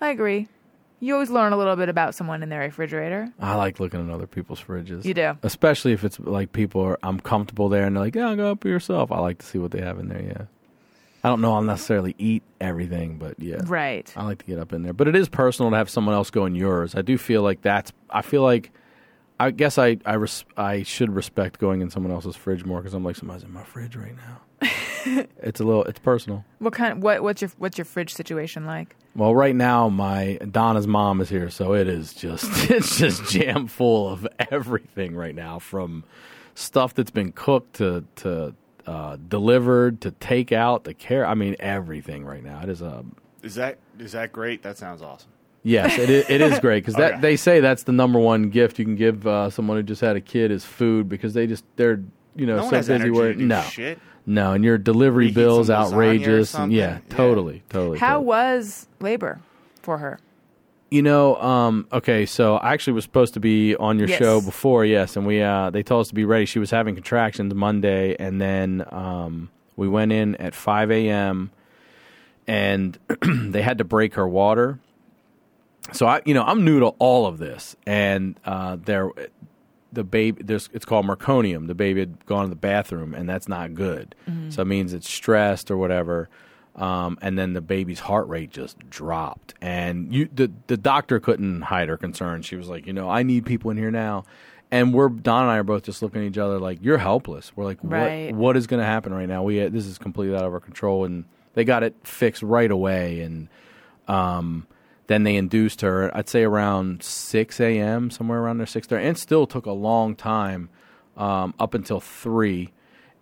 I 0.00 0.10
agree. 0.10 0.48
You 1.02 1.14
always 1.14 1.30
learn 1.30 1.54
a 1.54 1.56
little 1.56 1.76
bit 1.76 1.88
about 1.88 2.14
someone 2.14 2.42
in 2.42 2.50
their 2.50 2.60
refrigerator. 2.60 3.32
I 3.40 3.54
like 3.54 3.80
looking 3.80 4.06
at 4.06 4.12
other 4.14 4.26
people's 4.26 4.60
fridges. 4.62 5.04
You 5.06 5.14
do. 5.14 5.38
especially 5.42 5.92
if 5.92 6.04
it's 6.04 6.20
like 6.20 6.52
people 6.52 6.82
are. 6.82 6.98
I'm 7.02 7.18
comfortable 7.20 7.70
there, 7.70 7.86
and 7.86 7.96
they're 7.96 8.04
like, 8.04 8.14
"Yeah, 8.14 8.34
go 8.34 8.50
up 8.50 8.64
yourself." 8.66 9.10
I 9.10 9.18
like 9.20 9.38
to 9.38 9.46
see 9.46 9.56
what 9.58 9.70
they 9.70 9.80
have 9.80 9.98
in 9.98 10.08
there. 10.08 10.20
Yeah, 10.22 10.44
I 11.24 11.28
don't 11.30 11.40
know. 11.40 11.54
I'll 11.54 11.62
necessarily 11.62 12.14
eat 12.18 12.42
everything, 12.60 13.16
but 13.16 13.40
yeah, 13.40 13.60
Right. 13.64 14.12
I 14.14 14.24
like 14.24 14.40
to 14.40 14.44
get 14.44 14.58
up 14.58 14.74
in 14.74 14.82
there. 14.82 14.92
But 14.92 15.08
it 15.08 15.16
is 15.16 15.30
personal 15.30 15.70
to 15.70 15.76
have 15.78 15.88
someone 15.88 16.14
else 16.14 16.28
go 16.30 16.44
in 16.44 16.54
yours. 16.54 16.94
I 16.94 17.00
do 17.00 17.16
feel 17.16 17.40
like 17.40 17.62
that's. 17.62 17.92
I 18.10 18.20
feel 18.20 18.42
like. 18.42 18.70
I 19.40 19.50
guess 19.52 19.78
I 19.78 19.96
I, 20.04 20.14
res, 20.14 20.44
I 20.56 20.82
should 20.82 21.10
respect 21.10 21.58
going 21.58 21.80
in 21.80 21.88
someone 21.88 22.12
else's 22.12 22.36
fridge 22.36 22.66
more 22.66 22.80
because 22.80 22.92
I'm 22.92 23.02
like 23.02 23.16
somebody's 23.16 23.42
in 23.42 23.52
my 23.52 23.64
fridge 23.64 23.96
right 23.96 24.14
now. 24.14 24.40
it's 25.42 25.60
a 25.60 25.64
little. 25.64 25.82
It's 25.84 25.98
personal. 25.98 26.44
What 26.58 26.74
kind? 26.74 26.92
of 26.92 27.02
What? 27.02 27.22
What's 27.22 27.40
your 27.40 27.50
What's 27.56 27.78
your 27.78 27.86
fridge 27.86 28.12
situation 28.12 28.66
like? 28.66 28.96
Well, 29.16 29.34
right 29.34 29.56
now 29.56 29.88
my 29.88 30.38
Donna's 30.50 30.86
mom 30.86 31.22
is 31.22 31.30
here, 31.30 31.48
so 31.48 31.72
it 31.72 31.88
is 31.88 32.12
just 32.12 32.44
it's 32.70 32.98
just 32.98 33.24
jam 33.30 33.66
full 33.66 34.10
of 34.10 34.28
everything 34.50 35.16
right 35.16 35.34
now, 35.34 35.58
from 35.58 36.04
stuff 36.54 36.92
that's 36.92 37.10
been 37.10 37.32
cooked 37.32 37.76
to 37.76 38.04
to 38.16 38.54
uh, 38.86 39.16
delivered 39.26 40.02
to 40.02 40.10
takeout 40.12 40.84
to 40.84 40.92
care. 40.92 41.24
I 41.24 41.32
mean, 41.32 41.56
everything 41.58 42.26
right 42.26 42.44
now. 42.44 42.60
It 42.62 42.68
is 42.68 42.82
a 42.82 43.06
Is 43.42 43.54
that 43.54 43.78
is 43.98 44.12
that 44.12 44.32
great? 44.32 44.62
That 44.62 44.76
sounds 44.76 45.00
awesome. 45.00 45.30
Yes, 45.62 45.98
it 45.98 46.10
is, 46.10 46.24
it 46.28 46.40
is 46.40 46.58
great 46.60 46.82
because 46.82 46.94
that 46.94 47.12
Okay. 47.14 47.20
they 47.20 47.36
say 47.36 47.60
that's 47.60 47.82
the 47.84 47.92
number 47.92 48.18
one 48.18 48.50
gift 48.50 48.78
you 48.78 48.84
can 48.84 48.96
give 48.96 49.26
uh, 49.26 49.50
someone 49.50 49.76
who 49.76 49.82
just 49.82 50.00
had 50.00 50.16
a 50.16 50.20
kid 50.20 50.50
is 50.50 50.64
food 50.64 51.08
because 51.08 51.34
they 51.34 51.46
just 51.46 51.64
they're 51.76 52.02
you 52.36 52.46
know 52.46 52.56
No 52.56 52.62
one 52.62 52.70
so 52.70 52.76
has 52.76 52.88
busy 52.88 52.94
energy 52.94 53.10
where 53.10 53.34
no 53.34 53.62
shit. 53.62 53.98
no 54.26 54.52
and 54.52 54.64
your 54.64 54.78
delivery 54.78 55.26
Reheat 55.26 55.34
bills 55.34 55.66
some 55.66 55.76
lasagna 55.76 55.92
or 55.92 55.94
outrageous 55.94 56.54
and 56.54 56.72
yeah. 56.72 56.98
Yeah. 57.08 57.16
totally 57.16 57.62
totally 57.68 57.98
How 57.98 58.14
totally. 58.14 58.26
was 58.26 58.86
labor 59.00 59.40
for 59.82 59.98
her? 59.98 60.18
You 60.92 61.02
know, 61.02 61.36
um, 61.36 61.86
okay, 61.92 62.26
so 62.26 62.56
I 62.56 62.72
actually 62.72 62.94
was 62.94 63.04
supposed 63.04 63.34
to 63.34 63.40
be 63.40 63.76
on 63.76 63.96
your 64.00 64.08
Yes. 64.08 64.18
show 64.18 64.40
before, 64.40 64.84
yes, 64.84 65.16
and 65.16 65.24
we 65.24 65.40
uh, 65.40 65.70
they 65.70 65.84
told 65.84 66.00
us 66.00 66.08
to 66.08 66.14
be 66.16 66.24
ready. 66.24 66.46
She 66.46 66.58
was 66.58 66.72
having 66.72 66.96
contractions 66.96 67.54
Monday, 67.54 68.16
and 68.18 68.40
then 68.40 68.84
um, 68.90 69.50
we 69.76 69.86
went 69.86 70.10
in 70.10 70.34
at 70.36 70.52
five 70.52 70.90
a.m. 70.90 71.52
and 72.48 72.98
they 73.22 73.62
had 73.62 73.78
to 73.78 73.84
break 73.84 74.14
her 74.14 74.26
water. 74.26 74.80
So 75.92 76.06
I, 76.06 76.20
you 76.24 76.34
know, 76.34 76.42
I'm 76.44 76.64
new 76.64 76.78
to 76.80 76.86
all 76.98 77.26
of 77.26 77.38
this, 77.38 77.74
and 77.86 78.38
uh, 78.44 78.76
there, 78.84 79.10
the 79.92 80.04
baby, 80.04 80.42
there's 80.42 80.68
it's 80.72 80.84
called 80.84 81.06
meconium. 81.06 81.66
The 81.66 81.74
baby 81.74 82.00
had 82.00 82.24
gone 82.26 82.44
to 82.44 82.50
the 82.50 82.54
bathroom, 82.56 83.14
and 83.14 83.28
that's 83.28 83.48
not 83.48 83.74
good. 83.74 84.14
So 84.50 84.62
it 84.62 84.66
means 84.66 84.92
it's 84.92 85.08
stressed 85.10 85.70
or 85.70 85.76
whatever. 85.76 86.28
Um, 86.76 87.18
and 87.20 87.36
then 87.38 87.52
the 87.54 87.60
baby's 87.60 87.98
heart 88.00 88.28
rate 88.28 88.50
just 88.50 88.78
dropped, 88.88 89.54
and 89.60 90.14
you, 90.14 90.28
the 90.32 90.52
the 90.68 90.76
doctor 90.76 91.18
couldn't 91.18 91.62
hide 91.62 91.88
her 91.88 91.96
concern. 91.96 92.42
She 92.42 92.54
was 92.56 92.68
like, 92.68 92.86
you 92.86 92.92
know, 92.92 93.10
I 93.10 93.22
need 93.24 93.44
people 93.44 93.72
in 93.72 93.76
here 93.76 93.90
now, 93.90 94.24
and 94.70 94.94
we're 94.94 95.08
Don 95.08 95.42
and 95.42 95.50
I 95.50 95.56
are 95.58 95.62
both 95.64 95.82
just 95.82 96.00
looking 96.00 96.22
at 96.22 96.28
each 96.28 96.38
other 96.38 96.60
like, 96.60 96.78
you're 96.80 96.98
helpless. 96.98 97.50
We're 97.56 97.64
like, 97.64 97.78
Right. 97.82 98.26
what 98.32 98.34
what 98.40 98.56
is 98.56 98.68
going 98.68 98.78
to 98.80 98.86
happen 98.86 99.12
right 99.12 99.28
now? 99.28 99.42
We 99.42 99.58
this 99.68 99.86
is 99.86 99.98
completely 99.98 100.36
out 100.36 100.44
of 100.44 100.54
our 100.54 100.60
control, 100.60 101.04
and 101.04 101.24
they 101.54 101.64
got 101.64 101.82
it 101.82 101.96
fixed 102.04 102.42
right 102.44 102.70
away, 102.70 103.20
and 103.22 103.48
um, 104.06 104.66
then 105.10 105.24
they 105.24 105.34
induced 105.34 105.80
her. 105.80 106.16
I'd 106.16 106.28
say 106.28 106.44
around 106.44 107.02
six 107.02 107.58
a.m. 107.58 108.10
somewhere 108.10 108.38
around 108.38 108.58
there, 108.58 108.66
Six 108.66 108.86
thirty, 108.86 109.04
and 109.04 109.18
still 109.18 109.44
took 109.44 109.66
a 109.66 109.72
long 109.72 110.14
time 110.14 110.68
um, 111.16 111.52
up 111.58 111.74
until 111.74 111.98
three. 111.98 112.70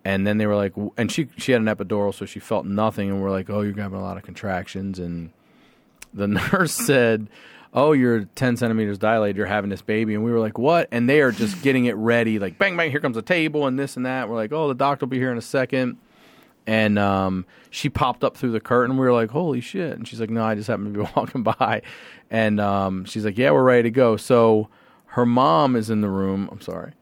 And 0.05 0.25
then 0.25 0.37
they 0.37 0.45
were 0.45 0.55
like, 0.55 0.73
and 0.97 1.11
she 1.11 1.29
she 1.37 1.51
had 1.51 1.61
an 1.61 1.67
epidural, 1.67 2.13
so 2.13 2.27
she 2.27 2.39
felt 2.39 2.67
nothing. 2.67 3.09
And 3.09 3.23
we're 3.23 3.31
like, 3.31 3.49
oh, 3.49 3.61
you're 3.61 3.75
having 3.75 3.97
a 3.97 4.03
lot 4.03 4.17
of 4.17 4.23
contractions. 4.23 4.99
And 4.99 5.31
the 6.13 6.27
nurse 6.53 6.73
said, 6.73 7.27
oh, 7.73 7.93
you're 7.93 8.25
10 8.25 8.57
centimeters 8.57 8.99
dilated. 8.99 9.35
You're 9.35 9.47
having 9.47 9.71
this 9.71 9.81
baby. 9.81 10.13
And 10.13 10.23
we 10.23 10.31
were 10.31 10.39
like, 10.39 10.59
what? 10.59 10.89
And 10.91 11.09
they 11.09 11.21
are 11.21 11.31
just 11.31 11.59
getting 11.63 11.85
it 11.85 11.95
ready, 11.95 12.37
like 12.37 12.59
bang 12.59 12.77
bang. 12.77 12.91
Here 12.91 12.99
comes 12.99 13.17
a 13.17 13.23
table 13.23 13.65
and 13.65 13.79
this 13.79 13.97
and 13.97 14.05
that. 14.05 14.29
We're 14.29 14.35
like, 14.35 14.53
oh, 14.53 14.67
the 14.67 14.75
doctor 14.75 15.07
will 15.07 15.11
be 15.11 15.17
here 15.17 15.31
in 15.31 15.39
a 15.39 15.41
second. 15.41 15.97
And 16.69 16.99
um, 16.99 17.45
she 17.71 17.89
popped 17.89 18.23
up 18.23 18.37
through 18.37 18.51
the 18.51 18.59
curtain. 18.59 18.95
We 18.95 19.05
were 19.05 19.13
like, 19.13 19.31
holy 19.31 19.59
shit. 19.59 19.97
And 19.97 20.07
she's 20.07 20.19
like, 20.19 20.29
no, 20.29 20.43
I 20.43 20.53
just 20.53 20.67
happened 20.67 20.93
to 20.93 21.03
be 21.03 21.09
walking 21.15 21.41
by. 21.41 21.81
And 22.29 22.59
um, 22.59 23.05
she's 23.05 23.25
like, 23.25 23.39
yeah, 23.39 23.49
we're 23.49 23.63
ready 23.63 23.83
to 23.83 23.91
go. 23.91 24.17
So 24.17 24.69
her 25.07 25.25
mom 25.25 25.75
is 25.75 25.89
in 25.89 26.01
the 26.01 26.09
room. 26.09 26.47
I'm 26.51 26.61
sorry 26.61 26.93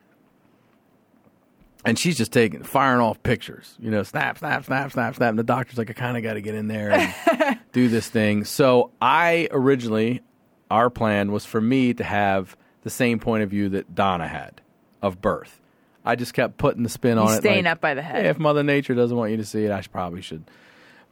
and 1.86 1.98
she's 1.98 2.18
just 2.18 2.34
taking 2.34 2.64
firing 2.64 3.00
off 3.00 3.22
pictures 3.24 3.76
you 3.80 3.90
know 3.90 4.04
snap 4.04 4.38
snap 4.38 4.66
snap 4.66 4.92
snap 4.92 5.16
snap 5.16 5.30
and 5.30 5.40
the 5.40 5.44
doctor's 5.44 5.78
like 5.78 5.90
i 5.90 5.94
kind 5.94 6.18
of 6.18 6.24
got 6.24 6.34
to 6.34 6.42
get 6.42 6.54
in 6.54 6.68
there 6.68 6.92
and 6.92 7.60
do 7.72 7.88
this 7.88 8.10
thing 8.10 8.44
so 8.44 8.92
i 9.02 9.48
originally 9.52 10.22
our 10.70 10.90
plan 10.90 11.32
was 11.32 11.46
for 11.46 11.62
me 11.62 11.94
to 11.94 12.04
have 12.04 12.58
the 12.82 12.90
same 12.90 13.20
point 13.20 13.44
of 13.44 13.50
view 13.50 13.70
that 13.70 13.96
donna 13.96 14.28
had 14.28 14.60
of 15.02 15.22
birth 15.22 15.62
i 16.08 16.16
just 16.16 16.34
kept 16.34 16.58
putting 16.58 16.84
the 16.84 16.90
spin 16.90 17.18
on 17.18 17.32
it 17.34 17.38
staying 17.38 17.66
like, 17.66 17.74
up 17.74 17.82
by 17.82 17.94
the 17.94 18.02
head. 18.02 18.24
"Hey, 18.24 18.30
if 18.30 18.40
mother 18.40 18.64
nature 18.64 18.96
doesn't 18.96 19.16
want 19.16 19.32
you 19.32 19.38
to 19.38 19.46
see 19.46 19.66
it 19.66 19.72
i 19.72 19.82
should, 19.82 19.92
probably 19.92 20.22
should 20.22 20.44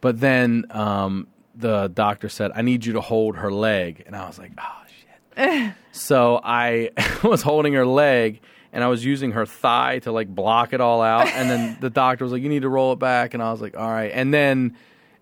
But 0.00 0.20
then 0.20 0.66
um, 0.70 1.28
the 1.54 1.88
doctor 1.88 2.28
said, 2.28 2.50
"I 2.54 2.62
need 2.62 2.84
you 2.84 2.92
to 2.94 3.00
hold 3.00 3.36
her 3.36 3.50
leg," 3.50 4.02
and 4.06 4.14
I 4.14 4.26
was 4.26 4.38
like, 4.38 4.52
"Oh 4.58 4.82
shit." 5.36 5.72
so 5.92 6.38
I 6.42 6.90
was 7.22 7.42
holding 7.42 7.72
her 7.74 7.86
leg. 7.86 8.40
And 8.72 8.84
I 8.84 8.88
was 8.88 9.02
using 9.02 9.32
her 9.32 9.46
thigh 9.46 10.00
to 10.00 10.12
like 10.12 10.28
block 10.28 10.74
it 10.74 10.82
all 10.82 11.00
out, 11.00 11.26
and 11.28 11.48
then 11.48 11.78
the 11.80 11.88
doctor 11.88 12.24
was 12.26 12.32
like, 12.32 12.42
"You 12.42 12.50
need 12.50 12.60
to 12.60 12.68
roll 12.68 12.92
it 12.92 12.98
back," 12.98 13.32
and 13.32 13.42
I 13.42 13.50
was 13.50 13.62
like, 13.62 13.74
"All 13.74 13.88
right." 13.88 14.10
And 14.12 14.34
then 14.34 14.76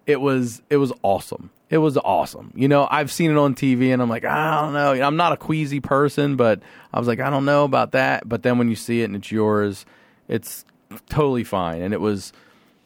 it 0.06 0.20
was 0.20 0.62
it 0.70 0.76
was 0.76 0.92
awesome. 1.02 1.50
It 1.70 1.78
was 1.78 1.96
awesome. 1.96 2.52
You 2.54 2.68
know, 2.68 2.86
I've 2.90 3.10
seen 3.10 3.30
it 3.30 3.36
on 3.36 3.54
TV 3.54 3.92
and 3.92 4.00
I'm 4.00 4.08
like, 4.08 4.24
I 4.24 4.60
don't 4.60 4.74
know. 4.74 4.92
I'm 4.92 5.16
not 5.16 5.32
a 5.32 5.36
queasy 5.36 5.80
person, 5.80 6.36
but 6.36 6.62
I 6.92 6.98
was 6.98 7.08
like, 7.08 7.20
I 7.20 7.30
don't 7.30 7.44
know 7.44 7.64
about 7.64 7.92
that. 7.92 8.28
But 8.28 8.42
then 8.42 8.58
when 8.58 8.68
you 8.68 8.76
see 8.76 9.00
it 9.00 9.06
and 9.06 9.16
it's 9.16 9.32
yours, 9.32 9.84
it's 10.28 10.64
totally 11.08 11.42
fine. 11.44 11.82
And 11.82 11.92
it 11.94 12.00
was 12.00 12.32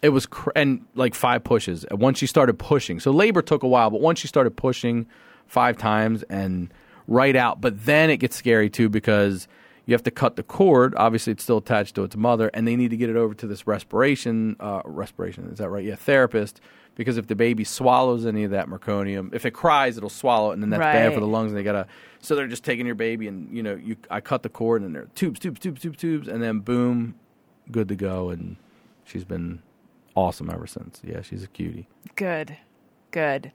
it 0.01 0.11
was 0.11 0.27
cr- 0.27 0.51
and 0.55 0.86
like 0.95 1.15
five 1.15 1.45
pushes. 1.45 1.85
Once 1.90 2.19
she 2.19 2.27
started 2.27 2.59
pushing. 2.59 3.01
So 3.01 3.11
labor 3.11 3.43
took 3.43 3.62
a 3.62 3.69
while, 3.69 3.90
but 3.90 4.01
once 4.01 4.20
she 4.20 4.28
started 4.28 4.57
pushing 4.57 5.07
five 5.47 5.77
times 5.77 6.23
and 6.24 6.73
right 7.07 7.35
out, 7.35 7.61
but 7.61 7.85
then 7.85 8.11
it 8.11 8.19
gets 8.19 8.36
scary 8.36 8.70
too 8.70 8.89
because 8.89 9.49
you 9.86 9.95
have 9.95 10.03
to 10.05 10.11
cut 10.11 10.36
the 10.36 10.43
cord. 10.43 10.95
Obviously, 10.97 11.32
it's 11.32 11.43
still 11.43 11.57
attached 11.57 11.95
to 11.95 12.05
its 12.05 12.15
mother, 12.15 12.51
and 12.53 12.69
they 12.69 12.77
need 12.77 12.90
to 12.90 12.97
get 12.97 13.09
it 13.09 13.16
over 13.16 13.32
to 13.35 13.47
this 13.47 13.66
respiration, 13.66 14.55
uh, 14.61 14.82
respiration. 14.85 15.49
Is 15.51 15.59
that 15.59 15.70
right? 15.70 15.85
Yeah, 15.85 15.97
therapist. 15.97 16.61
Because 16.98 17.16
if 17.16 17.28
the 17.28 17.36
baby 17.36 17.62
swallows 17.62 18.26
any 18.26 18.42
of 18.42 18.50
that 18.50 18.66
meconium, 18.66 19.32
if 19.32 19.46
it 19.46 19.52
cries, 19.52 19.96
it'll 19.96 20.10
swallow 20.10 20.50
it, 20.50 20.54
and 20.54 20.62
then 20.62 20.68
that's 20.70 20.82
bad 20.82 21.14
for 21.14 21.20
the 21.20 21.26
lungs. 21.26 21.52
And 21.52 21.58
they 21.58 21.62
gotta. 21.62 21.86
So 22.20 22.34
they're 22.34 22.48
just 22.48 22.64
taking 22.64 22.84
your 22.86 22.96
baby, 22.96 23.28
and 23.28 23.56
you 23.56 23.62
know, 23.62 23.76
you 23.76 23.96
I 24.10 24.20
cut 24.20 24.42
the 24.42 24.48
cord, 24.48 24.82
and 24.82 24.94
there 24.94 25.02
are 25.02 25.10
tubes, 25.14 25.38
tubes, 25.38 25.60
tubes, 25.60 25.80
tubes, 25.80 25.96
tubes, 25.96 26.28
and 26.28 26.42
then 26.42 26.58
boom, 26.58 27.14
good 27.70 27.88
to 27.88 27.94
go. 27.94 28.30
And 28.30 28.56
she's 29.04 29.24
been 29.24 29.62
awesome 30.16 30.50
ever 30.52 30.66
since. 30.66 31.00
Yeah, 31.04 31.22
she's 31.22 31.44
a 31.44 31.46
cutie. 31.46 31.86
Good, 32.16 32.56
good. 33.12 33.52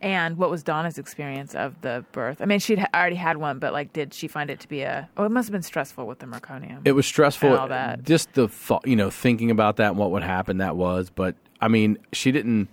And 0.00 0.36
what 0.38 0.50
was 0.50 0.62
Donna's 0.62 0.98
experience 0.98 1.54
of 1.54 1.80
the 1.82 2.04
birth? 2.12 2.40
I 2.40 2.44
mean, 2.44 2.60
she'd 2.60 2.78
ha- 2.78 2.88
already 2.94 3.16
had 3.16 3.36
one, 3.38 3.58
but 3.58 3.72
like, 3.74 3.92
did 3.92 4.12
she 4.14 4.28
find 4.28 4.50
it 4.50 4.60
to 4.60 4.68
be 4.68 4.82
a? 4.82 5.08
Oh, 5.18 5.24
it 5.24 5.30
must 5.30 5.48
have 5.48 5.52
been 5.52 5.62
stressful 5.62 6.06
with 6.06 6.18
the 6.18 6.26
meconium. 6.26 6.80
It 6.86 6.92
was 6.92 7.06
stressful. 7.06 7.50
And 7.50 7.58
all 7.58 7.68
that. 7.68 8.04
Just 8.04 8.32
the 8.32 8.48
thought, 8.48 8.86
you 8.86 8.96
know, 8.96 9.10
thinking 9.10 9.50
about 9.50 9.76
that 9.76 9.90
and 9.90 9.98
what 9.98 10.10
would 10.12 10.22
happen. 10.22 10.58
That 10.58 10.76
was, 10.76 11.10
but 11.10 11.34
I 11.60 11.68
mean, 11.68 11.98
she 12.12 12.32
didn't. 12.32 12.68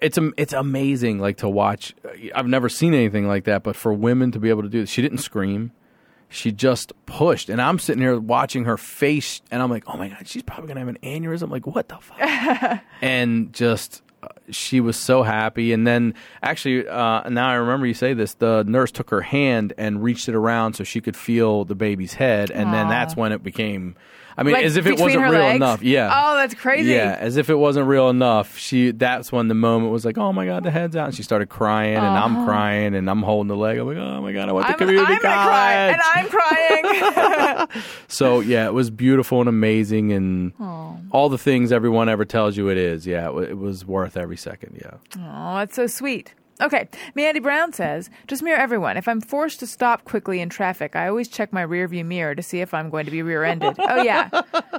It's 0.00 0.18
it's 0.36 0.52
amazing, 0.52 1.20
like 1.20 1.38
to 1.38 1.48
watch. 1.48 1.94
I've 2.34 2.48
never 2.48 2.68
seen 2.68 2.92
anything 2.94 3.28
like 3.28 3.44
that, 3.44 3.62
but 3.62 3.76
for 3.76 3.92
women 3.92 4.32
to 4.32 4.40
be 4.40 4.50
able 4.50 4.62
to 4.62 4.68
do 4.68 4.80
this, 4.80 4.90
she 4.90 5.02
didn't 5.02 5.18
scream. 5.18 5.72
She 6.28 6.50
just 6.50 6.92
pushed, 7.06 7.48
and 7.48 7.62
I'm 7.62 7.78
sitting 7.78 8.02
here 8.02 8.18
watching 8.18 8.64
her 8.64 8.76
face, 8.76 9.42
and 9.50 9.62
I'm 9.62 9.70
like, 9.70 9.84
"Oh 9.86 9.96
my 9.96 10.08
god, 10.08 10.26
she's 10.26 10.42
probably 10.42 10.66
gonna 10.66 10.80
have 10.80 10.88
an 10.88 10.98
aneurysm." 11.04 11.50
Like, 11.50 11.68
what 11.68 11.88
the 11.88 11.98
fuck? 11.98 12.82
and 13.00 13.52
just 13.52 14.02
uh, 14.24 14.28
she 14.50 14.80
was 14.80 14.96
so 14.96 15.22
happy. 15.22 15.72
And 15.72 15.86
then 15.86 16.14
actually, 16.42 16.88
uh, 16.88 17.28
now 17.28 17.48
I 17.48 17.54
remember 17.54 17.86
you 17.86 17.94
say 17.94 18.12
this. 18.12 18.34
The 18.34 18.64
nurse 18.66 18.90
took 18.90 19.10
her 19.10 19.20
hand 19.20 19.72
and 19.78 20.02
reached 20.02 20.28
it 20.28 20.34
around 20.34 20.74
so 20.74 20.82
she 20.82 21.00
could 21.00 21.16
feel 21.16 21.64
the 21.64 21.76
baby's 21.76 22.14
head, 22.14 22.50
and 22.50 22.74
then 22.74 22.88
that's 22.88 23.14
when 23.14 23.30
it 23.30 23.44
became. 23.44 23.94
I 24.38 24.42
mean, 24.42 24.52
Like, 24.54 24.64
as 24.66 24.76
if 24.76 24.86
it 24.86 24.98
wasn't 24.98 25.22
real 25.22 25.32
legs? 25.32 25.56
enough. 25.56 25.82
Yeah. 25.82 26.10
Oh, 26.12 26.36
that's 26.36 26.54
crazy. 26.54 26.90
Yeah, 26.92 27.16
as 27.18 27.36
if 27.38 27.48
it 27.48 27.54
wasn't 27.54 27.86
real 27.86 28.10
enough. 28.10 28.58
She 28.58 28.90
that's 28.90 29.32
when 29.32 29.48
the 29.48 29.54
moment 29.54 29.92
was 29.92 30.04
like, 30.04 30.18
"Oh 30.18 30.32
my 30.32 30.44
god, 30.44 30.62
the 30.64 30.70
head's 30.70 30.94
out." 30.94 31.06
And 31.06 31.14
she 31.14 31.22
started 31.22 31.48
crying, 31.48 31.96
and 31.96 32.04
I'm 32.06 32.44
crying, 32.44 32.94
and 32.94 33.08
I'm 33.08 33.22
holding 33.22 33.48
the 33.48 33.56
leg. 33.56 33.78
I'm 33.78 33.86
like, 33.86 33.96
"Oh 33.96 34.20
my 34.20 34.32
god, 34.32 34.48
I 34.48 34.52
want 34.52 34.66
the 34.66 34.74
Uh-huh. 34.74 34.82
I'm, 34.84 34.88
community 34.88 35.12
I'm 35.14 35.22
gonna 35.22 35.46
cry, 35.46 35.72
and. 35.74 36.00
I'm 36.14 36.28
crying. 36.28 37.68
So 38.08 38.40
yeah, 38.40 38.66
it 38.66 38.72
was 38.74 38.90
beautiful 38.90 39.40
and 39.40 39.48
amazing, 39.48 40.12
and 40.12 40.52
all 41.10 41.28
the 41.28 41.38
things 41.38 41.72
everyone 41.72 42.08
ever 42.08 42.24
tells 42.24 42.56
you 42.56 42.68
it 42.68 42.76
is. 42.78 43.06
Yeah, 43.06 43.26
it, 43.28 43.34
wa- 43.34 43.40
it 43.40 43.58
was 43.58 43.84
worth 43.84 44.16
every 44.16 44.36
second. 44.36 44.80
Yeah. 44.82 44.94
Oh, 45.18 45.56
that's 45.56 45.74
so 45.76 45.86
sweet. 45.86 46.34
Okay, 46.60 46.88
Mandy 47.14 47.40
Brown 47.40 47.72
says, 47.72 48.08
just 48.26 48.42
me 48.42 48.50
or 48.52 48.56
everyone. 48.56 48.96
If 48.96 49.08
I'm 49.08 49.20
forced 49.20 49.60
to 49.60 49.66
stop 49.66 50.04
quickly 50.04 50.40
in 50.40 50.48
traffic, 50.48 50.96
I 50.96 51.08
always 51.08 51.28
check 51.28 51.52
my 51.52 51.64
rearview 51.64 52.04
mirror 52.04 52.34
to 52.34 52.42
see 52.42 52.60
if 52.60 52.72
I'm 52.72 52.88
going 52.90 53.04
to 53.04 53.10
be 53.10 53.22
rear-ended. 53.22 53.76
oh 53.78 54.02
yeah, 54.02 54.28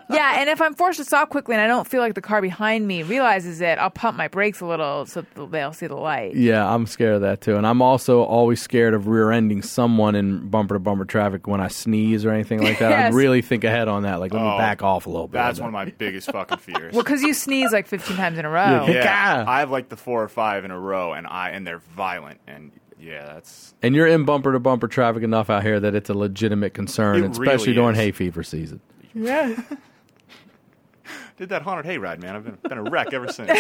yeah. 0.10 0.40
And 0.40 0.50
if 0.50 0.62
I'm 0.62 0.74
forced 0.74 0.98
to 1.00 1.06
stop 1.06 1.30
quickly 1.30 1.54
and 1.56 1.62
I 1.62 1.68
don't 1.68 1.88
feel 1.88 2.02
like 2.02 2.16
the 2.16 2.22
car 2.22 2.42
behind 2.42 2.88
me 2.88 3.04
realizes 3.04 3.62
it, 3.62 3.78
I'll 3.78 3.90
pump 3.92 4.18
my 4.18 4.28
brakes 4.28 4.60
a 4.62 4.66
little 4.66 5.06
so 5.06 5.24
they'll 5.52 5.74
see 5.74 5.88
the 5.88 5.96
light. 5.96 6.36
Yeah, 6.36 6.68
I'm 6.68 6.88
scared 6.88 7.16
of 7.16 7.22
that 7.22 7.42
too, 7.42 7.56
and 7.58 7.68
I'm 7.68 7.82
also 7.82 8.24
always 8.24 8.62
scared 8.62 8.94
of 8.94 9.08
rear-ending 9.08 9.62
someone 9.62 10.16
in 10.16 10.48
bumper-to-bumper 10.50 11.06
traffic 11.06 11.48
when 11.48 11.62
I 11.62 11.68
sneeze 11.68 12.26
or 12.26 12.32
anything 12.32 12.62
like 12.64 12.80
that. 12.80 12.90
Yes. 12.90 13.14
I'd 13.14 13.16
really 13.16 13.42
think 13.42 13.64
ahead 13.64 13.88
on 13.88 14.04
that. 14.04 14.20
Like, 14.20 14.34
let 14.34 14.42
me 14.42 14.48
Oh, 14.48 14.58
back 14.58 14.82
off 14.82 15.06
a 15.06 15.10
little 15.10 15.28
bit. 15.28 15.34
That's 15.34 15.60
one 15.60 15.68
of 15.68 15.74
my 15.74 15.86
biggest 15.86 16.32
fucking 16.32 16.58
fears. 16.60 16.94
Well, 16.94 17.04
because 17.04 17.22
you 17.22 17.34
sneeze 17.34 17.72
like 17.74 17.86
15 17.86 18.16
times 18.18 18.38
in 18.38 18.46
a 18.46 18.50
row. 18.50 18.86
Yeah. 18.88 18.92
yeah, 19.04 19.46
I 19.48 19.60
have 19.60 19.70
like 19.70 19.90
the 19.90 19.98
four 19.98 20.24
or 20.24 20.30
five 20.30 20.64
in 20.66 20.72
a 20.72 20.80
row, 20.80 21.12
and 21.14 21.28
I 21.28 21.50
and 21.50 21.67
they're 21.68 21.80
violent, 21.80 22.40
and 22.48 22.72
yeah, 23.00 23.26
that's 23.26 23.76
And 23.84 23.94
you're 23.94 24.08
in 24.08 24.24
bumper 24.26 24.54
to 24.54 24.60
bumper 24.60 24.88
traffic 24.88 25.22
enough 25.24 25.50
out 25.50 25.64
here 25.64 25.80
that 25.80 25.94
it's 25.94 26.10
a 26.10 26.14
legitimate 26.14 26.74
concern, 26.74 27.24
It 27.24 27.32
especially 27.32 27.68
really 27.68 27.74
during 27.76 27.96
is. 27.96 28.02
hay 28.02 28.12
fever 28.12 28.42
season. 28.44 28.80
Yeah. 29.14 29.56
did 31.38 31.50
that 31.50 31.62
haunted 31.62 31.86
hayride, 31.86 32.22
man. 32.22 32.36
I've 32.36 32.44
been 32.46 32.58
been 32.68 32.78
a 32.78 32.84
wreck 32.90 33.14
ever 33.14 33.28
since. 33.28 33.52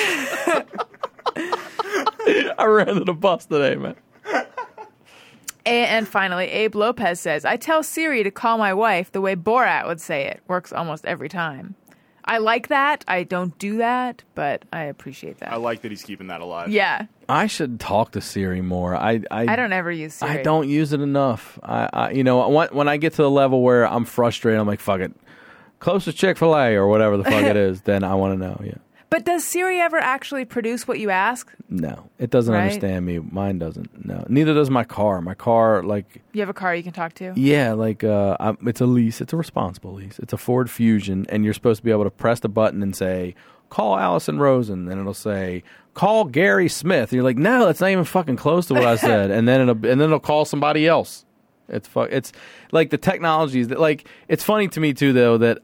I 2.59 2.65
ran 2.65 2.89
into 2.89 3.03
the 3.03 3.13
bus 3.13 3.45
today, 3.45 3.75
man. 3.75 3.95
And, 5.65 5.85
and 5.89 6.07
finally, 6.07 6.45
Abe 6.45 6.75
Lopez 6.75 7.19
says, 7.19 7.43
I 7.45 7.57
tell 7.57 7.83
Siri 7.83 8.23
to 8.23 8.31
call 8.31 8.57
my 8.57 8.73
wife 8.73 9.11
the 9.11 9.19
way 9.21 9.35
Borat 9.35 9.85
would 9.85 9.99
say 9.99 10.25
it. 10.25 10.41
Works 10.47 10.71
almost 10.71 11.05
every 11.05 11.27
time. 11.29 11.75
I 12.27 12.39
like 12.39 12.67
that. 12.67 13.05
I 13.07 13.23
don't 13.23 13.57
do 13.57 13.77
that, 13.77 14.23
but 14.35 14.63
I 14.73 14.83
appreciate 14.83 15.37
that. 15.39 15.51
I 15.51 15.55
like 15.55 15.81
that 15.81 15.91
he's 15.91 16.03
keeping 16.03 16.27
that 16.27 16.41
alive. 16.41 16.69
yeah. 16.69 17.05
I 17.29 17.47
should 17.47 17.79
talk 17.79 18.11
to 18.11 18.21
Siri 18.21 18.61
more. 18.61 18.95
I 18.95 19.21
I, 19.31 19.51
I 19.53 19.55
don't 19.55 19.73
ever 19.73 19.91
use 19.91 20.13
Siri. 20.13 20.39
I 20.39 20.43
don't 20.43 20.69
use 20.69 20.93
it 20.93 21.01
enough. 21.01 21.59
I, 21.63 21.89
I 21.91 22.11
you 22.11 22.23
know 22.23 22.47
when, 22.49 22.69
when 22.69 22.87
I 22.87 22.97
get 22.97 23.13
to 23.13 23.21
the 23.21 23.29
level 23.31 23.61
where 23.61 23.85
I'm 23.87 24.05
frustrated, 24.05 24.59
I'm 24.59 24.67
like 24.67 24.79
fuck 24.79 25.01
it, 25.01 25.11
closest 25.79 26.17
Chick 26.17 26.37
Fil 26.37 26.55
A 26.55 26.75
or 26.75 26.87
whatever 26.87 27.17
the 27.17 27.23
fuck 27.23 27.43
it 27.43 27.57
is. 27.57 27.81
Then 27.81 28.03
I 28.03 28.15
want 28.15 28.39
to 28.39 28.45
know. 28.45 28.61
Yeah. 28.63 28.77
But 29.09 29.23
does 29.23 29.45
Siri 29.45 29.79
ever 29.79 29.97
actually 29.97 30.43
produce 30.43 30.85
what 30.87 30.99
you 30.99 31.09
ask? 31.09 31.49
No, 31.69 32.09
it 32.19 32.29
doesn't 32.29 32.53
Right? 32.53 32.63
understand 32.63 33.05
me. 33.05 33.19
Mine 33.19 33.57
doesn't. 33.57 34.05
No, 34.05 34.25
neither 34.27 34.53
does 34.53 34.69
my 34.69 34.83
car. 34.83 35.21
My 35.21 35.33
car, 35.33 35.81
like, 35.81 36.21
You 36.33 36.41
have 36.41 36.49
a 36.49 36.53
car 36.53 36.75
you 36.75 36.83
can 36.83 36.91
talk 36.91 37.13
to? 37.15 37.31
yeah, 37.35 37.71
like, 37.73 38.03
uh, 38.03 38.35
I'm, 38.39 38.57
it's 38.67 38.81
a 38.81 38.85
lease. 38.85 39.21
It's 39.21 39.31
a 39.31 39.37
responsible 39.37 39.93
lease. 39.93 40.19
It's 40.19 40.33
a 40.33 40.37
Ford 40.37 40.69
Fusion, 40.69 41.25
and 41.29 41.45
you're 41.45 41.53
supposed 41.53 41.79
to 41.79 41.85
be 41.85 41.91
able 41.91 42.03
to 42.03 42.09
press 42.11 42.41
the 42.41 42.49
button 42.49 42.83
and 42.83 42.93
say, 42.95 43.33
"Call 43.69 43.97
Alison 43.97 44.39
Rosen," 44.39 44.89
and 44.89 44.99
it'll 44.99 45.13
say, 45.13 45.63
"Call 45.93 46.25
Gary 46.25 46.67
Smith." 46.67 47.03
And 47.11 47.13
you're 47.13 47.23
like, 47.23 47.37
"No, 47.37 47.65
that's 47.65 47.79
not 47.79 47.89
even 47.91 48.03
fucking 48.03 48.35
close 48.35 48.65
to 48.67 48.73
what 48.73 48.85
I 48.85 48.95
said." 49.09 49.31
and 49.31 49.47
then 49.47 49.61
it'll 49.61 49.71
and 49.89 50.01
then 50.01 50.01
it'll 50.01 50.19
call 50.19 50.43
somebody 50.43 50.85
else. 50.85 51.23
It's 51.69 51.87
fu- 51.87 52.01
It's 52.01 52.33
like 52.73 52.89
the 52.89 52.97
technologies 52.97 53.69
that 53.69 53.79
like. 53.79 54.05
It's 54.27 54.43
funny 54.43 54.67
to 54.69 54.79
me 54.81 54.93
too, 54.93 55.13
though, 55.13 55.37
that. 55.37 55.59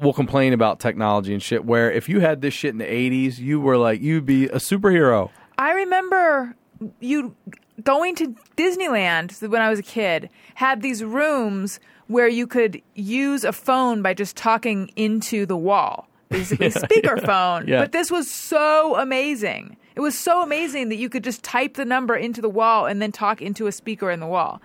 We'll 0.00 0.12
complain 0.12 0.52
about 0.52 0.80
technology 0.80 1.32
and 1.32 1.42
shit. 1.42 1.64
Where 1.64 1.90
if 1.90 2.08
you 2.08 2.20
had 2.20 2.40
this 2.40 2.54
shit 2.54 2.70
in 2.70 2.78
the 2.78 2.84
'80s, 2.84 3.38
you 3.38 3.60
were 3.60 3.76
like, 3.76 4.00
you'd 4.00 4.26
be 4.26 4.46
a 4.46 4.56
superhero. 4.56 5.30
I 5.58 5.72
remember 5.72 6.56
you 7.00 7.34
going 7.82 8.14
to 8.16 8.34
Disneyland 8.56 9.48
when 9.48 9.60
I 9.60 9.70
was 9.70 9.78
a 9.78 9.84
kid, 9.84 10.28
had 10.54 10.82
these 10.82 11.02
rooms 11.02 11.80
where 12.08 12.28
you 12.28 12.46
could 12.46 12.80
use 12.94 13.44
a 13.44 13.52
phone 13.52 14.02
by 14.02 14.14
just 14.14 14.36
talking 14.36 14.90
into 14.96 15.46
the 15.46 15.56
wall. 15.56 16.08
Basically, 16.28 16.68
speakerphone. 16.70 17.66
Yeah. 17.66 17.80
But 17.80 17.92
this 17.92 18.10
was 18.10 18.30
so 18.30 18.96
amazing. 18.96 19.76
It 19.94 20.00
was 20.00 20.18
so 20.18 20.42
amazing 20.42 20.88
that 20.88 20.96
you 20.96 21.08
could 21.08 21.24
just 21.24 21.42
type 21.42 21.74
the 21.74 21.84
number 21.84 22.16
into 22.16 22.40
the 22.40 22.48
wall 22.48 22.86
and 22.86 23.00
then 23.00 23.12
talk 23.12 23.42
into 23.42 23.66
a 23.66 23.72
speaker 23.72 24.10
in 24.10 24.20
the 24.20 24.26
wall. 24.26 24.62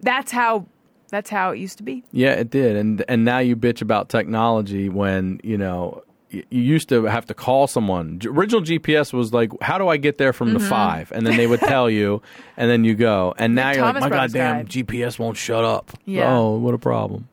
That's 0.00 0.30
how 0.30 0.66
that's 1.12 1.30
how 1.30 1.50
it 1.50 1.58
used 1.58 1.76
to 1.76 1.84
be. 1.84 2.02
Yeah, 2.10 2.32
it 2.32 2.50
did, 2.50 2.74
and 2.74 3.04
and 3.06 3.24
now 3.24 3.38
you 3.38 3.54
bitch 3.54 3.82
about 3.82 4.08
technology 4.08 4.88
when 4.88 5.40
you 5.44 5.58
know 5.58 6.02
you 6.30 6.44
used 6.50 6.88
to 6.88 7.04
have 7.04 7.26
to 7.26 7.34
call 7.34 7.66
someone. 7.66 8.18
Original 8.24 8.62
GPS 8.62 9.12
was 9.12 9.32
like, 9.32 9.52
"How 9.60 9.76
do 9.76 9.88
I 9.88 9.98
get 9.98 10.16
there 10.16 10.32
from 10.32 10.54
the 10.54 10.58
mm-hmm. 10.58 10.70
five? 10.70 11.12
And 11.12 11.26
then 11.26 11.36
they 11.36 11.46
would 11.46 11.60
tell 11.74 11.90
you, 11.90 12.22
and 12.56 12.70
then 12.70 12.82
you 12.82 12.94
go. 12.94 13.34
And 13.36 13.54
now 13.54 13.72
you're 13.72 13.82
Thomas 13.82 14.00
like, 14.00 14.10
"My 14.10 14.16
Brothers 14.16 14.32
goddamn. 14.32 14.66
GPS 14.66 15.18
won't 15.18 15.36
shut 15.36 15.64
up." 15.64 15.92
Yeah. 16.06 16.34
Oh, 16.34 16.56
what 16.56 16.72
a 16.72 16.78
problem. 16.78 17.28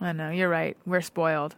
I 0.00 0.12
know, 0.12 0.30
you're 0.30 0.48
right. 0.48 0.76
We're 0.84 1.00
spoiled. 1.00 1.54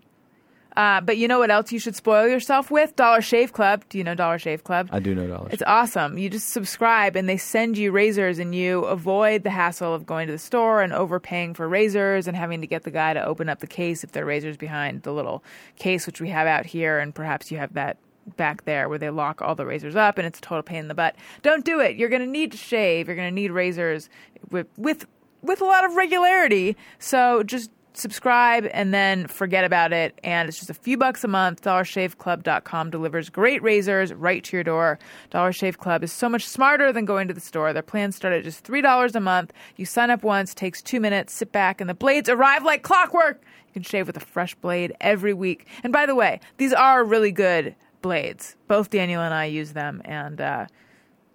Uh, 0.77 1.01
but 1.01 1.19
you 1.19 1.29
know 1.29 1.39
what 1.39 1.51
else 1.51 1.71
you 1.73 1.79
should 1.79 1.95
spoil 1.95 2.27
yourself 2.29 2.71
with? 2.71 2.97
Dollar 2.97 3.21
Shave 3.21 3.53
Club. 3.53 3.85
Do 3.89 3.99
you 3.99 4.05
know 4.05 4.15
Dollar 4.15 4.39
Shave 4.39 4.65
Club? 4.65 4.89
I 4.91 5.01
do 5.01 5.15
know 5.15 5.27
dollars. 5.27 5.51
It's 5.53 5.63
awesome. 5.67 6.19
You 6.19 6.31
just 6.31 6.51
subscribe 6.51 7.17
and 7.17 7.29
they 7.29 7.37
send 7.37 7.77
you 7.77 7.93
razors 7.93 8.39
and 8.39 8.55
you 8.55 8.85
avoid 8.85 9.43
the 9.43 9.51
hassle 9.51 9.95
of 9.95 10.07
going 10.07 10.27
to 10.29 10.33
the 10.33 10.39
store 10.39 10.83
and 10.83 10.93
overpaying 10.93 11.55
for 11.55 11.69
razors 11.69 12.27
and 12.27 12.37
having 12.37 12.61
to 12.61 12.67
get 12.67 12.85
the 12.85 12.91
guy 12.91 13.13
to 13.13 13.25
open 13.25 13.49
up 13.49 13.61
the 13.61 13.67
case 13.67 14.03
if 14.03 14.13
their 14.13 14.25
razor's 14.25 14.57
behind 14.57 15.03
the 15.03 15.13
little 15.13 15.45
case 15.77 16.07
which 16.07 16.21
we 16.21 16.31
have 16.31 16.47
out 16.47 16.67
here 16.67 16.99
and 16.99 17.15
perhaps 17.15 17.51
you 17.51 17.59
have 17.59 17.75
that 17.75 17.99
back 18.37 18.65
there 18.65 18.89
where 18.89 18.99
they 18.99 19.11
lock 19.11 19.43
all 19.43 19.55
the 19.55 19.67
razors 19.67 19.97
up 19.97 20.17
and 20.17 20.27
it's 20.27 20.39
a 20.39 20.43
total 20.43 20.63
pain 20.63 20.79
in 20.79 20.89
the 20.89 20.95
butt. 20.95 21.17
Don't 21.43 21.65
do 21.65 21.81
it. 21.81 21.97
You're 21.97 22.09
going 22.09 22.23
to 22.23 22.29
need 22.29 22.53
to 22.53 22.59
shave. 22.59 23.09
You're 23.09 23.17
going 23.17 23.29
to 23.29 23.35
need 23.35 23.51
razors 23.51 24.09
with 24.51 24.69
with 24.77 25.07
with 25.43 25.61
a 25.61 25.65
lot 25.65 25.85
of 25.85 25.95
regularity. 25.97 26.77
So 26.99 27.43
just 27.43 27.71
subscribe 27.95 28.69
and 28.73 28.93
then 28.93 29.27
forget 29.27 29.65
about 29.65 29.93
it. 29.93 30.19
And 30.25 30.49
it's 30.49 30.59
just 30.59 30.71
a 30.71 30.75
few 30.75 30.97
bucks 30.97 31.25
a 31.25 31.29
month. 31.29 31.63
DollarShaveClub.com 31.63 32.91
delivers 32.91 33.31
great 33.31 33.63
razors 33.63 34.13
right 34.13 34.43
to 34.45 34.57
your 34.57 34.65
door. 34.65 34.99
Dollar 35.31 35.53
Shave 35.53 35.79
Club 35.79 36.03
is 36.03 36.13
so 36.13 36.29
much 36.29 36.47
smarter 36.47 36.93
than 36.93 37.05
going 37.05 37.29
to 37.29 37.35
the 37.35 37.41
store. 37.41 37.73
Their 37.73 37.83
plans 37.83 38.17
start 38.17 38.35
at 38.35 38.45
just 38.45 38.65
$3 38.65 39.15
a 39.15 39.21
month. 39.21 39.53
You 39.77 39.87
sign 39.87 40.11
up 40.11 40.23
once, 40.23 40.55
takes 40.55 40.83
two 40.83 41.01
minutes, 41.01 41.33
sit 41.33 41.53
back, 41.53 41.81
and 41.81 41.89
the 41.89 41.95
blades 41.95 42.29
arrive 42.29 42.65
like 42.65 42.83
clockwork. 42.83 43.43
You 43.69 43.73
can 43.73 43.83
shave 43.83 44.07
with 44.07 44.17
a 44.17 44.21
fresh 44.21 44.55
blade 44.55 44.95
every 45.01 45.35
week. 45.35 45.67
And 45.83 45.93
by 45.93 46.07
the 46.07 46.15
way, 46.15 46.41
these 46.59 46.73
are 46.73 47.05
really 47.05 47.33
good 47.33 47.75
blades. 48.03 48.57
Both 48.69 48.91
Daniel 48.91 49.23
and 49.23 49.33
I 49.33 49.47
use 49.47 49.73
them, 49.73 50.03
and 50.05 50.41
uh, 50.41 50.67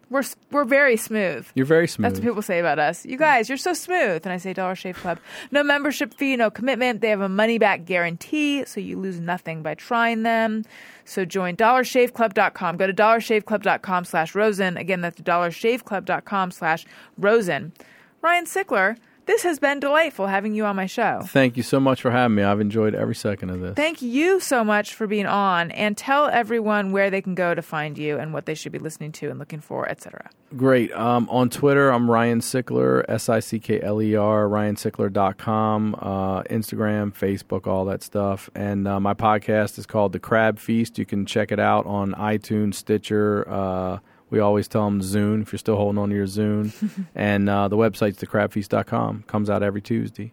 we're 0.09 0.23
we're 0.51 0.65
very 0.65 0.97
smooth. 0.97 1.47
You're 1.55 1.65
very 1.65 1.87
smooth. 1.87 2.03
That's 2.05 2.19
what 2.19 2.27
people 2.27 2.41
say 2.41 2.59
about 2.59 2.79
us. 2.79 3.05
You 3.05 3.17
guys, 3.17 3.49
you're 3.49 3.57
so 3.57 3.73
smooth. 3.73 4.25
And 4.25 4.33
I 4.33 4.37
say 4.37 4.53
Dollar 4.53 4.75
Shave 4.75 4.97
Club. 4.97 5.19
No 5.51 5.63
membership 5.63 6.13
fee, 6.13 6.35
no 6.35 6.49
commitment. 6.49 7.01
They 7.01 7.09
have 7.09 7.21
a 7.21 7.29
money 7.29 7.57
back 7.57 7.85
guarantee, 7.85 8.65
so 8.65 8.79
you 8.79 8.97
lose 8.97 9.19
nothing 9.19 9.63
by 9.63 9.75
trying 9.75 10.23
them. 10.23 10.63
So 11.05 11.25
join 11.25 11.55
dollarshaveclub.com. 11.55 12.77
Go 12.77 12.87
to 12.87 12.93
dollarshaveclub.com 12.93 14.05
slash 14.05 14.35
Rosen. 14.35 14.77
Again, 14.77 15.01
that's 15.01 15.19
dollarshaveclub.com 15.21 16.51
slash 16.51 16.85
Rosen. 17.17 17.73
Ryan 18.21 18.45
Sickler, 18.45 18.97
this 19.27 19.43
has 19.43 19.59
been 19.59 19.79
delightful 19.79 20.25
having 20.25 20.55
you 20.55 20.65
on 20.65 20.75
my 20.75 20.85
show. 20.87 21.21
Thank 21.25 21.57
you 21.57 21.63
so 21.63 21.79
much 21.79 22.01
for 22.01 22.09
having 22.09 22.35
me. 22.35 22.43
I've 22.43 22.59
enjoyed 22.59 22.95
every 22.95 23.13
second 23.13 23.49
of 23.51 23.59
this. 23.59 23.75
Thank 23.75 24.01
you 24.01 24.39
so 24.39 24.63
much 24.63 24.95
for 24.95 25.05
being 25.05 25.25
on 25.27 25.69
and 25.71 25.95
tell 25.95 26.27
everyone 26.27 26.91
where 26.91 27.09
they 27.09 27.21
can 27.21 27.35
go 27.35 27.53
to 27.53 27.61
find 27.61 27.97
you 27.97 28.17
and 28.17 28.33
what 28.33 28.45
they 28.45 28.55
should 28.55 28.71
be 28.71 28.79
listening 28.79 29.11
to 29.13 29.29
and 29.29 29.37
looking 29.37 29.59
for, 29.59 29.87
etc. 29.87 30.29
Great. 30.55 30.91
Um, 30.93 31.27
on 31.29 31.49
Twitter, 31.49 31.89
I'm 31.89 32.09
Ryan 32.09 32.39
Sickler, 32.39 33.03
S 33.07 33.29
I 33.29 33.39
C 33.41 33.59
K 33.59 33.81
L 33.81 34.01
E 34.01 34.15
R, 34.15 34.45
ryansickler.com, 34.47 35.95
uh, 35.99 36.43
Instagram, 36.43 37.13
Facebook, 37.13 37.67
all 37.67 37.85
that 37.85 38.01
stuff. 38.01 38.49
And 38.55 38.87
uh, 38.87 38.99
my 38.99 39.13
podcast 39.13 39.77
is 39.77 39.85
called 39.85 40.13
The 40.13 40.19
Crabfeast. 40.19 40.97
You 40.97 41.05
can 41.05 41.25
check 41.25 41.51
it 41.51 41.59
out 41.59 41.85
on 41.85 42.13
iTunes, 42.13 42.75
Stitcher. 42.75 43.47
Uh, 43.47 43.99
we 44.29 44.39
always 44.39 44.67
tell 44.67 44.85
them 44.85 45.01
Zune 45.01 45.41
if 45.41 45.51
you're 45.51 45.59
still 45.59 45.77
holding 45.77 45.97
on 45.97 46.09
to 46.09 46.15
your 46.15 46.25
Zune. 46.25 46.73
and 47.15 47.49
uh, 47.49 47.67
the 47.67 47.77
website's 47.77 48.17
thecrabfeast.com. 48.17 49.23
Comes 49.27 49.49
out 49.49 49.63
every 49.63 49.81
Tuesday. 49.81 50.31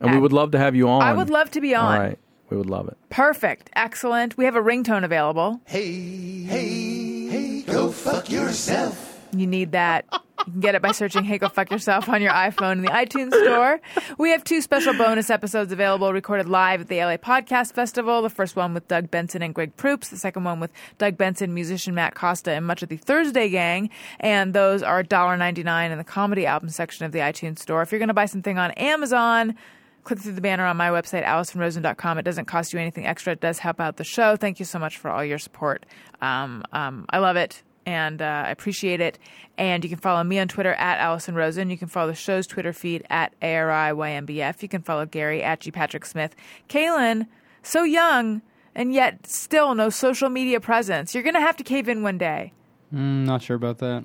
And 0.00 0.12
we 0.12 0.18
would 0.18 0.32
love 0.32 0.50
to 0.50 0.58
have 0.58 0.74
you 0.74 0.88
on. 0.88 1.02
I 1.02 1.12
would 1.14 1.30
love 1.30 1.50
to 1.52 1.60
be 1.60 1.74
on. 1.74 1.92
All 1.92 1.98
right. 1.98 2.18
We 2.50 2.56
would 2.56 2.70
love 2.70 2.88
it. 2.88 2.96
Perfect. 3.08 3.70
Excellent. 3.74 4.36
We 4.36 4.44
have 4.44 4.56
a 4.56 4.60
ringtone 4.60 5.04
available. 5.04 5.60
Hey, 5.64 6.44
hey, 6.44 7.26
hey, 7.28 7.62
go 7.62 7.90
fuck 7.90 8.30
yourself. 8.30 9.15
You 9.38 9.46
need 9.46 9.72
that. 9.72 10.06
You 10.46 10.52
can 10.52 10.60
get 10.60 10.74
it 10.76 10.82
by 10.82 10.92
searching 10.92 11.24
Hey 11.24 11.38
Go 11.38 11.48
Fuck 11.48 11.72
Yourself 11.72 12.08
on 12.08 12.22
your 12.22 12.30
iPhone 12.30 12.72
in 12.72 12.82
the 12.82 12.88
iTunes 12.88 13.32
store. 13.32 13.80
We 14.16 14.30
have 14.30 14.44
two 14.44 14.60
special 14.60 14.94
bonus 14.94 15.28
episodes 15.28 15.72
available 15.72 16.12
recorded 16.12 16.48
live 16.48 16.82
at 16.82 16.88
the 16.88 16.98
LA 16.98 17.16
Podcast 17.16 17.72
Festival. 17.72 18.22
The 18.22 18.30
first 18.30 18.54
one 18.54 18.72
with 18.72 18.86
Doug 18.86 19.10
Benson 19.10 19.42
and 19.42 19.52
Greg 19.52 19.76
Proops. 19.76 20.08
The 20.08 20.16
second 20.16 20.44
one 20.44 20.60
with 20.60 20.70
Doug 20.98 21.16
Benson, 21.16 21.52
musician 21.52 21.94
Matt 21.94 22.14
Costa, 22.14 22.52
and 22.52 22.64
much 22.64 22.82
of 22.84 22.88
the 22.88 22.96
Thursday 22.96 23.48
Gang. 23.48 23.90
And 24.20 24.54
those 24.54 24.84
are 24.84 25.02
$1.99 25.02 25.90
in 25.90 25.98
the 25.98 26.04
comedy 26.04 26.46
album 26.46 26.68
section 26.68 27.04
of 27.04 27.10
the 27.10 27.18
iTunes 27.18 27.58
store. 27.58 27.82
If 27.82 27.90
you're 27.90 27.98
going 27.98 28.08
to 28.08 28.14
buy 28.14 28.26
something 28.26 28.56
on 28.56 28.70
Amazon, 28.72 29.56
click 30.04 30.20
through 30.20 30.32
the 30.32 30.40
banner 30.40 30.64
on 30.64 30.76
my 30.76 30.90
website, 30.90 31.24
AlisonRosen.com. 31.24 32.18
It 32.18 32.22
doesn't 32.22 32.44
cost 32.44 32.72
you 32.72 32.78
anything 32.78 33.04
extra. 33.04 33.32
It 33.32 33.40
does 33.40 33.58
help 33.58 33.80
out 33.80 33.96
the 33.96 34.04
show. 34.04 34.36
Thank 34.36 34.60
you 34.60 34.64
so 34.64 34.78
much 34.78 34.96
for 34.96 35.10
all 35.10 35.24
your 35.24 35.38
support. 35.38 35.84
Um, 36.20 36.62
um, 36.72 37.06
I 37.10 37.18
love 37.18 37.36
it 37.36 37.64
and 37.86 38.20
uh, 38.20 38.44
I 38.46 38.50
appreciate 38.50 39.00
it. 39.00 39.18
And 39.56 39.82
you 39.82 39.88
can 39.88 39.98
follow 39.98 40.22
me 40.22 40.38
on 40.38 40.48
Twitter 40.48 40.74
at 40.74 40.98
Alison 40.98 41.34
Rosen. 41.34 41.70
You 41.70 41.78
can 41.78 41.88
follow 41.88 42.08
the 42.08 42.14
show's 42.14 42.46
Twitter 42.46 42.72
feed 42.74 43.06
at 43.08 43.32
ARIYMBF. 43.40 44.62
You 44.62 44.68
can 44.68 44.82
follow 44.82 45.06
Gary 45.06 45.42
at 45.42 45.60
G. 45.60 45.70
Patrick 45.70 46.04
Smith. 46.04 46.34
Kaylin, 46.68 47.26
so 47.62 47.84
young 47.84 48.42
and 48.74 48.92
yet 48.92 49.26
still 49.26 49.74
no 49.74 49.88
social 49.88 50.28
media 50.28 50.60
presence. 50.60 51.14
You're 51.14 51.22
going 51.24 51.34
to 51.34 51.40
have 51.40 51.56
to 51.56 51.64
cave 51.64 51.88
in 51.88 52.02
one 52.02 52.18
day. 52.18 52.52
Mm, 52.92 53.24
not 53.24 53.40
sure 53.42 53.56
about 53.56 53.78
that. 53.78 54.04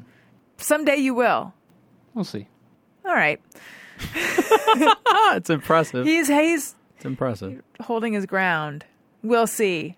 Someday 0.57 0.95
you 0.97 1.13
will. 1.13 1.53
We'll 2.13 2.23
see. 2.23 2.47
All 3.05 3.13
right. 3.13 3.41
It's 5.33 5.49
impressive. 5.49 6.05
He's 6.05 6.27
he's 6.27 6.75
it's 6.95 7.05
impressive. 7.05 7.61
holding 7.79 8.13
his 8.13 8.25
ground. 8.25 8.85
We'll 9.23 9.47
see. 9.47 9.95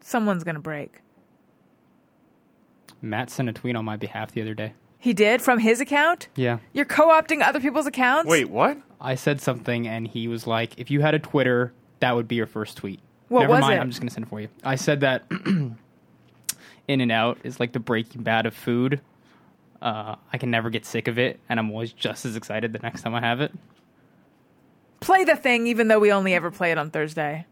Someone's 0.00 0.42
going 0.44 0.56
to 0.56 0.60
break. 0.60 1.00
Matt 3.04 3.30
sent 3.30 3.48
a 3.48 3.52
tweet 3.52 3.76
on 3.76 3.84
my 3.84 3.96
behalf 3.96 4.32
the 4.32 4.42
other 4.42 4.54
day. 4.54 4.72
He 4.98 5.12
did 5.12 5.42
from 5.42 5.58
his 5.58 5.80
account? 5.80 6.28
Yeah. 6.34 6.58
You're 6.72 6.86
co-opting 6.86 7.42
other 7.42 7.60
people's 7.60 7.86
accounts? 7.86 8.28
Wait, 8.28 8.48
what? 8.48 8.78
I 9.00 9.16
said 9.16 9.40
something 9.40 9.86
and 9.86 10.08
he 10.08 10.28
was 10.28 10.46
like, 10.46 10.78
if 10.78 10.90
you 10.90 11.02
had 11.02 11.14
a 11.14 11.18
Twitter, 11.18 11.74
that 12.00 12.16
would 12.16 12.26
be 12.26 12.36
your 12.36 12.46
first 12.46 12.78
tweet. 12.78 13.00
What 13.28 13.40
Never 13.40 13.52
was 13.52 13.60
mind, 13.60 13.74
it? 13.74 13.80
I'm 13.80 13.90
just 13.90 14.00
going 14.00 14.08
to 14.08 14.14
send 14.14 14.26
it 14.26 14.28
for 14.30 14.40
you. 14.40 14.48
I 14.64 14.76
said 14.76 15.00
that 15.00 15.24
In 16.88 17.00
and 17.00 17.12
Out 17.12 17.38
is 17.44 17.60
like 17.60 17.72
the 17.72 17.80
Breaking 17.80 18.22
Bad 18.22 18.46
of 18.46 18.54
food. 18.54 19.00
Uh, 19.82 20.16
I 20.32 20.38
can 20.38 20.50
never 20.50 20.70
get 20.70 20.86
sick 20.86 21.08
of 21.08 21.18
it, 21.18 21.38
and 21.48 21.60
I'm 21.60 21.70
always 21.70 21.92
just 21.92 22.24
as 22.24 22.36
excited 22.36 22.72
the 22.72 22.78
next 22.78 23.02
time 23.02 23.14
I 23.14 23.20
have 23.20 23.40
it. 23.42 23.52
Play 25.00 25.24
the 25.24 25.36
thing 25.36 25.66
even 25.66 25.88
though 25.88 25.98
we 25.98 26.10
only 26.10 26.32
ever 26.32 26.50
play 26.50 26.72
it 26.72 26.78
on 26.78 26.90
Thursday. 26.90 27.44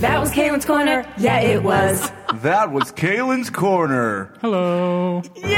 That 0.00 0.20
was 0.20 0.30
Kaylin's 0.30 0.66
Corner. 0.66 1.10
Yeah, 1.16 1.40
it 1.40 1.62
was. 1.62 2.12
That 2.42 2.70
was 2.70 2.92
Kaylin's 2.92 3.48
Corner. 3.48 4.30
Hello. 4.42 5.22
Yay! 5.36 5.56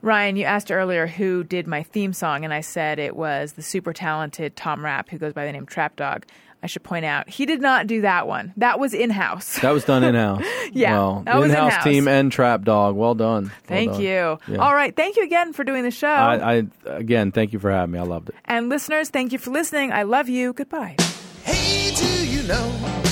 Ryan, 0.00 0.36
you 0.36 0.44
asked 0.44 0.70
earlier 0.70 1.08
who 1.08 1.42
did 1.42 1.66
my 1.66 1.82
theme 1.82 2.12
song, 2.12 2.44
and 2.44 2.54
I 2.54 2.60
said 2.60 3.00
it 3.00 3.16
was 3.16 3.54
the 3.54 3.62
super 3.62 3.92
talented 3.92 4.54
Tom 4.54 4.84
Rapp, 4.84 5.08
who 5.08 5.18
goes 5.18 5.32
by 5.32 5.44
the 5.44 5.50
name 5.50 5.66
Trap 5.66 5.96
Dog. 5.96 6.24
I 6.64 6.66
should 6.66 6.82
point 6.82 7.04
out 7.04 7.28
he 7.28 7.44
did 7.46 7.60
not 7.60 7.86
do 7.86 8.00
that 8.00 8.26
one. 8.26 8.54
That 8.56 8.80
was 8.80 8.94
in 8.94 9.10
house. 9.10 9.60
That 9.60 9.72
was 9.72 9.84
done 9.84 10.02
in 10.02 10.14
house. 10.14 10.42
Yeah, 10.72 10.92
Well, 10.94 11.22
that 11.26 11.36
in-house 11.42 11.66
in-house. 11.72 11.84
team 11.84 12.08
and 12.08 12.32
Trap 12.32 12.62
Dog. 12.64 12.96
Well 12.96 13.14
done. 13.14 13.44
Well 13.44 13.52
Thank 13.66 13.92
done. 13.92 14.00
you. 14.00 14.38
Yeah. 14.48 14.56
All 14.58 14.74
right. 14.74 14.96
Thank 14.96 15.16
you 15.16 15.22
again 15.22 15.52
for 15.52 15.62
doing 15.62 15.84
the 15.84 15.90
show. 15.92 16.08
I, 16.08 16.56
I 16.56 16.62
again, 16.86 17.30
thank 17.30 17.52
you 17.52 17.58
for 17.60 17.70
having 17.70 17.92
me. 17.92 17.98
I 18.00 18.02
loved 18.02 18.30
it. 18.30 18.34
and 18.46 18.68
listeners, 18.70 19.10
thank 19.10 19.32
you 19.32 19.38
for 19.38 19.50
listening. 19.50 19.92
I 19.92 20.02
love 20.02 20.28
you. 20.28 20.52
Goodbye. 20.54 20.96
Hey, 21.44 21.94
do 21.94 22.26
you 22.28 22.42
know 22.48 23.03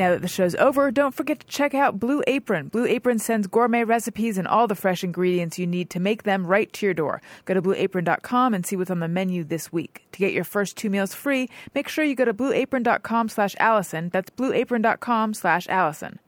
Now 0.00 0.12
that 0.12 0.22
the 0.22 0.28
show's 0.28 0.54
over, 0.54 0.90
don't 0.90 1.14
forget 1.14 1.40
to 1.40 1.46
check 1.46 1.74
out 1.74 2.00
Blue 2.00 2.22
Apron. 2.26 2.68
Blue 2.68 2.86
Apron 2.86 3.18
sends 3.18 3.46
gourmet 3.46 3.84
recipes 3.84 4.38
and 4.38 4.48
all 4.48 4.66
the 4.66 4.74
fresh 4.74 5.04
ingredients 5.04 5.58
you 5.58 5.66
need 5.66 5.90
to 5.90 6.00
make 6.00 6.22
them 6.22 6.46
right 6.46 6.72
to 6.72 6.86
your 6.86 6.94
door. 6.94 7.20
Go 7.44 7.52
to 7.52 7.60
blueapron.com 7.60 8.54
and 8.54 8.64
see 8.64 8.76
what's 8.76 8.90
on 8.90 9.00
the 9.00 9.08
menu 9.08 9.44
this 9.44 9.70
week. 9.70 10.06
To 10.12 10.18
get 10.18 10.32
your 10.32 10.44
first 10.44 10.78
two 10.78 10.88
meals 10.88 11.12
free, 11.12 11.50
make 11.74 11.86
sure 11.86 12.02
you 12.02 12.14
go 12.14 12.24
to 12.24 12.32
blueapron.com 12.32 13.28
slash 13.28 13.54
Alison. 13.60 14.08
That's 14.08 14.30
blueapron.com 14.30 15.34
slash 15.34 15.68
Alison. 15.68 16.18